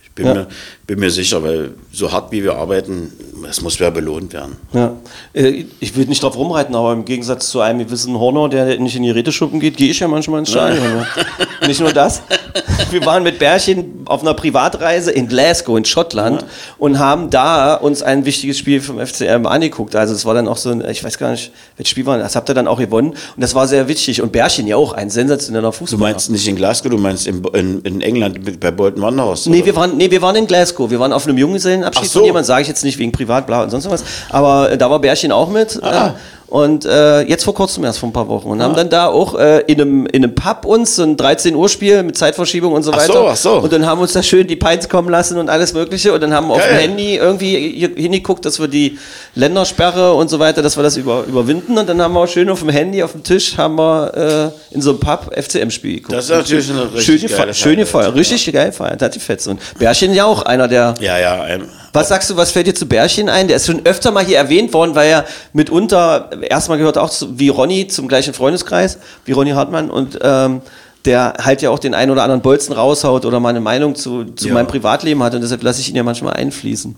Ich 0.03 0.11
bin, 0.15 0.26
Ja. 0.26 0.34
mir, 0.34 0.47
bin 0.88 0.99
mir 0.99 1.11
sicher, 1.11 1.43
weil 1.43 1.72
so 1.93 2.11
hart 2.11 2.32
wie 2.32 2.43
wir 2.43 2.55
arbeiten, 2.55 3.13
das 3.43 3.61
muss 3.61 3.78
ja 3.78 3.89
belohnt 3.91 4.34
werden. 4.34 4.55
Ja. 4.74 4.95
Äh, 5.34 5.65
Ich 5.80 5.95
will 5.95 6.07
nicht 6.07 6.24
drauf 6.24 6.36
rumreiten, 6.36 6.74
aber 6.76 6.91
im 6.93 7.05
Gegensatz 7.05 7.49
zu 7.51 7.61
einem 7.61 7.80
gewissen 7.80 8.17
Horner, 8.17 8.49
der 8.49 8.80
nicht 8.80 8.95
in 8.95 9.03
die 9.03 9.11
Räteschuppen 9.11 9.59
geht, 9.59 9.78
gehe 9.78 9.91
ich 9.91 9.99
ja 9.99 10.07
manchmal 10.07 10.39
ins 10.39 10.49
Stadion. 10.49 10.84
ne? 10.84 11.07
nicht 11.67 11.80
nur 11.80 11.93
das. 11.93 12.24
Wir 12.91 13.05
waren 13.05 13.23
mit 13.23 13.39
Bärchen 13.39 14.03
auf 14.05 14.21
einer 14.21 14.33
Privatreise 14.33 15.11
in 15.11 15.27
Glasgow 15.27 15.77
in 15.77 15.85
Schottland 15.85 16.45
und 16.77 16.99
haben 16.99 17.29
da 17.29 17.75
uns 17.75 18.01
ein 18.01 18.25
wichtiges 18.25 18.57
Spiel 18.57 18.81
vom 18.81 18.99
FCM 18.99 19.45
angeguckt. 19.45 19.95
Also 19.95 20.13
es 20.13 20.25
war 20.25 20.33
dann 20.33 20.47
auch 20.47 20.57
so 20.57 20.71
ein, 20.71 20.83
ich 20.89 21.03
weiß 21.03 21.17
gar 21.17 21.31
nicht, 21.31 21.51
welches 21.77 21.91
Spiel 21.91 22.05
war 22.05 22.17
das, 22.17 22.35
habt 22.35 22.49
ihr 22.49 22.55
dann 22.55 22.67
auch 22.67 22.79
gewonnen 22.79 23.09
und 23.09 23.41
das 23.41 23.55
war 23.55 23.67
sehr 23.67 23.87
wichtig. 23.87 24.21
Und 24.21 24.31
Bärchen 24.31 24.67
ja 24.67 24.75
auch, 24.75 24.93
ein 24.93 25.09
sensationeller 25.09 25.69
Du 25.69 25.77
Fußballer. 25.77 26.11
meinst 26.11 26.29
nicht 26.29 26.47
in 26.47 26.55
Glasgow, 26.55 26.89
du 26.89 26.97
meinst 26.97 27.27
in, 27.27 27.43
in, 27.53 27.81
in 27.81 28.01
England 28.01 28.59
bei 28.59 28.71
Bolton 28.71 29.01
Wanderers? 29.01 29.45
Nee, 29.45 29.57
oder? 29.57 29.65
wir 29.67 29.75
waren, 29.75 29.97
nee, 29.97 30.09
wir 30.09 30.21
waren 30.21 30.35
in 30.35 30.47
Glasgow. 30.47 30.89
Wir 30.89 30.99
waren 30.99 31.13
auf 31.13 31.27
einem 31.27 31.37
Junggesellenabschied 31.37 32.09
so. 32.09 32.19
von 32.19 32.25
jemand, 32.25 32.45
sage 32.45 32.63
ich 32.63 32.67
jetzt 32.67 32.83
nicht 32.83 32.97
wegen 32.97 33.11
privat, 33.11 33.45
bla 33.47 33.63
und 33.63 33.69
sonst 33.69 33.89
was. 33.89 34.03
Aber 34.29 34.71
äh, 34.71 34.77
da 34.77 34.89
war 34.89 34.99
Bärchen 34.99 35.31
auch 35.31 35.49
mit. 35.49 35.81
Ah. 35.83 36.07
Äh, 36.07 36.11
und 36.49 36.85
äh, 36.85 37.21
jetzt 37.21 37.43
vor 37.43 37.53
kurzem 37.53 37.83
erst 37.83 37.99
vor 37.99 38.09
ein 38.09 38.13
paar 38.13 38.27
Wochen. 38.27 38.49
Und 38.49 38.63
haben 38.63 38.75
dann 38.75 38.89
da 38.89 39.07
auch 39.07 39.35
äh, 39.35 39.59
in, 39.67 39.79
einem, 39.79 40.05
in 40.07 40.23
einem 40.23 40.33
Pub 40.33 40.65
uns 40.65 40.95
so 40.95 41.03
ein 41.03 41.15
13 41.15 41.53
Uhr 41.53 41.69
Spiel 41.69 42.01
mit 42.01 42.17
Zeitverschiebung 42.17 42.73
und 42.73 42.81
so 42.81 42.91
Ach 42.91 42.97
weiter. 42.97 43.13
so, 43.13 43.27
ach 43.27 43.35
so. 43.35 43.53
Und 43.59 43.71
dann 43.71 43.85
haben 43.85 43.99
wir 43.99 44.03
uns 44.03 44.13
da 44.13 44.23
schön 44.23 44.47
die 44.47 44.55
Pints 44.55 44.89
kommen 44.89 45.09
lassen 45.09 45.37
und 45.37 45.49
alles 45.49 45.73
Mögliche. 45.73 46.11
Und 46.11 46.21
dann 46.21 46.33
haben 46.33 46.47
wir 46.47 46.55
auf 46.55 46.67
dem. 46.67 46.79
Handy 46.79 47.17
irgendwie 47.17 47.87
hingeguckt, 47.95 48.45
dass 48.45 48.59
wir 48.59 48.67
die 48.67 48.97
Ländersperre 49.35 50.13
und 50.13 50.29
so 50.29 50.39
weiter, 50.39 50.61
dass 50.61 50.77
wir 50.77 50.83
das 50.83 50.97
über, 50.97 51.23
überwinden. 51.27 51.77
Und 51.77 51.87
dann 51.87 52.01
haben 52.01 52.13
wir 52.13 52.21
auch 52.21 52.27
schön 52.27 52.49
auf 52.49 52.59
dem 52.59 52.69
Handy, 52.69 53.03
auf 53.03 53.11
dem 53.11 53.23
Tisch, 53.23 53.57
haben 53.57 53.75
wir 53.75 54.53
äh, 54.71 54.75
in 54.75 54.81
so 54.81 54.91
einem 54.91 54.99
Pub 54.99 55.31
FCM-Spiel 55.35 55.97
geguckt. 55.97 56.17
Das 56.17 56.25
ist 56.25 56.31
natürlich 56.31 56.69
eine 56.71 56.93
richtig 56.93 57.05
schön 57.05 57.15
geile 57.15 57.51
gefeiert. 57.51 57.55
Schön 57.57 57.85
Feier. 57.85 58.15
Richtig 58.15 58.51
geil 58.51 58.69
gefeiert. 58.69 59.01
Hat 59.01 59.13
die 59.13 59.19
Fetze. 59.19 59.51
Und 59.51 59.59
Bärchen 59.77 60.13
ja 60.13 60.25
auch 60.25 60.41
einer 60.41 60.67
der. 60.67 60.95
Ja, 60.99 61.19
ja. 61.19 61.41
Ein, 61.41 61.69
Was 61.93 62.09
sagst 62.09 62.29
du, 62.29 62.37
was 62.37 62.51
fällt 62.51 62.67
dir 62.67 62.75
zu 62.75 62.85
Bärchen 62.87 63.29
ein? 63.29 63.47
Der 63.47 63.57
ist 63.57 63.65
schon 63.65 63.85
öfter 63.85 64.11
mal 64.11 64.23
hier 64.25 64.37
erwähnt 64.37 64.73
worden, 64.73 64.95
weil 64.95 65.09
er 65.09 65.25
mitunter 65.53 66.29
erstmal 66.49 66.77
gehört 66.77 66.97
auch 66.97 67.09
zu, 67.09 67.39
wie 67.39 67.49
Ronny 67.49 67.87
zum 67.87 68.07
gleichen 68.07 68.33
Freundeskreis, 68.33 68.97
wie 69.25 69.31
Ronny 69.31 69.51
Hartmann 69.51 69.89
und 69.89 70.19
ähm, 70.21 70.61
der 71.05 71.33
halt 71.41 71.61
ja 71.61 71.69
auch 71.69 71.79
den 71.79 71.93
einen 71.93 72.11
oder 72.11 72.23
anderen 72.23 72.41
Bolzen 72.41 72.73
raushaut 72.73 73.25
oder 73.25 73.39
mal 73.39 73.49
eine 73.49 73.61
Meinung 73.61 73.95
zu, 73.95 74.25
zu 74.25 74.49
Ja. 74.49 74.53
meinem 74.53 74.67
Privatleben 74.67 75.23
hat 75.23 75.33
und 75.33 75.41
deshalb 75.41 75.63
lasse 75.63 75.79
ich 75.79 75.89
ihn 75.89 75.95
ja 75.95 76.03
manchmal 76.03 76.33
einfließen. 76.33 76.93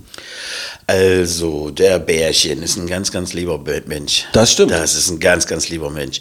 Also, 0.87 1.69
der 1.69 1.99
Bärchen 1.99 2.63
ist 2.63 2.77
ein 2.77 2.87
ganz, 2.87 3.11
ganz 3.11 3.33
lieber 3.33 3.59
Be- 3.59 3.83
Mensch. 3.85 4.25
Das 4.33 4.51
stimmt. 4.51 4.71
Das 4.71 4.95
ist 4.95 5.09
ein 5.09 5.19
ganz, 5.19 5.45
ganz 5.45 5.69
lieber 5.69 5.89
Mensch. 5.89 6.19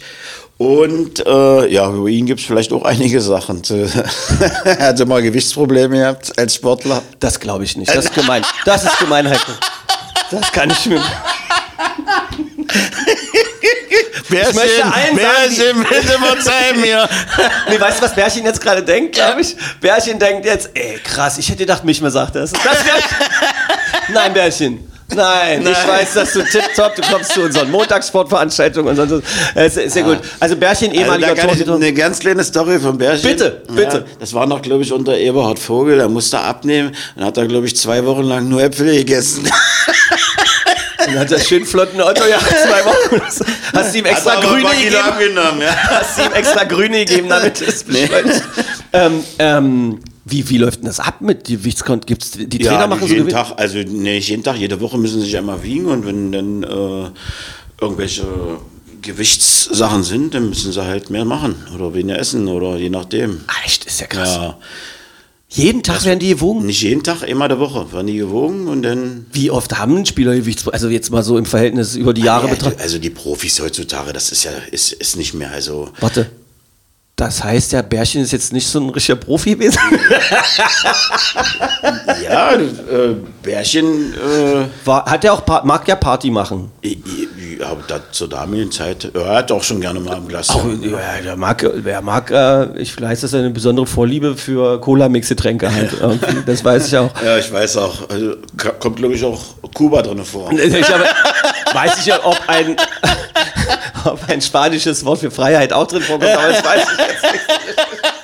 Und 0.61 1.25
äh, 1.25 1.73
ja, 1.73 1.89
über 1.89 2.07
ihn 2.07 2.27
gibt 2.27 2.39
es 2.39 2.45
vielleicht 2.45 2.71
auch 2.71 2.83
einige 2.83 3.19
Sachen. 3.19 3.63
Er 4.63 4.89
hatte 4.89 5.07
mal 5.07 5.19
Gewichtsprobleme 5.23 5.97
gehabt 5.97 6.37
als 6.37 6.53
Sportler. 6.53 7.01
Das 7.19 7.39
glaube 7.39 7.63
ich 7.63 7.75
nicht. 7.77 7.89
Das 7.89 8.05
ist 8.05 8.13
gemein. 8.13 8.43
Das 8.63 8.83
ist 8.83 8.99
gemein, 8.99 9.27
Heiko. 9.27 9.53
Das 10.29 10.51
kann 10.51 10.69
ich 10.69 10.85
mir. 10.85 11.01
Bärchen, 14.29 14.55
möchte 14.55 14.85
allen 14.85 15.17
sagen, 15.17 15.83
bitte 15.89 16.19
verzeih 16.19 16.73
mir. 16.75 17.09
Nee, 17.67 17.79
weißt 17.79 17.97
du, 17.97 18.03
was 18.03 18.13
Bärchen 18.13 18.45
jetzt 18.45 18.61
gerade 18.61 18.83
denkt, 18.83 19.15
glaube 19.15 19.41
ich? 19.41 19.57
Bärchen 19.79 20.19
denkt 20.19 20.45
jetzt, 20.45 20.69
ey, 20.75 20.99
krass, 21.03 21.39
ich 21.39 21.49
hätte 21.49 21.57
gedacht, 21.57 21.83
mich 21.83 22.01
mir 22.01 22.11
sagt 22.11 22.35
das. 22.35 22.51
das 22.51 22.61
Nein, 24.13 24.31
Bärchen. 24.31 24.87
Nein, 25.15 25.61
ich 25.61 25.87
weiß, 25.87 26.13
dass 26.13 26.33
du 26.33 26.43
tipptopp, 26.43 26.95
du 26.95 27.01
kommst 27.01 27.33
zu 27.33 27.41
unseren 27.41 27.69
Montagssportveranstaltungen 27.71 28.97
und 28.97 29.09
sonst. 29.09 29.25
Äh, 29.55 29.67
Ist, 29.67 29.91
sehr 29.91 30.03
gut. 30.03 30.19
Also 30.39 30.55
Bärchen, 30.55 30.89
Also, 30.89 31.01
ehemaliger 31.01 31.35
da 31.35 31.41
kann 31.41 31.59
ich 31.59 31.69
eine 31.69 31.93
ganz 31.93 32.19
kleine 32.19 32.43
Story 32.43 32.79
von 32.79 32.97
Bärchen. 32.97 33.29
Bitte, 33.29 33.61
bitte. 33.67 33.97
Ja, 33.97 34.03
das 34.19 34.33
war 34.33 34.45
noch, 34.45 34.61
glaube 34.61 34.83
ich, 34.83 34.91
unter 34.91 35.17
Eberhard 35.17 35.59
Vogel. 35.59 35.97
Der 35.97 36.09
musste 36.09 36.39
abnehmen 36.39 36.95
und 37.15 37.25
hat 37.25 37.37
da, 37.37 37.45
glaube 37.45 37.67
ich, 37.67 37.75
zwei 37.75 38.05
Wochen 38.05 38.23
lang 38.23 38.47
nur 38.49 38.61
Äpfel 38.61 38.93
gegessen. 38.95 39.49
Und 41.07 41.17
hat 41.17 41.31
das 41.31 41.47
schön 41.47 41.65
flotten 41.65 41.99
Otto 41.99 42.23
ja 42.25 42.37
zwei 42.39 42.85
Wochen. 42.85 43.21
Hast 43.73 43.93
du 43.93 43.97
ihm 43.99 44.05
extra 44.05 44.33
ein 44.33 44.41
grüne 44.41 44.69
gegeben? 44.69 45.35
ja. 45.59 45.75
Hast 45.89 46.17
du 46.19 46.23
ihm 46.23 46.33
extra 46.33 46.63
grüne 46.63 47.05
gegeben, 47.05 47.27
damit 47.27 47.59
es 47.67 47.83
beschleunigt? 47.83 48.43
ähm, 48.93 49.23
ähm, 49.39 49.99
wie, 50.25 50.49
wie 50.49 50.57
läuft 50.57 50.79
denn 50.81 50.85
das 50.87 50.99
ab 50.99 51.21
mit 51.21 51.45
Gewichtskont? 51.45 52.05
Gibt's 52.07 52.31
die 52.31 52.47
die 52.47 52.59
Trainer 52.59 52.81
Ja, 52.81 52.87
machen 52.87 53.01
so 53.01 53.07
jeden 53.07 53.27
Gewicht? 53.27 53.35
Tag, 53.35 53.53
also 53.59 53.77
nicht 53.79 54.29
jeden 54.29 54.43
Tag, 54.43 54.57
jede 54.57 54.79
Woche 54.81 54.97
müssen 54.97 55.19
sie 55.19 55.25
sich 55.25 55.37
einmal 55.37 55.63
wiegen 55.63 55.85
und 55.87 56.05
wenn 56.05 56.31
dann 56.31 56.63
äh, 56.63 57.09
irgendwelche 57.81 58.25
Gewichtssachen 59.01 60.03
sind, 60.03 60.33
dann 60.35 60.49
müssen 60.49 60.71
sie 60.71 60.83
halt 60.83 61.09
mehr 61.09 61.25
machen 61.25 61.55
oder 61.75 61.93
weniger 61.93 62.19
essen 62.19 62.47
oder 62.47 62.77
je 62.77 62.89
nachdem. 62.89 63.41
Ah, 63.47 63.53
Echt, 63.65 63.85
ist 63.85 63.99
ja 63.99 64.07
krass. 64.07 64.35
Ja, 64.35 64.57
Jeden 65.49 65.83
Tag 65.83 66.05
werden 66.05 66.19
die 66.19 66.29
gewogen. 66.29 66.65
nicht 66.65 66.81
jeden 66.81 67.03
Tag, 67.03 67.23
einmal 67.23 67.47
der 67.49 67.59
Woche 67.59 67.91
werden 67.91 68.07
die 68.07 68.17
gewogen 68.17 68.67
und 68.67 68.83
dann. 68.83 69.25
Wie 69.33 69.51
oft 69.51 69.77
haben 69.77 70.05
Spieler 70.05 70.33
Gewichts... 70.35 70.67
Also 70.69 70.87
jetzt 70.87 71.09
mal 71.11 71.23
so 71.23 71.37
im 71.37 71.45
Verhältnis 71.45 71.95
über 71.95 72.13
die 72.13 72.21
Jahre 72.21 72.45
Ja, 72.47 72.53
betrachtet. 72.53 72.79
also 72.79 72.99
die 72.99 73.09
Profis 73.09 73.59
heutzutage, 73.59 74.13
das 74.13 74.31
ist 74.31 74.43
ja 74.45 74.51
ist, 74.71 74.93
ist 74.93 75.17
nicht 75.17 75.33
mehr. 75.33 75.51
Also 75.51 75.89
Warte. 75.99 76.29
Das 77.21 77.43
heißt, 77.43 77.73
der 77.73 77.83
Bärchen 77.83 78.23
ist 78.23 78.31
jetzt 78.31 78.51
nicht 78.51 78.67
so 78.67 78.79
ein 78.79 78.89
richtiger 78.89 79.15
Profi 79.15 79.51
gewesen? 79.53 79.77
ja, 82.23 82.53
äh, 82.53 83.15
Bärchen, 83.43 84.15
äh, 84.15 84.65
War, 84.85 85.05
hat 85.05 85.23
er 85.23 85.33
auch, 85.33 85.45
Pa- 85.45 85.61
mag 85.63 85.87
ja 85.87 85.95
Party 85.95 86.31
machen. 86.31 86.71
i- 86.83 86.93
i- 86.93 87.27
ja, 87.59 87.77
da, 87.87 87.99
zur 88.11 88.27
damaligen 88.27 88.71
Zeit, 88.71 89.11
er 89.13 89.35
hat 89.35 89.51
auch 89.51 89.61
schon 89.61 89.79
gerne 89.81 89.99
mal 89.99 90.15
ein 90.15 90.27
Glas. 90.27 90.49
Auch, 90.49 90.65
ja, 90.81 90.97
der 91.23 91.35
mag, 91.35 91.63
der 91.85 92.01
mag 92.01 92.31
äh, 92.31 92.75
ich 92.81 92.99
weiß, 92.99 93.21
dass 93.21 93.33
er 93.33 93.41
eine 93.41 93.51
besondere 93.51 93.85
Vorliebe 93.85 94.35
für 94.35 94.81
Cola-Mix-Getränke 94.81 95.71
hat. 95.71 95.89
Das 96.47 96.65
weiß 96.65 96.87
ich 96.87 96.97
auch. 96.97 97.11
ja, 97.23 97.37
ich 97.37 97.53
weiß 97.53 97.77
auch. 97.77 98.09
Also, 98.09 98.33
kommt, 98.79 98.95
glaube 98.95 99.13
ich, 99.13 99.23
auch 99.23 99.39
Kuba 99.75 100.01
drin 100.01 100.25
vor. 100.25 100.49
Ich 100.53 100.89
habe, 100.91 101.03
weiß 101.73 101.99
ich 101.99 102.07
ja, 102.07 102.19
ob 102.23 102.35
ein, 102.47 102.75
ob 104.05 104.19
ein 104.27 104.41
spanisches 104.41 105.05
Wort 105.05 105.19
für 105.19 105.31
Freiheit 105.31 105.73
auch 105.73 105.87
drin 105.87 106.01
vorkommt, 106.01 106.31
aber 106.31 106.47
das 106.47 106.63
weiß 106.63 106.83
ich 106.83 106.97
jetzt 106.99 107.33
nicht. 107.33 107.45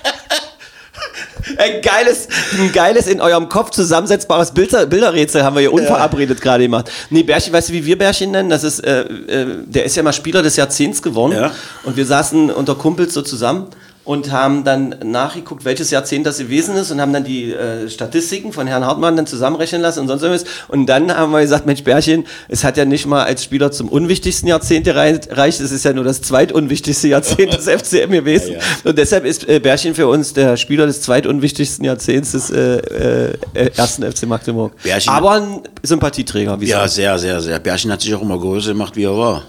Ein 1.57 1.82
geiles, 1.82 2.28
ein 2.59 2.71
geiles 2.73 3.07
in 3.07 3.21
eurem 3.21 3.47
Kopf 3.47 3.69
zusammensetzbares 3.71 4.51
Bilder, 4.51 4.86
Bilderrätsel 4.86 5.43
haben 5.43 5.55
wir 5.55 5.61
hier 5.61 5.73
unverabredet 5.73 6.41
gerade 6.41 6.63
gemacht. 6.63 6.91
Nee, 7.09 7.23
Bärchen, 7.23 7.53
weißt 7.53 7.69
du, 7.69 7.73
wie 7.73 7.86
wir 7.86 7.97
Bärchen 7.97 8.32
nennen? 8.32 8.49
Das 8.49 8.63
ist, 8.63 8.80
äh, 8.80 9.01
äh, 9.01 9.63
der 9.65 9.86
ist 9.86 9.95
ja 9.95 10.03
mal 10.03 10.13
Spieler 10.13 10.41
des 10.41 10.57
Jahrzehnts 10.57 11.01
geworden. 11.01 11.32
Ja. 11.32 11.51
Und 11.84 11.95
wir 11.95 12.05
saßen 12.05 12.51
unter 12.51 12.75
Kumpels 12.75 13.13
so 13.13 13.21
zusammen 13.21 13.67
und 14.07 14.31
haben 14.31 14.63
dann 14.63 14.95
nachgeguckt, 15.03 15.65
welches 15.65 15.91
Jahrzehnt 15.91 16.25
das 16.25 16.37
gewesen 16.37 16.77
ist 16.77 16.91
und 16.91 17.01
haben 17.01 17.11
dann 17.11 17.25
die 17.25 17.51
äh, 17.51 17.89
Statistiken 17.89 18.53
von 18.53 18.65
Herrn 18.65 18.85
Hartmann 18.85 19.17
dann 19.17 19.27
zusammenrechnen 19.27 19.81
lassen 19.81 19.99
und 19.99 20.07
sonst 20.07 20.23
irgendwas. 20.23 20.45
Und 20.69 20.85
dann 20.85 21.13
haben 21.13 21.33
wir 21.33 21.41
gesagt, 21.41 21.65
Mensch, 21.65 21.83
Bärchen, 21.83 22.25
es 22.47 22.63
hat 22.63 22.77
ja 22.77 22.85
nicht 22.85 23.05
mal 23.05 23.25
als 23.25 23.43
Spieler 23.43 23.69
zum 23.69 23.89
unwichtigsten 23.89 24.47
Jahrzehnt 24.47 24.85
gereicht, 24.85 25.59
es 25.59 25.71
ist 25.73 25.83
ja 25.83 25.91
nur 25.91 26.05
das 26.05 26.21
zweitunwichtigste 26.21 27.09
Jahrzehnt 27.09 27.51
des 27.53 27.65
FCM 27.67 28.11
gewesen. 28.11 28.53
Ja, 28.53 28.57
ja. 28.59 28.63
Und 28.85 28.97
deshalb 28.97 29.25
ist 29.25 29.47
äh, 29.49 29.59
Bärchen 29.59 29.93
für 29.93 30.07
uns 30.07 30.31
der 30.31 30.55
Spieler 30.55 30.85
des 30.85 31.01
zweitunwichtigsten 31.01 31.83
Jahrzehnts 31.83 32.31
des 32.31 32.49
äh, 32.49 32.77
äh, 32.77 33.33
äh, 33.55 33.71
ersten 33.75 34.09
FC 34.09 34.25
Magdeburg. 34.25 34.71
Bärchen- 34.83 35.09
Aber 35.11 35.31
ein 35.31 35.61
Sympathieträger, 35.83 36.61
wie 36.61 36.67
Ja, 36.67 36.83
gesagt. 36.83 36.93
sehr, 36.93 37.19
sehr, 37.19 37.41
sehr. 37.41 37.59
Bärchen 37.59 37.91
hat 37.91 37.99
sich 37.99 38.15
auch 38.15 38.21
immer 38.21 38.39
größer 38.39 38.69
gemacht, 38.71 38.95
wie 38.95 39.03
er 39.03 39.17
war. 39.17 39.43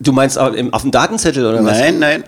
Du 0.00 0.12
meinst 0.12 0.38
auf, 0.38 0.52
dem 0.54 0.70
Datenzettel 0.90 1.46
oder 1.46 1.64
was? 1.64 1.78
Nein, 1.78 1.98
nein. 1.98 2.24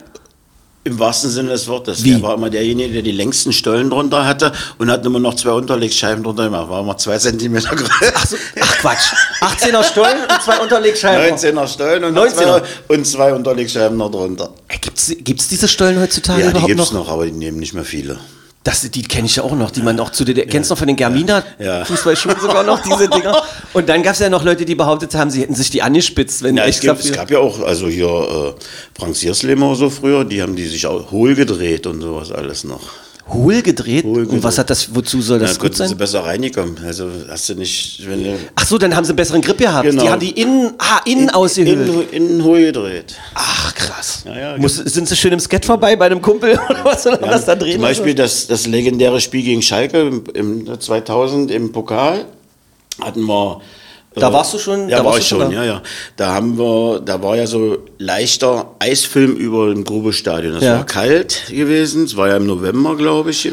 Im 0.86 1.00
wahrsten 1.00 1.30
Sinne 1.30 1.48
des 1.48 1.66
Wortes. 1.66 2.04
Wie? 2.04 2.12
Er 2.12 2.22
war 2.22 2.34
immer 2.34 2.48
derjenige, 2.48 2.92
der 2.92 3.02
die 3.02 3.10
längsten 3.10 3.52
Stollen 3.52 3.90
drunter 3.90 4.24
hatte 4.24 4.52
und 4.78 4.88
hat 4.88 5.04
immer 5.04 5.18
noch 5.18 5.34
zwei 5.34 5.50
Unterlegscheiben 5.50 6.22
drunter 6.22 6.44
gemacht. 6.44 6.70
War 6.70 6.80
immer 6.80 6.96
zwei 6.96 7.18
Zentimeter 7.18 7.74
größer. 7.74 8.12
Ach, 8.14 8.24
so, 8.24 8.36
ach 8.60 8.78
Quatsch. 8.78 9.12
18er 9.40 9.82
Stollen 9.82 10.18
und 10.22 10.42
zwei 10.44 10.60
Unterlegscheiben. 10.60 11.36
19er 11.36 11.66
Stollen 11.66 12.04
und, 12.04 12.16
19er. 12.16 12.34
Zwei, 12.34 12.62
und 12.86 13.04
zwei 13.04 13.34
Unterlegscheiben 13.34 13.96
noch 13.96 14.12
drunter. 14.12 14.50
Ey, 14.68 14.78
Gibt's, 14.80 15.12
gibt's 15.18 15.48
diese 15.48 15.66
Stollen 15.66 16.00
heutzutage 16.00 16.38
Ja, 16.40 16.46
die 16.46 16.50
überhaupt 16.52 16.68
gibt's 16.68 16.92
noch? 16.92 17.06
noch, 17.06 17.12
aber 17.14 17.26
die 17.26 17.32
nehmen 17.32 17.58
nicht 17.58 17.74
mehr 17.74 17.84
viele. 17.84 18.20
Das, 18.66 18.80
die 18.90 19.02
kenne 19.02 19.26
ich 19.26 19.36
ja 19.36 19.44
auch 19.44 19.52
noch, 19.54 19.70
die 19.70 19.80
man 19.80 20.00
auch 20.00 20.10
zu 20.10 20.24
der, 20.24 20.44
kennst 20.46 20.70
du 20.70 20.72
noch 20.74 20.78
von 20.78 20.88
den 20.88 20.96
Germina 20.96 21.44
Ja. 21.60 21.84
Fußballschuhen 21.84 22.34
sogar 22.40 22.64
noch 22.64 22.80
diese 22.82 23.08
Dinger. 23.16 23.40
Und 23.72 23.88
dann 23.88 24.02
gab 24.02 24.14
es 24.14 24.18
ja 24.18 24.28
noch 24.28 24.42
Leute, 24.42 24.64
die 24.64 24.74
behauptet 24.74 25.14
haben, 25.14 25.30
sie 25.30 25.42
hätten 25.42 25.54
sich 25.54 25.70
die 25.70 25.82
angespitzt, 25.82 26.42
wenn 26.42 26.56
Ja, 26.56 26.64
echt 26.64 26.80
gibt, 26.80 26.90
dafür- 26.98 27.10
es 27.12 27.16
gab 27.16 27.30
ja 27.30 27.38
auch, 27.38 27.60
also 27.60 27.86
hier 27.86 28.08
äh, 28.08 28.60
Frank 28.98 29.14
Sierslemer 29.14 29.76
so 29.76 29.88
früher, 29.88 30.24
die 30.24 30.42
haben 30.42 30.56
die 30.56 30.66
sich 30.66 30.84
auch 30.88 31.12
hohl 31.12 31.36
gedreht 31.36 31.86
und 31.86 32.00
sowas 32.00 32.32
alles 32.32 32.64
noch. 32.64 32.80
Hohl 33.28 33.62
gedreht. 33.62 34.04
Hohl 34.04 34.24
Und 34.24 34.42
was 34.42 34.54
gedreht. 34.54 34.58
hat 34.58 34.70
das, 34.70 34.94
wozu 34.94 35.20
soll 35.20 35.38
das 35.38 35.52
Da 35.52 35.54
gut 35.54 35.62
konnten 35.72 35.76
sie 35.82 35.88
sein? 35.88 35.98
besser 35.98 36.24
reinkommen. 36.24 36.76
Also 36.84 37.10
hast 37.28 37.48
du 37.48 37.54
nicht, 37.54 38.02
wenn 38.08 38.22
du 38.24 38.38
Ach 38.54 38.66
so, 38.66 38.78
dann 38.78 38.94
haben 38.94 39.04
sie 39.04 39.10
einen 39.10 39.16
besseren 39.16 39.40
Grip 39.42 39.58
gehabt. 39.58 39.88
Genau. 39.88 40.02
Die 40.02 40.08
haben 40.08 40.20
die 40.20 40.30
innen, 40.40 40.74
ah, 40.78 41.00
innen 41.04 41.30
ausgehöhlt. 41.30 41.88
innen, 41.88 42.10
innen 42.10 42.44
hohl 42.44 42.60
gedreht. 42.60 43.14
Ach 43.34 43.74
krass. 43.74 44.22
Ja, 44.26 44.38
ja, 44.38 44.56
Muss, 44.58 44.76
sind 44.76 45.08
sie 45.08 45.16
schön 45.16 45.32
im 45.32 45.40
Skate 45.40 45.64
vorbei 45.64 45.96
bei 45.96 46.06
einem 46.06 46.22
Kumpel 46.22 46.52
oder 46.70 46.84
was 46.84 47.02
soll 47.02 47.18
man 47.20 47.30
das 47.30 47.44
da 47.44 47.54
drehen? 47.56 47.74
Zum 47.74 47.82
Beispiel 47.82 48.14
das, 48.14 48.46
das 48.46 48.66
legendäre 48.66 49.20
Spiel 49.20 49.42
gegen 49.42 49.62
Schalke 49.62 50.00
im, 50.00 50.24
im 50.66 50.80
2000 50.80 51.50
im 51.50 51.72
Pokal 51.72 52.24
hatten 53.02 53.22
wir. 53.24 53.60
Da 54.18 54.32
warst 54.32 54.54
du 54.54 54.58
schon- 54.58 54.88
Ja, 54.88 54.98
da 54.98 55.04
war 55.04 55.18
ich 55.18 55.26
schon, 55.28 55.50
ja, 55.50 55.62
ja. 55.62 55.82
Da 56.16 56.32
haben 56.32 56.56
wir, 56.58 57.00
da 57.04 57.22
war 57.22 57.36
ja 57.36 57.46
so 57.46 57.78
leichter 57.98 58.74
Eisfilm 58.78 59.36
über 59.36 59.68
dem 59.68 59.84
Grubestadion. 59.84 60.54
Das 60.54 60.62
Ja. 60.64 60.76
war 60.78 60.86
kalt 60.86 61.42
gewesen. 61.50 62.04
Es 62.04 62.16
war 62.16 62.28
ja 62.28 62.36
im 62.38 62.46
November, 62.46 62.96
glaube 62.96 63.30
ich, 63.30 63.50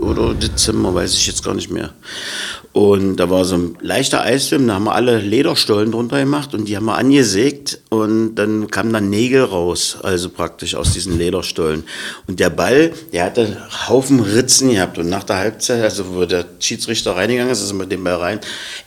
oder 0.00 0.34
Dezember, 0.34 0.94
weiß 0.94 1.14
ich 1.14 1.26
jetzt 1.26 1.42
gar 1.42 1.54
nicht 1.54 1.70
mehr. 1.70 1.90
Und 2.74 3.18
da 3.18 3.30
war 3.30 3.44
so 3.44 3.54
ein 3.54 3.78
leichter 3.82 4.22
Eisfilm, 4.22 4.66
da 4.66 4.74
haben 4.74 4.84
wir 4.86 4.96
alle 4.96 5.20
Lederstollen 5.20 5.92
drunter 5.92 6.18
gemacht 6.18 6.54
und 6.54 6.64
die 6.64 6.76
haben 6.76 6.86
wir 6.86 6.96
angesägt 6.96 7.78
und 7.88 8.34
dann 8.34 8.68
kamen 8.68 8.92
dann 8.92 9.10
Nägel 9.10 9.44
raus, 9.44 9.96
also 10.02 10.28
praktisch 10.28 10.74
aus 10.74 10.92
diesen 10.92 11.16
Lederstollen. 11.16 11.84
Und 12.26 12.40
der 12.40 12.50
Ball, 12.50 12.92
der 13.12 13.26
hatte 13.26 13.58
Haufen 13.88 14.18
Ritzen 14.18 14.72
gehabt 14.72 14.98
und 14.98 15.08
nach 15.08 15.22
der 15.22 15.36
Halbzeit, 15.36 15.84
also 15.84 16.16
wo 16.16 16.24
der 16.24 16.46
Schiedsrichter 16.58 17.14
reingegangen 17.14 17.52
ist, 17.52 17.62
ist 17.62 17.70
er 17.70 17.74
mit 17.74 17.92
dem 17.92 18.02
Ball 18.02 18.16
rein, 18.16 18.40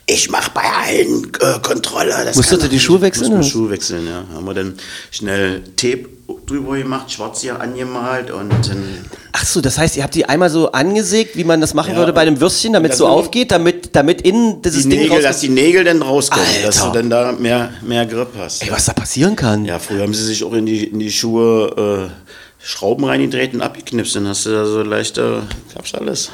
ich 0.06 0.30
mach 0.30 0.50
bei 0.50 0.64
allen 0.64 1.32
äh, 1.40 1.60
Kontrolle. 1.62 2.10
Das 2.26 2.36
Musstet 2.36 2.64
ihr 2.64 2.70
die. 2.70 2.82
Schuhe 2.82 3.00
wechseln, 3.00 3.30
Mussten 3.30 3.36
wir 3.36 3.40
oder? 3.40 3.50
Schuhe 3.50 3.70
wechseln, 3.70 4.06
ja. 4.06 4.26
Haben 4.34 4.46
wir 4.46 4.54
dann 4.54 4.74
schnell 5.12 5.64
Tape 5.78 6.10
drüber 6.46 6.78
gemacht, 6.78 7.12
schwarz 7.12 7.42
hier 7.42 7.60
angemalt 7.62 8.32
und 8.32 8.50
dann 8.50 9.06
Ach 9.34 9.46
so, 9.46 9.62
das 9.62 9.78
heißt, 9.78 9.98
ihr 9.98 10.04
habt 10.04 10.16
die 10.16 10.26
einmal 10.26 10.50
so 10.50 10.72
angesägt, 10.72 11.38
wie 11.38 11.44
man 11.44 11.62
das 11.62 11.74
machen 11.74 11.92
Ja, 11.92 11.98
würde 11.98 12.12
bei 12.12 12.22
einem 12.22 12.40
Würstchen, 12.40 12.74
damit 12.74 12.94
es 12.94 12.98
so 12.98 13.08
aufgeht, 13.08 13.52
damit, 13.52 13.96
damit 13.96 14.22
innen 14.24 14.62
dieses 14.62 14.84
die 14.84 14.90
Ding 14.90 15.02
Nägel, 15.02 15.22
dass 15.22 15.40
die 15.42 15.50
Nägel 15.50 15.84
dann 15.84 16.02
rauskommen, 16.02 16.48
dass 16.64 16.78
du 16.78 16.84
Alter. 16.86 17.02
dann 17.02 17.10
da 17.10 17.32
mehr, 17.34 17.70
mehr 17.82 18.06
Grip 18.06 18.30
hast. 18.38 18.64
Ey, 18.64 18.72
was 18.72 18.86
da 18.86 18.94
passieren 18.94 19.36
kann. 19.36 19.64
Ja, 19.64 19.80
früher 19.80 20.02
haben 20.02 20.14
sie 20.14 20.24
sich 20.24 20.44
auch 20.44 20.54
in 20.54 20.66
die, 20.66 20.86
in 20.86 21.00
die 21.00 21.12
Schuhe 21.12 22.10
äh, 22.10 22.64
Schrauben 22.66 23.06
reingedreht 23.06 23.54
und 23.54 23.62
abgeknipst. 23.62 24.16
Dann 24.16 24.28
hast 24.28 24.46
du 24.46 24.50
da 24.50 24.66
so 24.66 24.82
leichte, 24.82 25.44
klappt 25.72 25.94
alles. 25.96 26.32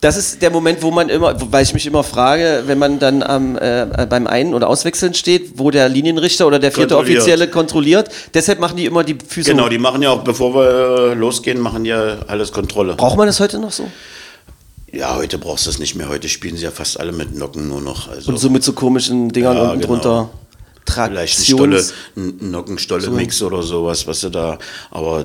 Das 0.00 0.16
ist 0.16 0.40
der 0.40 0.50
Moment, 0.50 0.82
wo 0.82 0.90
man 0.90 1.10
immer, 1.10 1.34
weil 1.52 1.62
ich 1.62 1.74
mich 1.74 1.84
immer 1.86 2.02
frage, 2.02 2.62
wenn 2.66 2.78
man 2.78 2.98
dann 2.98 3.22
am, 3.22 3.58
äh, 3.58 4.06
beim 4.08 4.26
Ein- 4.26 4.54
oder 4.54 4.68
Auswechseln 4.68 5.12
steht, 5.12 5.58
wo 5.58 5.70
der 5.70 5.90
Linienrichter 5.90 6.46
oder 6.46 6.58
der 6.58 6.72
vierte 6.72 6.94
Kontrolliert. 6.94 7.18
Offizielle 7.18 7.48
kontrolliert. 7.48 8.08
Deshalb 8.32 8.60
machen 8.60 8.78
die 8.78 8.86
immer 8.86 9.04
die 9.04 9.16
Füße 9.26 9.50
Genau, 9.50 9.64
hoch. 9.64 9.68
die 9.68 9.76
machen 9.78 10.00
ja 10.00 10.10
auch, 10.10 10.24
bevor 10.24 10.54
wir 10.54 11.10
äh, 11.10 11.14
losgehen, 11.14 11.60
machen 11.60 11.84
die 11.84 11.90
ja 11.90 12.16
alles 12.28 12.50
Kontrolle. 12.50 12.94
Braucht 12.94 13.18
man 13.18 13.26
das 13.26 13.40
heute 13.40 13.58
noch 13.58 13.72
so? 13.72 13.90
Ja, 14.90 15.16
heute 15.16 15.36
brauchst 15.36 15.66
du 15.66 15.70
das 15.70 15.78
nicht 15.78 15.94
mehr. 15.94 16.08
Heute 16.08 16.28
spielen 16.30 16.56
sie 16.56 16.64
ja 16.64 16.70
fast 16.70 16.98
alle 16.98 17.12
mit 17.12 17.36
Nocken 17.36 17.68
nur 17.68 17.82
noch. 17.82 18.08
Also 18.08 18.30
Und 18.32 18.38
so 18.38 18.48
mit 18.48 18.64
so 18.64 18.72
komischen 18.72 19.28
Dingern 19.28 19.56
Ja, 19.56 19.62
unten 19.64 19.80
genau. 19.82 19.92
drunter. 19.96 20.30
vielleicht 20.86 21.38
ein 21.40 21.44
Stolle, 21.44 21.76
Traktions. 21.76 21.94
ein 22.16 22.50
Nockenstolle-Mix 22.50 23.42
oder 23.42 23.62
sowas, 23.62 24.06
was 24.06 24.20
du 24.22 24.30
da, 24.30 24.58
aber 24.90 25.20
äh, 25.20 25.24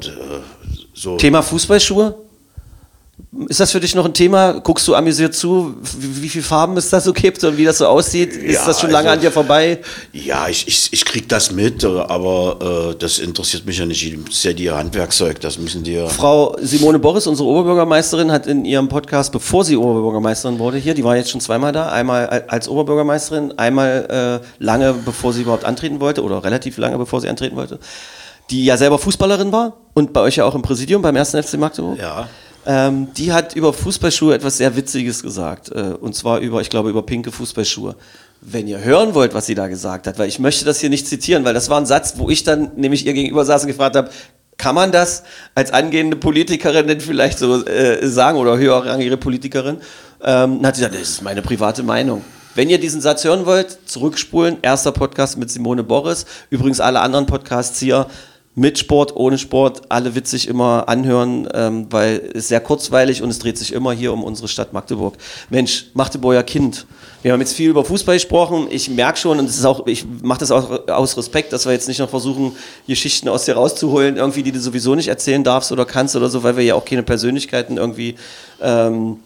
so. 0.94 1.16
Thema 1.16 1.42
Fußballschuhe? 1.42 2.14
Ist 3.50 3.60
das 3.60 3.72
für 3.74 3.82
dich 3.82 3.96
noch 3.96 4.06
ein 4.06 4.14
Thema? 4.14 4.54
Guckst 4.62 4.88
du 4.88 4.96
amüsiert 4.96 5.36
zu, 5.36 5.76
wie, 5.98 6.24
wie 6.24 6.30
viele 6.30 6.44
Farben 6.46 6.78
es 6.78 6.90
da 6.90 7.02
so 7.02 7.12
gibt 7.12 7.44
und 7.44 7.58
wie 7.58 7.66
das 7.66 7.80
so 7.80 7.88
aussieht? 7.88 8.32
Ist 8.34 8.54
Ja, 8.56 8.66
das 8.66 8.80
schon 8.80 8.92
lange 8.92 9.10
also- 9.10 9.18
an 9.18 9.22
dir 9.22 9.32
vorbei? 9.32 9.80
Ja, 10.14 10.48
ich, 10.48 10.66
ich, 10.70 10.88
ich 10.94 11.04
krieg 11.04 11.28
das 11.28 11.52
mit, 11.52 11.84
äh, 11.84 11.88
aber 11.88 12.92
äh, 12.92 12.96
das 12.98 13.20
interessiert 13.20 13.66
mich 13.66 13.78
ja 13.78 13.86
nicht. 13.86 14.18
Das 14.26 14.36
ist 14.36 14.44
ja 14.46 14.54
die 14.54 14.72
Handwerkzeug, 14.72 15.42
das 15.42 15.58
müssen 15.58 15.84
die 15.84 15.94
ja. 15.96 16.08
Frau 16.08 16.56
Simone 16.62 16.98
Boris, 16.98 17.28
unsere 17.28 17.50
Oberbürgermeisterin, 17.50 18.32
hat 18.32 18.48
in 18.48 18.64
ihrem 18.64 18.88
Podcast, 18.88 19.34
bevor 19.34 19.66
sie 19.66 19.76
Oberbürgermeisterin 19.76 20.58
wurde, 20.58 20.78
hier, 20.78 20.94
die 20.94 21.04
war 21.04 21.18
jetzt 21.18 21.30
schon 21.32 21.42
zweimal 21.42 21.74
da, 21.74 21.90
einmal 21.92 22.28
al- 22.28 22.46
als 22.48 22.70
Oberbürgermeisterin, 22.70 23.58
einmal 23.58 24.42
äh, 24.42 24.64
lange 24.64 24.94
bevor 24.94 25.34
sie 25.34 25.42
überhaupt 25.42 25.66
antreten 25.66 26.00
wollte 26.00 26.24
oder 26.24 26.42
relativ 26.44 26.78
lange 26.78 26.98
bevor 26.98 27.20
sie 27.20 27.28
antreten 27.28 27.58
wollte, 27.58 27.80
die 28.50 28.64
ja 28.64 28.78
selber 28.78 28.98
Fußballerin 28.98 29.52
war 29.52 29.74
und 29.94 30.14
bei 30.14 30.22
euch 30.22 30.38
ja 30.38 30.46
auch 30.46 30.56
im 30.56 30.62
Präsidium 30.62 31.02
beim 31.02 31.18
1. 31.18 31.32
FC 31.32 31.56
Magdeburg. 31.58 32.00
Ja. 32.00 32.30
Ähm, 32.66 33.10
die 33.16 33.32
hat 33.32 33.56
über 33.56 33.74
Fußballschuhe 33.74 34.34
etwas 34.34 34.58
sehr 34.58 34.76
Witziges 34.76 35.22
gesagt. 35.22 35.72
Äh, 35.72 35.94
und 36.00 36.16
zwar 36.16 36.40
über, 36.40 36.62
ich 36.62 36.70
glaube, 36.70 36.90
über 36.90 37.04
pinke 37.04 37.32
Fußballschuhe. 37.32 37.96
Wenn 38.42 38.68
ihr 38.68 38.84
hören 38.84 39.14
wollt, 39.14 39.34
was 39.34 39.46
sie 39.46 39.56
da 39.56 39.68
gesagt 39.68 40.08
hat, 40.08 40.20
weil 40.20 40.28
ich 40.28 40.40
möchte 40.40 40.66
das 40.66 40.80
hier 40.80 40.90
nicht 40.90 41.08
zitieren, 41.08 41.46
weil 41.46 41.54
das 41.54 41.70
war 41.70 41.80
ein 41.80 41.86
Satz, 41.86 42.16
wo 42.18 42.30
ich 42.30 42.44
dann 42.44 42.72
nämlich 42.76 43.06
ihr 43.06 43.14
gegenüber 43.14 43.46
saß 43.46 43.64
und 43.64 43.68
gefragt 43.68 43.96
habe, 43.96 44.10
kann 44.58 44.76
man 44.76 44.92
das 44.92 45.24
als 45.54 45.72
angehende 45.72 46.16
Politikerin 46.16 46.88
denn 46.88 47.02
vielleicht 47.02 47.40
so 47.40 47.66
äh, 47.66 48.08
sagen 48.08 48.38
oder 48.38 48.58
höherrangige 48.58 49.18
Politikerin? 49.18 49.78
Ähm, 50.24 50.66
hat 50.66 50.76
sie 50.76 50.82
gesagt, 50.82 50.96
das 50.96 51.10
ist 51.10 51.22
meine 51.22 51.42
private 51.42 51.84
Meinung. 51.84 52.24
Wenn 52.56 52.70
ihr 52.70 52.80
diesen 52.80 53.02
Satz 53.02 53.26
hören 53.26 53.46
wollt, 53.46 53.78
zurückspulen. 53.86 54.58
Erster 54.62 54.94
Podcast 54.94 55.38
mit 55.38 55.52
Simone 55.52 55.84
Boris. 55.84 56.26
Übrigens 56.50 56.80
alle 56.80 57.02
anderen 57.02 57.26
Podcasts 57.26 57.80
hier 57.80 58.08
mit 58.56 58.80
Sport, 58.80 59.16
ohne 59.16 59.38
Sport, 59.38 59.84
alle 59.90 60.16
witzig 60.16 60.48
immer 60.48 60.88
anhören, 60.88 61.48
ähm, 61.54 61.88
weil 61.90 62.32
es 62.34 62.48
sehr 62.48 62.62
kurzweilig 62.62 63.22
und 63.22 63.30
es 63.30 63.40
dreht 63.40 63.58
sich 63.58 63.74
immer 63.74 63.92
hier 63.92 64.14
um 64.14 64.24
unsere 64.24 64.48
Stadt 64.48 64.72
Magdeburg. 64.72 65.16
Mensch, 65.50 65.88
Magdeburger 65.94 66.44
Kind. 66.44 66.86
Wir 67.22 67.34
haben 67.34 67.42
jetzt 67.42 67.54
viel 67.54 67.70
über 67.70 67.84
Fußball 67.84 68.16
gesprochen. 68.16 68.68
Ich 68.70 68.90
merke 68.90 69.20
schon, 69.20 69.40
und 69.40 69.50
es 69.50 69.58
ist 69.58 69.66
auch, 69.66 69.86
ich 69.88 70.06
mache 70.22 70.40
das 70.40 70.52
auch 70.52 70.88
aus 70.88 71.18
Respekt, 71.18 71.52
dass 71.52 71.66
wir 71.66 71.74
jetzt 71.74 71.90
nicht 71.90 72.00
noch 72.00 72.10
versuchen, 72.10 72.54
Geschichten 72.88 73.28
aus 73.28 73.44
dir 73.44 73.56
rauszuholen, 73.56 74.16
irgendwie, 74.16 74.44
die 74.44 74.54
du 74.54 74.60
sowieso 74.62 74.96
nicht 74.96 75.10
erzählen 75.10 75.44
darfst 75.44 75.72
oder 75.74 75.86
kannst 75.86 76.16
oder 76.16 76.30
so, 76.30 76.44
weil 76.44 76.56
wir 76.56 76.64
ja 76.64 76.76
auch 76.76 76.86
keine 76.86 77.04
Persönlichkeiten 77.04 77.76
irgendwie 77.78 78.16
ähm, 78.62 79.18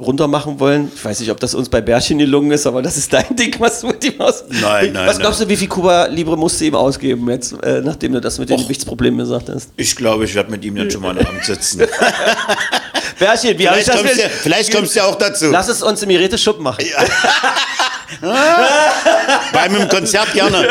runter 0.00 0.26
machen 0.28 0.58
wollen. 0.60 0.90
Ich 0.94 1.04
weiß 1.04 1.20
nicht, 1.20 1.30
ob 1.30 1.38
das 1.40 1.54
uns 1.54 1.68
bei 1.68 1.80
Bärchen 1.80 2.18
gelungen 2.18 2.50
ist, 2.52 2.66
aber 2.66 2.82
das 2.82 2.96
ist 2.96 3.12
dein 3.12 3.36
Ding, 3.36 3.54
was 3.58 3.80
du 3.80 3.88
mit 3.88 4.04
ihm 4.04 4.20
aus. 4.20 4.44
Nein, 4.48 4.92
nein, 4.92 5.06
Was 5.06 5.18
glaubst 5.18 5.40
nein. 5.40 5.48
du, 5.48 5.52
wie 5.52 5.56
viel 5.56 5.68
Kuba 5.68 6.06
Libre 6.06 6.36
musst 6.36 6.60
du 6.60 6.64
ihm 6.64 6.74
ausgeben 6.74 7.28
jetzt, 7.30 7.52
äh, 7.62 7.80
nachdem 7.82 8.12
du 8.12 8.20
das 8.20 8.38
mit 8.38 8.48
den 8.50 8.58
Gewichtsproblemen 8.58 9.18
gesagt 9.18 9.48
hast? 9.48 9.70
Ich 9.76 9.94
glaube, 9.94 10.24
ich 10.24 10.34
werde 10.34 10.50
mit 10.50 10.64
ihm 10.64 10.74
dann 10.76 10.90
schon 10.90 11.02
mal 11.02 11.10
am 11.10 11.26
Abend 11.26 11.44
sitzen. 11.44 11.82
Bärchen, 13.18 13.58
wie 13.58 13.66
vielleicht, 13.66 13.88
das 13.88 13.96
kommst 13.96 14.16
du, 14.16 14.28
vielleicht 14.42 14.74
kommst 14.74 14.94
du 14.94 14.98
ja 15.00 15.06
auch 15.06 15.16
dazu. 15.16 15.46
Lass 15.50 15.68
es 15.68 15.82
uns 15.82 16.02
im 16.02 16.10
Irete-Schuppen 16.10 16.62
machen. 16.62 16.84
Bei 19.52 19.60
einem 19.60 19.88
Konzert 19.88 20.32
gerne. 20.32 20.66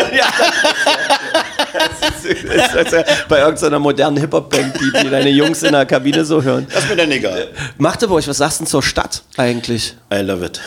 Das 1.73 2.25
ist, 2.25 2.75
als 2.75 2.91
wär 2.91 3.05
bei 3.27 3.39
irgendeiner 3.39 3.79
modernen 3.79 4.17
Hip-Hop-Band, 4.17 4.75
die, 4.79 5.03
die 5.03 5.09
deine 5.09 5.29
Jungs 5.29 5.63
in 5.63 5.71
der 5.71 5.85
Kabine 5.85 6.25
so 6.25 6.41
hören. 6.43 6.67
Das 6.73 6.83
ist 6.83 6.89
mir 6.89 6.95
dann 6.95 7.11
egal. 7.11 7.49
Magdeburg, 7.77 8.27
was 8.27 8.37
sagst 8.37 8.59
du 8.59 8.63
denn 8.63 8.69
zur 8.69 8.83
Stadt 8.83 9.23
eigentlich? 9.37 9.95
I 10.13 10.17
love 10.21 10.45
it. 10.45 10.59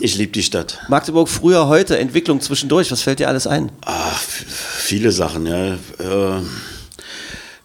Ich 0.00 0.16
liebe 0.16 0.32
die 0.32 0.42
Stadt. 0.42 0.78
Magdeburg 0.88 1.28
früher, 1.28 1.68
heute, 1.68 1.98
Entwicklung 1.98 2.40
zwischendurch, 2.40 2.90
was 2.90 3.02
fällt 3.02 3.18
dir 3.18 3.28
alles 3.28 3.46
ein? 3.46 3.70
F- 3.86 4.44
viele 4.78 5.12
Sachen, 5.12 5.46
ja. 5.46 5.74
Äh, 5.74 6.40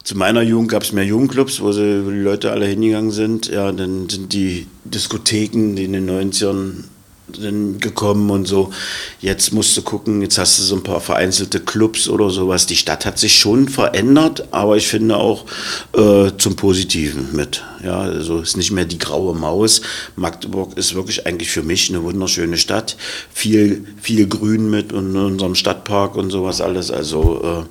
zu 0.04 0.16
meiner 0.18 0.42
Jugend 0.42 0.70
gab 0.70 0.84
es 0.84 0.92
mehr 0.92 1.06
Jugendclubs, 1.06 1.62
wo, 1.62 1.72
die 1.72 1.80
Leute 1.80 2.52
alle 2.52 2.66
hingegangen 2.66 3.12
sind. 3.12 3.48
Ja, 3.48 3.72
dann 3.72 4.10
sind 4.10 4.34
die 4.34 4.68
Diskotheken, 4.84 5.76
die 5.76 5.86
in 5.86 5.94
den 5.94 6.10
90ern 6.10 6.74
sind 6.74 6.84
gekommen 7.28 8.30
und 8.30 8.46
so. 8.46 8.72
Jetzt 9.20 9.52
musst 9.52 9.76
du 9.76 9.82
gucken, 9.82 10.22
jetzt 10.22 10.38
hast 10.38 10.60
du 10.60 10.64
so 10.64 10.76
ein 10.76 10.84
paar 10.84 11.02
vereinzelte 11.02 11.60
Clubs 11.60 12.08
oder 12.08 12.30
sowas. 12.30 12.68
Die 12.68 12.76
Stadt 12.76 13.06
hat 13.06 13.18
sich 13.18 13.38
schon 13.38 13.68
verändert, 13.68 14.48
aber 14.52 14.78
ich 14.78 14.88
finde 14.88 15.18
auch 15.18 15.46
äh, 15.94 16.32
zum 16.38 16.56
Positiven 16.56 17.36
mit. 17.36 17.64
Ja, 17.84 18.00
also 18.02 18.40
ist 18.40 18.58
nicht 18.58 18.72
mehr 18.72 18.86
die 18.86 19.00
graue 19.00 19.36
Maus. 19.36 19.82
Magdeburg 20.16 20.78
ist 20.78 20.96
wirklich 20.96 21.26
eigentlich 21.26 21.50
für 21.50 21.64
mich 21.64 21.90
eine 21.90 22.04
wunderschöne 22.04 22.58
Stadt. 22.58 22.96
Viel, 23.34 23.86
viel 24.02 24.28
Grün 24.28 24.70
mit 24.70 24.94
und 24.94 25.12
in 25.12 25.18
unserem 25.18 25.56
Stadtpark 25.56 26.16
und 26.16 26.30
sowas 26.30 26.62
alles. 26.62 26.92
Also 26.92 27.66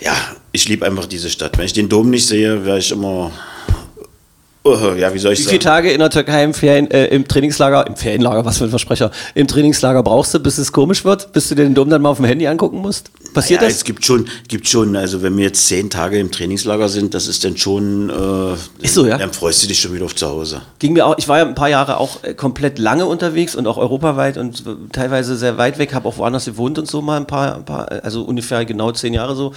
äh, 0.00 0.04
ja, 0.04 0.16
ich 0.52 0.68
liebe 0.68 0.86
einfach 0.86 1.06
diese 1.06 1.30
Stadt. 1.30 1.58
Wenn 1.58 1.66
ich 1.66 1.72
den 1.72 1.88
Dom 1.88 2.10
nicht 2.10 2.26
sehe, 2.26 2.64
wäre 2.64 2.78
ich 2.78 2.90
immer, 2.90 3.30
uh, 4.64 4.94
ja, 4.94 5.12
wie 5.14 5.18
soll 5.18 5.32
ich 5.32 5.38
Wie 5.40 5.42
sagen? 5.44 5.50
viele 5.50 5.64
Tage 5.64 5.90
in 5.92 5.98
der 6.00 6.10
Türkei 6.10 6.44
im, 6.44 6.54
Ferien, 6.54 6.90
äh, 6.90 7.06
im 7.06 7.26
Trainingslager, 7.26 7.86
im 7.86 7.96
Ferienlager, 7.96 8.44
was 8.44 8.58
für 8.58 8.64
ein 8.64 8.70
Versprecher, 8.70 9.10
im 9.34 9.46
Trainingslager 9.46 10.02
brauchst 10.02 10.34
du, 10.34 10.40
bis 10.40 10.58
es 10.58 10.72
komisch 10.72 11.04
wird, 11.04 11.32
bis 11.32 11.48
du 11.48 11.54
dir 11.54 11.64
den 11.64 11.74
Dom 11.74 11.90
dann 11.90 12.02
mal 12.02 12.10
auf 12.10 12.18
dem 12.18 12.26
Handy 12.26 12.46
angucken 12.46 12.78
musst? 12.78 13.10
Passiert 13.32 13.62
ja, 13.62 13.68
das? 13.68 13.78
Es 13.78 13.84
gibt 13.84 14.04
schon, 14.04 14.28
gibt 14.48 14.68
schon, 14.68 14.96
also 14.96 15.22
wenn 15.22 15.36
wir 15.36 15.44
jetzt 15.44 15.66
zehn 15.66 15.90
Tage 15.90 16.18
im 16.18 16.30
Trainingslager 16.30 16.88
sind, 16.88 17.14
das 17.14 17.26
ist 17.26 17.44
dann 17.44 17.56
schon, 17.56 18.10
äh, 18.10 18.84
Ist 18.84 18.94
so, 18.94 19.06
ja? 19.06 19.18
dann 19.18 19.32
freust 19.32 19.62
du 19.62 19.68
dich 19.68 19.80
schon 19.80 19.94
wieder 19.94 20.04
auf 20.04 20.14
zu 20.14 20.26
Hause. 20.28 20.62
Ging 20.78 20.92
mir 20.92 21.06
auch, 21.06 21.16
ich 21.18 21.28
war 21.28 21.38
ja 21.38 21.46
ein 21.46 21.54
paar 21.54 21.68
Jahre 21.68 21.98
auch 21.98 22.22
äh, 22.24 22.34
komplett 22.34 22.78
lange 22.78 23.06
unterwegs 23.06 23.54
und 23.54 23.66
auch 23.66 23.76
europaweit 23.76 24.36
und 24.36 24.64
teilweise 24.92 25.36
sehr 25.36 25.58
weit 25.58 25.78
weg, 25.78 25.94
habe 25.94 26.08
auch 26.08 26.18
woanders 26.18 26.44
gewohnt 26.44 26.78
und 26.78 26.88
so 26.88 27.02
mal 27.02 27.16
ein 27.16 27.26
paar, 27.26 27.56
ein 27.56 27.64
paar 27.64 27.90
äh, 27.90 28.00
also 28.02 28.22
ungefähr 28.22 28.64
genau 28.64 28.92
zehn 28.92 29.14
Jahre 29.14 29.36
so. 29.36 29.52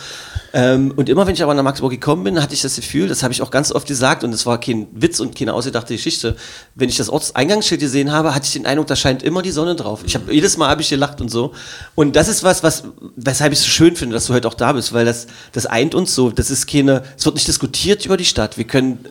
Ähm, 0.53 0.93
und 0.95 1.09
immer 1.09 1.25
wenn 1.25 1.33
ich 1.33 1.43
aber 1.43 1.53
nach 1.53 1.63
Magdeburg 1.63 1.91
gekommen 1.91 2.23
bin, 2.23 2.41
hatte 2.41 2.53
ich 2.53 2.61
das 2.61 2.75
Gefühl, 2.75 3.07
das 3.07 3.23
habe 3.23 3.33
ich 3.33 3.41
auch 3.41 3.51
ganz 3.51 3.71
oft 3.71 3.87
gesagt 3.87 4.23
und 4.23 4.33
es 4.33 4.45
war 4.45 4.59
kein 4.59 4.87
Witz 4.93 5.19
und 5.19 5.35
keine 5.35 5.53
ausgedachte 5.53 5.93
Geschichte. 5.93 6.35
Wenn 6.75 6.89
ich 6.89 6.97
das 6.97 7.09
Ortseingangsschild 7.09 7.81
gesehen 7.81 8.11
habe, 8.11 8.35
hatte 8.35 8.45
ich 8.45 8.53
den 8.53 8.65
Eindruck, 8.65 8.87
da 8.87 8.95
scheint 8.95 9.23
immer 9.23 9.41
die 9.41 9.51
Sonne 9.51 9.75
drauf. 9.75 10.01
Ich 10.05 10.15
habe 10.15 10.31
jedes 10.33 10.57
Mal 10.57 10.69
habe 10.69 10.81
ich 10.81 10.89
gelacht 10.89 11.21
und 11.21 11.29
so. 11.29 11.53
Und 11.95 12.15
das 12.15 12.27
ist 12.27 12.43
was, 12.43 12.63
was, 12.63 12.83
weshalb 13.15 13.53
ich 13.53 13.62
so 13.63 13.69
schön 13.69 13.95
finde, 13.95 14.13
dass 14.15 14.27
du 14.27 14.33
heute 14.33 14.47
auch 14.47 14.53
da 14.53 14.71
bist, 14.73 14.93
weil 14.93 15.05
das, 15.05 15.27
das 15.51 15.65
eint 15.65 15.95
uns 15.95 16.13
so. 16.15 16.29
Das 16.31 16.49
ist 16.51 16.67
keine, 16.67 17.03
es 17.17 17.25
wird 17.25 17.35
nicht 17.35 17.47
diskutiert 17.47 18.05
über 18.05 18.17
die 18.17 18.25
Stadt. 18.25 18.57
Wir 18.57 18.65
können 18.65 19.05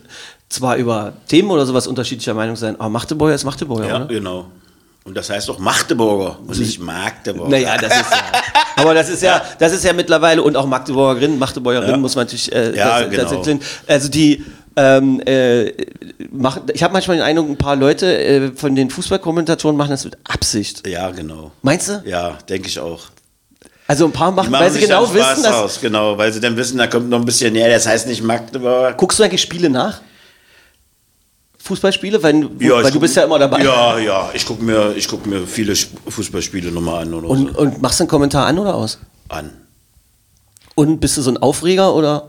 zwar 0.49 0.75
über 0.77 1.13
Themen 1.27 1.49
oder 1.51 1.65
sowas 1.65 1.87
unterschiedlicher 1.87 2.33
Meinung 2.33 2.55
sein, 2.55 2.79
aber 2.79 2.89
Magdeburger 2.89 3.33
ist 3.35 3.43
Magdeburger, 3.43 3.87
Ja, 3.87 3.95
oder? 3.97 4.05
genau. 4.05 4.45
Und 5.05 5.17
das 5.17 5.29
heißt 5.29 5.49
auch 5.49 5.59
Magdeburger 5.59 6.39
und 6.47 6.57
nicht 6.57 6.79
Magdeburger. 6.79 7.49
Naja, 7.49 7.75
das 7.77 7.93
ist 7.99 8.11
ja. 8.11 8.41
Aber 8.77 8.93
das 8.93 9.09
ist 9.09 9.21
ja, 9.21 9.41
das 9.59 9.73
ist 9.73 9.83
ja 9.83 9.91
mittlerweile 9.91 10.41
und 10.41 10.55
auch 10.55 10.65
Magdeburgerin, 10.65 11.37
Magdeburgerin 11.37 11.89
Ja. 11.89 11.97
muss 11.97 12.15
man 12.15 12.25
natürlich. 12.25 12.49
Äh, 12.53 12.75
Ja, 12.77 13.01
das, 13.01 13.09
genau. 13.29 13.43
das 13.43 13.57
also 13.87 14.09
die. 14.09 14.43
Ähm, 14.75 15.21
äh, 15.27 15.71
machen, 16.31 16.63
ich 16.73 16.81
habe 16.81 16.93
manchmal 16.93 17.17
den 17.17 17.23
Eindruck, 17.23 17.47
ein 17.47 17.57
paar 17.57 17.75
Leute 17.75 18.17
äh, 18.17 18.51
von 18.55 18.75
den 18.75 18.89
Fußballkommentatoren 18.89 19.77
machen 19.77 19.91
das 19.91 20.03
mit 20.03 20.17
Absicht. 20.23 20.87
Ja, 20.87 21.11
genau. 21.11 21.51
Meinst 21.61 21.89
du? 21.89 22.01
Ja, 22.07 22.39
denke 22.49 22.69
ich 22.69 22.79
auch. 22.79 23.01
Also 23.87 24.05
ein 24.05 24.11
paar 24.13 24.31
machen, 24.31 24.49
machen 24.49 24.63
weil 24.63 24.71
sie 24.71 24.79
genau 24.79 25.05
Spaß 25.05 25.13
wissen, 25.13 25.43
dass. 25.43 25.55
aus, 25.55 25.81
genau, 25.81 26.17
weil 26.17 26.31
sie 26.31 26.39
dann 26.39 26.55
wissen, 26.55 26.77
da 26.77 26.87
kommt 26.87 27.09
noch 27.09 27.19
ein 27.19 27.25
bisschen 27.25 27.51
näher, 27.53 27.69
das 27.69 27.85
heißt 27.85 28.07
nicht 28.07 28.23
Magdeburg. 28.23 28.97
Guckst 28.97 29.19
du 29.19 29.23
eigentlich 29.23 29.41
Spiele 29.41 29.69
nach? 29.69 29.99
Fußballspiele? 31.59 32.21
Weil, 32.21 32.49
Ja, 32.59 32.75
weil 32.75 32.83
du 32.83 32.91
guck- 32.93 33.01
bist 33.01 33.15
ja 33.15 33.23
immer 33.23 33.39
dabei. 33.39 33.63
Ja, 33.63 33.97
ja, 33.99 34.29
ich 34.33 34.45
gucke 34.45 34.63
mir, 34.63 34.93
ich 34.95 35.07
guck 35.07 35.25
mir 35.25 35.45
viele 35.47 35.73
Sp- 35.75 35.95
Fußballspiele 36.07 36.71
nochmal 36.71 37.03
an 37.03 37.13
oder 37.13 37.27
Und, 37.29 37.55
und 37.55 37.81
machst 37.81 37.99
du 37.99 38.03
einen 38.03 38.09
Kommentar 38.09 38.45
an 38.47 38.59
oder 38.59 38.75
aus? 38.75 38.93
so. 39.29 39.35
An. 39.35 39.51
Und 40.75 40.99
bist 40.99 41.17
du 41.17 41.21
so 41.21 41.29
ein 41.31 41.37
Aufreger 41.37 41.93
oder? 41.93 42.27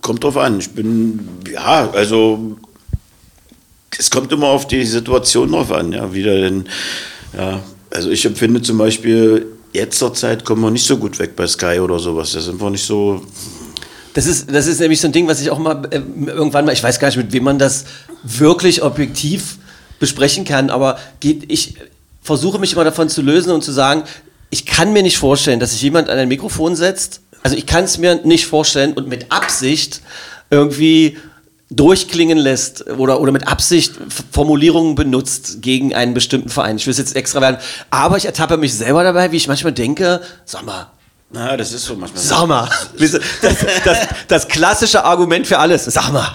Kommt 0.00 0.24
drauf 0.24 0.36
an. 0.36 0.58
Ich 0.58 0.70
bin, 0.70 1.28
ja, 1.52 1.88
also 1.92 2.56
es 3.96 4.10
kommt 4.10 4.32
immer 4.32 4.46
auf 4.48 4.66
die 4.66 4.84
Situation 4.84 5.52
drauf 5.52 5.70
an, 5.72 5.92
ja, 5.92 6.12
wie 6.12 6.22
der 6.22 6.40
denn, 6.40 6.68
ja, 7.36 7.60
also 7.90 8.10
ich 8.10 8.24
empfinde 8.24 8.60
zum 8.62 8.78
Beispiel, 8.78 9.46
jetzt 9.72 9.98
zur 9.98 10.14
Zeit 10.14 10.44
kommen 10.44 10.62
wir 10.62 10.70
nicht 10.70 10.86
so 10.86 10.96
gut 10.96 11.18
weg 11.18 11.36
bei 11.36 11.46
Sky 11.46 11.80
oder 11.80 11.98
sowas. 11.98 12.32
Da 12.32 12.40
sind 12.40 12.60
wir 12.60 12.70
nicht 12.70 12.84
so, 12.84 13.22
Das 14.14 14.26
ist, 14.26 14.52
das 14.52 14.66
ist 14.66 14.80
nämlich 14.80 15.00
so 15.00 15.08
ein 15.08 15.12
Ding, 15.12 15.28
was 15.28 15.40
ich 15.40 15.50
auch 15.50 15.58
mal 15.58 15.86
äh, 15.90 16.00
irgendwann 16.26 16.64
mal, 16.64 16.72
ich 16.72 16.82
weiß 16.82 16.98
gar 16.98 17.08
nicht, 17.08 17.16
mit 17.16 17.32
wem 17.32 17.44
man 17.44 17.58
das 17.58 17.84
wirklich 18.22 18.82
objektiv 18.82 19.58
besprechen 20.00 20.44
kann, 20.44 20.70
aber 20.70 20.98
geht, 21.20 21.50
ich 21.50 21.76
versuche 22.22 22.58
mich 22.58 22.72
immer 22.72 22.84
davon 22.84 23.08
zu 23.08 23.22
lösen 23.22 23.52
und 23.52 23.62
zu 23.62 23.72
sagen, 23.72 24.02
ich 24.50 24.66
kann 24.66 24.92
mir 24.92 25.02
nicht 25.02 25.18
vorstellen, 25.18 25.60
dass 25.60 25.72
sich 25.72 25.82
jemand 25.82 26.08
an 26.08 26.18
ein 26.18 26.28
Mikrofon 26.28 26.74
setzt. 26.74 27.20
Also 27.42 27.56
ich 27.56 27.66
kann 27.66 27.84
es 27.84 27.98
mir 27.98 28.16
nicht 28.24 28.46
vorstellen 28.46 28.94
und 28.94 29.08
mit 29.08 29.30
Absicht 29.30 30.00
irgendwie 30.50 31.16
durchklingen 31.70 32.38
lässt 32.38 32.86
oder, 32.88 33.20
oder 33.20 33.30
mit 33.32 33.46
Absicht 33.46 33.92
Formulierungen 34.32 34.94
benutzt 34.94 35.60
gegen 35.60 35.94
einen 35.94 36.14
bestimmten 36.14 36.48
Verein. 36.48 36.76
Ich 36.76 36.86
will 36.86 36.92
es 36.92 36.98
jetzt 36.98 37.14
extra 37.14 37.40
werden, 37.40 37.58
aber 37.90 38.16
ich 38.16 38.24
ertappe 38.24 38.56
mich 38.56 38.74
selber 38.74 39.04
dabei, 39.04 39.32
wie 39.32 39.36
ich 39.36 39.48
manchmal 39.48 39.72
denke, 39.72 40.20
sag 40.46 40.64
mal, 40.64 40.86
na, 41.30 41.58
das 41.58 41.74
ist 41.74 41.84
so 41.84 41.94
manchmal. 41.94 42.22
Sag 42.22 42.46
mal, 42.46 42.70
das, 42.98 43.10
das, 43.84 43.96
das 44.28 44.48
klassische 44.48 45.04
Argument 45.04 45.46
für 45.46 45.58
alles. 45.58 45.84
Sag 45.84 46.10
mal. 46.10 46.26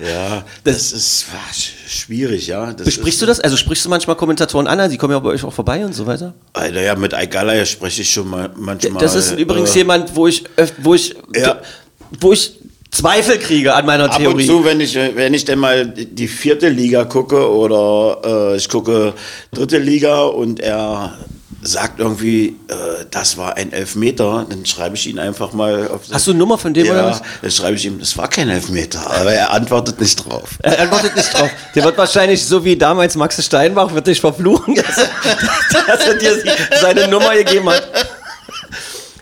Ja, 0.00 0.42
das 0.64 0.90
ist 0.90 1.26
ah, 1.32 1.52
sch- 1.54 1.70
schwierig, 1.88 2.48
ja. 2.48 2.72
Das 2.72 2.84
Besprichst 2.84 3.22
du 3.22 3.26
das? 3.26 3.38
Also 3.38 3.56
sprichst 3.56 3.84
du 3.84 3.88
manchmal 3.90 4.16
Kommentatoren 4.16 4.66
an? 4.66 4.90
Die 4.90 4.96
kommen 4.96 5.12
ja 5.12 5.20
bei 5.20 5.28
euch 5.28 5.44
auch 5.44 5.52
vorbei 5.52 5.84
und 5.84 5.94
so 5.94 6.04
weiter. 6.04 6.34
Alter, 6.52 6.80
ja, 6.82 6.96
mit 6.96 7.14
Eigalaya 7.14 7.64
spreche 7.64 8.02
ich 8.02 8.10
schon 8.12 8.26
mal 8.28 8.50
manchmal. 8.56 9.00
Das 9.00 9.14
ist 9.14 9.30
übrigens 9.38 9.70
äh, 9.76 9.78
jemand, 9.78 10.16
wo 10.16 10.26
ich, 10.26 10.42
wo 10.78 10.94
ich, 10.94 11.14
Ja. 11.36 11.60
wo 12.20 12.32
ich 12.32 12.58
Zweifel 12.90 13.38
kriege 13.38 13.74
an 13.74 13.86
meiner 13.86 14.06
Ab 14.06 14.16
Theorie. 14.16 14.42
und 14.42 14.46
zu, 14.46 14.64
wenn 14.64 14.80
ich, 14.80 14.94
wenn 14.94 15.32
ich 15.32 15.44
denn 15.44 15.58
mal 15.58 15.86
die 15.86 16.28
vierte 16.28 16.68
Liga 16.68 17.04
gucke 17.04 17.50
oder 17.50 18.52
äh, 18.52 18.56
ich 18.56 18.68
gucke 18.68 19.14
dritte 19.52 19.78
Liga 19.78 20.22
und 20.24 20.60
er 20.60 21.14
sagt 21.62 22.00
irgendwie, 22.00 22.56
äh, 22.68 23.04
das 23.10 23.36
war 23.36 23.56
ein 23.56 23.72
Elfmeter, 23.72 24.46
dann 24.48 24.64
schreibe 24.64 24.96
ich 24.96 25.06
ihn 25.06 25.18
einfach 25.18 25.52
mal 25.52 25.88
auf. 25.88 26.02
Hast 26.10 26.26
du 26.26 26.30
eine 26.30 26.38
Nummer 26.38 26.56
von 26.56 26.72
dem 26.72 26.86
ja, 26.86 26.92
oder 26.92 27.06
was? 27.06 27.22
Dann 27.42 27.50
schreibe 27.50 27.76
ich 27.76 27.84
ihm, 27.84 27.98
das 27.98 28.16
war 28.16 28.28
kein 28.28 28.48
Elfmeter, 28.48 29.00
aber 29.10 29.32
er 29.32 29.52
antwortet 29.52 30.00
nicht 30.00 30.16
drauf. 30.16 30.58
Er 30.62 30.80
antwortet 30.80 31.16
nicht 31.16 31.32
drauf. 31.32 31.50
Der 31.74 31.84
wird 31.84 31.98
wahrscheinlich, 31.98 32.44
so 32.44 32.64
wie 32.64 32.76
damals 32.76 33.14
Max 33.14 33.44
Steinbach, 33.44 33.92
wird 33.92 34.06
dich 34.06 34.20
verfluchen, 34.20 34.74
dass 34.74 34.96
dass 35.86 36.06
er 36.06 36.14
dir 36.14 36.42
seine 36.80 37.08
Nummer 37.08 37.34
gegeben 37.34 37.68
hat. 37.68 37.88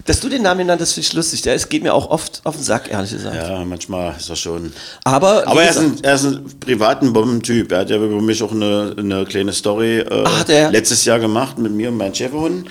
Dass 0.08 0.20
du 0.20 0.30
den 0.30 0.40
Namen 0.40 0.60
genannt 0.60 0.80
hast, 0.80 0.94
finde 0.94 1.06
ich 1.06 1.12
lustig. 1.12 1.42
Der 1.42 1.54
ist, 1.54 1.68
geht 1.68 1.82
mir 1.82 1.92
auch 1.92 2.08
oft 2.08 2.40
auf 2.44 2.54
den 2.54 2.64
Sack, 2.64 2.90
ehrlich 2.90 3.10
gesagt. 3.10 3.36
Ja, 3.36 3.62
manchmal 3.62 4.14
ist 4.16 4.30
er 4.30 4.36
schon. 4.36 4.72
Aber, 5.04 5.46
Aber 5.46 5.62
er 5.62 5.68
ist, 5.68 5.76
ein, 5.76 5.98
er 6.00 6.14
ist 6.14 6.24
ein 6.24 6.46
privaten 6.60 7.12
Bombentyp. 7.12 7.70
Er 7.70 7.80
hat 7.80 7.90
ja 7.90 7.96
über 7.96 8.22
mich 8.22 8.42
auch 8.42 8.52
eine, 8.52 8.94
eine 8.96 9.26
kleine 9.26 9.52
Story 9.52 9.98
äh, 9.98 10.24
Ach, 10.24 10.48
letztes 10.48 11.04
Jahr 11.04 11.18
gemacht 11.18 11.58
mit 11.58 11.72
mir 11.72 11.90
und 11.90 11.98
meinem 11.98 12.14
Schäferhund. 12.14 12.68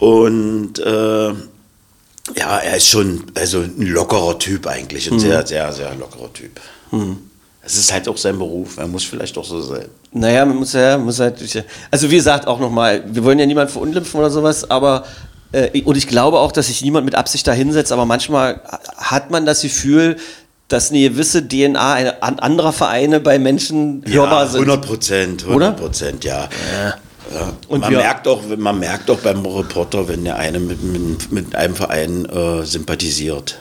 Und 0.00 0.80
äh, 0.80 1.28
ja, 1.28 2.58
er 2.58 2.76
ist 2.76 2.88
schon 2.88 3.26
also 3.36 3.60
ein 3.60 3.86
lockerer 3.86 4.36
Typ 4.40 4.66
eigentlich. 4.66 5.08
Mhm. 5.08 5.18
Ein 5.18 5.20
sehr, 5.20 5.46
sehr, 5.46 5.72
sehr 5.72 5.94
lockerer 5.94 6.32
Typ. 6.32 6.60
Es 7.64 7.76
ist 7.76 7.92
halt 7.92 8.08
auch 8.08 8.16
sein 8.16 8.36
Beruf. 8.36 8.76
Er 8.78 8.88
muss 8.88 9.04
vielleicht 9.04 9.38
auch 9.38 9.44
so 9.44 9.60
sein. 9.60 9.86
Naja, 10.10 10.44
man 10.44 10.56
muss 10.56 10.72
ja, 10.72 10.98
muss 10.98 11.20
halt, 11.20 11.36
also 11.92 12.10
wie 12.10 12.16
gesagt, 12.16 12.48
auch 12.48 12.58
nochmal, 12.58 13.04
wir 13.06 13.22
wollen 13.22 13.38
ja 13.38 13.46
niemanden 13.46 13.72
verunglimpfen 13.72 14.18
oder 14.18 14.30
sowas, 14.30 14.68
aber, 14.68 15.04
und 15.84 15.96
ich 15.96 16.06
glaube 16.06 16.38
auch, 16.38 16.52
dass 16.52 16.68
sich 16.68 16.82
niemand 16.82 17.04
mit 17.04 17.14
Absicht 17.14 17.46
da 17.46 17.52
hinsetzt, 17.52 17.92
aber 17.92 18.06
manchmal 18.06 18.60
hat 18.96 19.30
man 19.30 19.44
das 19.44 19.62
Gefühl, 19.62 20.16
dass 20.68 20.90
eine 20.90 21.00
gewisse 21.00 21.46
DNA 21.46 21.92
eine, 21.92 22.22
an 22.22 22.38
anderer 22.38 22.72
Vereine 22.72 23.20
bei 23.20 23.38
Menschen 23.38 24.02
hörbar 24.06 24.44
Ja, 24.44 24.48
sind. 24.48 24.62
100 24.62 24.86
Prozent, 24.86 25.42
Oder? 25.44 25.66
100 25.66 25.76
Prozent, 25.76 26.24
ja. 26.24 26.48
ja. 26.72 27.52
Und 27.68 27.80
man, 27.82 27.92
merkt 27.92 28.26
auch, 28.26 28.42
man 28.56 28.78
merkt 28.78 29.10
auch 29.10 29.18
beim 29.18 29.44
Reporter, 29.44 30.08
wenn 30.08 30.24
der 30.24 30.36
eine 30.36 30.58
mit, 30.58 30.82
mit, 30.82 31.30
mit 31.30 31.54
einem 31.54 31.74
Verein 31.74 32.24
äh, 32.26 32.64
sympathisiert. 32.64 33.58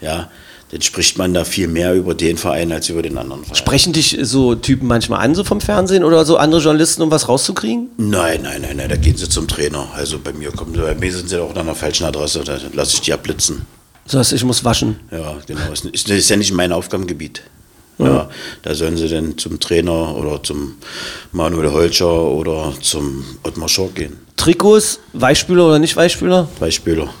Ja, 0.00 0.28
dann 0.70 0.82
spricht 0.82 1.18
man 1.18 1.34
da 1.34 1.44
viel 1.44 1.66
mehr 1.66 1.94
über 1.94 2.14
den 2.14 2.36
Verein 2.36 2.70
als 2.70 2.88
über 2.88 3.02
den 3.02 3.18
anderen 3.18 3.42
Verein. 3.44 3.56
Sprechen 3.56 3.92
dich 3.92 4.16
so 4.22 4.54
Typen 4.54 4.86
manchmal 4.86 5.20
an, 5.20 5.34
so 5.34 5.42
vom 5.42 5.60
Fernsehen 5.60 6.04
oder 6.04 6.24
so 6.24 6.36
andere 6.36 6.60
Journalisten, 6.60 7.02
um 7.02 7.10
was 7.10 7.28
rauszukriegen? 7.28 7.90
Nein, 7.96 8.42
nein, 8.42 8.62
nein, 8.62 8.76
nein, 8.76 8.88
da 8.88 8.96
gehen 8.96 9.16
sie 9.16 9.28
zum 9.28 9.48
Trainer. 9.48 9.88
Also 9.94 10.18
bei 10.18 10.32
mir 10.32 10.52
kommen 10.52 10.74
sie, 10.74 10.80
bei 10.80 10.94
mir 10.94 11.12
sind 11.12 11.28
sie 11.28 11.42
auch 11.42 11.50
an 11.50 11.58
einer 11.58 11.74
falschen 11.74 12.04
Adresse, 12.04 12.44
da 12.44 12.58
lasse 12.72 12.94
ich 12.94 13.00
die 13.00 13.12
abblitzen. 13.12 13.66
So 14.06 14.18
heißt, 14.18 14.32
ich 14.32 14.44
muss 14.44 14.64
waschen. 14.64 15.00
Ja, 15.10 15.36
genau. 15.46 15.72
Ist, 15.72 15.84
ist, 15.86 16.08
ist 16.08 16.30
ja 16.30 16.36
nicht 16.36 16.52
mein 16.52 16.72
Aufgabengebiet. 16.72 17.42
Ja, 17.98 18.30
da 18.62 18.74
sollen 18.74 18.96
sie 18.96 19.08
dann 19.08 19.36
zum 19.36 19.60
Trainer 19.60 20.16
oder 20.16 20.42
zum 20.42 20.76
Manuel 21.32 21.70
Holscher 21.70 22.10
oder 22.10 22.72
zum 22.80 23.24
Ottmar 23.42 23.68
Schork 23.68 23.96
gehen. 23.96 24.16
Trikots, 24.36 25.00
Weichspüler 25.12 25.66
oder 25.66 25.78
nicht 25.78 25.96
Weichspüler? 25.96 26.48
Beispieler. 26.58 27.12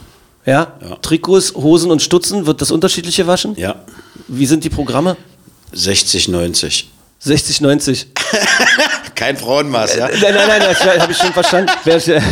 Ja? 0.46 0.72
Ja. 0.80 0.96
Trikots, 1.02 1.54
Hosen 1.54 1.90
und 1.90 2.02
Stutzen, 2.02 2.46
wird 2.46 2.60
das 2.60 2.70
unterschiedliche 2.70 3.26
waschen? 3.26 3.54
Ja, 3.56 3.76
Wie 4.28 4.46
sind 4.46 4.64
die 4.64 4.70
Programme? 4.70 5.16
60, 5.72 6.28
90. 6.28 6.90
60, 7.18 7.60
90. 7.60 8.06
Kein 9.14 9.36
Frauenmaß, 9.36 9.96
ja? 9.96 10.08
Nein, 10.08 10.34
nein, 10.34 10.48
nein, 10.48 10.62
das 10.62 10.80
habe 10.98 11.12
ich 11.12 11.18
schon 11.18 11.32
verstanden. 11.34 11.70
Wäre 11.84 12.24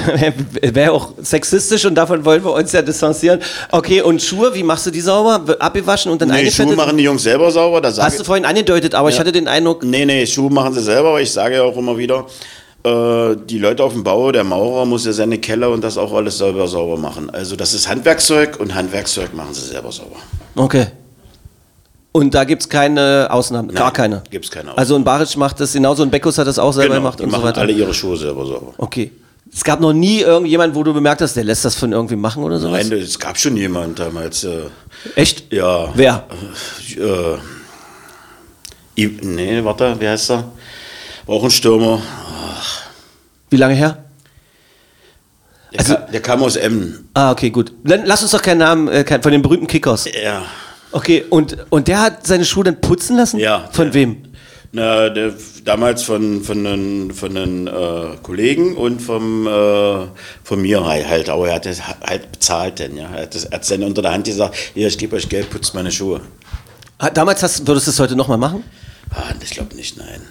wär 0.74 0.92
auch 0.94 1.12
sexistisch 1.20 1.84
und 1.84 1.94
davon 1.94 2.24
wollen 2.24 2.42
wir 2.42 2.54
uns 2.54 2.72
ja 2.72 2.80
distanzieren. 2.80 3.40
Okay, 3.70 4.00
und 4.00 4.22
Schuhe, 4.22 4.54
wie 4.54 4.62
machst 4.62 4.86
du 4.86 4.90
die 4.90 5.02
sauber? 5.02 5.44
Abgewaschen 5.60 6.10
und 6.10 6.22
dann 6.22 6.30
Nee, 6.30 6.50
Schuhe 6.50 6.74
machen 6.74 6.96
die 6.96 7.04
Jungs 7.04 7.22
selber 7.22 7.50
sauber. 7.50 7.82
Da 7.82 7.92
sage 7.92 8.06
Hast 8.06 8.18
du 8.18 8.24
vorhin 8.24 8.46
angedeutet, 8.46 8.94
aber 8.94 9.10
ich 9.10 9.20
hatte 9.20 9.32
den 9.32 9.46
Eindruck, 9.46 9.84
Nee, 9.84 10.06
nee, 10.06 10.26
Schuhe 10.26 10.50
machen 10.50 10.72
sie 10.72 10.80
selber, 10.82 11.10
aber 11.10 11.20
ich 11.20 11.30
sage 11.30 11.56
ja 11.56 11.62
auch 11.62 11.76
immer 11.76 11.98
wieder, 11.98 12.24
äh, 12.84 13.36
die 13.48 13.58
Leute 13.58 13.82
auf 13.84 13.92
dem 13.92 14.04
Bau, 14.04 14.30
der 14.32 14.44
Maurer 14.44 14.84
muss 14.86 15.04
ja 15.04 15.12
seine 15.12 15.38
Keller 15.38 15.70
und 15.70 15.82
das 15.82 15.98
auch 15.98 16.12
alles 16.12 16.38
selber 16.38 16.66
sauber 16.68 16.96
machen. 16.96 17.30
Also 17.30 17.56
das 17.56 17.74
ist 17.74 17.88
Handwerkszeug 17.88 18.58
und 18.60 18.74
Handwerkszeug 18.74 19.34
machen 19.34 19.52
sie 19.54 19.66
selber 19.66 19.90
sauber. 19.92 20.16
okay. 20.56 20.86
Und 22.10 22.34
da 22.34 22.44
gibt 22.44 22.62
es 22.62 22.68
keine 22.68 23.28
Ausnahmen, 23.30 23.68
gar 23.72 23.84
Nein, 23.84 23.92
keine. 23.92 24.22
gibt's 24.30 24.50
keine 24.50 24.70
Ausnahmen. 24.70 24.78
Also 24.78 24.94
ein 24.96 25.04
Baric 25.04 25.36
macht 25.36 25.60
das 25.60 25.74
genauso, 25.74 26.02
ein 26.02 26.10
Beckus 26.10 26.38
hat 26.38 26.46
das 26.46 26.58
auch 26.58 26.72
selber 26.72 26.94
gemacht 26.96 27.18
die 27.20 27.24
und 27.24 27.30
so 27.30 27.36
machen 27.36 27.46
weiter. 27.48 27.60
alle 27.60 27.72
ihre 27.72 27.92
Schuhe 27.94 28.16
selber 28.16 28.44
sauber. 28.46 28.72
Okay. 28.78 29.12
Es 29.52 29.62
gab 29.62 29.80
noch 29.80 29.92
nie 29.92 30.20
irgendjemand, 30.20 30.74
wo 30.74 30.82
du 30.82 30.92
bemerkt 30.92 31.20
hast, 31.20 31.34
der 31.36 31.44
lässt 31.44 31.64
das 31.64 31.74
von 31.74 31.92
irgendwie 31.92 32.16
machen 32.16 32.42
oder 32.42 32.58
sowas? 32.58 32.88
Nein, 32.88 32.98
es 32.98 33.18
gab 33.18 33.38
schon 33.38 33.56
jemanden 33.56 33.94
damals. 33.94 34.42
Äh, 34.44 34.62
Echt? 35.16 35.52
ja. 35.52 35.90
Wer? 35.94 36.24
Äh, 36.96 37.36
I- 39.02 39.18
nee, 39.22 39.62
warte, 39.64 39.94
wie 40.00 40.08
heißt 40.08 40.30
er? 40.30 40.44
War 41.26 41.36
auch 41.36 41.44
ein 41.44 41.50
Stürmer. 41.50 42.00
Wie 43.50 43.56
lange 43.56 43.74
her? 43.74 44.04
Der, 45.72 45.80
Also, 45.80 45.94
ka 45.94 46.00
der 46.12 46.22
kam 46.22 46.42
aus 46.42 46.56
Emden. 46.56 47.08
ah, 47.14 47.30
okay, 47.30 47.50
gut. 47.50 47.72
Dann 47.84 48.04
lass 48.06 48.22
uns 48.22 48.30
doch 48.30 48.42
keinen 48.42 48.58
Namen, 48.58 48.88
äh, 48.88 49.04
kein, 49.04 49.22
von 49.22 49.32
den 49.32 49.42
berühmten 49.42 49.66
Kickers. 49.66 50.06
Ja. 50.22 50.42
Okay, 50.92 51.24
und, 51.28 51.56
und 51.70 51.88
der 51.88 52.00
hat 52.00 52.26
seine 52.26 52.44
Schuhe 52.46 52.64
dann 52.64 52.80
putzen 52.80 53.16
lassen? 53.18 53.38
Ja. 53.38 53.68
Von 53.72 53.92
wem? 53.92 54.24
Na, 54.72 55.08
der, 55.10 55.32
damals 55.64 56.02
von, 56.02 56.42
von 56.42 56.64
den, 56.64 57.10
von 57.12 57.34
den 57.34 57.66
äh, 57.66 58.16
Kollegen 58.22 58.76
und 58.76 59.00
vom, 59.00 59.46
äh, 59.46 60.06
von 60.44 60.60
mir 60.62 60.84
halt. 60.84 61.28
Aber 61.28 61.48
er 61.48 61.54
hat 61.56 61.66
das 61.66 61.82
halt 61.86 62.32
bezahlt 62.32 62.78
denn, 62.78 62.96
ja. 62.96 63.08
Er 63.14 63.22
hat, 63.22 63.34
das, 63.34 63.44
er 63.44 63.58
hat 63.58 63.70
dann 63.70 63.82
unter 63.82 64.00
der 64.02 64.12
Hand 64.12 64.26
gesagt, 64.26 64.56
hier, 64.74 64.88
ich 64.88 64.96
gebe 64.98 65.16
euch 65.16 65.28
Geld, 65.28 65.50
putzt 65.50 65.74
meine 65.74 65.90
Schuhe. 65.92 66.20
Ah, 66.98 67.10
Damals 67.10 67.42
hast, 67.42 67.66
würdest 67.66 67.86
du 67.86 67.90
es 67.90 68.00
heute 68.00 68.16
nochmal 68.16 68.38
machen? 68.38 68.64
Ah, 69.10 69.32
ich 69.42 69.50
glaube 69.50 69.74
nicht, 69.74 69.96
nein. 69.98 70.22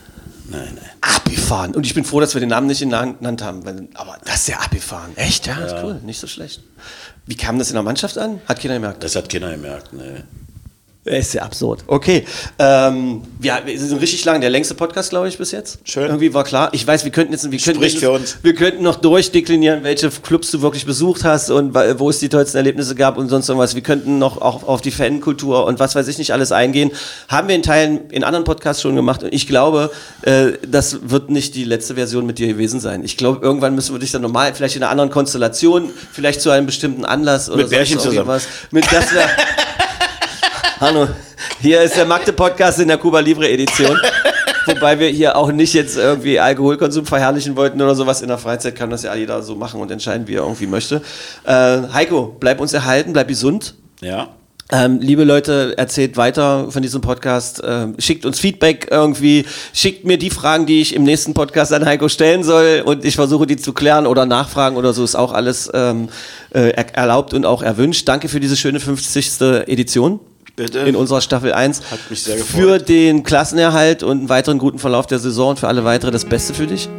Nein, 0.49 0.75
nein. 0.75 0.89
Abgefahren. 1.01 1.75
Und 1.75 1.85
ich 1.85 1.93
bin 1.93 2.05
froh, 2.05 2.19
dass 2.19 2.33
wir 2.33 2.39
den 2.39 2.49
Namen 2.49 2.67
nicht 2.67 2.79
genannt 2.79 3.41
haben. 3.41 3.65
Weil, 3.65 3.87
aber 3.93 4.17
das 4.23 4.41
ist 4.41 4.47
ja 4.47 4.59
abgefahren. 4.59 5.15
Echt? 5.15 5.47
Ja, 5.47 5.57
ist 5.57 5.75
cool. 5.83 5.99
Nicht 6.03 6.19
so 6.19 6.27
schlecht. 6.27 6.61
Wie 7.25 7.35
kam 7.35 7.59
das 7.59 7.69
in 7.69 7.73
der 7.73 7.83
Mannschaft 7.83 8.17
an? 8.17 8.41
Hat 8.47 8.61
keiner 8.61 8.75
gemerkt. 8.75 9.03
Das 9.03 9.15
hat 9.15 9.29
keiner 9.29 9.51
gemerkt, 9.51 9.93
ne. 9.93 10.23
Ist 11.07 11.33
ja 11.33 11.43
absurd. 11.43 11.83
Okay. 11.87 12.25
Ähm, 12.59 13.21
ja, 13.41 13.61
wir 13.65 13.79
sind 13.79 13.99
richtig 14.01 14.23
lang. 14.25 14.41
Der 14.41 14.49
längste 14.49 14.73
Podcast, 14.75 15.09
glaube 15.09 15.27
ich, 15.27 15.37
bis 15.37 15.51
jetzt. 15.51 15.79
Schön. 15.83 16.05
Irgendwie 16.05 16.33
war 16.33 16.43
klar. 16.43 16.69
Ich 16.73 16.85
weiß, 16.85 17.03
wir 17.03 17.11
könnten 17.11 17.33
jetzt, 17.33 17.49
wir 17.49 17.57
könnten 17.59 17.79
Spricht 17.79 17.99
für 17.99 18.11
uns. 18.11 18.37
wir 18.43 18.53
könnten 18.55 18.83
noch 18.83 18.95
durchdeklinieren, 18.95 19.83
welche 19.83 20.09
Clubs 20.09 20.51
du 20.51 20.61
wirklich 20.61 20.85
besucht 20.85 21.23
hast 21.23 21.49
und 21.49 21.73
wo 21.99 22.09
es 22.09 22.19
die 22.19 22.29
tollsten 22.29 22.57
Erlebnisse 22.57 22.95
gab 22.95 23.17
und 23.17 23.29
sonst 23.29 23.49
irgendwas. 23.49 23.75
Wir 23.75 23.81
könnten 23.83 24.19
noch 24.19 24.41
auch 24.41 24.63
auf 24.67 24.81
die 24.81 24.91
Fankultur 24.91 25.65
und 25.65 25.79
was 25.79 25.95
weiß 25.95 26.07
ich 26.07 26.17
nicht 26.17 26.33
alles 26.33 26.51
eingehen. 26.51 26.91
Haben 27.27 27.47
wir 27.47 27.55
in 27.55 27.63
Teilen 27.63 28.09
in 28.09 28.23
anderen 28.23 28.43
Podcasts 28.45 28.81
schon 28.81 28.95
gemacht 28.95 29.23
und 29.23 29.33
ich 29.33 29.47
glaube, 29.47 29.91
äh, 30.23 30.51
das 30.67 31.09
wird 31.09 31.29
nicht 31.29 31.55
die 31.55 31.63
letzte 31.63 31.95
Version 31.95 32.25
mit 32.25 32.37
dir 32.39 32.47
gewesen 32.47 32.79
sein. 32.79 33.03
Ich 33.03 33.17
glaube, 33.17 33.45
irgendwann 33.45 33.75
müssen 33.75 33.93
wir 33.95 33.99
dich 33.99 34.11
dann 34.11 34.21
normal, 34.21 34.53
vielleicht 34.53 34.75
in 34.75 34.83
einer 34.83 34.91
anderen 34.91 35.09
Konstellation, 35.09 35.89
vielleicht 36.11 36.41
zu 36.41 36.49
einem 36.49 36.65
bestimmten 36.65 37.05
Anlass 37.05 37.49
oder 37.49 37.57
Mit 37.63 37.69
Bärchen 37.69 37.99
sonst 37.99 38.03
zusammen. 38.11 38.29
irgendwas. 38.29 38.47
Mit 38.71 38.85
das 38.91 39.05
Hanno, 40.79 41.07
hier 41.59 41.81
ist 41.81 41.97
der 41.97 42.05
Magde-Podcast 42.05 42.79
in 42.79 42.87
der 42.87 42.99
Cuba 42.99 43.19
Libre-Edition. 43.19 43.99
Wobei 44.67 44.99
wir 44.99 45.07
hier 45.07 45.35
auch 45.35 45.51
nicht 45.51 45.73
jetzt 45.73 45.97
irgendwie 45.97 46.39
Alkoholkonsum 46.39 47.03
verherrlichen 47.03 47.55
wollten 47.55 47.81
oder 47.81 47.95
sowas. 47.95 48.21
In 48.21 48.27
der 48.27 48.37
Freizeit 48.37 48.75
kann 48.75 48.91
das 48.91 49.01
ja 49.01 49.15
jeder 49.15 49.41
so 49.41 49.55
machen 49.55 49.81
und 49.81 49.89
entscheiden, 49.89 50.27
wie 50.27 50.35
er 50.35 50.43
irgendwie 50.43 50.67
möchte. 50.67 51.01
Äh, 51.45 51.79
Heiko, 51.93 52.35
bleib 52.39 52.59
uns 52.59 52.73
erhalten, 52.73 53.11
bleib 53.11 53.27
gesund. 53.27 53.73
Ja. 54.01 54.27
Ähm, 54.71 54.99
liebe 55.01 55.23
Leute, 55.23 55.73
erzählt 55.77 56.15
weiter 56.15 56.69
von 56.69 56.83
diesem 56.83 57.01
Podcast, 57.01 57.63
ähm, 57.65 57.95
schickt 57.97 58.23
uns 58.25 58.39
Feedback 58.39 58.89
irgendwie, 58.91 59.45
schickt 59.73 60.05
mir 60.05 60.19
die 60.19 60.29
Fragen, 60.29 60.67
die 60.67 60.81
ich 60.81 60.93
im 60.93 61.05
nächsten 61.05 61.33
Podcast 61.33 61.73
an 61.73 61.85
Heiko 61.85 62.07
stellen 62.07 62.43
soll 62.43 62.83
und 62.85 63.03
ich 63.03 63.15
versuche 63.15 63.47
die 63.47 63.57
zu 63.57 63.73
klären 63.73 64.05
oder 64.05 64.27
nachfragen 64.27 64.75
oder 64.75 64.93
so, 64.93 65.03
ist 65.03 65.15
auch 65.15 65.33
alles 65.33 65.71
ähm, 65.73 66.09
äh, 66.53 66.69
er 66.71 66.95
erlaubt 66.95 67.33
und 67.33 67.45
auch 67.45 67.63
erwünscht. 67.63 68.07
Danke 68.07 68.29
für 68.29 68.39
diese 68.39 68.57
schöne 68.57 68.79
50. 68.79 69.41
Edition. 69.67 70.19
Bitte. 70.57 70.79
In 70.79 70.95
unserer 70.95 71.21
Staffel 71.21 71.53
1. 71.53 71.83
Hat 71.91 71.99
mich 72.09 72.23
sehr 72.23 72.35
gefreut. 72.35 72.61
Für 72.61 72.77
den 72.79 73.21
Klassenerhalt 73.21 74.01
und 74.01 74.17
einen 74.17 74.29
weiteren 74.29 74.57
guten 74.57 74.79
Verlauf 74.79 75.05
der 75.05 75.19
Saison 75.19 75.51
und 75.51 75.59
für 75.59 75.67
alle 75.67 75.85
weitere 75.85 76.09
das 76.09 76.25
Beste 76.25 76.53
für 76.55 76.65
dich. 76.65 76.89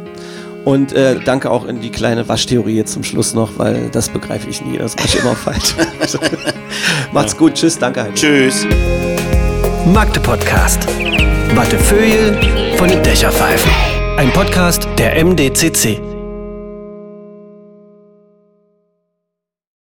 Und 0.63 0.93
äh, 0.93 1.19
danke 1.23 1.51
auch 1.51 1.65
in 1.65 1.81
die 1.81 1.89
kleine 1.89 2.27
Waschtheorie 2.27 2.77
jetzt 2.77 2.93
zum 2.93 3.03
Schluss 3.03 3.33
noch, 3.33 3.57
weil 3.57 3.89
das 3.91 4.07
begreife 4.09 4.49
ich 4.49 4.63
nie. 4.63 4.77
Das 4.77 4.95
mache 4.95 5.07
ich 5.07 5.19
immer 5.19 5.35
falsch. 5.35 5.75
Macht's 7.11 7.35
gut. 7.35 7.55
Tschüss. 7.55 7.77
Danke, 7.77 8.03
Heiko. 8.03 8.13
Tschüss. 8.15 8.65
Magde 9.85 10.21
Podcast. 10.21 10.87
Wattefeuille 11.53 12.39
von 12.77 12.87
den 12.87 13.03
Dächerpfeifen. 13.03 13.71
Ein 14.17 14.31
Podcast 14.31 14.87
der 14.97 15.21
MDCC. 15.23 16.18